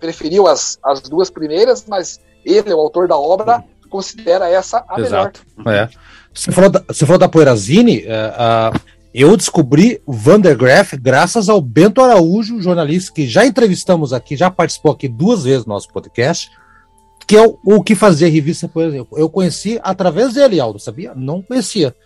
preferiu 0.00 0.46
as, 0.46 0.78
as 0.82 1.02
duas 1.02 1.30
primeiras, 1.30 1.84
mas 1.86 2.20
ele, 2.44 2.72
o 2.72 2.80
autor 2.80 3.06
da 3.06 3.16
obra, 3.16 3.64
considera 3.88 4.48
essa 4.48 4.84
a 4.88 5.00
Exato. 5.00 5.40
melhor. 5.56 5.84
É. 5.84 5.88
Você 6.34 6.52
falou 6.52 6.68
da, 6.68 6.84
você 6.86 7.06
falou 7.06 7.18
da 7.18 7.28
Poeirazine, 7.28 8.04
uh, 8.04 8.76
uh, 8.76 8.80
eu 9.18 9.34
descobri 9.34 10.02
Vandergraaf 10.06 10.94
graças 10.94 11.48
ao 11.48 11.58
Bento 11.58 12.02
Araújo, 12.02 12.60
jornalista 12.60 13.14
que 13.14 13.26
já 13.26 13.46
entrevistamos 13.46 14.12
aqui, 14.12 14.36
já 14.36 14.50
participou 14.50 14.92
aqui 14.92 15.08
duas 15.08 15.44
vezes 15.44 15.64
no 15.64 15.72
nosso 15.72 15.88
podcast, 15.88 16.50
que 17.26 17.34
é 17.34 17.42
o, 17.42 17.58
o 17.64 17.82
que 17.82 17.94
fazia 17.94 18.28
revista, 18.28 18.68
por 18.68 18.84
exemplo. 18.84 19.18
Eu 19.18 19.30
conheci 19.30 19.80
através 19.82 20.34
dele, 20.34 20.60
Aldo, 20.60 20.78
sabia? 20.78 21.14
Não 21.14 21.40
conhecia. 21.40 21.96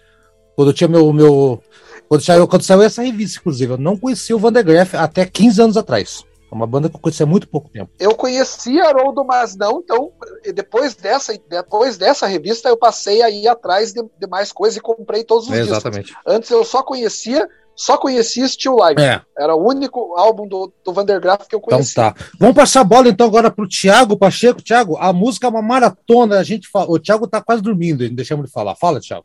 Quando 0.54 0.72
tinha 0.72 0.86
meu. 0.86 1.12
meu 1.12 1.60
quando, 2.08 2.22
saiu, 2.22 2.46
quando 2.46 2.62
saiu 2.62 2.82
essa 2.82 3.02
revista, 3.02 3.40
inclusive, 3.40 3.72
eu 3.72 3.78
não 3.78 3.96
conhecia 3.96 4.36
o 4.36 4.38
Vandergraaf 4.38 4.94
até 4.94 5.26
15 5.26 5.62
anos 5.62 5.76
atrás. 5.76 6.24
É 6.50 6.54
uma 6.54 6.66
banda 6.66 6.88
que 6.88 6.96
eu 6.96 7.00
conheci 7.00 7.22
há 7.22 7.26
muito 7.26 7.48
pouco 7.48 7.68
tempo. 7.68 7.92
Eu 7.98 8.14
conhecia 8.14 8.84
Haroldo, 8.84 9.24
mas 9.24 9.54
não, 9.56 9.80
então, 9.80 10.10
depois 10.52 10.94
dessa, 10.94 11.38
depois 11.48 11.96
dessa 11.96 12.26
revista, 12.26 12.68
eu 12.68 12.76
passei 12.76 13.22
a 13.22 13.30
ir 13.30 13.46
atrás 13.46 13.92
de, 13.92 14.02
de 14.02 14.26
mais 14.26 14.50
coisas 14.50 14.76
e 14.76 14.80
comprei 14.80 15.22
todos 15.22 15.46
os 15.46 15.52
é, 15.52 15.60
discos. 15.60 15.78
Exatamente. 15.78 16.14
Antes 16.26 16.50
eu 16.50 16.64
só 16.64 16.82
conhecia 16.82 17.48
só 17.80 17.96
conhecia 17.96 18.46
Still 18.46 18.76
Life. 18.76 19.00
É. 19.00 19.22
Era 19.38 19.54
o 19.54 19.66
único 19.66 20.14
álbum 20.14 20.46
do, 20.46 20.70
do 20.84 20.92
Vandergraaf 20.92 21.48
que 21.48 21.54
eu 21.54 21.60
conhecia. 21.60 21.92
Então 21.92 22.12
tá. 22.12 22.26
Vamos 22.38 22.54
passar 22.54 22.82
a 22.82 22.84
bola 22.84 23.08
então 23.08 23.26
agora 23.26 23.50
pro 23.50 23.66
Thiago 23.66 24.18
Pacheco. 24.18 24.60
Thiago, 24.60 24.98
a 24.98 25.14
música 25.14 25.46
é 25.46 25.50
uma 25.50 25.62
maratona. 25.62 26.38
A 26.38 26.42
gente 26.42 26.68
fala... 26.68 26.90
O 26.90 26.98
Thiago 26.98 27.26
tá 27.26 27.40
quase 27.40 27.62
dormindo, 27.62 28.06
deixamos 28.10 28.44
de 28.44 28.52
falar. 28.52 28.76
Fala, 28.76 29.00
Thiago. 29.00 29.24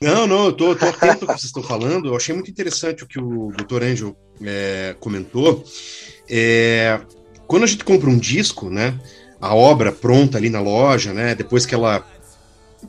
Não, 0.00 0.24
não, 0.26 0.46
eu 0.46 0.52
tô, 0.52 0.76
tô 0.76 0.86
atento 0.86 1.24
ao 1.24 1.34
que 1.34 1.40
vocês 1.40 1.44
estão 1.44 1.64
falando. 1.64 2.06
Eu 2.06 2.16
achei 2.16 2.32
muito 2.32 2.50
interessante 2.50 3.02
o 3.02 3.08
que 3.08 3.18
o 3.18 3.52
Dr. 3.52 3.82
Angel 3.82 4.16
é, 4.40 4.94
comentou. 5.00 5.64
É, 6.30 7.00
quando 7.46 7.64
a 7.64 7.66
gente 7.66 7.84
compra 7.84 8.08
um 8.08 8.18
disco, 8.18 8.70
né? 8.70 8.94
A 9.40 9.54
obra 9.54 9.90
pronta 9.90 10.38
ali 10.38 10.48
na 10.48 10.60
loja, 10.60 11.12
né? 11.12 11.34
Depois 11.34 11.66
que 11.66 11.74
ela 11.74 12.06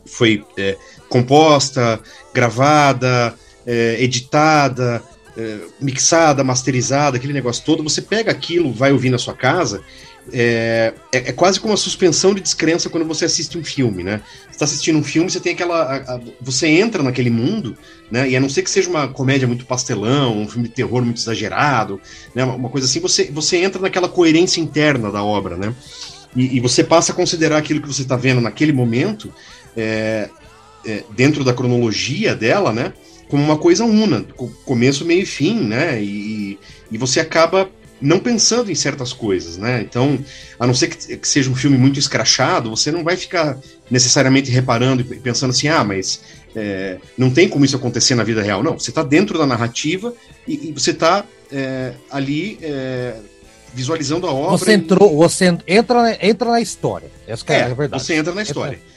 foi 0.05 0.45
é, 0.57 0.77
composta, 1.09 1.99
gravada, 2.33 3.33
é, 3.65 4.01
editada, 4.01 5.01
é, 5.37 5.57
mixada, 5.79 6.43
masterizada, 6.43 7.17
aquele 7.17 7.33
negócio 7.33 7.63
todo, 7.65 7.83
você 7.83 8.01
pega 8.01 8.31
aquilo, 8.31 8.73
vai 8.73 8.91
ouvir 8.91 9.09
na 9.09 9.17
sua 9.17 9.33
casa, 9.33 9.81
é, 10.31 10.93
é, 11.11 11.17
é, 11.17 11.31
quase 11.31 11.59
como 11.59 11.71
uma 11.71 11.77
suspensão 11.77 12.33
de 12.33 12.41
descrença 12.41 12.89
quando 12.89 13.05
você 13.05 13.25
assiste 13.25 13.57
um 13.57 13.63
filme, 13.63 14.03
né? 14.03 14.21
Você 14.45 14.51
está 14.51 14.65
assistindo 14.65 14.99
um 14.99 15.03
filme, 15.03 15.29
você 15.29 15.39
tem 15.39 15.53
aquela. 15.53 15.81
A, 15.81 16.15
a, 16.15 16.21
você 16.39 16.67
entra 16.67 17.01
naquele 17.01 17.29
mundo, 17.29 17.75
né? 18.09 18.29
E 18.29 18.35
a 18.35 18.39
não 18.39 18.49
ser 18.49 18.61
que 18.61 18.69
seja 18.69 18.89
uma 18.89 19.07
comédia 19.07 19.47
muito 19.47 19.65
pastelão, 19.65 20.37
um 20.37 20.47
filme 20.47 20.67
de 20.67 20.75
terror 20.75 21.03
muito 21.03 21.17
exagerado, 21.17 21.99
né? 22.35 22.43
Uma, 22.43 22.55
uma 22.55 22.69
coisa 22.69 22.85
assim, 22.85 22.99
você, 22.99 23.25
você 23.31 23.57
entra 23.57 23.81
naquela 23.81 24.07
coerência 24.07 24.61
interna 24.61 25.11
da 25.11 25.23
obra, 25.23 25.57
né? 25.57 25.73
E, 26.35 26.57
e 26.57 26.59
você 26.59 26.83
passa 26.83 27.11
a 27.11 27.15
considerar 27.15 27.57
aquilo 27.57 27.81
que 27.81 27.87
você 27.87 28.03
está 28.03 28.15
vendo 28.15 28.39
naquele 28.39 28.71
momento, 28.71 29.33
é, 29.75 30.29
é, 30.85 31.03
dentro 31.15 31.43
da 31.43 31.53
cronologia 31.53 32.35
dela, 32.35 32.71
né? 32.71 32.93
como 33.31 33.45
uma 33.45 33.57
coisa 33.57 33.85
una, 33.85 34.25
começo, 34.65 35.05
meio 35.05 35.21
e 35.21 35.25
fim, 35.25 35.55
né? 35.61 36.03
E, 36.03 36.59
e 36.91 36.97
você 36.97 37.21
acaba 37.21 37.69
não 38.01 38.19
pensando 38.19 38.71
em 38.71 38.75
certas 38.75 39.13
coisas, 39.13 39.57
né? 39.57 39.81
Então, 39.81 40.17
a 40.59 40.65
não 40.65 40.73
ser 40.73 40.87
que, 40.87 41.17
que, 41.17 41.27
seja 41.27 41.49
um 41.49 41.55
filme 41.55 41.77
muito 41.77 41.99
escrachado, 41.99 42.69
você 42.69 42.91
não 42.91 43.03
vai 43.03 43.15
ficar 43.15 43.57
necessariamente 43.89 44.49
reparando 44.49 45.01
e 45.01 45.19
pensando 45.19 45.51
assim, 45.51 45.67
ah, 45.67 45.83
mas 45.83 46.21
é, 46.55 46.97
não 47.17 47.29
tem 47.29 47.47
como 47.47 47.63
isso 47.63 47.75
acontecer 47.75 48.15
na 48.15 48.23
vida 48.23 48.41
real. 48.41 48.63
Não, 48.63 48.77
você 48.79 48.89
está 48.89 49.03
dentro 49.03 49.37
da 49.37 49.45
narrativa 49.45 50.13
e, 50.47 50.69
e 50.69 50.71
você 50.71 50.91
está 50.91 51.23
é, 51.51 51.93
ali 52.09 52.57
é, 52.61 53.15
visualizando 53.73 54.27
a 54.27 54.33
obra. 54.33 54.57
Você 54.57 54.73
entrou, 54.73 55.11
e... 55.11 55.15
você 55.15 55.57
entra, 55.67 56.17
entra 56.21 56.51
na 56.51 56.61
história. 56.61 57.09
Essa 57.27 57.45
é, 57.49 57.59
é 57.59 57.63
a 57.63 57.73
verdade. 57.73 58.03
Você 58.03 58.15
entra 58.15 58.33
na 58.33 58.41
história. 58.41 58.75
Entra... 58.75 58.90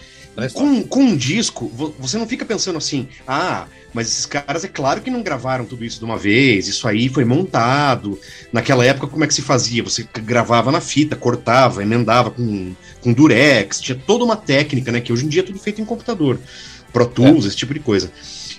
Com, 0.52 0.82
com 0.82 1.00
um 1.00 1.16
disco, 1.16 1.70
você 1.98 2.18
não 2.18 2.26
fica 2.26 2.44
pensando 2.44 2.76
assim, 2.76 3.08
ah, 3.26 3.66
mas 3.94 4.08
esses 4.08 4.26
caras, 4.26 4.64
é 4.64 4.68
claro 4.68 5.00
que 5.00 5.10
não 5.10 5.22
gravaram 5.22 5.64
tudo 5.64 5.84
isso 5.84 6.00
de 6.00 6.04
uma 6.04 6.18
vez, 6.18 6.66
isso 6.66 6.88
aí 6.88 7.08
foi 7.08 7.24
montado. 7.24 8.18
Naquela 8.52 8.84
época, 8.84 9.06
como 9.06 9.22
é 9.22 9.26
que 9.28 9.32
se 9.32 9.40
fazia? 9.40 9.84
Você 9.84 10.06
gravava 10.24 10.72
na 10.72 10.80
fita, 10.80 11.14
cortava, 11.14 11.80
emendava 11.80 12.32
com, 12.32 12.74
com 13.00 13.12
durex, 13.12 13.80
tinha 13.80 13.96
toda 13.96 14.24
uma 14.24 14.36
técnica, 14.36 14.90
né? 14.90 15.00
Que 15.00 15.12
hoje 15.12 15.24
em 15.24 15.28
dia 15.28 15.42
é 15.42 15.44
tudo 15.44 15.60
feito 15.60 15.80
em 15.80 15.84
computador. 15.84 16.40
Pro 16.92 17.06
Tools, 17.06 17.44
é. 17.44 17.48
esse 17.48 17.56
tipo 17.56 17.72
de 17.72 17.80
coisa. 17.80 18.10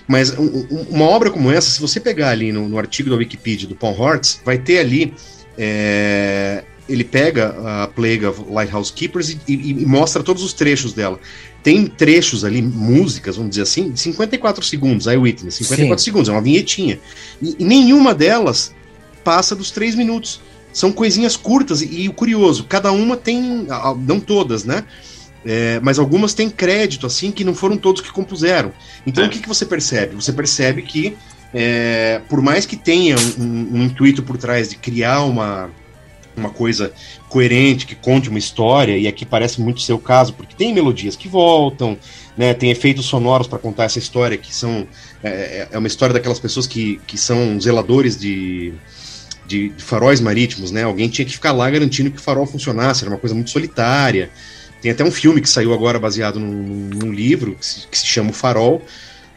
Mas 0.08 0.30
um, 0.38 0.66
uma 0.88 1.04
obra 1.04 1.30
como 1.30 1.50
essa, 1.50 1.68
se 1.68 1.80
você 1.80 2.00
pegar 2.00 2.30
ali 2.30 2.50
no, 2.52 2.66
no 2.68 2.78
artigo 2.78 3.10
da 3.10 3.16
Wikipedia 3.16 3.68
do 3.68 3.76
Paul 3.76 3.98
Hortz, 3.98 4.40
vai 4.42 4.56
ter 4.56 4.78
ali. 4.78 5.12
É, 5.58 6.64
ele 6.88 7.02
pega 7.02 7.56
a 7.64 7.88
Plague 7.88 8.26
of 8.26 8.44
Lighthouse 8.48 8.92
Keepers 8.92 9.30
e, 9.30 9.40
e, 9.48 9.70
e, 9.82 9.86
mostra 9.86 10.22
todos 10.22 10.42
os 10.42 10.52
trechos 10.52 10.92
dela 10.92 11.18
tem 11.66 11.84
trechos 11.84 12.44
ali, 12.44 12.62
músicas, 12.62 13.34
vamos 13.34 13.50
dizer 13.50 13.62
assim, 13.62 13.90
de 13.90 13.98
54 13.98 14.64
segundos, 14.64 15.08
I 15.08 15.16
Witness, 15.16 15.56
54 15.56 15.98
Sim. 15.98 16.04
segundos, 16.04 16.28
é 16.28 16.32
uma 16.32 16.40
vinhetinha. 16.40 17.00
E, 17.42 17.56
e, 17.58 17.64
nenhuma 17.64 18.14
delas 18.14 18.72
passa 19.24 19.52
dos 19.56 19.72
três 19.72 19.96
minutos. 19.96 20.40
São 20.72 20.92
coisinhas 20.92 21.36
curtas 21.36 21.82
e, 21.82 22.02
e 22.02 22.08
o 22.08 22.12
curioso, 22.12 22.66
cada 22.68 22.92
uma 22.92 23.16
tem, 23.16 23.66
não 24.06 24.20
todas, 24.20 24.64
né? 24.64 24.84
É, 25.44 25.80
mas 25.82 25.98
algumas 25.98 26.34
têm 26.34 26.48
crédito, 26.48 27.04
assim, 27.04 27.32
que 27.32 27.42
não 27.42 27.52
foram 27.52 27.76
todos 27.76 28.00
que 28.00 28.12
compuseram. 28.12 28.72
Então 29.04 29.24
é. 29.24 29.26
o 29.26 29.30
que, 29.30 29.40
que 29.40 29.48
você 29.48 29.66
percebe? 29.66 30.14
Você 30.14 30.32
percebe 30.32 30.82
que, 30.82 31.16
é, 31.52 32.20
por 32.28 32.40
mais 32.40 32.64
que 32.64 32.76
tenha 32.76 33.16
um, 33.36 33.78
um, 33.78 33.82
intuito 33.86 34.22
por 34.22 34.36
trás 34.36 34.68
de 34.68 34.76
criar 34.76 35.24
uma, 35.24 35.68
uma 36.36 36.50
coisa 36.50 36.92
coerente, 37.28 37.86
que 37.86 37.94
conte 37.94 38.28
uma 38.28 38.38
história, 38.38 38.96
e 38.96 39.08
aqui 39.08 39.24
parece 39.24 39.60
muito 39.60 39.80
ser 39.80 39.92
o 39.92 39.98
caso, 39.98 40.34
porque 40.34 40.54
tem 40.54 40.72
melodias 40.72 41.16
que 41.16 41.28
voltam, 41.28 41.96
né, 42.36 42.52
tem 42.54 42.70
efeitos 42.70 43.06
sonoros 43.06 43.46
para 43.46 43.58
contar 43.58 43.84
essa 43.84 43.98
história, 43.98 44.36
que 44.36 44.54
são. 44.54 44.86
É, 45.22 45.28
é, 45.28 45.68
é, 45.72 45.78
uma 45.78 45.88
história 45.88 46.12
daquelas 46.12 46.38
pessoas 46.38 46.66
que, 46.66 47.00
que 47.06 47.16
são 47.16 47.58
zeladores 47.60 48.16
de, 48.18 48.74
de, 49.46 49.70
de 49.70 49.82
faróis 49.82 50.20
marítimos, 50.20 50.70
né? 50.70 50.82
Alguém 50.82 51.08
tinha 51.08 51.24
que 51.24 51.32
ficar 51.32 51.52
lá 51.52 51.68
garantindo 51.70 52.10
que 52.10 52.18
o 52.18 52.20
farol 52.20 52.46
funcionasse, 52.46 53.02
era 53.02 53.10
uma 53.10 53.18
coisa 53.18 53.34
muito 53.34 53.50
solitária. 53.50 54.30
Tem 54.80 54.90
até 54.90 55.02
um 55.02 55.10
filme 55.10 55.40
que 55.40 55.48
saiu 55.48 55.72
agora 55.72 55.98
baseado 55.98 56.38
num, 56.38 56.90
num 56.94 57.12
livro 57.12 57.56
que 57.56 57.66
se, 57.66 57.88
que 57.88 57.98
se, 57.98 58.06
chama 58.06 58.30
O 58.30 58.32
Farol, 58.32 58.82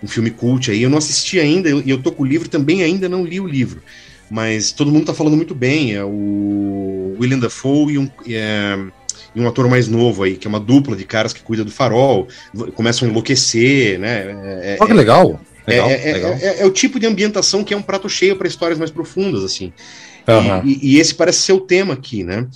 um 0.04 0.08
filme 0.08 0.30
cult 0.30 0.70
aí. 0.70 0.84
Eu 0.84 0.90
não 0.90 0.98
assisti 0.98 1.40
ainda, 1.40 1.70
e 1.70 1.72
eu, 1.72 1.82
eu 1.82 1.98
tô 2.02 2.12
com 2.12 2.24
o 2.24 2.26
livro 2.26 2.50
também, 2.50 2.84
ainda 2.84 3.08
não 3.08 3.24
li 3.26 3.40
o 3.40 3.48
livro. 3.48 3.82
Mas 4.30 4.72
todo 4.72 4.91
mundo 4.91 5.06
tá 5.06 5.14
falando 5.14 5.35
muito 5.35 5.56
bem. 5.56 5.95
É 5.95 6.03
o 6.03 7.15
William 7.19 7.39
Dafoe 7.39 7.93
e 7.93 7.97
um, 7.97 8.10
é, 8.27 8.77
e 9.35 9.41
um 9.41 9.47
ator 9.47 9.68
mais 9.68 9.88
novo 9.88 10.23
aí, 10.23 10.35
que 10.35 10.47
é 10.47 10.49
uma 10.49 10.60
dupla 10.60 10.95
de 10.95 11.06
caras 11.06 11.34
que 11.34 11.41
cuida 11.41 11.64
do 11.64 11.72
farol, 11.72 12.27
começam 12.76 13.07
a 13.07 13.11
enlouquecer, 13.11 13.99
né? 13.99 14.26
É, 14.64 14.77
Olha 14.80 14.88
que 14.88 14.93
legal. 14.93 15.39
Legal, 15.68 15.89
é, 15.89 16.14
legal. 16.14 16.34
É, 16.34 16.61
é, 16.61 16.65
o 16.65 16.72
tipo 16.72 16.99
de 16.99 17.06
ambientação 17.06 17.64
que 17.64 17.73
é 17.73 17.77
um 17.77 17.81
prato 17.81 18.10
cheio 18.10 18.35
para 18.35 18.47
histórias 18.47 18.80
mais 18.80 18.91
profundas, 18.91 19.43
assim. 19.43 19.72
Uhum. 20.27 20.68
E, 20.68 20.73
e, 20.73 20.95
e, 20.95 20.99
esse 20.99 21.14
parece 21.14 21.39
ser 21.39 21.53
o 21.53 21.60
tema 21.60 21.93
aqui, 21.93 22.23
né? 22.23 22.47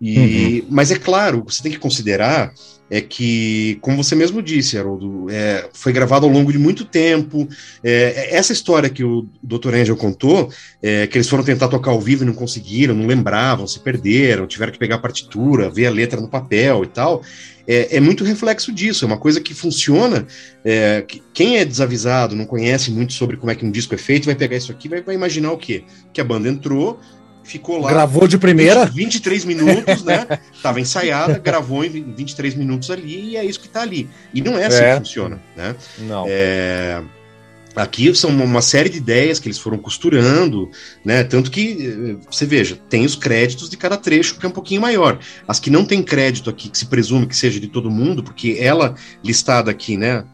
E, 0.00 0.60
uhum. 0.60 0.66
Mas 0.70 0.90
é 0.90 0.98
claro, 0.98 1.44
você 1.46 1.62
tem 1.62 1.72
que 1.72 1.78
considerar 1.78 2.52
é 2.90 3.00
que, 3.00 3.78
como 3.80 4.02
você 4.02 4.14
mesmo 4.14 4.42
disse, 4.42 4.78
Haroldo, 4.78 5.26
é, 5.30 5.68
foi 5.72 5.92
gravado 5.92 6.24
ao 6.24 6.32
longo 6.32 6.50
de 6.50 6.58
muito 6.58 6.84
tempo. 6.84 7.46
É, 7.84 8.34
essa 8.34 8.52
história 8.52 8.88
que 8.88 9.04
o 9.04 9.28
Dr. 9.42 9.74
Angel 9.74 9.96
contou, 9.96 10.50
é, 10.82 11.06
que 11.06 11.18
eles 11.18 11.28
foram 11.28 11.44
tentar 11.44 11.68
tocar 11.68 11.90
ao 11.90 12.00
vivo 12.00 12.22
e 12.22 12.26
não 12.26 12.32
conseguiram, 12.32 12.94
não 12.94 13.06
lembravam, 13.06 13.66
se 13.66 13.80
perderam, 13.80 14.46
tiveram 14.46 14.72
que 14.72 14.78
pegar 14.78 14.96
a 14.96 15.00
partitura, 15.00 15.68
ver 15.68 15.86
a 15.86 15.90
letra 15.90 16.20
no 16.20 16.28
papel 16.28 16.84
e 16.84 16.86
tal, 16.86 17.22
é, 17.66 17.96
é 17.96 18.00
muito 18.00 18.24
reflexo 18.24 18.72
disso. 18.72 19.04
É 19.04 19.06
uma 19.06 19.18
coisa 19.18 19.40
que 19.40 19.52
funciona. 19.52 20.26
É, 20.64 21.02
que, 21.02 21.22
quem 21.34 21.58
é 21.58 21.64
desavisado, 21.66 22.34
não 22.34 22.46
conhece 22.46 22.90
muito 22.90 23.12
sobre 23.12 23.36
como 23.36 23.52
é 23.52 23.54
que 23.54 23.66
um 23.66 23.70
disco 23.70 23.94
é 23.94 23.98
feito, 23.98 24.24
vai 24.24 24.34
pegar 24.34 24.56
isso 24.56 24.72
aqui 24.72 24.88
vai, 24.88 25.02
vai 25.02 25.14
imaginar 25.14 25.52
o 25.52 25.58
quê? 25.58 25.84
Que 26.12 26.20
a 26.20 26.24
banda 26.24 26.48
entrou 26.48 26.98
ficou 27.48 27.78
lá. 27.78 27.90
Gravou 27.90 28.28
de 28.28 28.36
primeira? 28.36 28.84
20, 28.84 28.94
23 28.94 29.44
minutos, 29.46 30.04
né? 30.04 30.26
Tava 30.62 30.80
ensaiada, 30.80 31.38
gravou 31.38 31.84
em 31.84 31.88
23 31.88 32.54
minutos 32.54 32.90
ali 32.90 33.30
e 33.30 33.36
é 33.36 33.44
isso 33.44 33.58
que 33.58 33.68
tá 33.68 33.82
ali. 33.82 34.08
E 34.34 34.42
não 34.42 34.58
é 34.58 34.66
assim 34.66 34.82
é. 34.82 34.92
que 34.92 34.98
funciona, 34.98 35.40
né? 35.56 35.74
Não. 36.00 36.26
É... 36.28 37.02
Aqui 37.74 38.12
são 38.14 38.30
uma 38.30 38.60
série 38.60 38.88
de 38.88 38.98
ideias 38.98 39.38
que 39.38 39.46
eles 39.46 39.58
foram 39.58 39.78
costurando, 39.78 40.68
né? 41.04 41.22
Tanto 41.22 41.48
que, 41.48 42.16
eh, 42.20 42.26
você 42.28 42.44
veja, 42.44 42.76
tem 42.88 43.04
os 43.04 43.14
créditos 43.14 43.70
de 43.70 43.76
cada 43.76 43.96
trecho 43.96 44.36
que 44.36 44.44
é 44.44 44.48
um 44.48 44.52
pouquinho 44.52 44.80
maior. 44.80 45.20
As 45.46 45.60
que 45.60 45.70
não 45.70 45.84
tem 45.84 46.02
crédito 46.02 46.50
aqui, 46.50 46.68
que 46.68 46.76
se 46.76 46.86
presume 46.86 47.26
que 47.26 47.36
seja 47.36 47.60
de 47.60 47.68
todo 47.68 47.88
mundo, 47.88 48.22
porque 48.22 48.56
ela 48.58 48.96
listada 49.22 49.70
aqui, 49.70 49.96
né? 49.96 50.24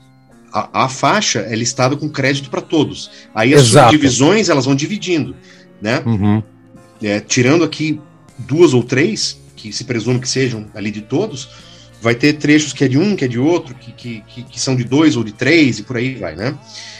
A, 0.51 0.85
a 0.85 0.89
faixa 0.89 1.41
é 1.41 1.55
listada 1.55 1.97
com 1.97 2.09
crédito 2.09 2.49
para 2.49 2.63
todos. 2.63 3.11
Aí 3.35 3.53
as 3.53 3.63
Exato. 3.63 3.91
subdivisões 3.91 4.49
elas 4.49 4.65
vão 4.65 4.75
dividindo, 4.75 5.37
né? 5.83 6.03
Uhum 6.07 6.43
é, 7.05 7.21
tirando 7.21 7.65
aqui 7.65 8.01
duas 8.39 8.75
ou 8.75 8.83
três, 8.83 9.39
que 9.55 9.73
se 9.73 9.85
presume 9.85 10.21
que 10.21 10.29
sejam 10.29 10.67
ali 10.75 10.91
de 10.91 11.03
todos, 11.03 11.49
vai 12.01 12.15
ter 12.15 12.35
trechos 12.35 12.73
que 12.73 12.85
é 12.85 12.89
de 12.89 12.99
um, 12.99 13.17
que 13.17 13.25
é 13.25 13.29
de 13.29 13.39
outro, 13.39 13.75
que, 13.75 13.93
que, 13.93 14.25
que, 14.27 14.43
que 14.43 14.61
são 14.61 14.77
de 14.77 14.85
dois 14.85 15.17
ou 15.17 15.25
de 15.25 15.33
três, 15.33 15.79
e 15.79 15.83
por 15.83 15.97
aí 15.97 16.15
vai, 16.17 16.35
né? 16.35 16.57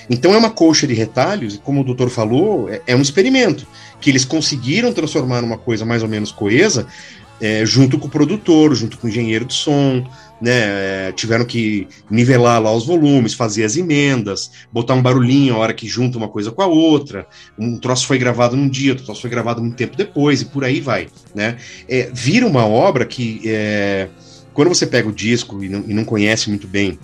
Então 0.09 0.35
é 0.35 0.39
uma 0.39 0.51
colcha 0.51 0.87
de 0.87 0.95
retalhos, 0.95 1.55
e 1.55 1.59
como 1.59 1.81
o 1.81 1.85
doutor 1.85 2.09
falou, 2.09 2.69
é, 2.71 2.81
é 2.87 2.97
um 2.97 3.03
experimento, 3.03 3.67
que 4.01 4.11
eles 4.11 4.25
conseguiram 4.25 4.93
transformar 4.93 5.43
numa 5.43 5.59
coisa 5.59 5.85
mais 5.85 6.03
ou 6.03 6.09
menos 6.09 6.31
coesa, 6.31 6.87
é, 7.41 7.67
junto 7.67 7.99
com 7.99 8.07
o 8.07 8.11
produtor, 8.11 8.75
junto 8.75 8.97
com 8.97 9.07
o 9.07 9.11
engenheiro 9.11 9.45
de 9.45 9.55
som, 9.55 10.07
né, 10.41 11.13
tiveram 11.13 11.45
que 11.45 11.89
nivelar 12.11 12.61
lá 12.61 12.73
os 12.73 12.87
volumes, 12.87 13.35
fazer 13.35 13.65
as 13.65 13.77
emendas, 13.77 14.51
botar 14.73 14.95
um 14.95 15.03
barulhinho 15.03 15.55
a 15.55 15.59
hora 15.59 15.75
que 15.75 15.87
junta 15.87 16.19
uma 16.19 16.29
coisa 16.29 16.51
com 16.51 16.63
a 16.63 16.67
outra. 16.67 17.27
Um 17.59 17.79
troço 17.79 18.07
foi 18.07 18.19
gravado 18.19 18.57
num 18.57 18.69
dia, 18.69 18.93
outro 18.93 19.05
troço 19.05 19.21
foi 19.21 19.31
gravado 19.31 19.63
um 19.63 19.71
tempo 19.71 19.97
depois, 19.97 20.43
e 20.43 20.47
por 20.47 20.65
aí 20.65 20.81
vai. 20.81 21.09
Né? 21.35 21.57
É, 21.89 22.11
vira 22.13 22.47
uma 22.47 22.67
obra 22.67 23.05
que, 23.05 23.41
é, 23.45 24.09
quando 24.53 24.69
você 24.69 24.87
pega 24.87 25.09
o 25.09 25.13
disco 25.13 25.63
e 25.63 25.69
não, 25.69 25.85
e 25.87 25.95
não 25.95 26.05
conhece 26.05 26.49
muito 26.49 26.67
bem 26.67 26.99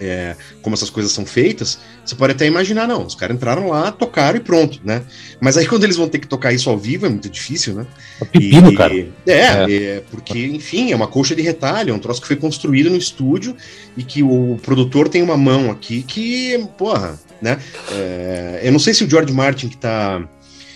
é, 0.00 0.36
como 0.62 0.74
essas 0.74 0.90
coisas 0.90 1.12
são 1.12 1.26
feitas, 1.26 1.78
você 2.04 2.14
pode 2.14 2.32
até 2.32 2.46
imaginar, 2.46 2.86
não, 2.86 3.04
os 3.04 3.14
caras 3.14 3.36
entraram 3.36 3.68
lá, 3.68 3.90
tocaram 3.90 4.36
e 4.36 4.40
pronto, 4.40 4.80
né? 4.84 5.02
Mas 5.40 5.56
aí 5.56 5.66
quando 5.66 5.84
eles 5.84 5.96
vão 5.96 6.08
ter 6.08 6.18
que 6.18 6.26
tocar 6.26 6.52
isso 6.52 6.70
ao 6.70 6.78
vivo 6.78 7.06
é 7.06 7.08
muito 7.08 7.28
difícil, 7.28 7.74
né? 7.74 7.86
É 8.20 8.24
pepino, 8.24 8.72
e, 8.72 8.76
cara. 8.76 8.94
É, 8.94 9.08
é, 9.26 9.72
é, 9.72 10.02
porque, 10.10 10.46
enfim, 10.46 10.92
é 10.92 10.96
uma 10.96 11.06
coxa 11.06 11.34
de 11.34 11.42
retalho, 11.42 11.90
é 11.90 11.94
um 11.94 11.98
troço 11.98 12.20
que 12.20 12.26
foi 12.26 12.36
construído 12.36 12.90
no 12.90 12.96
estúdio 12.96 13.56
e 13.96 14.02
que 14.02 14.22
o 14.22 14.58
produtor 14.62 15.08
tem 15.08 15.22
uma 15.22 15.36
mão 15.36 15.70
aqui 15.70 16.02
que, 16.02 16.66
porra, 16.76 17.18
né? 17.42 17.58
É, 17.92 18.60
eu 18.62 18.72
não 18.72 18.78
sei 18.78 18.94
se 18.94 19.04
o 19.04 19.10
George 19.10 19.32
Martin 19.32 19.68
que 19.68 19.76
tá 19.76 20.22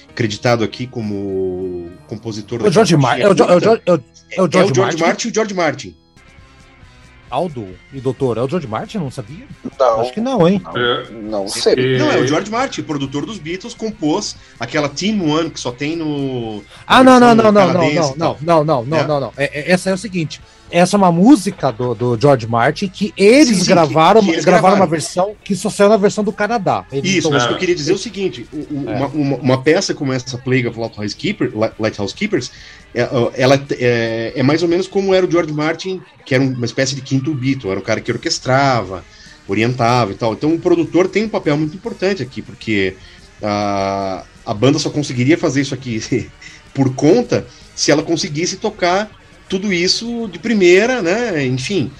acreditado 0.08 0.62
aqui 0.62 0.86
como 0.86 1.90
compositor 2.06 2.62
o 2.62 2.70
George 2.70 2.96
Martin 2.96 3.22
é, 3.22 3.28
o, 3.30 3.36
George, 3.36 3.66
é, 3.86 3.92
o, 3.92 3.94
é 4.30 4.42
o 4.42 4.74
George 4.74 4.98
Martin 4.98 5.28
e 5.28 5.30
o 5.30 5.34
George 5.34 5.54
Martin. 5.54 5.96
Aldo 7.32 7.66
e 7.94 7.98
doutor, 7.98 8.36
é 8.36 8.42
o 8.42 8.48
George 8.48 8.66
Martin? 8.66 8.98
Não 8.98 9.10
sabia? 9.10 9.46
Não. 9.80 10.00
Acho 10.02 10.12
que 10.12 10.20
não, 10.20 10.46
hein? 10.46 10.60
Não, 10.62 10.76
é, 10.76 11.10
não 11.10 11.48
sei. 11.48 11.96
Não, 11.98 12.12
é 12.12 12.18
o 12.18 12.26
George 12.26 12.50
Martin, 12.50 12.82
produtor 12.82 13.24
dos 13.24 13.38
Beatles, 13.38 13.72
compôs 13.72 14.36
aquela 14.60 14.86
Team 14.86 15.26
One 15.26 15.50
que 15.50 15.58
só 15.58 15.72
tem 15.72 15.96
no. 15.96 16.62
Ah, 16.86 17.02
não, 17.02 17.18
não, 17.18 17.34
não, 17.34 17.50
não, 17.50 17.52
não, 17.52 17.72
não, 17.72 17.92
não, 17.92 18.36
não, 18.40 18.64
não, 18.64 18.84
não, 18.84 19.06
não, 19.08 19.20
não. 19.20 19.32
Essa 19.36 19.88
é 19.88 19.94
o 19.94 19.98
seguinte: 19.98 20.42
essa 20.72 20.96
é 20.96 20.98
uma 20.98 21.12
música 21.12 21.70
do, 21.70 21.94
do 21.94 22.18
George 22.18 22.46
Martin 22.46 22.88
que 22.88 23.12
eles 23.14 23.48
sim, 23.48 23.64
sim, 23.64 23.66
gravaram, 23.66 24.20
que, 24.20 24.26
que 24.26 24.32
eles 24.32 24.44
gravaram, 24.44 24.62
gravaram, 24.62 24.82
uma 24.82 24.90
versão 24.90 25.36
que 25.44 25.54
só 25.54 25.68
saiu 25.68 25.90
na 25.90 25.98
versão 25.98 26.24
do 26.24 26.32
Canadá. 26.32 26.86
Eles 26.90 27.16
Isso, 27.16 27.30
mas 27.30 27.44
o 27.44 27.48
que 27.48 27.54
eu 27.54 27.58
queria 27.58 27.74
dizer 27.74 27.92
é 27.92 27.94
o 27.94 27.98
seguinte: 27.98 28.48
é. 28.52 28.90
uma, 28.96 29.06
uma, 29.08 29.36
uma, 29.36 29.62
peça 29.62 29.92
como 29.92 30.12
essa 30.12 30.38
Plague 30.38 30.66
of 30.66 30.78
Lighthouse, 30.78 31.14
Keeper, 31.14 31.52
Lighthouse 31.78 32.14
Keepers, 32.14 32.50
é, 32.94 33.06
ela 33.34 33.62
é, 33.78 34.32
é, 34.34 34.42
mais 34.42 34.62
ou 34.62 34.68
menos 34.68 34.88
como 34.88 35.14
era 35.14 35.26
o 35.26 35.30
George 35.30 35.52
Martin, 35.52 36.00
que 36.24 36.34
era 36.34 36.42
uma 36.42 36.64
espécie 36.64 36.94
de 36.94 37.02
quinto 37.02 37.34
Beatle, 37.34 37.70
era 37.70 37.78
o 37.78 37.82
cara 37.82 38.00
que 38.00 38.10
orquestrava, 38.10 39.04
orientava 39.46 40.12
e 40.12 40.14
tal. 40.14 40.32
Então 40.32 40.54
o 40.54 40.58
produtor 40.58 41.06
tem 41.06 41.24
um 41.24 41.28
papel 41.28 41.56
muito 41.58 41.76
importante 41.76 42.22
aqui, 42.22 42.40
porque 42.40 42.96
a, 43.42 44.24
a 44.46 44.54
banda 44.54 44.78
só 44.78 44.88
conseguiria 44.88 45.36
fazer 45.36 45.60
isso 45.60 45.74
aqui 45.74 46.30
por 46.72 46.94
conta 46.94 47.46
se 47.74 47.90
ela 47.90 48.02
conseguisse 48.02 48.56
tocar 48.56 49.21
tudo 49.52 49.70
isso 49.70 50.26
de 50.32 50.38
primeira, 50.38 51.02
né? 51.02 51.44
Enfim, 51.44 51.92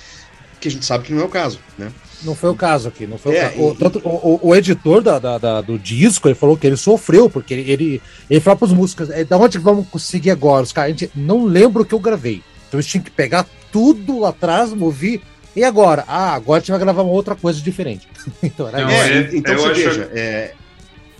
que 0.58 0.68
a 0.68 0.70
gente 0.70 0.86
sabe 0.86 1.04
que 1.04 1.12
não 1.12 1.20
é 1.20 1.24
o 1.26 1.28
caso, 1.28 1.60
né? 1.76 1.92
Não 2.22 2.34
foi 2.34 2.48
o 2.48 2.54
caso 2.54 2.88
aqui, 2.88 3.06
não 3.06 3.18
foi 3.18 3.36
é, 3.36 3.48
o 3.48 3.50
caso. 3.50 3.62
O, 3.62 3.74
tanto, 3.74 3.98
o, 4.08 4.40
o, 4.48 4.56
editor 4.56 5.02
da, 5.02 5.18
da, 5.18 5.36
da, 5.36 5.60
do 5.60 5.78
disco, 5.78 6.28
ele 6.28 6.34
falou 6.34 6.56
que 6.56 6.66
ele 6.66 6.78
sofreu, 6.78 7.28
porque 7.28 7.52
ele, 7.52 7.70
ele, 7.70 8.02
ele 8.30 8.40
falou 8.40 8.56
para 8.56 8.66
os 8.66 8.72
músicos, 8.72 9.10
é, 9.10 9.22
da 9.22 9.36
onde 9.36 9.58
vamos 9.58 9.86
conseguir 9.88 10.30
agora? 10.30 10.62
Os 10.62 10.72
caras, 10.72 10.94
a 10.94 10.96
gente 10.96 11.10
não 11.14 11.44
lembra 11.44 11.82
o 11.82 11.84
que 11.84 11.94
eu 11.94 12.00
gravei. 12.00 12.42
Então 12.68 12.80
eles 12.80 12.86
tinham 12.86 13.04
que 13.04 13.10
pegar 13.10 13.46
tudo 13.70 14.20
lá 14.20 14.30
atrás, 14.30 14.72
mover. 14.72 15.20
E 15.54 15.62
agora? 15.62 16.04
Ah, 16.08 16.32
agora 16.32 16.56
a 16.56 16.60
gente 16.60 16.70
vai 16.70 16.80
gravar 16.80 17.02
uma 17.02 17.12
outra 17.12 17.34
coisa 17.34 17.60
diferente. 17.60 18.08
então, 18.42 18.66
era 18.68 18.80
não, 18.80 18.90
é, 18.90 19.30
então 19.34 19.58
você 19.58 19.70
acho... 19.72 19.90
veja, 19.90 20.10
é, 20.14 20.54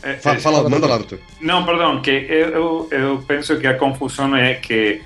é, 0.03 0.15
fala, 0.15 0.41
fala, 0.41 0.71
manda 0.71 0.87
lá, 0.87 0.97
doutor. 0.97 1.19
Não, 1.43 1.63
perdão, 1.67 2.01
que 2.01 2.11
eu, 2.11 2.89
eu 2.91 3.23
penso 3.29 3.59
que 3.59 3.67
a 3.67 3.77
confusão 3.77 4.35
é 4.35 4.55
que 4.55 5.03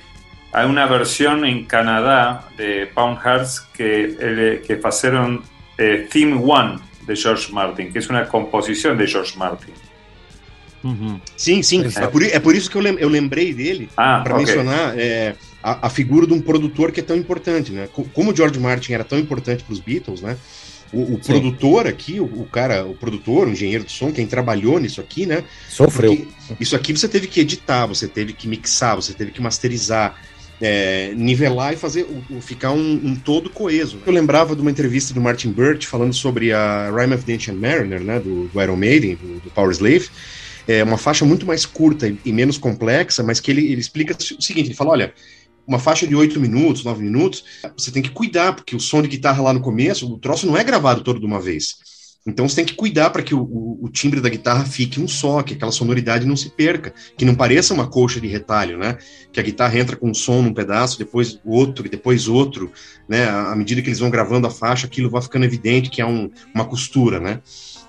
hay 0.56 0.64
una 0.64 0.86
versión 0.86 1.44
en 1.44 1.66
Canadá 1.66 2.48
de 2.56 2.86
Pound 2.94 3.18
Hearts 3.22 3.60
que, 3.74 4.62
que 4.66 4.80
hicieron 4.88 5.42
eh, 5.76 6.08
Theme 6.10 6.40
One 6.42 6.78
de 7.06 7.14
George 7.14 7.52
Martin, 7.52 7.92
que 7.92 7.98
é 7.98 8.02
uma 8.08 8.24
composição 8.24 8.96
de 8.96 9.06
George 9.06 9.36
Martin. 9.36 9.72
Uhum. 10.82 11.20
Sim, 11.36 11.62
sim. 11.62 11.84
É 11.94 12.06
por, 12.06 12.22
é 12.22 12.40
por, 12.40 12.54
isso 12.54 12.70
que 12.70 12.76
eu, 12.78 12.80
lem 12.80 12.96
eu 12.98 13.08
lembrei 13.10 13.52
dele 13.52 13.90
ah, 13.98 14.22
para 14.24 14.34
okay. 14.34 14.46
mencionar 14.46 14.98
é, 14.98 15.34
a, 15.62 15.88
a, 15.88 15.90
figura 15.90 16.26
de 16.26 16.32
um 16.32 16.40
produtor 16.40 16.90
que 16.90 17.00
é 17.00 17.02
tão 17.02 17.16
importante, 17.16 17.70
né? 17.70 17.86
Como 18.14 18.32
o 18.32 18.34
George 18.34 18.58
Martin 18.58 18.94
era 18.94 19.04
tão 19.04 19.18
importante 19.18 19.62
para 19.62 19.74
os 19.74 19.80
Beatles, 19.80 20.22
né? 20.22 20.38
O, 20.90 21.14
o 21.14 21.18
produtor 21.18 21.86
aqui, 21.86 22.18
o, 22.18 22.24
o, 22.24 22.48
cara, 22.50 22.86
o 22.86 22.94
produtor, 22.94 23.46
o 23.46 23.50
engenheiro 23.50 23.84
de 23.84 23.92
som, 23.92 24.10
quem 24.10 24.26
trabalhou 24.26 24.78
nisso 24.78 25.02
aqui, 25.02 25.26
né? 25.26 25.44
Sofreu. 25.68 26.26
isso 26.58 26.74
aqui 26.74 26.96
você 26.96 27.08
teve 27.08 27.26
que 27.26 27.40
editar, 27.40 27.84
você 27.84 28.08
teve 28.08 28.32
que 28.32 28.48
mixar, 28.48 28.96
você 28.96 29.12
teve 29.12 29.32
que 29.32 29.42
masterizar, 29.42 30.16
é, 30.60 31.12
nivelar 31.14 31.72
e 31.72 31.76
fazer 31.76 32.06
o, 32.30 32.40
ficar 32.40 32.72
um, 32.72 33.00
um, 33.04 33.16
todo 33.16 33.50
coeso. 33.50 33.96
Né? 33.96 34.02
Eu 34.06 34.12
lembrava 34.12 34.54
de 34.54 34.62
uma 34.62 34.70
entrevista 34.70 35.12
do 35.12 35.20
Martin 35.20 35.50
Burt 35.50 35.84
falando 35.84 36.14
sobre 36.14 36.52
a 36.52 36.90
Rime 36.90 37.14
of 37.14 37.24
the 37.24 37.34
Ancient 37.34 37.58
Mariner, 37.58 38.00
né, 38.00 38.20
do, 38.20 38.48
do 38.48 38.62
Iron 38.62 38.76
Maiden, 38.76 39.16
do, 39.16 39.40
do 39.40 39.50
Power 39.50 39.70
Slave, 39.70 40.08
é 40.66 40.82
uma 40.82 40.98
faixa 40.98 41.24
muito 41.24 41.46
mais 41.46 41.64
curta 41.64 42.08
e, 42.08 42.18
e 42.24 42.32
menos 42.32 42.58
complexa, 42.58 43.22
mas 43.22 43.38
que 43.38 43.50
ele, 43.50 43.70
ele 43.70 43.80
explica 43.80 44.14
o 44.14 44.42
seguinte: 44.42 44.68
ele 44.68 44.74
fala, 44.74 44.90
olha, 44.90 45.14
uma 45.66 45.78
faixa 45.78 46.06
de 46.06 46.14
8 46.14 46.40
minutos, 46.40 46.84
9 46.84 47.02
minutos, 47.02 47.44
você 47.76 47.90
tem 47.90 48.02
que 48.02 48.10
cuidar, 48.10 48.54
porque 48.54 48.74
o 48.74 48.80
som 48.80 49.02
de 49.02 49.08
guitarra 49.08 49.42
lá 49.42 49.52
no 49.52 49.60
começo, 49.60 50.12
o 50.12 50.18
troço 50.18 50.46
não 50.46 50.56
é 50.56 50.64
gravado 50.64 51.02
todo 51.02 51.20
de 51.20 51.26
uma 51.26 51.40
vez. 51.40 51.76
Então 52.26 52.48
você 52.48 52.56
tem 52.56 52.64
que 52.64 52.74
cuidar 52.74 53.10
para 53.10 53.22
que 53.22 53.34
o, 53.34 53.40
o, 53.40 53.84
o, 53.84 53.88
timbre 53.88 54.20
da 54.20 54.28
guitarra 54.28 54.64
fique 54.64 55.00
um 55.00 55.06
só, 55.06 55.42
que 55.42 55.54
aquela 55.54 55.70
sonoridade 55.70 56.26
não 56.26 56.36
se 56.36 56.50
perca, 56.50 56.92
que 57.16 57.24
não 57.24 57.36
pareça 57.36 57.72
uma 57.72 57.86
colcha 57.86 58.20
de 58.20 58.26
retalho, 58.26 58.76
né? 58.76 58.98
Que 59.30 59.38
a 59.38 59.42
guitarra 59.42 59.78
entra 59.78 59.96
com 59.96 60.10
um 60.10 60.14
som 60.14 60.42
num 60.42 60.52
pedaço, 60.52 60.98
depois 60.98 61.38
outro, 61.44 61.86
e 61.86 61.88
depois 61.88 62.26
outro, 62.26 62.72
né? 63.08 63.28
À 63.28 63.54
medida 63.54 63.80
que 63.80 63.88
eles 63.88 64.00
vão 64.00 64.10
gravando 64.10 64.48
a 64.48 64.50
faixa, 64.50 64.86
aquilo 64.86 65.08
vai 65.08 65.22
ficando 65.22 65.44
evidente 65.44 65.88
que 65.88 66.02
é 66.02 66.06
um, 66.06 66.28
uma 66.52 66.64
costura, 66.64 67.20
né? 67.20 67.40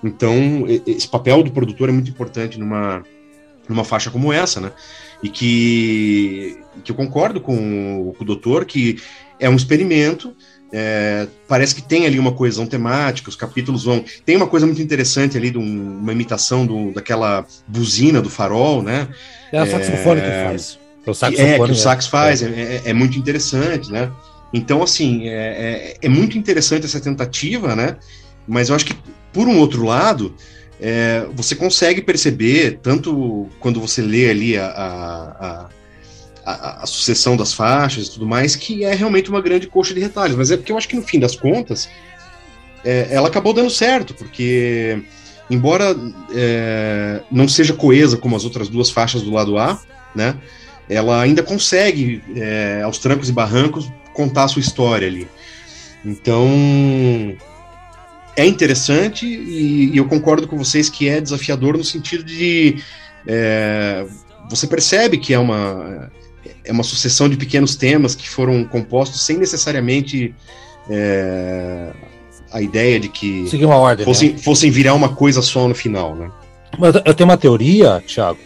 Então 0.03 0.65
esse 0.85 1.07
papel 1.07 1.41
do 1.41 1.51
produtor 1.51 1.89
é 1.89 1.91
muito 1.91 2.11
importante 2.11 2.59
numa, 2.59 3.03
numa 3.67 3.83
faixa 3.83 4.11
como 4.11 4.31
essa, 4.31 4.61
né? 4.61 4.71
E 5.23 5.29
que, 5.29 6.59
que 6.83 6.91
eu 6.91 6.95
concordo 6.95 7.41
com, 7.41 8.13
com 8.15 8.23
o 8.23 8.25
doutor 8.25 8.65
que 8.65 8.99
é 9.39 9.49
um 9.49 9.55
experimento, 9.55 10.35
é, 10.71 11.27
parece 11.47 11.73
que 11.75 11.81
tem 11.81 12.05
ali 12.05 12.19
uma 12.19 12.33
coesão 12.33 12.65
temática, 12.65 13.29
os 13.29 13.35
capítulos 13.35 13.85
vão. 13.85 14.03
Tem 14.25 14.35
uma 14.35 14.47
coisa 14.47 14.65
muito 14.65 14.81
interessante 14.81 15.37
ali, 15.37 15.49
de 15.49 15.57
um, 15.57 15.99
uma 15.99 16.11
imitação 16.11 16.65
do, 16.65 16.91
daquela 16.91 17.45
buzina 17.67 18.21
do 18.21 18.29
farol, 18.29 18.83
né? 18.83 19.07
É 19.51 19.61
o 19.61 19.65
saxofone 19.65 20.21
que 20.21 20.27
faz. 20.27 20.79
O 21.05 21.13
saxofone, 21.13 21.49
é, 21.49 21.55
que 21.55 21.71
o 21.71 21.75
sax 21.75 22.05
é. 22.05 22.09
faz, 22.09 22.43
é. 22.43 22.47
É, 22.47 22.81
é, 22.89 22.93
muito 22.93 23.17
interessante, 23.17 23.91
né? 23.91 24.11
Então, 24.53 24.83
assim, 24.83 25.27
é, 25.27 25.33
é, 25.33 25.97
é, 26.01 26.09
muito 26.09 26.37
interessante 26.37 26.85
essa 26.85 26.99
tentativa, 26.99 27.75
né? 27.75 27.95
Mas 28.47 28.69
eu 28.69 28.75
acho 28.75 28.85
que, 28.85 28.95
por 29.31 29.47
um 29.47 29.57
outro 29.59 29.83
lado, 29.83 30.33
você 31.33 31.55
consegue 31.55 32.01
perceber, 32.01 32.79
tanto 32.81 33.49
quando 33.59 33.81
você 33.81 34.01
lê 34.01 34.29
ali 34.29 34.57
a, 34.57 34.67
a 34.67 34.87
a, 35.39 35.69
a, 36.47 36.85
sucessão 36.85 37.35
das 37.35 37.53
faixas 37.53 38.07
e 38.07 38.11
tudo 38.11 38.25
mais, 38.25 38.55
que 38.55 38.85
é 38.85 38.95
realmente 38.95 39.29
uma 39.29 39.41
grande 39.41 39.67
coxa 39.67 39.93
de 39.93 39.99
retalhos. 39.99 40.37
Mas 40.37 40.49
é 40.49 40.55
porque 40.55 40.71
eu 40.71 40.77
acho 40.77 40.87
que 40.87 40.95
no 40.95 41.01
fim 41.01 41.19
das 41.19 41.35
contas, 41.35 41.89
é, 42.85 43.09
ela 43.11 43.27
acabou 43.27 43.51
dando 43.51 43.69
certo, 43.69 44.13
porque 44.13 45.03
embora 45.49 45.93
é, 46.33 47.21
não 47.29 47.47
seja 47.49 47.73
coesa 47.73 48.15
como 48.15 48.35
as 48.35 48.45
outras 48.45 48.69
duas 48.69 48.89
faixas 48.89 49.21
do 49.21 49.31
lado 49.31 49.57
A, 49.57 49.79
né, 50.15 50.37
ela 50.89 51.21
ainda 51.21 51.43
consegue, 51.43 52.23
é, 52.33 52.81
aos 52.81 52.97
trancos 52.97 53.27
e 53.27 53.33
barrancos, 53.33 53.91
contar 54.13 54.45
a 54.45 54.47
sua 54.47 54.61
história 54.61 55.05
ali. 55.05 55.27
Então, 56.05 56.47
é 58.37 58.45
interessante 58.45 59.25
e, 59.25 59.93
e 59.93 59.97
eu 59.97 60.07
concordo 60.07 60.47
com 60.47 60.57
vocês 60.57 60.89
que 60.89 61.09
é 61.09 61.19
desafiador 61.19 61.77
no 61.77 61.83
sentido 61.83 62.23
de 62.23 62.81
é, 63.27 64.05
você 64.49 64.65
percebe 64.65 65.17
que 65.17 65.33
é 65.33 65.39
uma 65.39 66.09
é 66.67 66.71
uma 66.71 66.83
sucessão 66.83 67.29
de 67.29 67.37
pequenos 67.37 67.75
temas 67.75 68.13
que 68.13 68.29
foram 68.29 68.63
compostos 68.65 69.21
sem 69.21 69.37
necessariamente 69.37 70.35
é, 70.89 71.91
a 72.51 72.61
ideia 72.61 72.99
de 72.99 73.09
que 73.09 73.47
Seguir 73.49 73.65
uma 73.65 73.77
ordem, 73.77 74.05
fossem, 74.05 74.33
né? 74.33 74.37
fossem 74.39 74.69
virar 74.69 74.93
uma 74.93 75.09
coisa 75.09 75.41
só 75.41 75.67
no 75.67 75.75
final, 75.75 76.15
né? 76.15 76.29
Mas 76.77 76.95
eu 76.95 77.13
tenho 77.13 77.29
uma 77.29 77.37
teoria, 77.37 78.03
Thiago, 78.05 78.37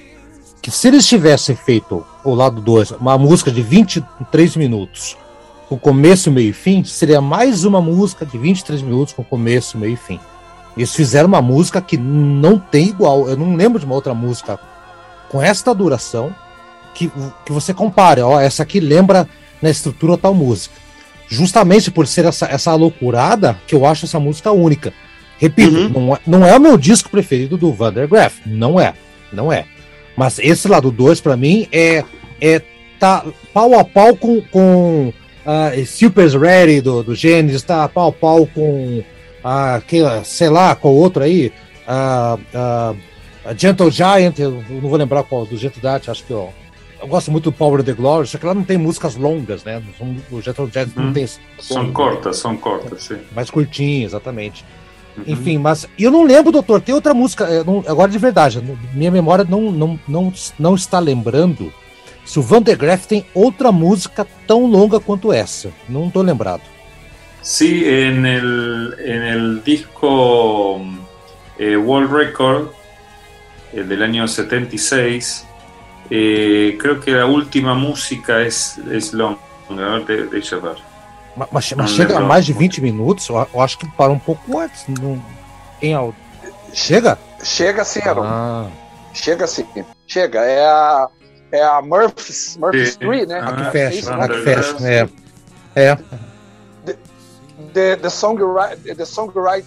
que 0.62 0.70
se 0.70 0.88
eles 0.88 1.08
tivessem 1.08 1.56
feito 1.56 2.06
o 2.24 2.34
lado 2.34 2.62
2, 2.62 2.92
uma 2.92 3.18
música 3.18 3.52
de 3.52 3.62
23 3.62 4.56
minutos, 4.56 5.18
com 5.68 5.78
começo, 5.78 6.30
meio 6.30 6.50
e 6.50 6.54
fim, 6.54 6.84
seria 6.84 7.20
mais 7.20 7.64
uma 7.64 7.82
música 7.82 8.26
de 8.26 8.38
23 8.38 8.82
minutos 8.82 9.14
com 9.14 9.24
começo, 9.24 9.78
meio 9.78 9.94
e 9.94 9.98
fim. 9.98 10.20
Eles 10.78 10.94
fizeram 10.94 11.28
uma 11.28 11.42
música 11.42 11.82
que 11.82 11.98
não 11.98 12.58
tem 12.60 12.90
igual. 12.90 13.28
Eu 13.28 13.36
não 13.36 13.56
lembro 13.56 13.80
de 13.80 13.86
uma 13.86 13.96
outra 13.96 14.14
música 14.14 14.60
com 15.30 15.42
esta 15.42 15.74
duração 15.74 16.34
que, 16.94 17.12
que 17.46 17.52
você 17.52 17.74
compare, 17.74 18.22
ó, 18.22 18.40
essa 18.40 18.64
aqui 18.64 18.80
lembra 18.80 19.28
na 19.62 19.70
estrutura 19.70 20.18
tal 20.18 20.34
música. 20.34 20.76
Justamente 21.28 21.90
por 21.90 22.08
ser 22.08 22.26
essa, 22.26 22.46
essa 22.46 22.74
loucurada 22.76 23.58
que 23.66 23.74
eu 23.74 23.86
acho 23.86 24.06
essa 24.06 24.20
música 24.20 24.52
única. 24.52 24.94
Repito, 25.38 25.76
uhum. 25.76 25.90
não, 25.90 26.16
é, 26.16 26.20
não 26.28 26.46
é 26.46 26.58
o 26.58 26.62
meu 26.62 26.78
disco 26.78 27.10
preferido 27.10 27.58
do 27.58 27.72
Vandergraaf, 27.72 28.42
não 28.46 28.80
é, 28.80 28.94
não 29.32 29.52
é. 29.52 29.66
Mas 30.16 30.38
esse 30.40 30.68
lado 30.68 30.92
2 30.92 31.22
para 31.22 31.38
mim 31.38 31.68
é 31.72 32.04
é 32.40 32.62
tá 33.00 33.26
pau 33.54 33.74
a 33.78 33.84
pau 33.84 34.16
com, 34.16 34.42
com 34.52 35.14
uh, 35.46 35.86
Super 35.86 36.30
Ready 36.30 36.82
do, 36.82 37.02
do 37.02 37.16
Genesis, 37.16 37.64
tá 37.64 37.88
pau 37.88 38.10
a 38.10 38.12
pau 38.12 38.46
com 38.46 39.04
uh, 39.44 39.82
que, 39.88 40.00
sei 40.24 40.50
lá, 40.50 40.76
qual 40.76 40.94
outro 40.94 41.24
aí, 41.24 41.52
uh, 41.88 42.40
uh, 42.56 42.98
Gentle 43.58 43.90
Giant, 43.90 44.38
eu 44.38 44.64
não 44.70 44.82
vou 44.82 44.98
lembrar 44.98 45.24
qual, 45.24 45.46
do 45.46 45.58
Gentle 45.58 45.82
Giant, 45.82 46.10
acho 46.10 46.24
que 46.24 46.32
eu, 46.32 46.54
eu 47.02 47.08
gosto 47.08 47.32
muito 47.32 47.46
do 47.46 47.52
Power 47.52 47.80
of 47.80 47.84
the 47.84 47.94
Glory, 47.94 48.28
só 48.28 48.38
que 48.38 48.46
lá 48.46 48.54
não 48.54 48.64
tem 48.64 48.78
músicas 48.78 49.16
longas, 49.16 49.64
né? 49.64 49.82
O 50.32 50.42
Jethro 50.42 50.68
Jazz 50.68 50.90
hum. 50.90 51.06
não 51.06 51.14
tem. 51.14 51.28
São 51.60 51.92
curtas, 51.92 52.38
são 52.38 52.56
curtas, 52.56 53.04
sim. 53.04 53.18
Mais 53.36 53.50
curtinhas, 53.50 54.12
exatamente. 54.12 54.64
Uhum. 55.18 55.24
Enfim, 55.28 55.58
mas 55.58 55.88
eu 56.00 56.12
não 56.12 56.24
lembro, 56.24 56.52
doutor, 56.52 56.80
tem 56.80 56.96
outra 56.96 57.14
música, 57.14 57.64
não, 57.64 57.84
agora 57.88 58.10
de 58.10 58.18
verdade, 58.18 58.64
minha 58.94 59.12
memória 59.12 59.44
não, 59.44 59.72
não, 59.72 60.00
não, 60.08 60.34
não 60.58 60.76
está 60.76 61.00
lembrando 61.00 61.74
se 62.24 62.40
o 62.40 62.42
Van 62.42 62.62
de 62.62 62.76
Graaff 62.76 63.08
tem 63.08 63.26
outra 63.34 63.72
música 63.72 64.26
tão 64.48 64.66
longa 64.66 65.00
quanto 65.00 65.34
essa. 65.34 65.72
Não 65.90 66.08
estou 66.08 66.22
lembrado. 66.22 66.62
Sí, 67.42 67.84
en 67.86 68.26
el, 68.26 68.96
en 69.00 69.22
el 69.24 69.64
disco 69.64 70.80
eh, 71.58 71.76
World 71.76 72.14
Record 72.14 72.68
eh, 73.74 73.84
del 73.84 74.04
año 74.04 74.28
76, 74.28 75.48
Eh, 76.10 76.78
creo 76.80 77.00
que 77.00 77.12
a 77.12 77.26
última 77.26 77.74
música 77.74 78.42
es, 78.42 78.78
es 78.92 79.14
longa, 79.14 79.40
de, 80.06 80.28
deixa 80.28 80.56
eu 80.56 80.62
ver. 80.62 80.76
Mas, 81.36 81.72
mas 81.74 81.92
chega 81.92 82.18
a 82.18 82.22
mais 82.22 82.46
de 82.46 82.54
20 82.54 82.82
minutos? 82.82 83.30
Eu 83.30 83.62
acho 83.62 83.78
que 83.78 83.88
para 83.92 84.12
um 84.12 84.20
pouco 84.20 84.60
antes. 84.60 84.86
Não... 84.88 85.24
Em 85.82 85.96
Chega? 86.74 87.18
Chega 87.42 87.84
sim, 87.84 88.02
Aaron. 88.02 88.24
Ah. 88.26 88.68
Chega 89.14 89.48
sim. 89.48 89.66
Chega. 90.06 90.40
É 90.40 90.66
a, 90.66 91.08
é 91.52 91.64
a 91.64 91.82
Murphy, 91.82 92.34
Murphy 92.60 92.84
Street, 92.84 93.28
né? 93.28 93.42
Ah, 93.42 93.54
que 93.54 93.72
fecha. 93.72 94.14
Ah, 94.14 94.28
que 94.28 94.42
fecha. 94.42 94.78
É. 94.88 95.10
É. 95.76 95.96
The, 96.86 96.98
the, 97.74 97.96
the 97.96 98.10
songwriter. 98.10 98.96
The 98.96 99.06
songwriter 99.06 99.66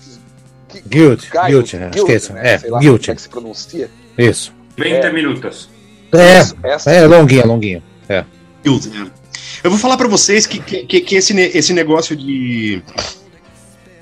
Guild. 0.88 1.30
Guild, 1.46 1.76
né? 1.76 1.90
esqueça. 1.94 2.32
Né? 2.32 2.54
É, 2.54 2.58
Guild. 2.58 3.06
Como 3.06 3.12
é 3.12 3.14
que 3.14 3.22
se 3.22 3.28
pronuncia? 3.28 3.90
Isso. 4.18 4.52
20 4.76 4.92
é. 4.92 5.12
minutos. 5.12 5.68
É, 6.14 6.68
essa... 6.68 6.90
é 6.90 7.06
longuinha, 7.06 7.44
longuinha. 7.44 7.82
É. 8.08 8.24
Eu 9.62 9.70
vou 9.70 9.78
falar 9.78 9.96
para 9.96 10.08
vocês 10.08 10.46
que, 10.46 10.58
que, 10.58 11.00
que, 11.00 11.14
esse, 11.14 11.38
esse 11.38 11.72
negócio 11.72 12.14
de, 12.14 12.82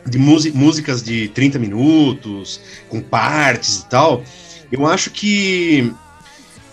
de 0.07 0.19
músicas 0.19 1.03
de 1.03 1.29
30 1.29 1.59
minutos, 1.59 2.61
com 2.89 3.01
partes 3.01 3.79
e 3.79 3.89
tal, 3.89 4.23
eu 4.71 4.87
acho 4.87 5.11
que 5.11 5.93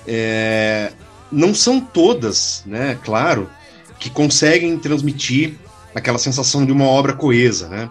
é, 0.08 0.92
não 1.32 1.54
são 1.54 1.80
todas, 1.80 2.64
né, 2.66 2.98
claro, 3.04 3.50
que 4.00 4.10
conseguem 4.10 4.78
transmitir 4.80 5.54
aquela 5.94 6.18
sensação 6.18 6.66
de 6.66 6.72
uma 6.72 6.86
obra 6.86 7.14
coesa, 7.14 7.68
né? 7.68 7.90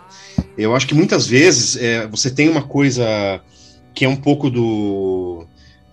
Eu 0.57 0.75
acho 0.75 0.87
que 0.87 0.95
muitas 0.95 1.27
vezes 1.27 1.77
é, 1.77 2.07
você 2.07 2.31
tem 2.31 2.49
uma 2.49 2.62
coisa 2.62 3.41
que 3.95 4.05
é 4.05 4.09
um 4.09 4.16
pouco 4.16 4.49
do 4.49 5.38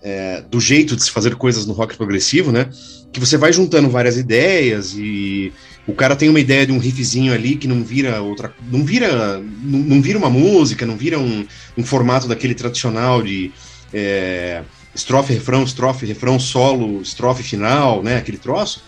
é, 0.06 0.40
do 0.48 0.60
jeito 0.60 0.94
de 0.94 1.02
se 1.02 1.10
fazer 1.10 1.34
coisas 1.34 1.66
no 1.66 1.72
rock 1.72 1.96
progressivo, 1.96 2.52
né? 2.52 2.70
Que 3.12 3.18
você 3.18 3.36
vai 3.36 3.52
juntando 3.52 3.90
várias 3.90 4.16
ideias 4.16 4.94
e 4.96 5.52
o 5.84 5.92
cara 5.92 6.14
tem 6.14 6.28
uma 6.28 6.38
ideia 6.38 6.64
de 6.64 6.70
um 6.70 6.78
riffzinho 6.78 7.32
ali 7.32 7.56
que 7.56 7.66
não 7.66 7.82
vira 7.82 8.22
outra, 8.22 8.54
não 8.70 8.84
vira, 8.84 9.38
não, 9.38 9.80
não 9.80 10.00
vira 10.00 10.16
uma 10.16 10.30
música, 10.30 10.86
não 10.86 10.96
vira 10.96 11.18
um, 11.18 11.44
um 11.76 11.84
formato 11.84 12.28
daquele 12.28 12.54
tradicional 12.54 13.20
de 13.20 13.50
é, 13.92 14.62
estrofe, 14.94 15.32
refrão, 15.32 15.64
estrofe, 15.64 16.06
refrão, 16.06 16.38
solo, 16.38 17.02
estrofe 17.02 17.42
final, 17.42 18.00
né? 18.00 18.18
Aquele 18.18 18.38
troço. 18.38 18.84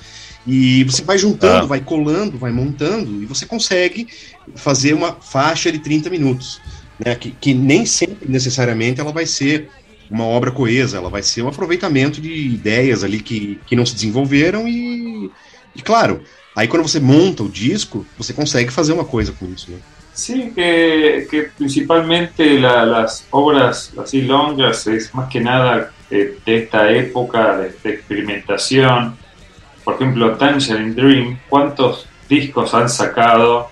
E 0.47 0.85
você 0.85 1.03
vai 1.03 1.19
juntando, 1.19 1.65
ah. 1.65 1.67
vai 1.67 1.81
colando, 1.81 2.39
vai 2.39 2.53
montando 2.53 3.21
e 3.21 3.27
você 3.27 3.45
consegue 3.45 4.07
fazer 4.55 4.95
uma 4.95 5.17
faixa 5.21 5.73
de 5.73 5.81
30 5.81 6.11
minutos, 6.11 6.61
né? 7.05 7.17
Que, 7.17 7.33
que 7.33 7.53
nem 7.53 7.85
sempre 7.85 8.31
necessariamente 8.31 9.01
ela 9.01 9.11
vai 9.11 9.27
ser 9.27 9.69
uma 10.11 10.25
obra 10.25 10.51
coesa, 10.51 10.97
ela 10.97 11.11
vai 11.11 11.23
ser 11.23 11.43
um 11.43 11.49
aproveitamento 11.49 12.21
de 12.21 12.33
ideias 12.33 13.05
ali 13.05 13.21
que, 13.21 13.61
que 13.67 13.77
não 13.77 13.85
se 13.85 13.95
desenvolveram 13.95 14.67
e, 14.67 15.31
e 15.75 15.83
claro, 15.83 16.23
aí 16.57 16.67
quando 16.67 16.83
você 16.83 17.01
monta 17.01 17.43
o 17.43 17.49
disco, 17.49 18.07
você 18.17 18.33
consegue 18.33 18.71
fazer 18.73 18.93
uma 18.93 19.05
coisa 19.05 19.33
com 19.33 19.47
isso, 19.47 19.71
né? 19.71 19.79
Sí, 20.19 20.51
que, 20.53 21.29
que 21.31 21.43
principalmente 21.57 22.59
la, 22.59 22.85
las 22.85 23.25
obras 23.31 23.93
así 23.97 24.23
longas 24.23 24.85
es 24.89 25.15
más 25.15 25.29
que 25.29 25.39
nada 25.39 25.93
de, 26.11 26.37
de, 26.45 26.57
esta 26.57 26.91
época 26.91 27.57
de, 27.57 27.71
de 27.85 27.91
experimentación. 27.95 29.17
Por 29.85 29.95
ejemplo, 29.95 30.37
Tangerine 30.37 30.93
Dream, 30.93 31.39
¿cuántos 31.49 32.09
discos 32.29 32.75
han 32.75 32.91
sacado 32.91 33.71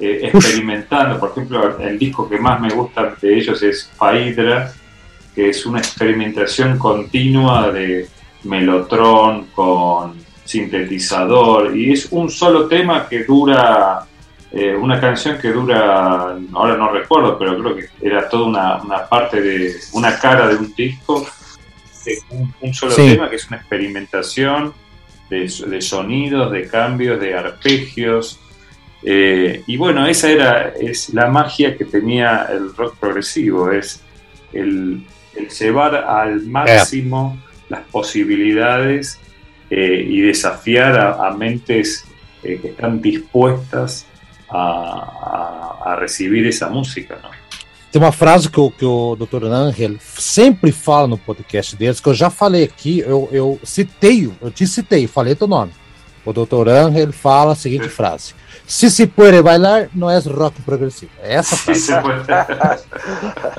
eh, 0.00 0.22
experimentando? 0.24 1.20
Por 1.20 1.30
ejemplo, 1.30 1.78
el 1.78 1.96
disco 2.00 2.28
que 2.28 2.40
más 2.40 2.60
me 2.60 2.70
gusta 2.70 3.14
de 3.22 3.38
ellos 3.38 3.62
es 3.62 3.88
Phaedra, 3.96 4.72
que 5.36 5.50
es 5.50 5.66
una 5.66 5.78
experimentación 5.80 6.78
continua 6.78 7.70
de 7.70 8.08
melotron 8.44 9.48
con 9.54 10.14
sintetizador 10.44 11.76
y 11.76 11.92
es 11.92 12.08
un 12.10 12.30
solo 12.30 12.66
tema 12.68 13.06
que 13.06 13.24
dura, 13.24 14.06
eh, 14.50 14.74
una 14.74 14.98
canción 14.98 15.38
que 15.38 15.52
dura, 15.52 16.38
ahora 16.54 16.76
no 16.78 16.90
recuerdo, 16.90 17.38
pero 17.38 17.58
creo 17.60 17.76
que 17.76 17.88
era 18.00 18.26
toda 18.30 18.80
una, 18.82 19.06
parte 19.08 19.42
de 19.42 19.74
una 19.92 20.18
cara 20.18 20.48
de 20.48 20.56
un 20.56 20.74
disco, 20.74 21.26
de 22.06 22.18
un, 22.62 22.72
solo 22.72 22.94
tema 22.94 23.28
que 23.28 23.36
es 23.36 23.46
una 23.48 23.58
experimentación 23.58 24.72
de, 25.28 25.80
sonidos, 25.82 26.50
de 26.50 26.66
cambios, 26.66 27.20
de 27.20 27.34
arpegios. 27.34 28.40
Eh, 29.02 29.62
y 29.66 29.76
bueno, 29.76 30.06
esa 30.06 30.30
era 30.30 30.68
es 30.80 31.12
la 31.12 31.26
magia 31.26 31.76
que 31.76 31.84
tenía 31.84 32.46
el 32.50 32.74
rock 32.74 32.96
progresivo, 32.96 33.70
es 33.70 34.00
el, 34.52 35.04
llevar 35.58 35.94
al 35.94 36.42
máximo 36.46 37.38
las 37.68 37.82
posibilidades 37.90 39.18
eh, 39.70 40.04
y 40.08 40.20
desafiar 40.20 40.98
a, 40.98 41.30
mentes 41.32 42.04
eh, 42.42 42.58
que 42.60 42.68
están 42.68 43.00
dispuestas 43.00 44.06
a, 44.48 45.82
a, 45.84 45.96
recibir 45.96 46.46
esa 46.46 46.68
música. 46.68 47.18
Tem 47.90 48.00
uma 48.00 48.12
frase 48.12 48.50
que 48.50 48.60
o, 48.60 48.70
que 48.70 48.84
o 48.84 49.16
Dr. 49.16 49.44
Angel 49.46 49.96
sempre 50.00 50.70
fala 50.70 51.08
no 51.08 51.16
podcast 51.16 51.74
deles, 51.76 51.98
que 51.98 52.08
eu 52.08 52.14
já 52.14 52.30
falei 52.30 52.64
aqui, 52.64 53.00
eu, 53.00 53.28
eu 53.32 53.58
citei, 53.64 54.30
eu 54.40 54.50
te 54.50 54.66
citei, 54.66 55.06
falei 55.06 55.34
teu 55.34 55.48
nome. 55.48 55.72
O 56.24 56.32
Dr. 56.32 56.68
Angel 56.68 57.12
fala 57.12 57.52
a 57.52 57.56
seguinte 57.56 57.88
frase: 57.88 58.34
Se 58.66 58.90
se 58.90 59.06
puede 59.06 59.40
bailar, 59.42 59.88
não 59.94 60.10
é 60.10 60.18
rock 60.18 60.60
progressivo. 60.62 61.12
É 61.22 61.34
essa 61.34 61.56
frase. 61.56 61.92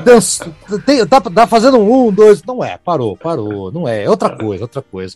Dança, 0.04 0.54
tem, 0.86 1.06
tá, 1.08 1.22
tá 1.22 1.48
fazendo 1.48 1.80
um, 1.80 2.12
dois, 2.12 2.44
não 2.44 2.64
é, 2.64 2.78
parou, 2.78 3.16
parou, 3.16 3.72
não 3.72 3.88
é, 3.88 4.04
é 4.04 4.10
outra 4.10 4.36
coisa, 4.36 4.66
outra 4.66 4.82
coisa. 4.82 5.16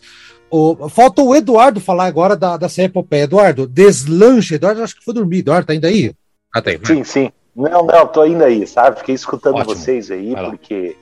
O, 0.50 0.88
falta 0.88 1.22
o 1.22 1.34
Eduardo 1.34 1.80
falar 1.80 2.06
agora 2.06 2.36
da, 2.36 2.56
dessa 2.56 2.82
epopeia. 2.82 3.24
Eduardo, 3.24 3.66
deslanche. 3.66 4.54
Eduardo, 4.54 4.82
acho 4.82 4.96
que 4.96 5.04
foi 5.04 5.14
dormir. 5.14 5.38
Eduardo, 5.38 5.66
tá 5.66 5.72
ainda 5.72 5.88
aí? 5.88 6.14
Ah, 6.54 6.60
tem. 6.60 6.78
Sim, 6.84 7.04
sim. 7.04 7.32
Não, 7.56 7.84
não, 7.84 8.06
tô 8.06 8.20
ainda 8.20 8.44
aí, 8.44 8.66
sabe? 8.66 8.98
Fiquei 8.98 9.14
escutando 9.14 9.56
Ótimo. 9.56 9.74
vocês 9.74 10.10
aí, 10.10 10.34
porque 10.34 10.96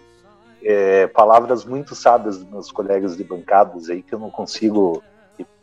é, 0.63 1.07
palavras 1.09 1.65
muito 1.65 1.95
sábias 1.95 2.39
dos 2.39 2.49
meus 2.49 2.71
colegas 2.71 3.17
de 3.17 3.25
bancadas 3.25 3.89
aí 3.89 4.03
que 4.03 4.15
eu 4.15 4.19
não 4.19 4.31
consigo 4.31 5.03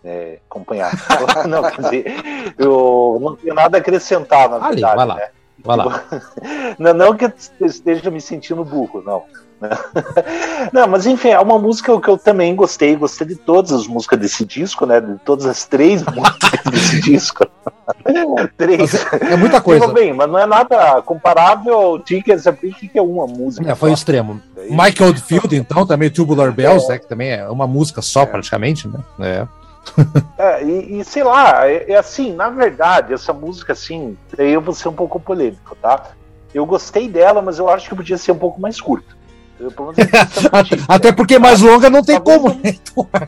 é, 0.08 0.40
acompanhar. 0.50 0.92
não, 1.48 1.64
quer 1.64 1.82
dizer, 1.82 2.54
eu 2.58 3.20
não 3.22 3.36
tenho 3.36 3.54
nada 3.54 3.78
a 3.78 3.82
acrescentar, 3.82 4.50
na 4.50 4.58
verdade. 4.60 4.96
vai 4.96 5.06
lá. 5.06 5.16
Né? 5.16 5.30
Vai 5.64 5.76
lá. 5.76 6.04
Não, 6.80 6.94
não 6.94 7.18
que 7.18 7.26
eu 7.26 7.34
esteja 7.62 8.12
me 8.12 8.22
sentindo 8.22 8.64
burro, 8.64 9.02
não. 9.02 9.24
Não, 10.72 10.88
mas 10.88 11.08
enfim, 11.08 11.30
é 11.30 11.40
uma 11.40 11.58
música 11.58 12.00
que 12.00 12.08
eu 12.08 12.18
também 12.18 12.56
gostei. 12.56 12.96
Gostei 12.96 13.26
de 13.26 13.36
todas 13.36 13.72
as 13.72 13.88
músicas 13.88 14.20
desse 14.20 14.46
disco, 14.46 14.86
né? 14.86 15.02
De 15.02 15.18
todas 15.26 15.48
as 15.48 15.66
três 15.66 16.04
músicas 16.04 16.62
desse 16.72 17.02
disco. 17.02 17.46
três. 18.56 18.94
É, 19.14 19.34
é 19.34 19.36
muita 19.36 19.60
coisa. 19.60 19.86
Tudo 19.86 19.96
bem, 19.96 20.14
mas 20.14 20.30
não 20.30 20.38
é 20.38 20.46
nada 20.46 21.02
comparável 21.02 21.74
ao 21.74 22.00
Tickets 22.00 22.44
Pick, 22.62 22.92
que 22.92 23.00
é 23.00 23.02
uma 23.02 23.26
música. 23.26 23.70
É, 23.70 23.74
foi 23.74 23.90
só. 23.90 23.96
extremo. 23.96 24.40
Aí, 24.56 24.70
Michael 24.70 25.16
Field, 25.16 25.56
então, 25.56 25.88
também 25.88 26.12
Tubular 26.12 26.52
Bells, 26.52 26.86
é. 26.86 26.90
né? 26.90 27.00
Que 27.00 27.08
também 27.08 27.32
é 27.32 27.50
uma 27.50 27.66
música 27.66 28.02
só, 28.02 28.22
é. 28.22 28.26
praticamente, 28.28 28.88
né? 28.88 29.00
É. 29.20 29.48
é, 30.38 30.64
e, 30.64 31.00
e, 31.00 31.06
sei 31.06 31.24
lá, 31.24 31.68
é, 31.68 31.92
é, 31.92 31.98
assim, 31.98 32.34
na 32.34 32.50
verdade, 32.50 33.14
essa 33.14 33.34
música, 33.34 33.74
assim, 33.74 34.18
eu 34.38 34.62
vou 34.62 34.74
ser 34.74 34.90
um 34.90 34.94
pouco 34.94 35.20
polêmico, 35.20 35.76
tá? 35.82 36.12
Eu 36.54 36.66
gostei 36.66 37.08
dela, 37.10 37.42
mas 37.42 37.60
eu 37.60 37.70
acho 37.70 37.90
que 37.90 37.96
podia 37.96 38.18
ser 38.18 38.32
um 38.32 38.38
pouco 38.38 38.60
mais 38.60 38.80
curta. 38.80 39.16
Eu, 39.60 39.74
Até 40.88 41.12
porque 41.12 41.40
mais 41.40 41.62
longa 41.62 41.90
não 41.90 42.04
tem 42.04 42.20
como, 42.20 42.50
né? 42.50 42.76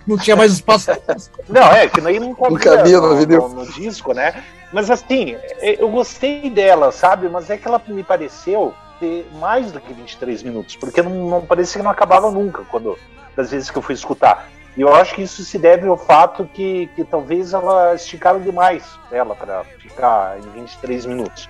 Não 0.06 0.16
tinha 0.16 0.36
mais 0.36 0.54
espaço. 0.54 0.92
Não, 1.50 1.64
é, 1.72 1.88
que 1.88 2.00
aí 2.02 2.20
não 2.20 2.36
cabia 2.36 3.02
no, 3.02 3.16
no, 3.26 3.50
no, 3.50 3.74
disco, 3.74 4.14
né? 4.14 4.44
Mas 4.72 4.92
assim, 4.92 5.36
é, 5.58 5.82
eu 5.82 5.90
gostei 5.90 6.48
dela, 6.52 6.92
sabe? 6.92 7.28
Mas 7.28 7.50
é 7.50 7.58
que 7.58 7.68
ela 7.68 7.82
me 7.88 8.04
pareceu 8.04 8.76
ter 9.00 9.28
mais 9.40 9.72
do 9.72 9.80
que 9.80 9.92
23 9.92 10.44
minutos, 10.44 10.76
porque 10.76 11.02
não, 11.02 11.30
não 11.30 11.42
parecia 11.42 11.80
que 11.80 11.84
não 11.84 11.92
acabava 11.92 12.30
nunca, 12.30 12.64
quando 12.70 12.96
das 13.36 13.50
vezes 13.50 13.72
que 13.72 13.78
eu 13.78 13.82
fui 13.82 13.96
escutar. 13.96 14.48
E 14.78 14.82
eu 14.82 14.94
acho 14.94 15.16
que 15.16 15.24
isso 15.24 15.44
se 15.44 15.58
deve 15.58 15.88
ao 15.88 15.98
fato 15.98 16.48
que, 16.54 16.88
que 16.96 17.04
talvez 17.04 17.54
ela 17.54 17.96
esticaram 17.96 18.40
demais 18.40 18.84
ela 19.12 19.36
para 19.36 19.64
ficar 19.80 20.38
em 20.40 20.62
23 20.62 21.06
minutos. 21.06 21.50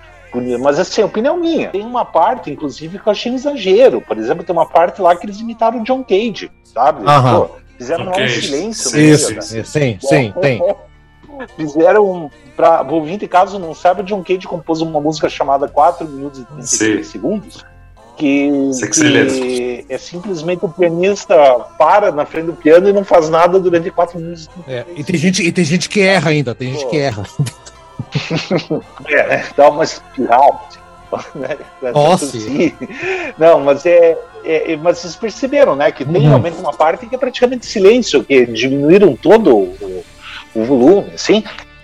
Mas 0.60 0.78
assim, 0.78 1.02
opinião 1.02 1.36
minha. 1.36 1.70
Tem 1.70 1.84
uma 1.84 2.04
parte, 2.04 2.50
inclusive, 2.50 2.98
que 2.98 3.06
eu 3.06 3.10
achei 3.10 3.32
um 3.32 3.34
exagero. 3.34 4.00
Por 4.00 4.16
exemplo, 4.16 4.44
tem 4.44 4.54
uma 4.54 4.66
parte 4.66 5.02
lá 5.02 5.14
que 5.16 5.26
eles 5.26 5.40
imitaram 5.40 5.80
o 5.80 5.84
John 5.84 6.04
Cage, 6.04 6.50
sabe? 6.64 7.04
Pô, 7.04 7.56
fizeram 7.76 8.10
um 8.10 8.28
silêncio. 8.28 8.90
Sim, 8.90 9.16
sim, 9.16 9.34
né? 9.34 9.40
sim, 9.40 9.64
sim, 9.64 9.98
sim, 10.00 10.34
tem. 10.40 10.62
Fizeram, 11.56 12.30
para 12.54 12.82
o 12.82 12.96
ouvinte, 12.96 13.26
caso 13.26 13.58
não 13.58 13.74
saiba, 13.74 14.02
John 14.02 14.22
Cage 14.22 14.46
compôs 14.46 14.82
uma 14.82 15.00
música 15.00 15.26
chamada 15.26 15.66
4 15.66 16.06
minutos 16.06 16.40
e 16.40 16.44
33 16.44 17.06
segundos. 17.06 17.64
Que, 18.20 18.50
que, 18.92 19.86
é 19.88 19.96
simplesmente 19.96 20.62
o 20.62 20.68
pianista 20.68 21.34
para 21.78 22.12
na 22.12 22.26
frente 22.26 22.46
do 22.46 22.52
piano 22.52 22.86
e 22.86 22.92
não 22.92 23.02
faz 23.02 23.30
nada 23.30 23.58
durante 23.58 23.90
4 23.90 24.18
minutos. 24.18 24.46
É, 24.68 24.84
e, 24.94 25.02
tem 25.02 25.16
gente, 25.16 25.42
e 25.42 25.50
tem 25.50 25.64
gente 25.64 25.88
que 25.88 26.02
erra 26.02 26.30
ainda, 26.30 26.54
tem 26.54 26.70
gente 26.70 26.84
Pô. 26.84 26.90
que 26.90 26.98
erra. 26.98 27.22
é, 29.08 29.26
né? 29.26 29.46
dá 29.56 29.70
uma 29.70 29.84
espiral. 29.84 30.68
Né? 31.34 31.56
Nossa. 31.92 32.38
Não, 33.36 33.58
mas 33.58 33.84
é, 33.84 34.16
é, 34.44 34.76
Mas 34.76 34.98
vocês 34.98 35.16
perceberam, 35.16 35.74
né? 35.74 35.90
Que 35.90 36.04
tem 36.04 36.22
uhum. 36.22 36.28
realmente 36.28 36.56
uma 36.58 36.72
parte 36.72 37.04
que 37.04 37.16
é 37.16 37.18
praticamente 37.18 37.66
silêncio, 37.66 38.22
que 38.22 38.46
diminuíram 38.46 39.16
todo 39.16 39.56
o, 39.56 40.04
o 40.54 40.64
volume, 40.64 41.10
assim. 41.12 41.42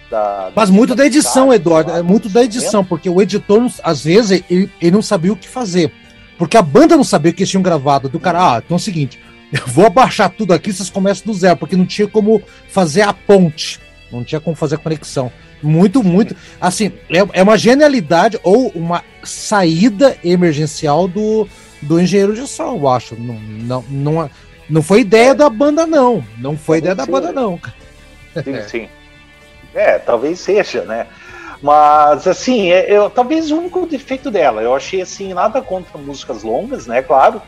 Da, 0.09 0.53
mas 0.55 0.71
muito 0.71 0.95
da 0.95 1.05
edição, 1.05 1.53
Eduardo, 1.53 1.91
é 1.91 2.03
muito 2.03 2.29
da 2.29 2.45
edição, 2.45 2.85
porque 2.85 3.11
o 3.11 3.21
editor, 3.21 3.69
às 3.83 4.05
vezes, 4.05 4.45
ele, 4.49 4.71
ele 4.81 4.91
não 4.93 5.03
sabia 5.03 5.33
o 5.33 5.37
que 5.37 5.49
fazer. 5.49 5.93
Porque 6.39 6.57
a 6.57 6.63
banda 6.63 6.97
não 6.97 7.05
sabia 7.05 7.33
que 7.33 7.43
eles 7.43 7.51
tinham 7.51 7.63
gravado. 7.63 8.09
Do 8.09 8.21
cara, 8.21 8.57
ah, 8.57 8.63
então 8.65 8.77
é 8.77 8.79
o 8.79 8.83
seguinte, 8.83 9.19
eu 9.53 9.67
vou 9.67 9.87
abaixar 9.87 10.31
tudo 10.31 10.53
aqui, 10.53 10.73
vocês 10.73 10.91
começam 10.91 11.27
do 11.27 11.35
zero, 11.39 11.57
porque 11.57 11.77
não 11.77 11.87
tinha 11.87 12.09
como 12.09 12.43
fazer 12.69 13.03
a 13.03 13.13
ponte, 13.13 13.81
não 14.11 14.25
tinha 14.25 14.41
como 14.41 14.57
fazer 14.57 14.77
a 14.77 14.79
conexão. 14.79 15.31
Muito, 15.63 16.03
muito. 16.03 16.37
Assim, 16.61 16.93
é, 17.11 17.41
é 17.41 17.43
uma 17.43 17.57
genialidade 17.57 18.39
ou 18.43 18.69
uma 18.69 19.03
saída 19.23 20.17
emergencial 20.23 21.09
do, 21.09 21.49
do 21.81 22.01
engenheiro 22.01 22.35
de 22.35 22.47
som, 22.47 22.77
eu 22.77 22.89
acho. 22.89 23.17
Não, 23.17 23.35
não, 23.41 23.85
não, 23.89 24.31
não 24.69 24.83
foi 24.83 25.01
ideia 25.01 25.35
da 25.35 25.49
banda, 25.49 25.87
não. 25.87 26.23
Não 26.39 26.57
foi 26.57 26.79
ideia 26.79 26.95
da 26.95 27.07
banda, 27.07 27.33
não. 27.33 27.59
Sim, 28.45 28.69
sim. 28.69 28.89
É, 29.75 29.99
talvez 29.99 30.41
seja, 30.41 30.83
né? 30.83 31.07
Mas, 31.67 32.29
assim, 32.29 32.71
é, 32.71 32.89
eu, 32.89 33.11
talvez 33.11 33.51
o 33.51 33.57
único 33.57 33.85
defeito 33.89 34.31
dela. 34.31 34.63
Eu 34.63 34.73
achei, 34.73 35.03
assim, 35.03 35.35
nada 35.35 35.61
contra 35.61 35.99
músicas 35.99 36.45
longas, 36.45 36.87
né? 36.87 37.03
Claro. 37.03 37.43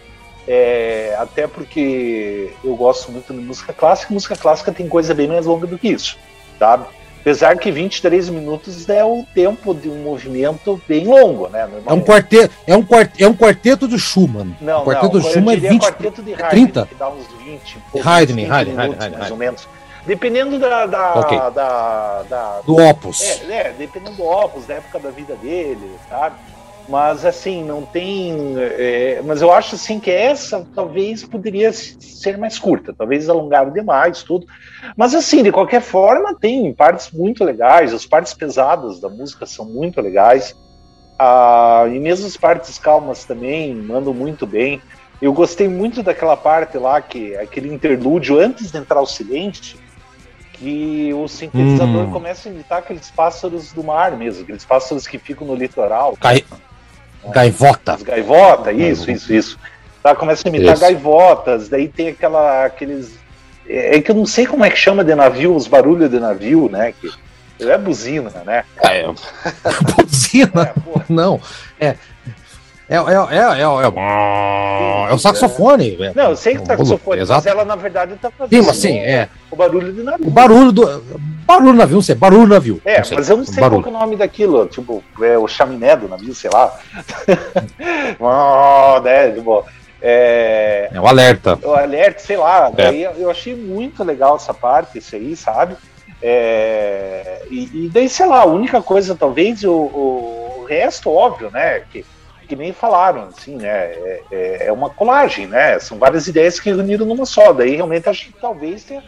É, 0.48 1.14
até 1.20 1.46
porque 1.46 2.52
eu 2.64 2.74
gosto 2.74 3.12
muito 3.12 3.32
de 3.32 3.38
música 3.38 3.72
clássica. 3.72 4.12
Música 4.12 4.34
clássica 4.34 4.72
tem 4.72 4.88
coisa 4.88 5.14
bem 5.14 5.28
mais 5.28 5.46
longa 5.46 5.68
do 5.68 5.78
que 5.78 5.86
isso, 5.86 6.18
sabe? 6.58 6.86
Apesar 7.20 7.56
que 7.58 7.70
23 7.70 8.28
minutos 8.30 8.88
é 8.88 9.04
o 9.04 9.24
tempo 9.32 9.72
de 9.72 9.88
um 9.88 10.02
movimento 10.02 10.82
bem 10.88 11.06
longo, 11.06 11.46
né? 11.48 11.68
É 11.86 11.92
um 11.92 12.00
quarteto, 12.00 12.52
é 12.66 12.76
um 12.76 12.82
quarteto, 12.82 13.22
é 13.22 13.28
um 13.28 13.34
quarteto 13.34 13.86
do 13.86 13.98
Schumann. 13.98 14.56
Não, 14.60 14.82
o 14.82 14.84
quarteto 14.84 15.14
não, 15.14 15.20
do 15.20 15.28
Schumann 15.28 15.54
é 15.54 15.60
20, 15.60 15.82
quarteto 15.82 16.22
de 16.22 16.32
Haydn, 16.32 16.48
30, 16.48 16.86
que 16.86 16.94
dá 16.96 17.08
uns 17.08 17.26
20, 17.44 17.78
Haydn, 18.02 18.50
Haydn, 18.50 18.80
Haydn, 18.80 19.18
mais 19.18 19.30
ou 19.30 19.36
menos. 19.36 19.68
Dependendo 20.06 20.58
da, 20.58 20.86
da, 20.86 21.20
okay. 21.20 21.38
da, 21.38 22.22
da 22.22 22.60
do 22.60 22.76
opus. 22.76 23.20
É, 23.20 23.68
é, 23.68 23.72
dependendo 23.72 24.16
do 24.16 24.24
opus, 24.24 24.66
da 24.66 24.74
época 24.74 24.98
da 24.98 25.10
vida 25.10 25.36
dele, 25.36 25.90
sabe? 26.08 26.36
Mas 26.88 27.26
assim, 27.26 27.62
não 27.62 27.84
tem. 27.84 28.54
É, 28.56 29.20
mas 29.22 29.42
eu 29.42 29.52
acho 29.52 29.74
assim 29.74 30.00
que 30.00 30.10
essa 30.10 30.66
talvez 30.74 31.22
poderia 31.22 31.70
ser 31.70 32.38
mais 32.38 32.58
curta, 32.58 32.94
talvez 32.96 33.28
alongado 33.28 33.70
demais, 33.70 34.22
tudo. 34.22 34.46
Mas 34.96 35.14
assim, 35.14 35.42
de 35.42 35.52
qualquer 35.52 35.82
forma, 35.82 36.34
tem 36.34 36.72
partes 36.72 37.10
muito 37.10 37.44
legais, 37.44 37.92
as 37.92 38.06
partes 38.06 38.32
pesadas 38.32 39.00
da 39.00 39.08
música 39.10 39.44
são 39.44 39.66
muito 39.66 40.00
legais. 40.00 40.56
Ah, 41.18 41.84
e 41.88 41.98
mesmo 41.98 42.26
as 42.26 42.38
partes 42.38 42.78
calmas 42.78 43.24
também 43.24 43.74
mandam 43.74 44.14
muito 44.14 44.46
bem. 44.46 44.80
Eu 45.20 45.32
gostei 45.32 45.68
muito 45.68 46.02
daquela 46.02 46.36
parte 46.36 46.78
lá, 46.78 47.02
que 47.02 47.36
aquele 47.36 47.72
interlúdio 47.74 48.38
antes 48.38 48.70
de 48.70 48.78
entrar 48.78 49.00
o 49.02 49.06
silêncio, 49.06 49.78
que 50.58 51.12
o 51.14 51.28
sintetizador 51.28 52.06
hum. 52.06 52.10
começa 52.10 52.48
a 52.48 52.52
imitar 52.52 52.78
aqueles 52.78 53.10
pássaros 53.10 53.72
do 53.72 53.84
mar 53.84 54.12
mesmo, 54.12 54.42
aqueles 54.42 54.64
pássaros 54.64 55.06
que 55.06 55.18
ficam 55.18 55.46
no 55.46 55.54
litoral. 55.54 56.16
Cai, 56.20 56.44
Gaivota. 57.30 57.94
As 57.94 58.02
gaivota, 58.02 58.72
isso, 58.72 59.10
isso, 59.10 59.32
isso. 59.32 59.58
Tá, 60.02 60.14
começa 60.14 60.46
a 60.46 60.50
imitar 60.50 60.74
isso. 60.74 60.82
gaivotas, 60.82 61.68
daí 61.68 61.88
tem 61.88 62.08
aquela, 62.08 62.64
aqueles. 62.64 63.18
É, 63.66 63.96
é, 63.96 64.00
que 64.00 64.10
eu 64.10 64.14
não 64.14 64.26
sei 64.26 64.46
como 64.46 64.64
é 64.64 64.70
que 64.70 64.76
chama 64.76 65.04
de 65.04 65.14
navio, 65.14 65.54
os 65.54 65.66
barulhos 65.66 66.10
de 66.10 66.18
navio, 66.18 66.68
né? 66.70 66.94
Que 66.98 67.10
é 67.68 67.76
buzina, 67.76 68.30
né? 68.46 68.64
É, 68.82 69.04
buzina? 69.96 70.62
É, 70.62 71.02
não, 71.08 71.40
é. 71.80 71.96
É, 72.88 72.96
é, 72.96 72.98
é, 72.98 73.02
é, 73.02 73.60
é, 73.60 75.10
é 75.10 75.14
o 75.14 75.18
saxofone. 75.18 75.98
Não, 76.14 76.30
eu 76.30 76.36
sei 76.36 76.56
que 76.56 76.62
o 76.62 76.66
saxofone, 76.66 77.22
mas 77.26 77.46
ela 77.46 77.64
na 77.64 77.76
verdade 77.76 78.16
tá 78.16 78.30
fazendo 78.30 78.62
Sim, 78.62 78.66
mas 78.66 78.76
sim, 78.78 78.98
é. 78.98 79.28
o 79.50 79.56
barulho 79.56 79.92
do 79.92 80.02
navio. 80.02 80.26
O 80.26 80.30
barulho 80.30 80.72
do. 80.72 81.02
Barulho 81.44 81.72
do 81.72 81.78
navio, 81.78 81.94
não 81.96 82.02
sei, 82.02 82.14
barulho 82.14 82.46
do 82.46 82.54
navio. 82.54 82.80
É, 82.84 83.02
mas 83.14 83.28
eu 83.28 83.36
não 83.36 83.44
sei 83.44 83.60
barulho. 83.60 83.82
qual 83.82 83.94
é 83.94 83.96
o 83.96 84.00
nome 84.00 84.16
daquilo, 84.16 84.66
tipo, 84.66 85.02
é 85.22 85.36
o 85.38 85.46
chaminé 85.46 85.96
do 85.96 86.08
navio, 86.08 86.34
sei 86.34 86.50
lá. 86.52 86.78
né, 89.02 89.30
tipo, 89.32 89.64
é... 90.00 90.90
é 90.92 91.00
o 91.00 91.06
alerta. 91.06 91.58
O 91.62 91.72
alerta, 91.72 92.20
sei 92.20 92.36
lá. 92.36 92.68
É. 92.68 92.84
Daí 92.84 93.02
eu 93.02 93.30
achei 93.30 93.54
muito 93.54 94.04
legal 94.04 94.36
essa 94.36 94.54
parte, 94.54 94.98
isso 94.98 95.16
aí, 95.16 95.34
sabe? 95.36 95.76
É... 96.22 97.42
E, 97.50 97.86
e, 97.86 97.90
daí, 97.92 98.08
sei 98.08 98.26
lá, 98.26 98.42
a 98.42 98.46
única 98.46 98.80
coisa, 98.82 99.14
talvez, 99.14 99.64
o, 99.64 99.72
o, 99.72 100.60
o 100.60 100.64
resto, 100.64 101.10
óbvio, 101.10 101.50
né? 101.50 101.82
Que, 101.90 102.04
que 102.48 102.56
nem 102.56 102.72
falaram, 102.72 103.24
assim, 103.24 103.56
né? 103.56 103.68
É, 103.68 104.22
é, 104.32 104.66
é, 104.66 104.72
uma 104.72 104.88
colagem, 104.88 105.46
né? 105.46 105.78
São 105.78 105.98
várias 105.98 106.26
ideias 106.26 106.58
que 106.58 106.70
reuniram 106.70 107.04
numa 107.04 107.26
só. 107.26 107.52
Daí 107.52 107.76
realmente 107.76 108.08
acho 108.08 108.26
que 108.26 108.40
talvez 108.40 108.84
tenha, 108.84 109.04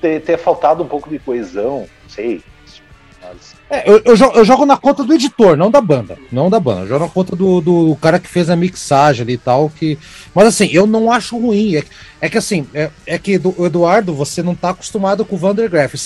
tenha, 0.00 0.20
tenha 0.20 0.38
faltado 0.38 0.84
um 0.84 0.88
pouco 0.88 1.10
de 1.10 1.18
coesão, 1.18 1.80
não 2.02 2.08
sei. 2.08 2.42
É, 3.68 3.90
eu, 3.90 4.00
eu, 4.02 4.16
jogo, 4.16 4.38
eu, 4.38 4.44
jogo, 4.44 4.64
na 4.64 4.76
conta 4.78 5.04
do 5.04 5.12
editor, 5.12 5.56
não 5.56 5.70
da 5.70 5.80
banda. 5.80 6.16
Não 6.32 6.48
da 6.48 6.58
banda. 6.58 6.82
Eu 6.82 6.86
jogo 6.86 7.04
na 7.04 7.10
conta 7.10 7.36
do, 7.36 7.60
do 7.60 7.96
cara 8.00 8.18
que 8.18 8.28
fez 8.28 8.48
a 8.48 8.56
mixagem 8.56 9.22
ali 9.22 9.34
e 9.34 9.38
tal. 9.38 9.68
Que... 9.68 9.98
Mas 10.34 10.46
assim, 10.46 10.70
eu 10.72 10.86
não 10.86 11.12
acho 11.12 11.36
ruim. 11.36 11.76
É, 11.76 11.84
é 12.20 12.28
que 12.30 12.38
assim, 12.38 12.66
é, 12.72 12.90
é 13.06 13.18
que 13.18 13.36
do, 13.36 13.54
Eduardo, 13.66 14.14
você 14.14 14.42
não 14.42 14.54
tá 14.54 14.70
acostumado 14.70 15.24
com 15.24 15.36
o 15.36 15.38
Vandergraff. 15.38 15.98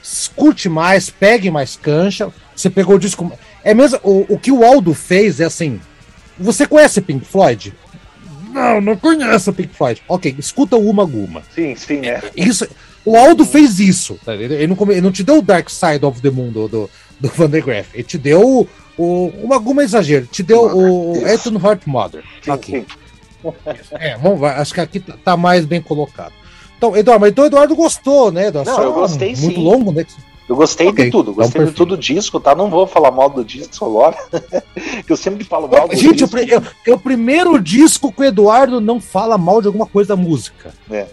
Escute 0.00 0.68
mais, 0.68 1.10
pegue 1.10 1.50
mais 1.50 1.74
cancha. 1.74 2.30
Você 2.54 2.70
pegou 2.70 2.94
o 2.94 3.00
disco. 3.00 3.32
É 3.64 3.74
mesmo. 3.74 3.98
O, 4.04 4.34
o 4.34 4.38
que 4.38 4.52
o 4.52 4.64
Aldo 4.64 4.94
fez 4.94 5.40
é 5.40 5.46
assim. 5.46 5.80
Você 6.38 6.66
conhece 6.66 7.00
Pink 7.00 7.24
Floyd? 7.24 7.74
Não, 8.52 8.80
não 8.80 8.96
conheço 8.96 9.52
Pink 9.52 9.74
Floyd. 9.74 10.02
Ok, 10.08 10.34
escuta 10.38 10.76
o 10.76 10.88
Uma 10.88 11.04
Guma. 11.04 11.42
Sim, 11.54 11.74
sim, 11.74 12.06
é. 12.06 12.22
Isso, 12.36 12.66
o 13.04 13.16
Aldo 13.16 13.44
fez 13.44 13.80
isso. 13.80 14.18
Tá? 14.24 14.34
Ele, 14.34 14.66
não, 14.66 14.76
ele 14.90 15.00
não 15.00 15.12
te 15.12 15.22
deu 15.22 15.38
o 15.38 15.42
Dark 15.42 15.68
Side 15.68 16.04
of 16.04 16.20
the 16.20 16.30
Moon 16.30 16.50
do, 16.50 16.68
do, 16.68 16.90
do 17.20 17.28
Van 17.28 17.48
der 17.48 17.62
Graaf. 17.62 17.88
Ele 17.94 18.02
te 18.02 18.18
deu 18.18 18.40
o, 18.40 18.68
o, 18.96 19.28
uma 19.42 19.58
Guma 19.58 19.82
exagero. 19.82 20.26
Te 20.26 20.42
deu 20.42 20.62
o 20.62 21.26
Ethan 21.26 21.58
Heart 21.58 21.86
Mother. 21.86 22.22
Aqui. 22.48 22.84
É, 23.92 24.16
vamos, 24.16 24.42
acho 24.42 24.74
que 24.74 24.80
aqui 24.80 24.98
tá, 24.98 25.16
tá 25.24 25.36
mais 25.36 25.64
bem 25.64 25.80
colocado. 25.80 26.32
Então, 26.76 26.96
Eduardo, 26.96 27.20
mas 27.20 27.30
então 27.30 27.44
o 27.44 27.46
Eduardo 27.46 27.76
gostou, 27.76 28.32
né? 28.32 28.48
Eduardo? 28.48 28.70
Não, 28.70 28.82
eu 28.82 28.92
gostei 28.92 29.28
muito 29.36 29.54
sim. 29.54 29.62
longo, 29.62 29.92
né? 29.92 30.04
Eu 30.48 30.56
gostei 30.56 30.88
okay, 30.88 31.04
de 31.06 31.10
tudo, 31.10 31.34
gostei 31.34 31.60
então, 31.60 31.70
de 31.70 31.76
tudo 31.76 31.96
disco, 31.96 32.40
tá? 32.40 32.54
Não 32.54 32.70
vou 32.70 32.86
falar 32.86 33.10
mal 33.10 33.28
do 33.28 33.44
disco 33.44 33.84
agora, 33.84 34.16
que 35.06 35.12
eu 35.12 35.16
sempre 35.16 35.44
falo 35.44 35.68
mal 35.68 35.86
do 35.86 35.94
Gente, 35.94 36.24
disco. 36.24 36.38
Gente, 36.38 36.54
é 36.86 36.92
o 36.92 36.98
primeiro 36.98 37.60
disco 37.60 38.10
que 38.10 38.22
o 38.22 38.24
Eduardo 38.24 38.80
não 38.80 38.98
fala 38.98 39.36
mal 39.36 39.60
de 39.60 39.66
alguma 39.66 39.84
coisa 39.84 40.08
da 40.08 40.16
música. 40.16 40.72
É. 40.90 41.06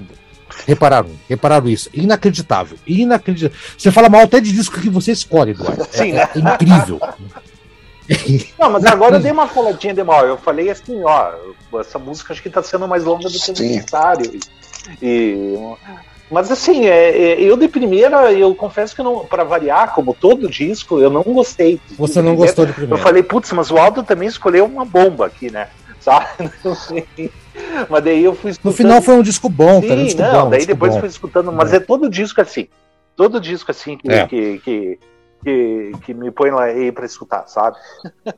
Repararam, 0.65 1.09
repararam 1.27 1.67
isso. 1.67 1.89
Inacreditável, 1.93 2.77
inacreditável. 2.87 3.57
Você 3.77 3.91
fala 3.91 4.07
mal 4.07 4.21
até 4.21 4.39
de 4.39 4.53
disco 4.53 4.79
que 4.79 4.89
você 4.89 5.11
escolhe, 5.11 5.51
Eduardo. 5.51 5.85
Sim, 5.91 6.11
é, 6.11 6.13
né? 6.13 6.29
é 6.33 6.39
incrível. 6.39 6.99
Não, 8.57 8.69
mas 8.69 8.85
agora 8.85 9.17
eu 9.17 9.19
dei 9.19 9.31
uma 9.33 9.49
coladinha 9.49 9.93
de 9.93 10.03
mal. 10.03 10.25
Eu 10.25 10.37
falei 10.37 10.69
assim, 10.69 11.03
ó, 11.03 11.33
essa 11.79 11.99
música 11.99 12.31
acho 12.31 12.41
que 12.41 12.49
tá 12.49 12.63
sendo 12.63 12.87
mais 12.87 13.03
longa 13.03 13.27
do 13.29 13.37
que 13.37 13.51
necessário. 13.51 14.39
E, 15.01 15.57
mas 16.29 16.51
assim, 16.51 16.85
é, 16.87 17.09
é, 17.09 17.41
eu 17.41 17.55
de 17.55 17.67
primeira, 17.67 18.31
eu 18.31 18.53
confesso 18.55 18.95
que 18.95 19.03
não, 19.03 19.25
para 19.25 19.43
variar, 19.43 19.93
como 19.93 20.13
todo 20.13 20.49
disco, 20.49 20.99
eu 20.99 21.09
não 21.09 21.21
gostei. 21.21 21.79
Você 21.97 22.21
não 22.21 22.35
gostou 22.35 22.65
de 22.65 22.73
primeira? 22.73 22.99
Eu 22.99 23.03
falei, 23.03 23.21
putz, 23.21 23.51
mas 23.51 23.69
o 23.69 23.77
Aldo 23.77 24.03
também 24.03 24.27
escolheu 24.27 24.65
uma 24.65 24.83
bomba 24.85 25.27
aqui, 25.27 25.51
né? 25.51 25.69
Sabe? 25.99 26.27
mas 27.89 28.03
daí 28.03 28.23
eu 28.23 28.35
fui 28.35 28.51
escutando... 28.51 28.71
No 28.71 28.77
final 28.77 29.01
foi 29.01 29.15
um 29.15 29.21
disco 29.21 29.49
bom, 29.49 29.81
Sim, 29.81 29.87
cara. 29.87 29.99
Um 29.99 30.03
disco 30.03 30.21
não, 30.21 30.43
bom, 30.43 30.49
daí 30.49 30.63
um 30.63 30.67
depois 30.67 30.93
bom. 30.93 30.99
fui 30.99 31.09
escutando, 31.09 31.51
mas 31.51 31.73
é. 31.73 31.77
é 31.77 31.79
todo 31.79 32.09
disco 32.09 32.41
assim. 32.41 32.67
Todo 33.15 33.39
disco 33.39 33.71
assim 33.71 33.97
que, 33.97 34.11
é. 34.11 34.27
que, 34.27 34.59
que, 34.59 34.99
que, 35.43 35.91
que, 36.03 36.13
me 36.13 36.31
põe 36.31 36.49
lá 36.51 36.65
aí 36.65 36.91
pra 36.91 37.05
escutar, 37.05 37.47
sabe? 37.47 37.77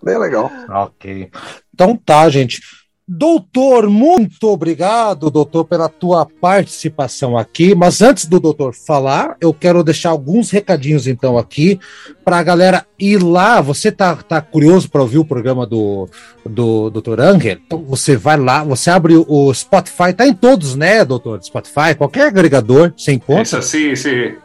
Bem 0.04 0.18
legal. 0.18 0.52
Ok. 0.70 1.32
Então 1.74 1.96
tá, 1.96 2.30
gente. 2.30 2.62
Doutor, 3.10 3.90
muito 3.90 4.50
obrigado, 4.50 5.32
doutor, 5.32 5.64
pela 5.64 5.88
tua 5.88 6.26
participação 6.26 7.38
aqui. 7.38 7.74
Mas 7.74 8.02
antes 8.02 8.26
do 8.26 8.38
doutor 8.38 8.74
falar, 8.74 9.38
eu 9.40 9.54
quero 9.54 9.82
deixar 9.82 10.10
alguns 10.10 10.52
recadinhos 10.52 11.08
então 11.08 11.38
aqui 11.38 11.80
para 12.26 12.38
a 12.38 12.44
galera 12.44 12.86
ir 13.00 13.24
lá. 13.24 13.62
Você 13.62 13.94
tá, 13.94 14.14
tá 14.14 14.42
curioso 14.42 14.90
para 14.90 15.02
ouvir 15.02 15.20
o 15.20 15.26
programa 15.26 15.66
do, 15.66 16.10
do 16.46 16.90
doutor 16.90 17.22
Angel? 17.22 17.58
Então 17.66 17.82
você 17.82 18.18
vai 18.18 18.36
lá, 18.36 18.62
você 18.62 18.90
abre 18.90 19.16
o 19.16 19.54
Spotify, 19.54 20.12
tá 20.14 20.28
em 20.28 20.34
todos, 20.34 20.76
né, 20.76 21.06
doutor? 21.06 21.42
Spotify, 21.42 21.96
qualquer 21.98 22.28
agregador, 22.28 22.92
sem 22.98 23.16
encontra. 23.16 23.60
Isso, 23.60 23.62
sim, 23.62 23.96
sim. 23.96 24.36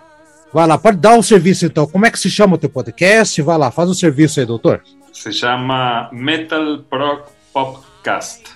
Vai 0.52 0.68
lá, 0.68 0.78
pode 0.78 0.98
dar 0.98 1.14
um 1.18 1.22
serviço 1.22 1.66
então. 1.66 1.84
Como 1.84 2.06
é 2.06 2.12
que 2.12 2.18
se 2.18 2.30
chama 2.30 2.54
o 2.54 2.58
teu 2.58 2.70
podcast? 2.70 3.42
Vai 3.42 3.58
lá, 3.58 3.72
faz 3.72 3.88
o 3.88 3.92
um 3.92 3.96
serviço 3.96 4.38
aí, 4.38 4.46
doutor. 4.46 4.84
Se 5.12 5.32
chama 5.32 6.08
Metal 6.12 6.78
Pro 6.88 7.22
Pop 7.52 7.91
Podcast. 8.02 8.48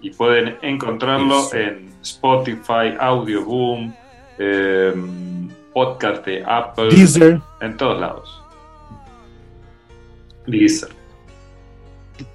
Y 0.00 0.10
pueden 0.10 0.56
encontrarlo 0.62 1.52
en 1.52 1.92
Spotify, 2.02 2.96
Audioboom, 2.98 3.92
eh, 4.38 4.94
podcast 5.74 6.24
de 6.24 6.42
Apple, 6.46 6.88
Deezer. 6.88 7.42
en 7.60 7.76
todos 7.76 8.00
lados. 8.00 8.42
Deezer. 10.46 10.88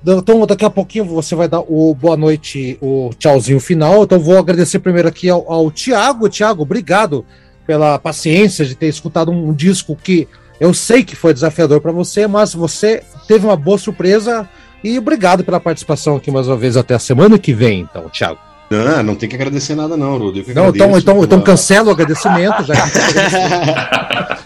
Então, 0.06 0.46
daqui 0.46 0.66
a 0.66 0.70
pouquinho 0.70 1.06
você 1.06 1.34
vai 1.34 1.48
dar 1.48 1.62
o 1.62 1.96
boa 1.96 2.16
noite, 2.16 2.78
o 2.80 3.10
tchauzinho 3.18 3.60
final. 3.60 4.04
Então, 4.04 4.20
vou 4.20 4.38
agradecer 4.38 4.78
primeiro 4.78 5.08
aqui 5.08 5.30
ao, 5.30 5.52
ao 5.52 5.72
Tiago. 5.72 6.30
Tiago, 6.30 6.62
obrigado 6.62 7.26
pela 7.66 7.98
paciência 7.98 8.66
de 8.66 8.76
ter 8.76 8.88
escutado 8.88 9.32
um 9.32 9.52
disco 9.52 9.96
que 9.96 10.28
eu 10.60 10.76
sei 10.76 11.04
que 11.04 11.16
foi 11.16 11.34
desafiador 11.34 11.82
para 11.82 11.92
você, 11.92 12.28
mas 12.28 12.54
você 12.54 13.02
teve 13.28 13.48
uma 13.48 13.58
boa 13.58 13.80
surpresa 13.80 14.48
e 14.84 14.98
obrigado 14.98 15.44
pela 15.44 15.60
participação 15.60 16.16
aqui 16.16 16.32
mais 16.32 16.48
uma 16.48 16.58
vez. 16.58 16.78
Até 16.78 16.96
a 16.96 17.00
semana 17.00 17.38
que 17.38 17.54
vem, 17.54 17.82
então, 17.82 18.10
Thiago. 18.10 18.40
Não, 18.70 19.04
não 19.04 19.16
tem 19.16 19.28
que 19.28 19.36
agradecer 19.36 19.76
nada, 19.76 19.98
não, 19.98 20.18
Rudo. 20.18 20.44
Não, 20.56 20.70
então, 20.70 20.98
então, 20.98 21.24
então 21.24 21.42
cancela 21.42 21.90
o 21.90 21.92
agradecimento. 21.92 22.64
Já 22.64 22.74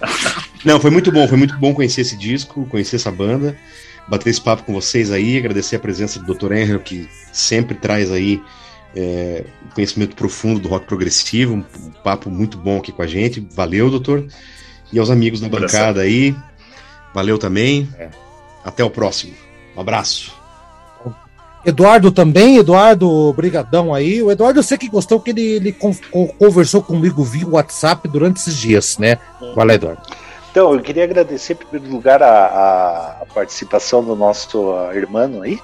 não, 0.65 0.79
foi 0.79 0.89
muito 0.89 1.11
bom, 1.11 1.27
foi 1.27 1.37
muito 1.37 1.55
bom 1.57 1.75
conhecer 1.75 2.01
esse 2.01 2.17
disco, 2.17 2.65
conhecer 2.65 2.95
essa 2.95 3.11
banda, 3.11 3.55
bater 4.07 4.31
esse 4.31 4.41
papo 4.41 4.63
com 4.63 4.73
vocês 4.73 5.11
aí, 5.11 5.37
agradecer 5.37 5.75
a 5.75 5.79
presença 5.79 6.19
do 6.19 6.33
Dr. 6.33 6.53
Henry, 6.53 6.79
que 6.79 7.07
sempre 7.31 7.75
traz 7.75 8.11
aí 8.11 8.41
é, 8.95 9.43
conhecimento 9.75 10.15
profundo 10.15 10.59
do 10.59 10.69
rock 10.69 10.87
progressivo, 10.87 11.53
um, 11.53 11.63
um, 11.85 11.91
papo 12.03 12.31
muito 12.31 12.57
bom 12.57 12.79
aqui 12.79 12.91
com 12.91 13.03
a 13.03 13.07
gente. 13.07 13.45
Valeu, 13.53 13.91
doutor. 13.91 14.25
E 14.91 14.97
aos 14.97 15.11
amigos 15.11 15.39
da 15.39 15.49
bancada 15.49 16.01
aí, 16.01 16.35
valeu 17.13 17.37
também. 17.37 17.87
É. 17.99 18.09
Até 18.63 18.83
o 18.83 18.89
próximo. 18.89 19.44
Um 19.75 19.81
abraço. 19.81 20.33
Eduardo 21.65 22.11
também, 22.11 22.57
Eduardo, 22.57 23.33
brigadão 23.33 23.93
aí. 23.93 24.21
O 24.21 24.31
Eduardo 24.31 24.59
eu 24.59 24.63
sei 24.63 24.77
que 24.77 24.87
gostou 24.87 25.19
que 25.19 25.31
ele, 25.31 25.41
ele 25.41 25.75
conversou 26.37 26.83
comigo 26.83 27.23
via 27.23 27.47
WhatsApp 27.47 28.07
durante 28.07 28.37
esses 28.37 28.55
dias, 28.55 28.99
né? 28.99 29.17
Vai 29.55 29.65
lá, 29.65 29.73
Eduardo. 29.73 30.01
Então, 30.51 30.73
eu 30.73 30.79
queria 30.79 31.03
agradecer, 31.03 31.53
em 31.53 31.55
primeiro 31.55 31.93
lugar, 31.93 32.21
a, 32.21 33.17
a 33.21 33.25
participação 33.33 34.03
do 34.03 34.15
nosso 34.15 34.73
irmão 34.93 35.41
aí, 35.41 35.59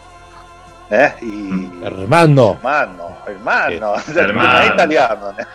né? 0.90 1.14
E... 1.22 1.70
Hermano. 1.86 2.58
Hermano, 2.58 3.16
hermano. 3.28 3.96
hermano. 4.18 4.50
Não 4.50 4.60
é 4.60 4.68
italiano, 4.68 5.34
né? 5.34 5.48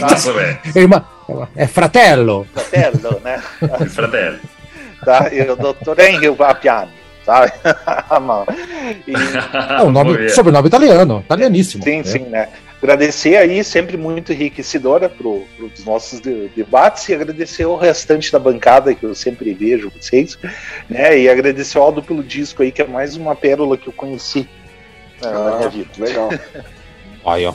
Nossa, 0.00 0.32
é 1.54 1.66
fratello. 1.66 2.46
Fratello, 2.52 3.20
né? 3.24 3.38
fratello. 3.88 4.38
Tá? 5.04 5.32
E 5.32 5.40
o 5.42 5.56
doutor 5.56 5.98
Henry 5.98 6.28
Vapiano 6.30 6.98
sabe? 7.28 7.52
e... 9.06 9.12
É 9.78 9.82
um 9.82 9.90
nome, 9.90 10.28
sobrenome 10.30 10.68
italiano, 10.68 11.20
italianíssimo. 11.20 11.84
Sim, 11.84 11.98
né? 11.98 12.04
sim, 12.04 12.18
né? 12.20 12.48
Agradecer 12.80 13.36
aí, 13.36 13.62
sempre 13.64 13.96
muito 13.96 14.32
enriquecedora 14.32 15.08
para 15.08 15.26
os 15.26 15.84
nossos 15.84 16.20
de, 16.20 16.48
debates 16.54 17.08
e 17.08 17.14
agradecer 17.14 17.64
ao 17.64 17.76
restante 17.76 18.30
da 18.30 18.38
bancada 18.38 18.94
que 18.94 19.04
eu 19.04 19.14
sempre 19.16 19.52
vejo 19.52 19.90
vocês, 19.90 20.38
né? 20.88 21.18
E 21.18 21.28
agradecer 21.28 21.76
ao 21.76 21.84
Aldo 21.84 22.02
pelo 22.02 22.22
disco 22.22 22.62
aí, 22.62 22.70
que 22.70 22.80
é 22.80 22.86
mais 22.86 23.16
uma 23.16 23.34
pérola 23.34 23.76
que 23.76 23.88
eu 23.88 23.92
conheci 23.92 24.48
ah, 25.22 25.30
na 25.30 25.56
minha 25.56 25.68
vida. 25.68 25.90
Legal. 25.98 26.30
Aí, 27.30 27.46
ó. 27.46 27.54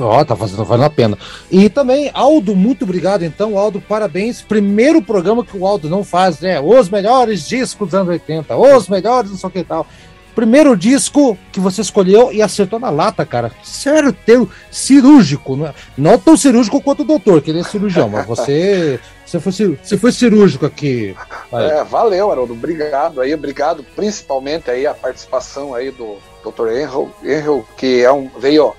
ó. 0.00 0.24
Tá 0.24 0.36
fazendo, 0.36 0.64
valendo 0.64 0.86
a 0.86 0.90
pena. 0.90 1.18
E 1.50 1.68
também, 1.68 2.10
Aldo, 2.14 2.54
muito 2.54 2.84
obrigado. 2.84 3.24
Então, 3.24 3.58
Aldo, 3.58 3.80
parabéns. 3.80 4.42
Primeiro 4.42 5.02
programa 5.02 5.44
que 5.44 5.56
o 5.56 5.66
Aldo 5.66 5.88
não 5.88 6.04
faz, 6.04 6.40
né? 6.40 6.60
Os 6.60 6.88
melhores 6.88 7.46
discos 7.46 7.88
dos 7.88 7.94
anos 7.94 8.08
80, 8.08 8.56
os 8.56 8.88
melhores, 8.88 9.30
não 9.30 9.38
sei 9.38 9.48
o 9.48 9.52
que 9.52 9.64
tal. 9.64 9.86
Primeiro 10.34 10.76
disco 10.76 11.38
que 11.52 11.60
você 11.60 11.80
escolheu 11.80 12.32
e 12.32 12.42
acertou 12.42 12.80
na 12.80 12.90
lata, 12.90 13.24
cara. 13.24 13.52
Sério, 13.62 14.12
teu 14.12 14.48
cirúrgico. 14.68 15.54
Não, 15.54 15.68
é? 15.68 15.74
não 15.96 16.18
tão 16.18 16.36
cirúrgico 16.36 16.82
quanto 16.82 17.02
o 17.02 17.06
doutor, 17.06 17.40
que 17.40 17.50
ele 17.50 17.60
é 17.60 17.62
cirurgião, 17.62 18.08
mas 18.08 18.26
você, 18.26 18.98
você, 19.24 19.38
foi, 19.38 19.52
você 19.52 19.96
foi 19.96 20.10
cirúrgico 20.10 20.66
aqui, 20.66 21.14
É, 21.52 21.84
valeu, 21.84 22.32
Haroldo. 22.32 22.52
Obrigado 22.52 23.20
aí, 23.20 23.32
obrigado 23.32 23.84
principalmente 23.94 24.68
aí 24.68 24.84
a 24.86 24.92
participação 24.92 25.72
aí 25.72 25.92
do 25.92 26.16
Dr. 26.44 26.68
Enro, 26.72 27.14
Enro 27.22 27.64
que 27.76 28.02
é 28.02 28.12
um, 28.12 28.28
veio, 28.36 28.74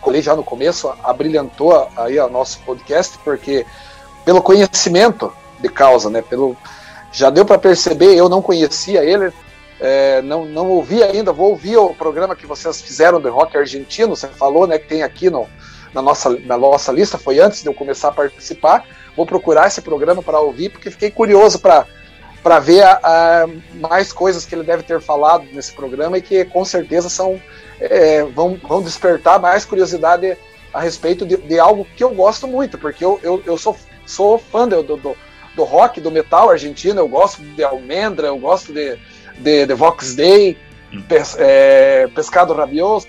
colei 0.00 0.22
já 0.22 0.34
no 0.34 0.44
começo, 0.44 0.92
abrilhantou 1.02 1.88
aí 1.96 2.18
o 2.18 2.28
nosso 2.28 2.60
podcast, 2.60 3.18
porque 3.24 3.66
pelo 4.24 4.42
conhecimento 4.42 5.32
de 5.60 5.68
causa, 5.68 6.10
né? 6.10 6.22
Pelo, 6.22 6.56
já 7.12 7.30
deu 7.30 7.44
para 7.44 7.58
perceber, 7.58 8.14
eu 8.14 8.28
não 8.28 8.42
conhecia 8.42 9.04
ele, 9.04 9.32
é, 9.80 10.20
não, 10.22 10.44
não 10.44 10.68
ouvi 10.68 11.02
ainda, 11.02 11.32
vou 11.32 11.50
ouvir 11.50 11.76
o 11.76 11.94
programa 11.94 12.36
que 12.36 12.46
vocês 12.46 12.80
fizeram 12.80 13.20
do 13.20 13.30
rock 13.30 13.56
argentino, 13.56 14.14
você 14.14 14.28
falou, 14.28 14.66
né, 14.66 14.78
que 14.78 14.88
tem 14.88 15.02
aqui 15.02 15.30
no, 15.30 15.46
na, 15.94 16.02
nossa, 16.02 16.30
na 16.30 16.58
nossa 16.58 16.92
lista, 16.92 17.16
foi 17.16 17.38
antes 17.38 17.62
de 17.62 17.68
eu 17.68 17.74
começar 17.74 18.08
a 18.08 18.12
participar, 18.12 18.84
vou 19.16 19.24
procurar 19.24 19.68
esse 19.68 19.80
programa 19.80 20.22
para 20.22 20.40
ouvir, 20.40 20.70
porque 20.70 20.90
fiquei 20.90 21.10
curioso 21.10 21.58
para 21.58 21.86
para 22.40 22.60
ver 22.60 22.82
a, 22.82 23.00
a, 23.02 23.46
mais 23.74 24.12
coisas 24.12 24.46
que 24.46 24.54
ele 24.54 24.62
deve 24.62 24.84
ter 24.84 25.00
falado 25.00 25.44
nesse 25.52 25.72
programa 25.72 26.18
e 26.18 26.22
que 26.22 26.44
com 26.44 26.64
certeza 26.64 27.08
são 27.08 27.40
é, 27.80 28.24
vão, 28.24 28.58
vão 28.62 28.82
despertar 28.82 29.40
mais 29.40 29.64
curiosidade 29.64 30.36
a 30.72 30.80
respeito 30.80 31.24
de, 31.24 31.36
de, 31.36 31.58
algo 31.58 31.86
que 31.96 32.04
eu 32.04 32.10
gosto 32.10 32.46
muito, 32.46 32.76
porque 32.78 33.04
eu, 33.04 33.18
eu, 33.22 33.42
eu 33.46 33.56
sou, 33.56 33.76
sou 34.04 34.38
fã 34.38 34.68
do, 34.68 34.82
do, 34.82 35.16
do 35.56 35.64
rock, 35.64 36.00
do 36.00 36.10
metal 36.10 36.50
argentino, 36.50 37.00
eu 37.00 37.08
gosto 37.08 37.42
de 37.42 37.64
Almendra, 37.64 38.28
eu 38.28 38.38
gosto 38.38 38.72
de, 38.72 38.98
de, 39.38 39.66
de 39.66 39.74
Vox 39.74 40.14
Day, 40.14 40.58
hum. 40.92 41.02
pes, 41.02 41.36
é, 41.38 42.06
Pescado 42.14 42.52
Rabioso, 42.52 43.08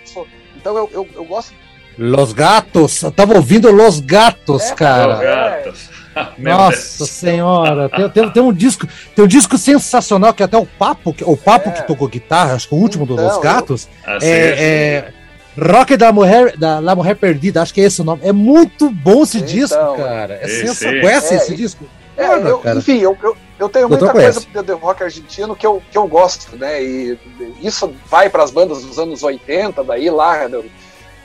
então 0.56 0.78
eu, 0.78 0.90
eu, 0.92 1.08
eu 1.16 1.26
gosto. 1.26 1.54
Los 1.98 2.32
Gatos, 2.32 3.02
eu 3.02 3.12
tava 3.12 3.36
ouvindo 3.36 3.70
Los 3.72 4.00
Gatos, 4.00 4.72
é, 4.72 4.76
cara. 4.76 5.14
Los 5.14 5.20
Gatos. 5.20 5.90
Nossa 6.38 7.06
senhora, 7.06 7.90
tem, 7.90 8.10
tem, 8.10 8.30
tem, 8.30 8.44
um 8.44 8.54
disco, 8.54 8.88
tem 9.16 9.26
um 9.26 9.28
disco 9.28 9.58
sensacional 9.58 10.34
que 10.34 10.44
até 10.44 10.58
o 10.58 10.66
Papo, 10.66 11.16
o 11.22 11.38
Papo 11.38 11.70
é. 11.70 11.72
que 11.74 11.88
tocou 11.88 12.08
guitarra, 12.08 12.54
acho 12.54 12.68
que 12.68 12.76
o 12.76 12.78
último 12.78 13.04
então, 13.04 13.16
dos 13.16 13.38
Gatos, 13.40 13.88
eu... 14.06 14.14
ah, 14.14 14.18
é, 14.22 14.30
é 14.30 15.14
Rock 15.58 15.98
da 15.98 16.12
Mulher, 16.12 16.56
da 16.58 16.80
La 16.80 16.96
Mulher 16.96 17.16
Perdida, 17.16 17.62
acho 17.62 17.74
que 17.74 17.82
é 17.82 17.86
esse 17.86 18.02
o 18.02 18.04
nome. 18.04 18.22
É 18.24 18.32
muito 18.32 18.90
bom 18.90 19.24
esse 19.24 19.38
então, 19.38 19.48
disco, 19.48 19.96
cara. 19.98 20.40
É 20.42 20.48
sensacional. 20.48 21.02
Conhece 21.02 21.34
é, 21.34 21.38
esse 21.38 21.56
disco? 21.56 21.86
É, 22.16 22.26
eu, 22.26 22.62
enfim, 22.78 23.00
eu, 23.00 23.18
eu, 23.22 23.38
eu 23.58 23.70
tenho 23.70 23.90
muita 23.90 24.10
coisa 24.10 24.40
do 24.40 24.78
rock 24.78 25.04
argentino 25.04 25.56
que 25.56 25.66
eu, 25.66 25.82
que 25.92 25.98
eu 25.98 26.08
gosto, 26.08 26.56
né? 26.56 26.84
E 26.84 27.18
isso 27.62 27.94
vai 28.06 28.30
para 28.30 28.44
as 28.44 28.52
bandas 28.52 28.84
dos 28.84 29.00
anos 29.00 29.24
80, 29.24 29.84
daí 29.84 30.10
lá 30.10 30.48
do, 30.48 30.66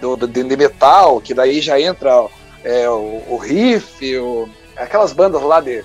do, 0.00 0.16
do 0.16 0.28
de 0.28 0.56
metal, 0.56 1.20
que 1.20 1.34
daí 1.34 1.60
já 1.60 1.80
entra 1.80 2.26
é, 2.62 2.88
o, 2.88 3.22
o 3.28 3.36
riff, 3.36 4.16
o, 4.18 4.48
aquelas 4.76 5.12
bandas 5.12 5.42
lá 5.42 5.60
de. 5.60 5.84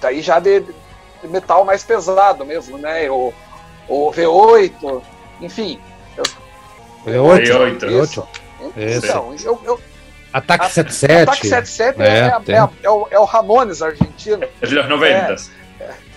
Daí 0.00 0.20
já 0.20 0.38
de, 0.38 0.60
de 0.60 1.28
metal 1.28 1.64
mais 1.64 1.84
pesado 1.84 2.44
mesmo, 2.44 2.78
né? 2.78 3.08
O, 3.10 3.32
o 3.88 4.10
V8, 4.10 5.02
enfim. 5.40 5.80
Eu, 6.16 6.24
V8, 7.06 7.78
V8. 7.78 8.26
Então, 8.76 9.34
eu, 9.44 9.60
eu, 9.64 9.80
Ataque 10.32 10.70
77. 10.70 11.22
Ataque 11.22 11.46
77 11.48 12.02
é, 12.02 12.06
é, 12.06 12.54
é, 12.54 12.68
é, 12.82 12.90
o, 12.90 13.06
é 13.10 13.18
o 13.18 13.24
Ramones 13.24 13.82
argentino. 13.82 14.46
É 14.60 14.66
de 14.66 14.74
90. 14.74 15.36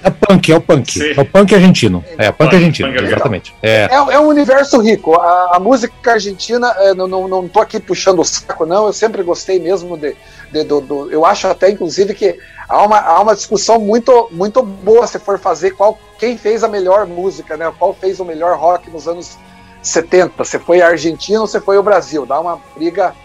É 0.06 0.12
punk, 0.12 0.52
é 0.52 0.56
o 0.56 0.62
punk. 0.62 0.92
Sim. 0.92 1.14
É 1.18 1.22
o 1.22 1.26
punk 1.26 1.56
argentino. 1.56 2.06
É, 2.16 2.32
punk, 2.32 2.38
punk 2.38 2.56
argentino, 2.56 2.94
punk 2.94 3.04
exatamente. 3.04 3.56
É. 3.64 3.88
É, 3.90 3.96
é 3.96 4.20
um 4.20 4.28
universo 4.28 4.80
rico. 4.80 5.16
A, 5.16 5.56
a 5.56 5.60
música 5.60 6.12
argentina, 6.12 6.72
é, 6.78 6.94
não, 6.94 7.08
não, 7.08 7.28
não 7.28 7.48
tô 7.48 7.60
aqui 7.60 7.80
puxando 7.80 8.20
o 8.20 8.24
saco, 8.24 8.68
não. 8.68 8.86
Eu 8.86 8.94
sempre 8.94 9.24
gostei 9.24 9.60
mesmo 9.60 9.98
de. 9.98 10.16
de 10.52 10.64
do, 10.64 10.80
do, 10.80 11.12
eu 11.12 11.26
acho 11.26 11.48
até, 11.48 11.72
inclusive, 11.72 12.14
que 12.14 12.38
há 12.70 12.84
uma, 12.84 13.00
há 13.00 13.20
uma 13.20 13.34
discussão 13.34 13.80
muito, 13.80 14.30
muito 14.32 14.62
boa 14.62 15.08
se 15.08 15.18
for 15.18 15.40
fazer 15.40 15.72
qual, 15.72 15.98
quem 16.20 16.38
fez 16.38 16.64
a 16.64 16.68
melhor 16.68 17.08
música, 17.08 17.58
né? 17.58 17.74
Qual 17.80 17.92
fez 17.92 18.20
o 18.20 18.26
melhor 18.26 18.60
rock 18.60 18.92
nos 18.92 19.08
anos 19.08 19.40
70. 19.82 20.44
Se 20.44 20.60
foi 20.60 20.84
a 20.84 20.90
Argentina 20.90 21.42
ou 21.42 21.48
se 21.48 21.60
foi 21.60 21.80
o 21.80 21.84
Brasil. 21.84 22.28
Dá 22.28 22.40
uma 22.40 22.62
briga 22.76 23.16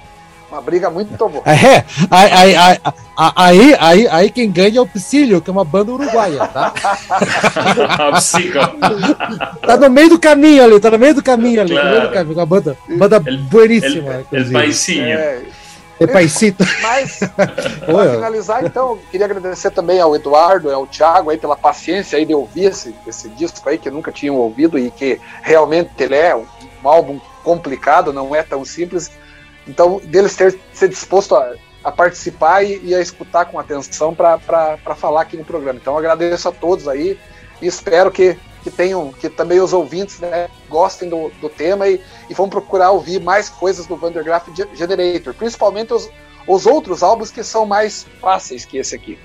uma 0.51 0.61
briga 0.61 0.91
muito 0.91 1.17
boa. 1.17 1.45
É, 1.47 1.85
aí, 2.11 2.57
aí, 2.57 2.81
aí, 3.17 3.77
aí, 3.79 4.09
aí 4.09 4.31
quem 4.31 4.51
ganha 4.51 4.79
é 4.79 4.81
o 4.81 4.87
Psylio, 4.87 5.41
que 5.41 5.49
é 5.49 5.53
uma 5.53 5.65
banda 5.65 5.93
uruguaia, 5.93 6.45
tá? 6.49 6.73
tá 9.65 9.77
no 9.77 9.91
meio 9.91 10.09
do 10.11 10.19
caminho 10.19 10.65
ali, 10.65 10.81
tá 10.81 10.91
no 10.91 10.99
meio 10.99 11.15
do 11.15 11.23
caminho 11.23 11.61
ali, 11.61 11.73
claro. 11.73 11.87
no 11.87 11.95
meio 11.95 12.09
do 12.09 12.13
caminho, 12.13 12.37
uma 12.37 12.47
banda, 12.47 12.77
banda 12.89 13.23
el, 13.27 13.39
bueníssima. 13.39 14.25
El, 14.33 14.33
el 14.33 14.53
paisinho. 14.53 15.05
É, 15.05 15.43
é 16.01 16.07
paisito. 16.07 16.65
Mas, 16.81 17.21
para 17.85 18.11
finalizar, 18.11 18.65
então, 18.65 18.99
queria 19.11 19.27
agradecer 19.27 19.71
também 19.71 20.01
ao 20.01 20.17
Eduardo, 20.17 20.71
ao 20.71 20.87
Thiago 20.87 21.29
aí 21.29 21.37
pela 21.37 21.57
paciência 21.57 22.19
aí 22.19 22.25
de 22.25 22.35
ouvir 22.35 22.65
esse, 22.65 22.95
esse 23.07 23.29
disco 23.29 23.69
aí 23.69 23.77
que 23.77 23.91
nunca 23.91 24.11
tinham 24.11 24.37
ouvido 24.37 24.79
e 24.79 24.91
que 24.91 25.21
realmente 25.43 25.91
ele 25.99 26.15
é 26.15 26.35
um 26.35 26.47
álbum 26.85 27.21
complicado, 27.45 28.15
não 28.15 28.35
é 28.35 28.43
tão 28.43 28.65
simples 28.65 29.11
então, 29.71 30.01
deles 30.05 30.35
ter 30.35 30.59
ser 30.73 30.89
disposto 30.89 31.37
a, 31.37 31.55
a 31.85 31.93
participar 31.93 32.65
e, 32.65 32.81
e, 32.83 32.95
a 32.95 33.01
escutar 33.01 33.45
com 33.45 33.59
atenção 33.59 34.13
para 34.13 34.77
falar 34.97 35.23
aqui 35.23 35.37
no 35.37 35.45
programa. 35.45 35.79
Então, 35.81 35.97
agradeço 35.97 36.49
a 36.49 36.53
todos 36.53 36.89
aí 36.89 37.17
e 37.63 37.67
espero 37.67 38.11
que, 38.11 38.37
que 38.65 38.71
tenham, 38.71 39.13
que 39.13 39.29
também 39.29 39.61
os 39.61 39.73
ouvintes 39.73 40.19
né, 40.19 40.49
gostem 40.69 41.09
do, 41.09 41.31
do 41.41 41.49
tema 41.49 41.89
e, 41.89 42.01
e 42.29 42.35
vão 42.35 42.49
procurar 42.49 42.91
ouvir 42.91 43.21
mais 43.21 43.49
coisas 43.49 43.87
do 43.87 43.97
Vandergraaf 43.97 44.49
Generator, 44.75 45.33
principalmente 45.35 45.95
os, 45.95 46.11
os 46.49 46.67
outros 46.67 47.03
álbuns 47.03 47.31
que 47.31 47.45
são 47.45 47.65
mais 47.65 48.07
fáceis 48.21 48.65
que 48.65 48.77
esse 48.77 48.95
aqui. 48.95 49.19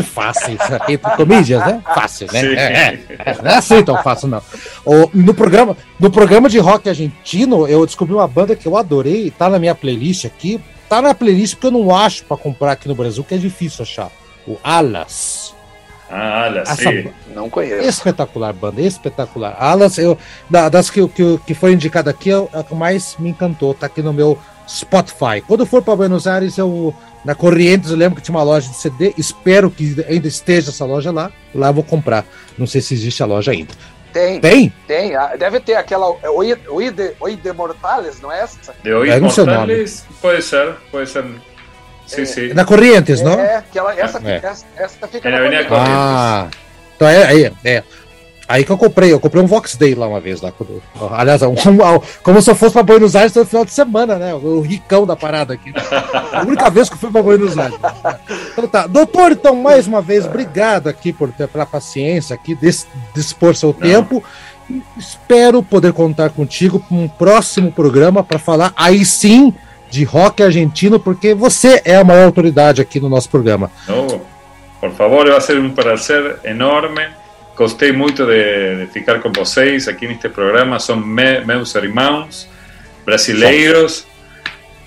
Fácil, 0.00 0.56
entre 0.88 1.16
comilhas, 1.16 1.66
né? 1.66 1.82
Fácil, 1.94 2.28
né? 2.32 2.40
É, 2.40 2.62
é, 2.62 3.00
é, 3.18 3.34
não 3.42 3.50
é 3.50 3.56
assim 3.56 3.82
tão 3.82 4.00
fácil, 4.02 4.28
não. 4.28 4.40
O, 4.84 5.10
no, 5.12 5.34
programa, 5.34 5.76
no 5.98 6.10
programa 6.10 6.48
de 6.48 6.58
rock 6.58 6.88
argentino, 6.88 7.66
eu 7.66 7.84
descobri 7.84 8.14
uma 8.14 8.28
banda 8.28 8.54
que 8.54 8.66
eu 8.66 8.76
adorei, 8.76 9.30
tá 9.30 9.50
na 9.50 9.58
minha 9.58 9.74
playlist 9.74 10.24
aqui. 10.24 10.60
Tá 10.88 11.02
na 11.02 11.14
playlist 11.14 11.54
porque 11.54 11.66
eu 11.66 11.70
não 11.70 11.94
acho 11.94 12.24
para 12.24 12.36
comprar 12.36 12.72
aqui 12.72 12.86
no 12.86 12.94
Brasil, 12.94 13.24
que 13.24 13.34
é 13.34 13.38
difícil 13.38 13.82
achar. 13.82 14.10
O 14.46 14.58
Alas. 14.62 15.54
Ah, 16.10 16.44
Alas, 16.44 16.68
Essa, 16.68 16.90
sim. 16.90 17.10
Não 17.34 17.48
conheço. 17.48 17.88
Espetacular, 17.88 18.52
banda, 18.52 18.82
espetacular. 18.82 19.56
Alas, 19.58 19.96
eu, 19.96 20.18
das 20.50 20.90
que, 20.90 21.08
que, 21.08 21.38
que 21.46 21.54
foi 21.54 21.72
indicada 21.72 22.10
aqui, 22.10 22.30
é 22.30 22.48
a 22.52 22.62
que 22.62 22.74
mais 22.74 23.16
me 23.18 23.30
encantou. 23.30 23.72
Tá 23.72 23.86
aqui 23.86 24.02
no 24.02 24.12
meu 24.12 24.38
Spotify. 24.72 25.40
Quando 25.46 25.66
for 25.66 25.82
para 25.82 25.96
Buenos 25.96 26.26
Aires, 26.26 26.58
eu 26.58 26.94
na 27.24 27.34
Corrientes, 27.34 27.90
eu 27.90 27.96
lembro 27.96 28.16
que 28.16 28.22
tinha 28.22 28.36
uma 28.36 28.42
loja 28.42 28.68
de 28.68 28.76
CD. 28.76 29.14
Espero 29.16 29.70
que 29.70 30.04
ainda 30.08 30.26
esteja 30.26 30.70
essa 30.70 30.84
loja 30.84 31.10
lá. 31.12 31.30
Lá 31.54 31.68
eu 31.68 31.74
vou 31.74 31.84
comprar. 31.84 32.24
Não 32.58 32.66
sei 32.66 32.80
se 32.80 32.94
existe 32.94 33.22
a 33.22 33.26
loja 33.26 33.52
ainda. 33.52 33.72
Tem. 34.12 34.40
Tem? 34.40 34.72
Tem. 34.86 35.16
Ah, 35.16 35.34
deve 35.36 35.60
ter 35.60 35.74
aquela. 35.74 36.14
É, 36.22 36.28
Oi, 36.28 36.58
Oi, 36.68 36.90
de, 36.90 37.14
Oi 37.20 37.36
de 37.36 37.52
Mortales, 37.52 38.20
não 38.20 38.30
é 38.30 38.40
essa? 38.40 38.74
De 38.82 38.92
Oi 38.92 39.20
Mortales? 39.20 40.04
Pode 40.20 40.42
ser, 40.42 40.74
pode 40.90 41.08
ser. 41.08 41.24
Sim, 42.06 42.22
é, 42.22 42.24
sim. 42.24 42.52
Na 42.52 42.64
Corrientes, 42.64 43.20
é, 43.20 43.24
não? 43.24 43.40
É, 43.40 43.56
aquela, 43.56 43.98
essa, 43.98 44.20
é. 44.24 44.36
essa, 44.36 44.66
essa 44.76 45.08
fica 45.08 45.28
é 45.28 45.32
na 45.32 45.38
Corrientes. 45.38 45.72
Ah, 45.72 46.48
então 46.96 47.08
é, 47.08 47.42
é, 47.42 47.52
é. 47.64 47.84
Aí 48.52 48.64
que 48.64 48.70
eu 48.70 48.76
comprei, 48.76 49.10
eu 49.10 49.18
comprei 49.18 49.42
um 49.42 49.46
Vox 49.46 49.76
Day 49.76 49.94
lá 49.94 50.06
uma 50.06 50.20
vez. 50.20 50.42
Lá, 50.42 50.52
quando, 50.52 50.82
aliás, 51.10 51.40
um, 51.40 51.52
um, 51.70 52.00
como 52.22 52.42
se 52.42 52.50
eu 52.50 52.54
fosse 52.54 52.74
pra 52.74 52.82
Buenos 52.82 53.16
Aires 53.16 53.32
todo 53.32 53.46
final 53.46 53.64
de 53.64 53.70
semana, 53.70 54.16
né? 54.16 54.34
O 54.34 54.60
ricão 54.60 55.06
da 55.06 55.16
parada 55.16 55.54
aqui. 55.54 55.72
A 56.30 56.42
única 56.42 56.68
vez 56.68 56.86
que 56.86 56.94
eu 56.94 56.98
fui 56.98 57.10
pra 57.10 57.22
Buenos 57.22 57.56
Aires. 57.56 57.78
Então 58.52 58.68
tá. 58.68 58.86
Doutor, 58.86 59.32
então, 59.32 59.56
mais 59.56 59.86
uma 59.86 60.02
vez, 60.02 60.26
obrigado 60.26 60.88
aqui 60.88 61.14
por 61.14 61.32
ter 61.32 61.48
pela 61.48 61.64
paciência 61.64 62.34
aqui, 62.34 62.54
des, 62.54 62.86
dispor 63.14 63.56
seu 63.56 63.70
Não. 63.70 63.88
tempo. 63.88 64.22
Espero 64.98 65.62
poder 65.62 65.94
contar 65.94 66.28
contigo 66.28 66.78
para 66.78 66.94
um 66.94 67.08
próximo 67.08 67.72
programa 67.72 68.22
para 68.22 68.38
falar 68.38 68.74
aí 68.76 69.02
sim 69.02 69.54
de 69.88 70.04
rock 70.04 70.42
argentino, 70.42 71.00
porque 71.00 71.32
você 71.32 71.80
é 71.86 71.96
a 71.96 72.04
maior 72.04 72.26
autoridade 72.26 72.82
aqui 72.82 73.00
no 73.00 73.08
nosso 73.08 73.30
programa. 73.30 73.70
Oh, 73.88 74.20
por 74.78 74.90
favor, 74.90 75.26
vai 75.26 75.40
ser 75.40 75.58
um 75.58 75.70
prazer 75.70 76.38
enorme 76.44 77.21
Gostei 77.62 77.92
muito 77.92 78.26
de, 78.26 78.86
de 78.86 78.92
ficar 78.92 79.20
com 79.20 79.30
vocês 79.30 79.86
aqui 79.86 80.08
neste 80.08 80.28
programa. 80.28 80.80
São 80.80 80.96
me, 80.96 81.44
meus 81.44 81.72
irmãos 81.76 82.48
brasileiros 83.04 84.04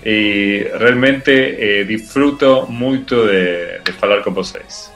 e 0.04 0.70
realmente 0.78 1.30
eh, 1.30 1.84
disfruto 1.84 2.66
muito 2.68 3.14
de, 3.28 3.80
de 3.82 3.92
falar 3.92 4.22
com 4.22 4.30
vocês. 4.30 4.92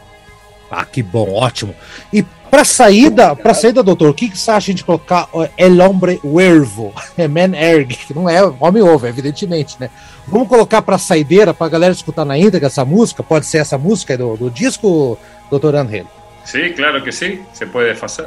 Ah, 0.70 0.84
que 0.84 1.02
bom, 1.02 1.32
ótimo. 1.32 1.74
E 2.12 2.22
para 2.50 2.66
saída, 2.66 3.34
para 3.34 3.54
saída, 3.54 3.82
doutor, 3.82 4.10
o 4.10 4.14
que, 4.14 4.28
que 4.28 4.36
você 4.36 4.50
acha 4.50 4.74
de 4.74 4.84
colocar 4.84 5.26
El 5.56 5.80
Hombre 5.80 6.20
Huervo, 6.22 6.92
é 7.16 7.26
Man 7.26 7.56
Erg, 7.56 7.96
que 7.96 8.12
não 8.12 8.28
é 8.28 8.44
homem 8.60 8.82
ovo, 8.82 9.06
evidentemente, 9.06 9.76
né? 9.80 9.88
Vamos 10.28 10.48
colocar 10.48 10.82
para 10.82 10.98
saideira, 10.98 11.54
para 11.54 11.66
a 11.66 11.70
galera 11.70 11.94
escutar 11.94 12.26
na 12.26 12.36
íntegra 12.36 12.66
essa 12.66 12.84
música? 12.84 13.22
Pode 13.22 13.46
ser 13.46 13.56
essa 13.56 13.78
música 13.78 14.18
do, 14.18 14.36
do 14.36 14.50
disco, 14.50 15.16
doutor 15.50 15.74
Angelo? 15.74 16.19
Sim, 16.50 16.72
claro 16.72 17.00
que 17.02 17.12
sim, 17.12 17.40
se 17.52 17.64
pode 17.64 17.94
fazer. 17.94 18.26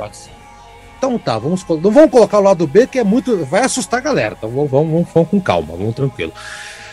Então 0.97 1.17
tá, 1.19 1.37
vamos, 1.37 1.65
não 1.67 1.91
vamos 1.91 2.09
colocar 2.09 2.39
o 2.39 2.43
lado 2.43 2.65
B, 2.65 2.87
que 2.87 2.97
é 2.97 3.03
muito. 3.03 3.45
Vai 3.45 3.65
assustar 3.65 3.99
a 3.99 4.03
galera. 4.03 4.35
Então 4.37 4.49
vamos, 4.49 4.71
vamos, 4.71 5.07
vamos 5.13 5.29
com 5.29 5.41
calma, 5.41 5.75
vamos 5.75 5.93
tranquilo. 5.93 6.31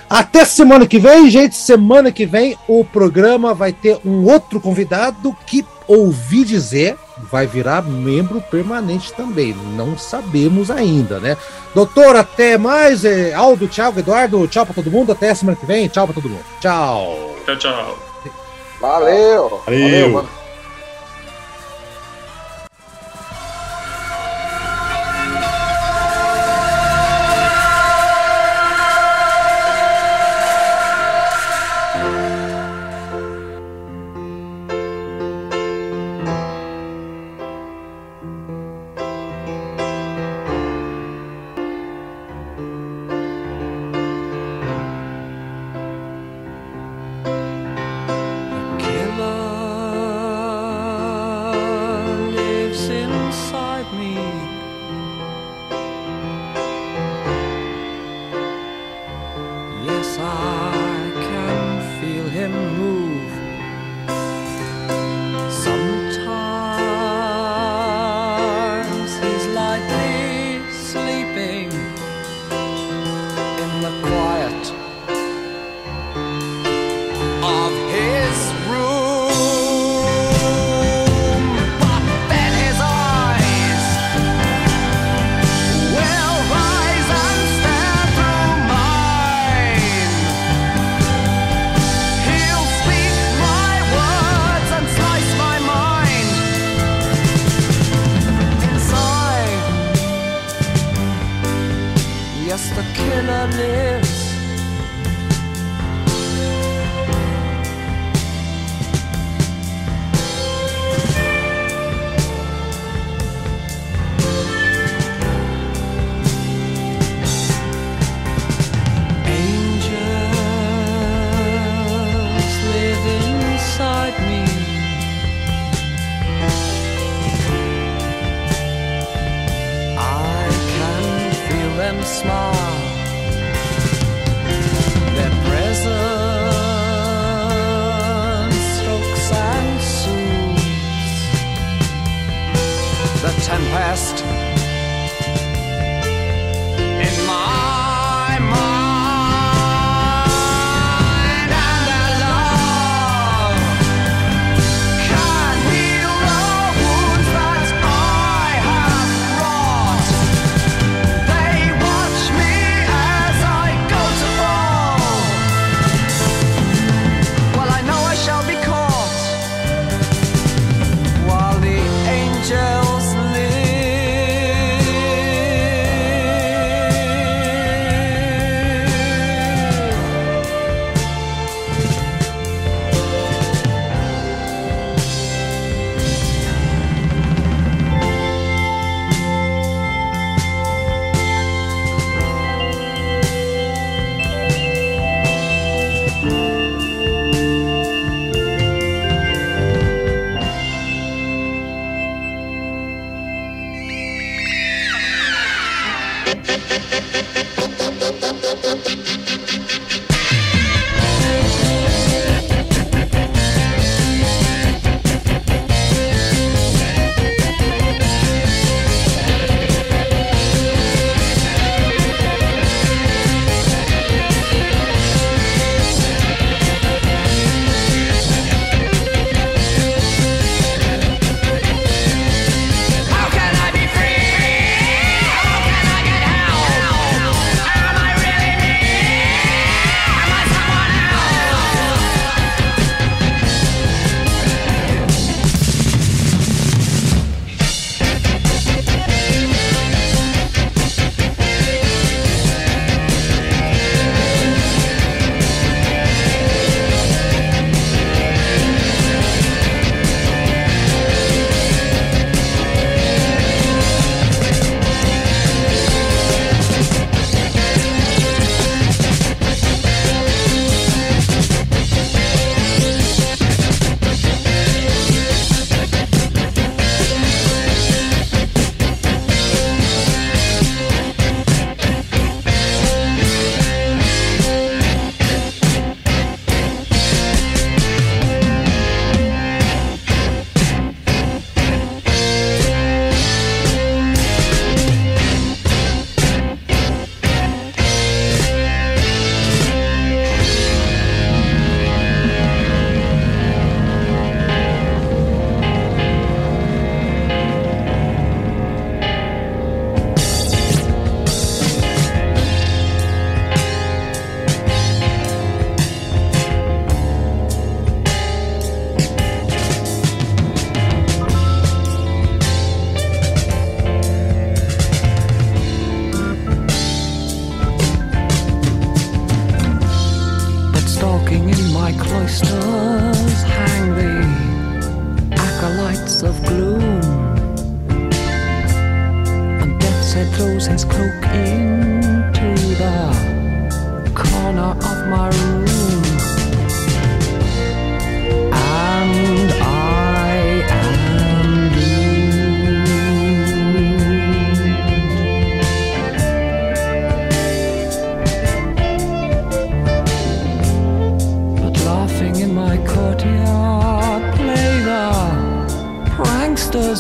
Até 0.09 0.45
semana 0.45 0.89
que 0.89 0.99
vem, 0.99 1.31
gente. 1.31 1.55
Semana 1.55 2.11
que 2.11 2.27
vem 2.27 2.59
o 2.67 2.85
programa 2.85 3.55
vai 3.55 3.73
ter 3.73 3.97
um 4.05 4.25
outro 4.25 4.61
convidado 4.61 5.37
que 5.47 5.65
ouvi 5.87 6.45
dizer 6.45 6.97
vai 7.31 7.47
virar 7.47 7.83
membro 7.83 8.41
permanente 8.41 9.13
também. 9.13 9.55
Não 9.77 9.97
sabemos 9.97 10.69
ainda, 10.69 11.21
né? 11.21 11.37
Doutor, 11.73 12.17
até 12.17 12.59
mais. 12.59 13.05
É, 13.05 13.33
Aldo, 13.33 13.69
Thiago, 13.69 14.01
Eduardo, 14.01 14.49
tchau 14.49 14.67
para 14.67 14.75
todo 14.75 14.91
mundo. 14.91 15.13
Até 15.13 15.33
semana 15.33 15.57
que 15.57 15.67
vem. 15.67 15.87
Tchau 15.87 16.07
para 16.07 16.15
todo 16.15 16.29
mundo. 16.29 16.45
Tchau. 16.61 17.37
Tchau, 17.47 17.57
tchau. 17.57 17.99
Valeu. 18.81 19.63
Valeu. 19.65 20.13
Valeu 20.13 20.40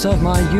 of 0.04 0.22
my 0.22 0.40
youth. 0.52 0.59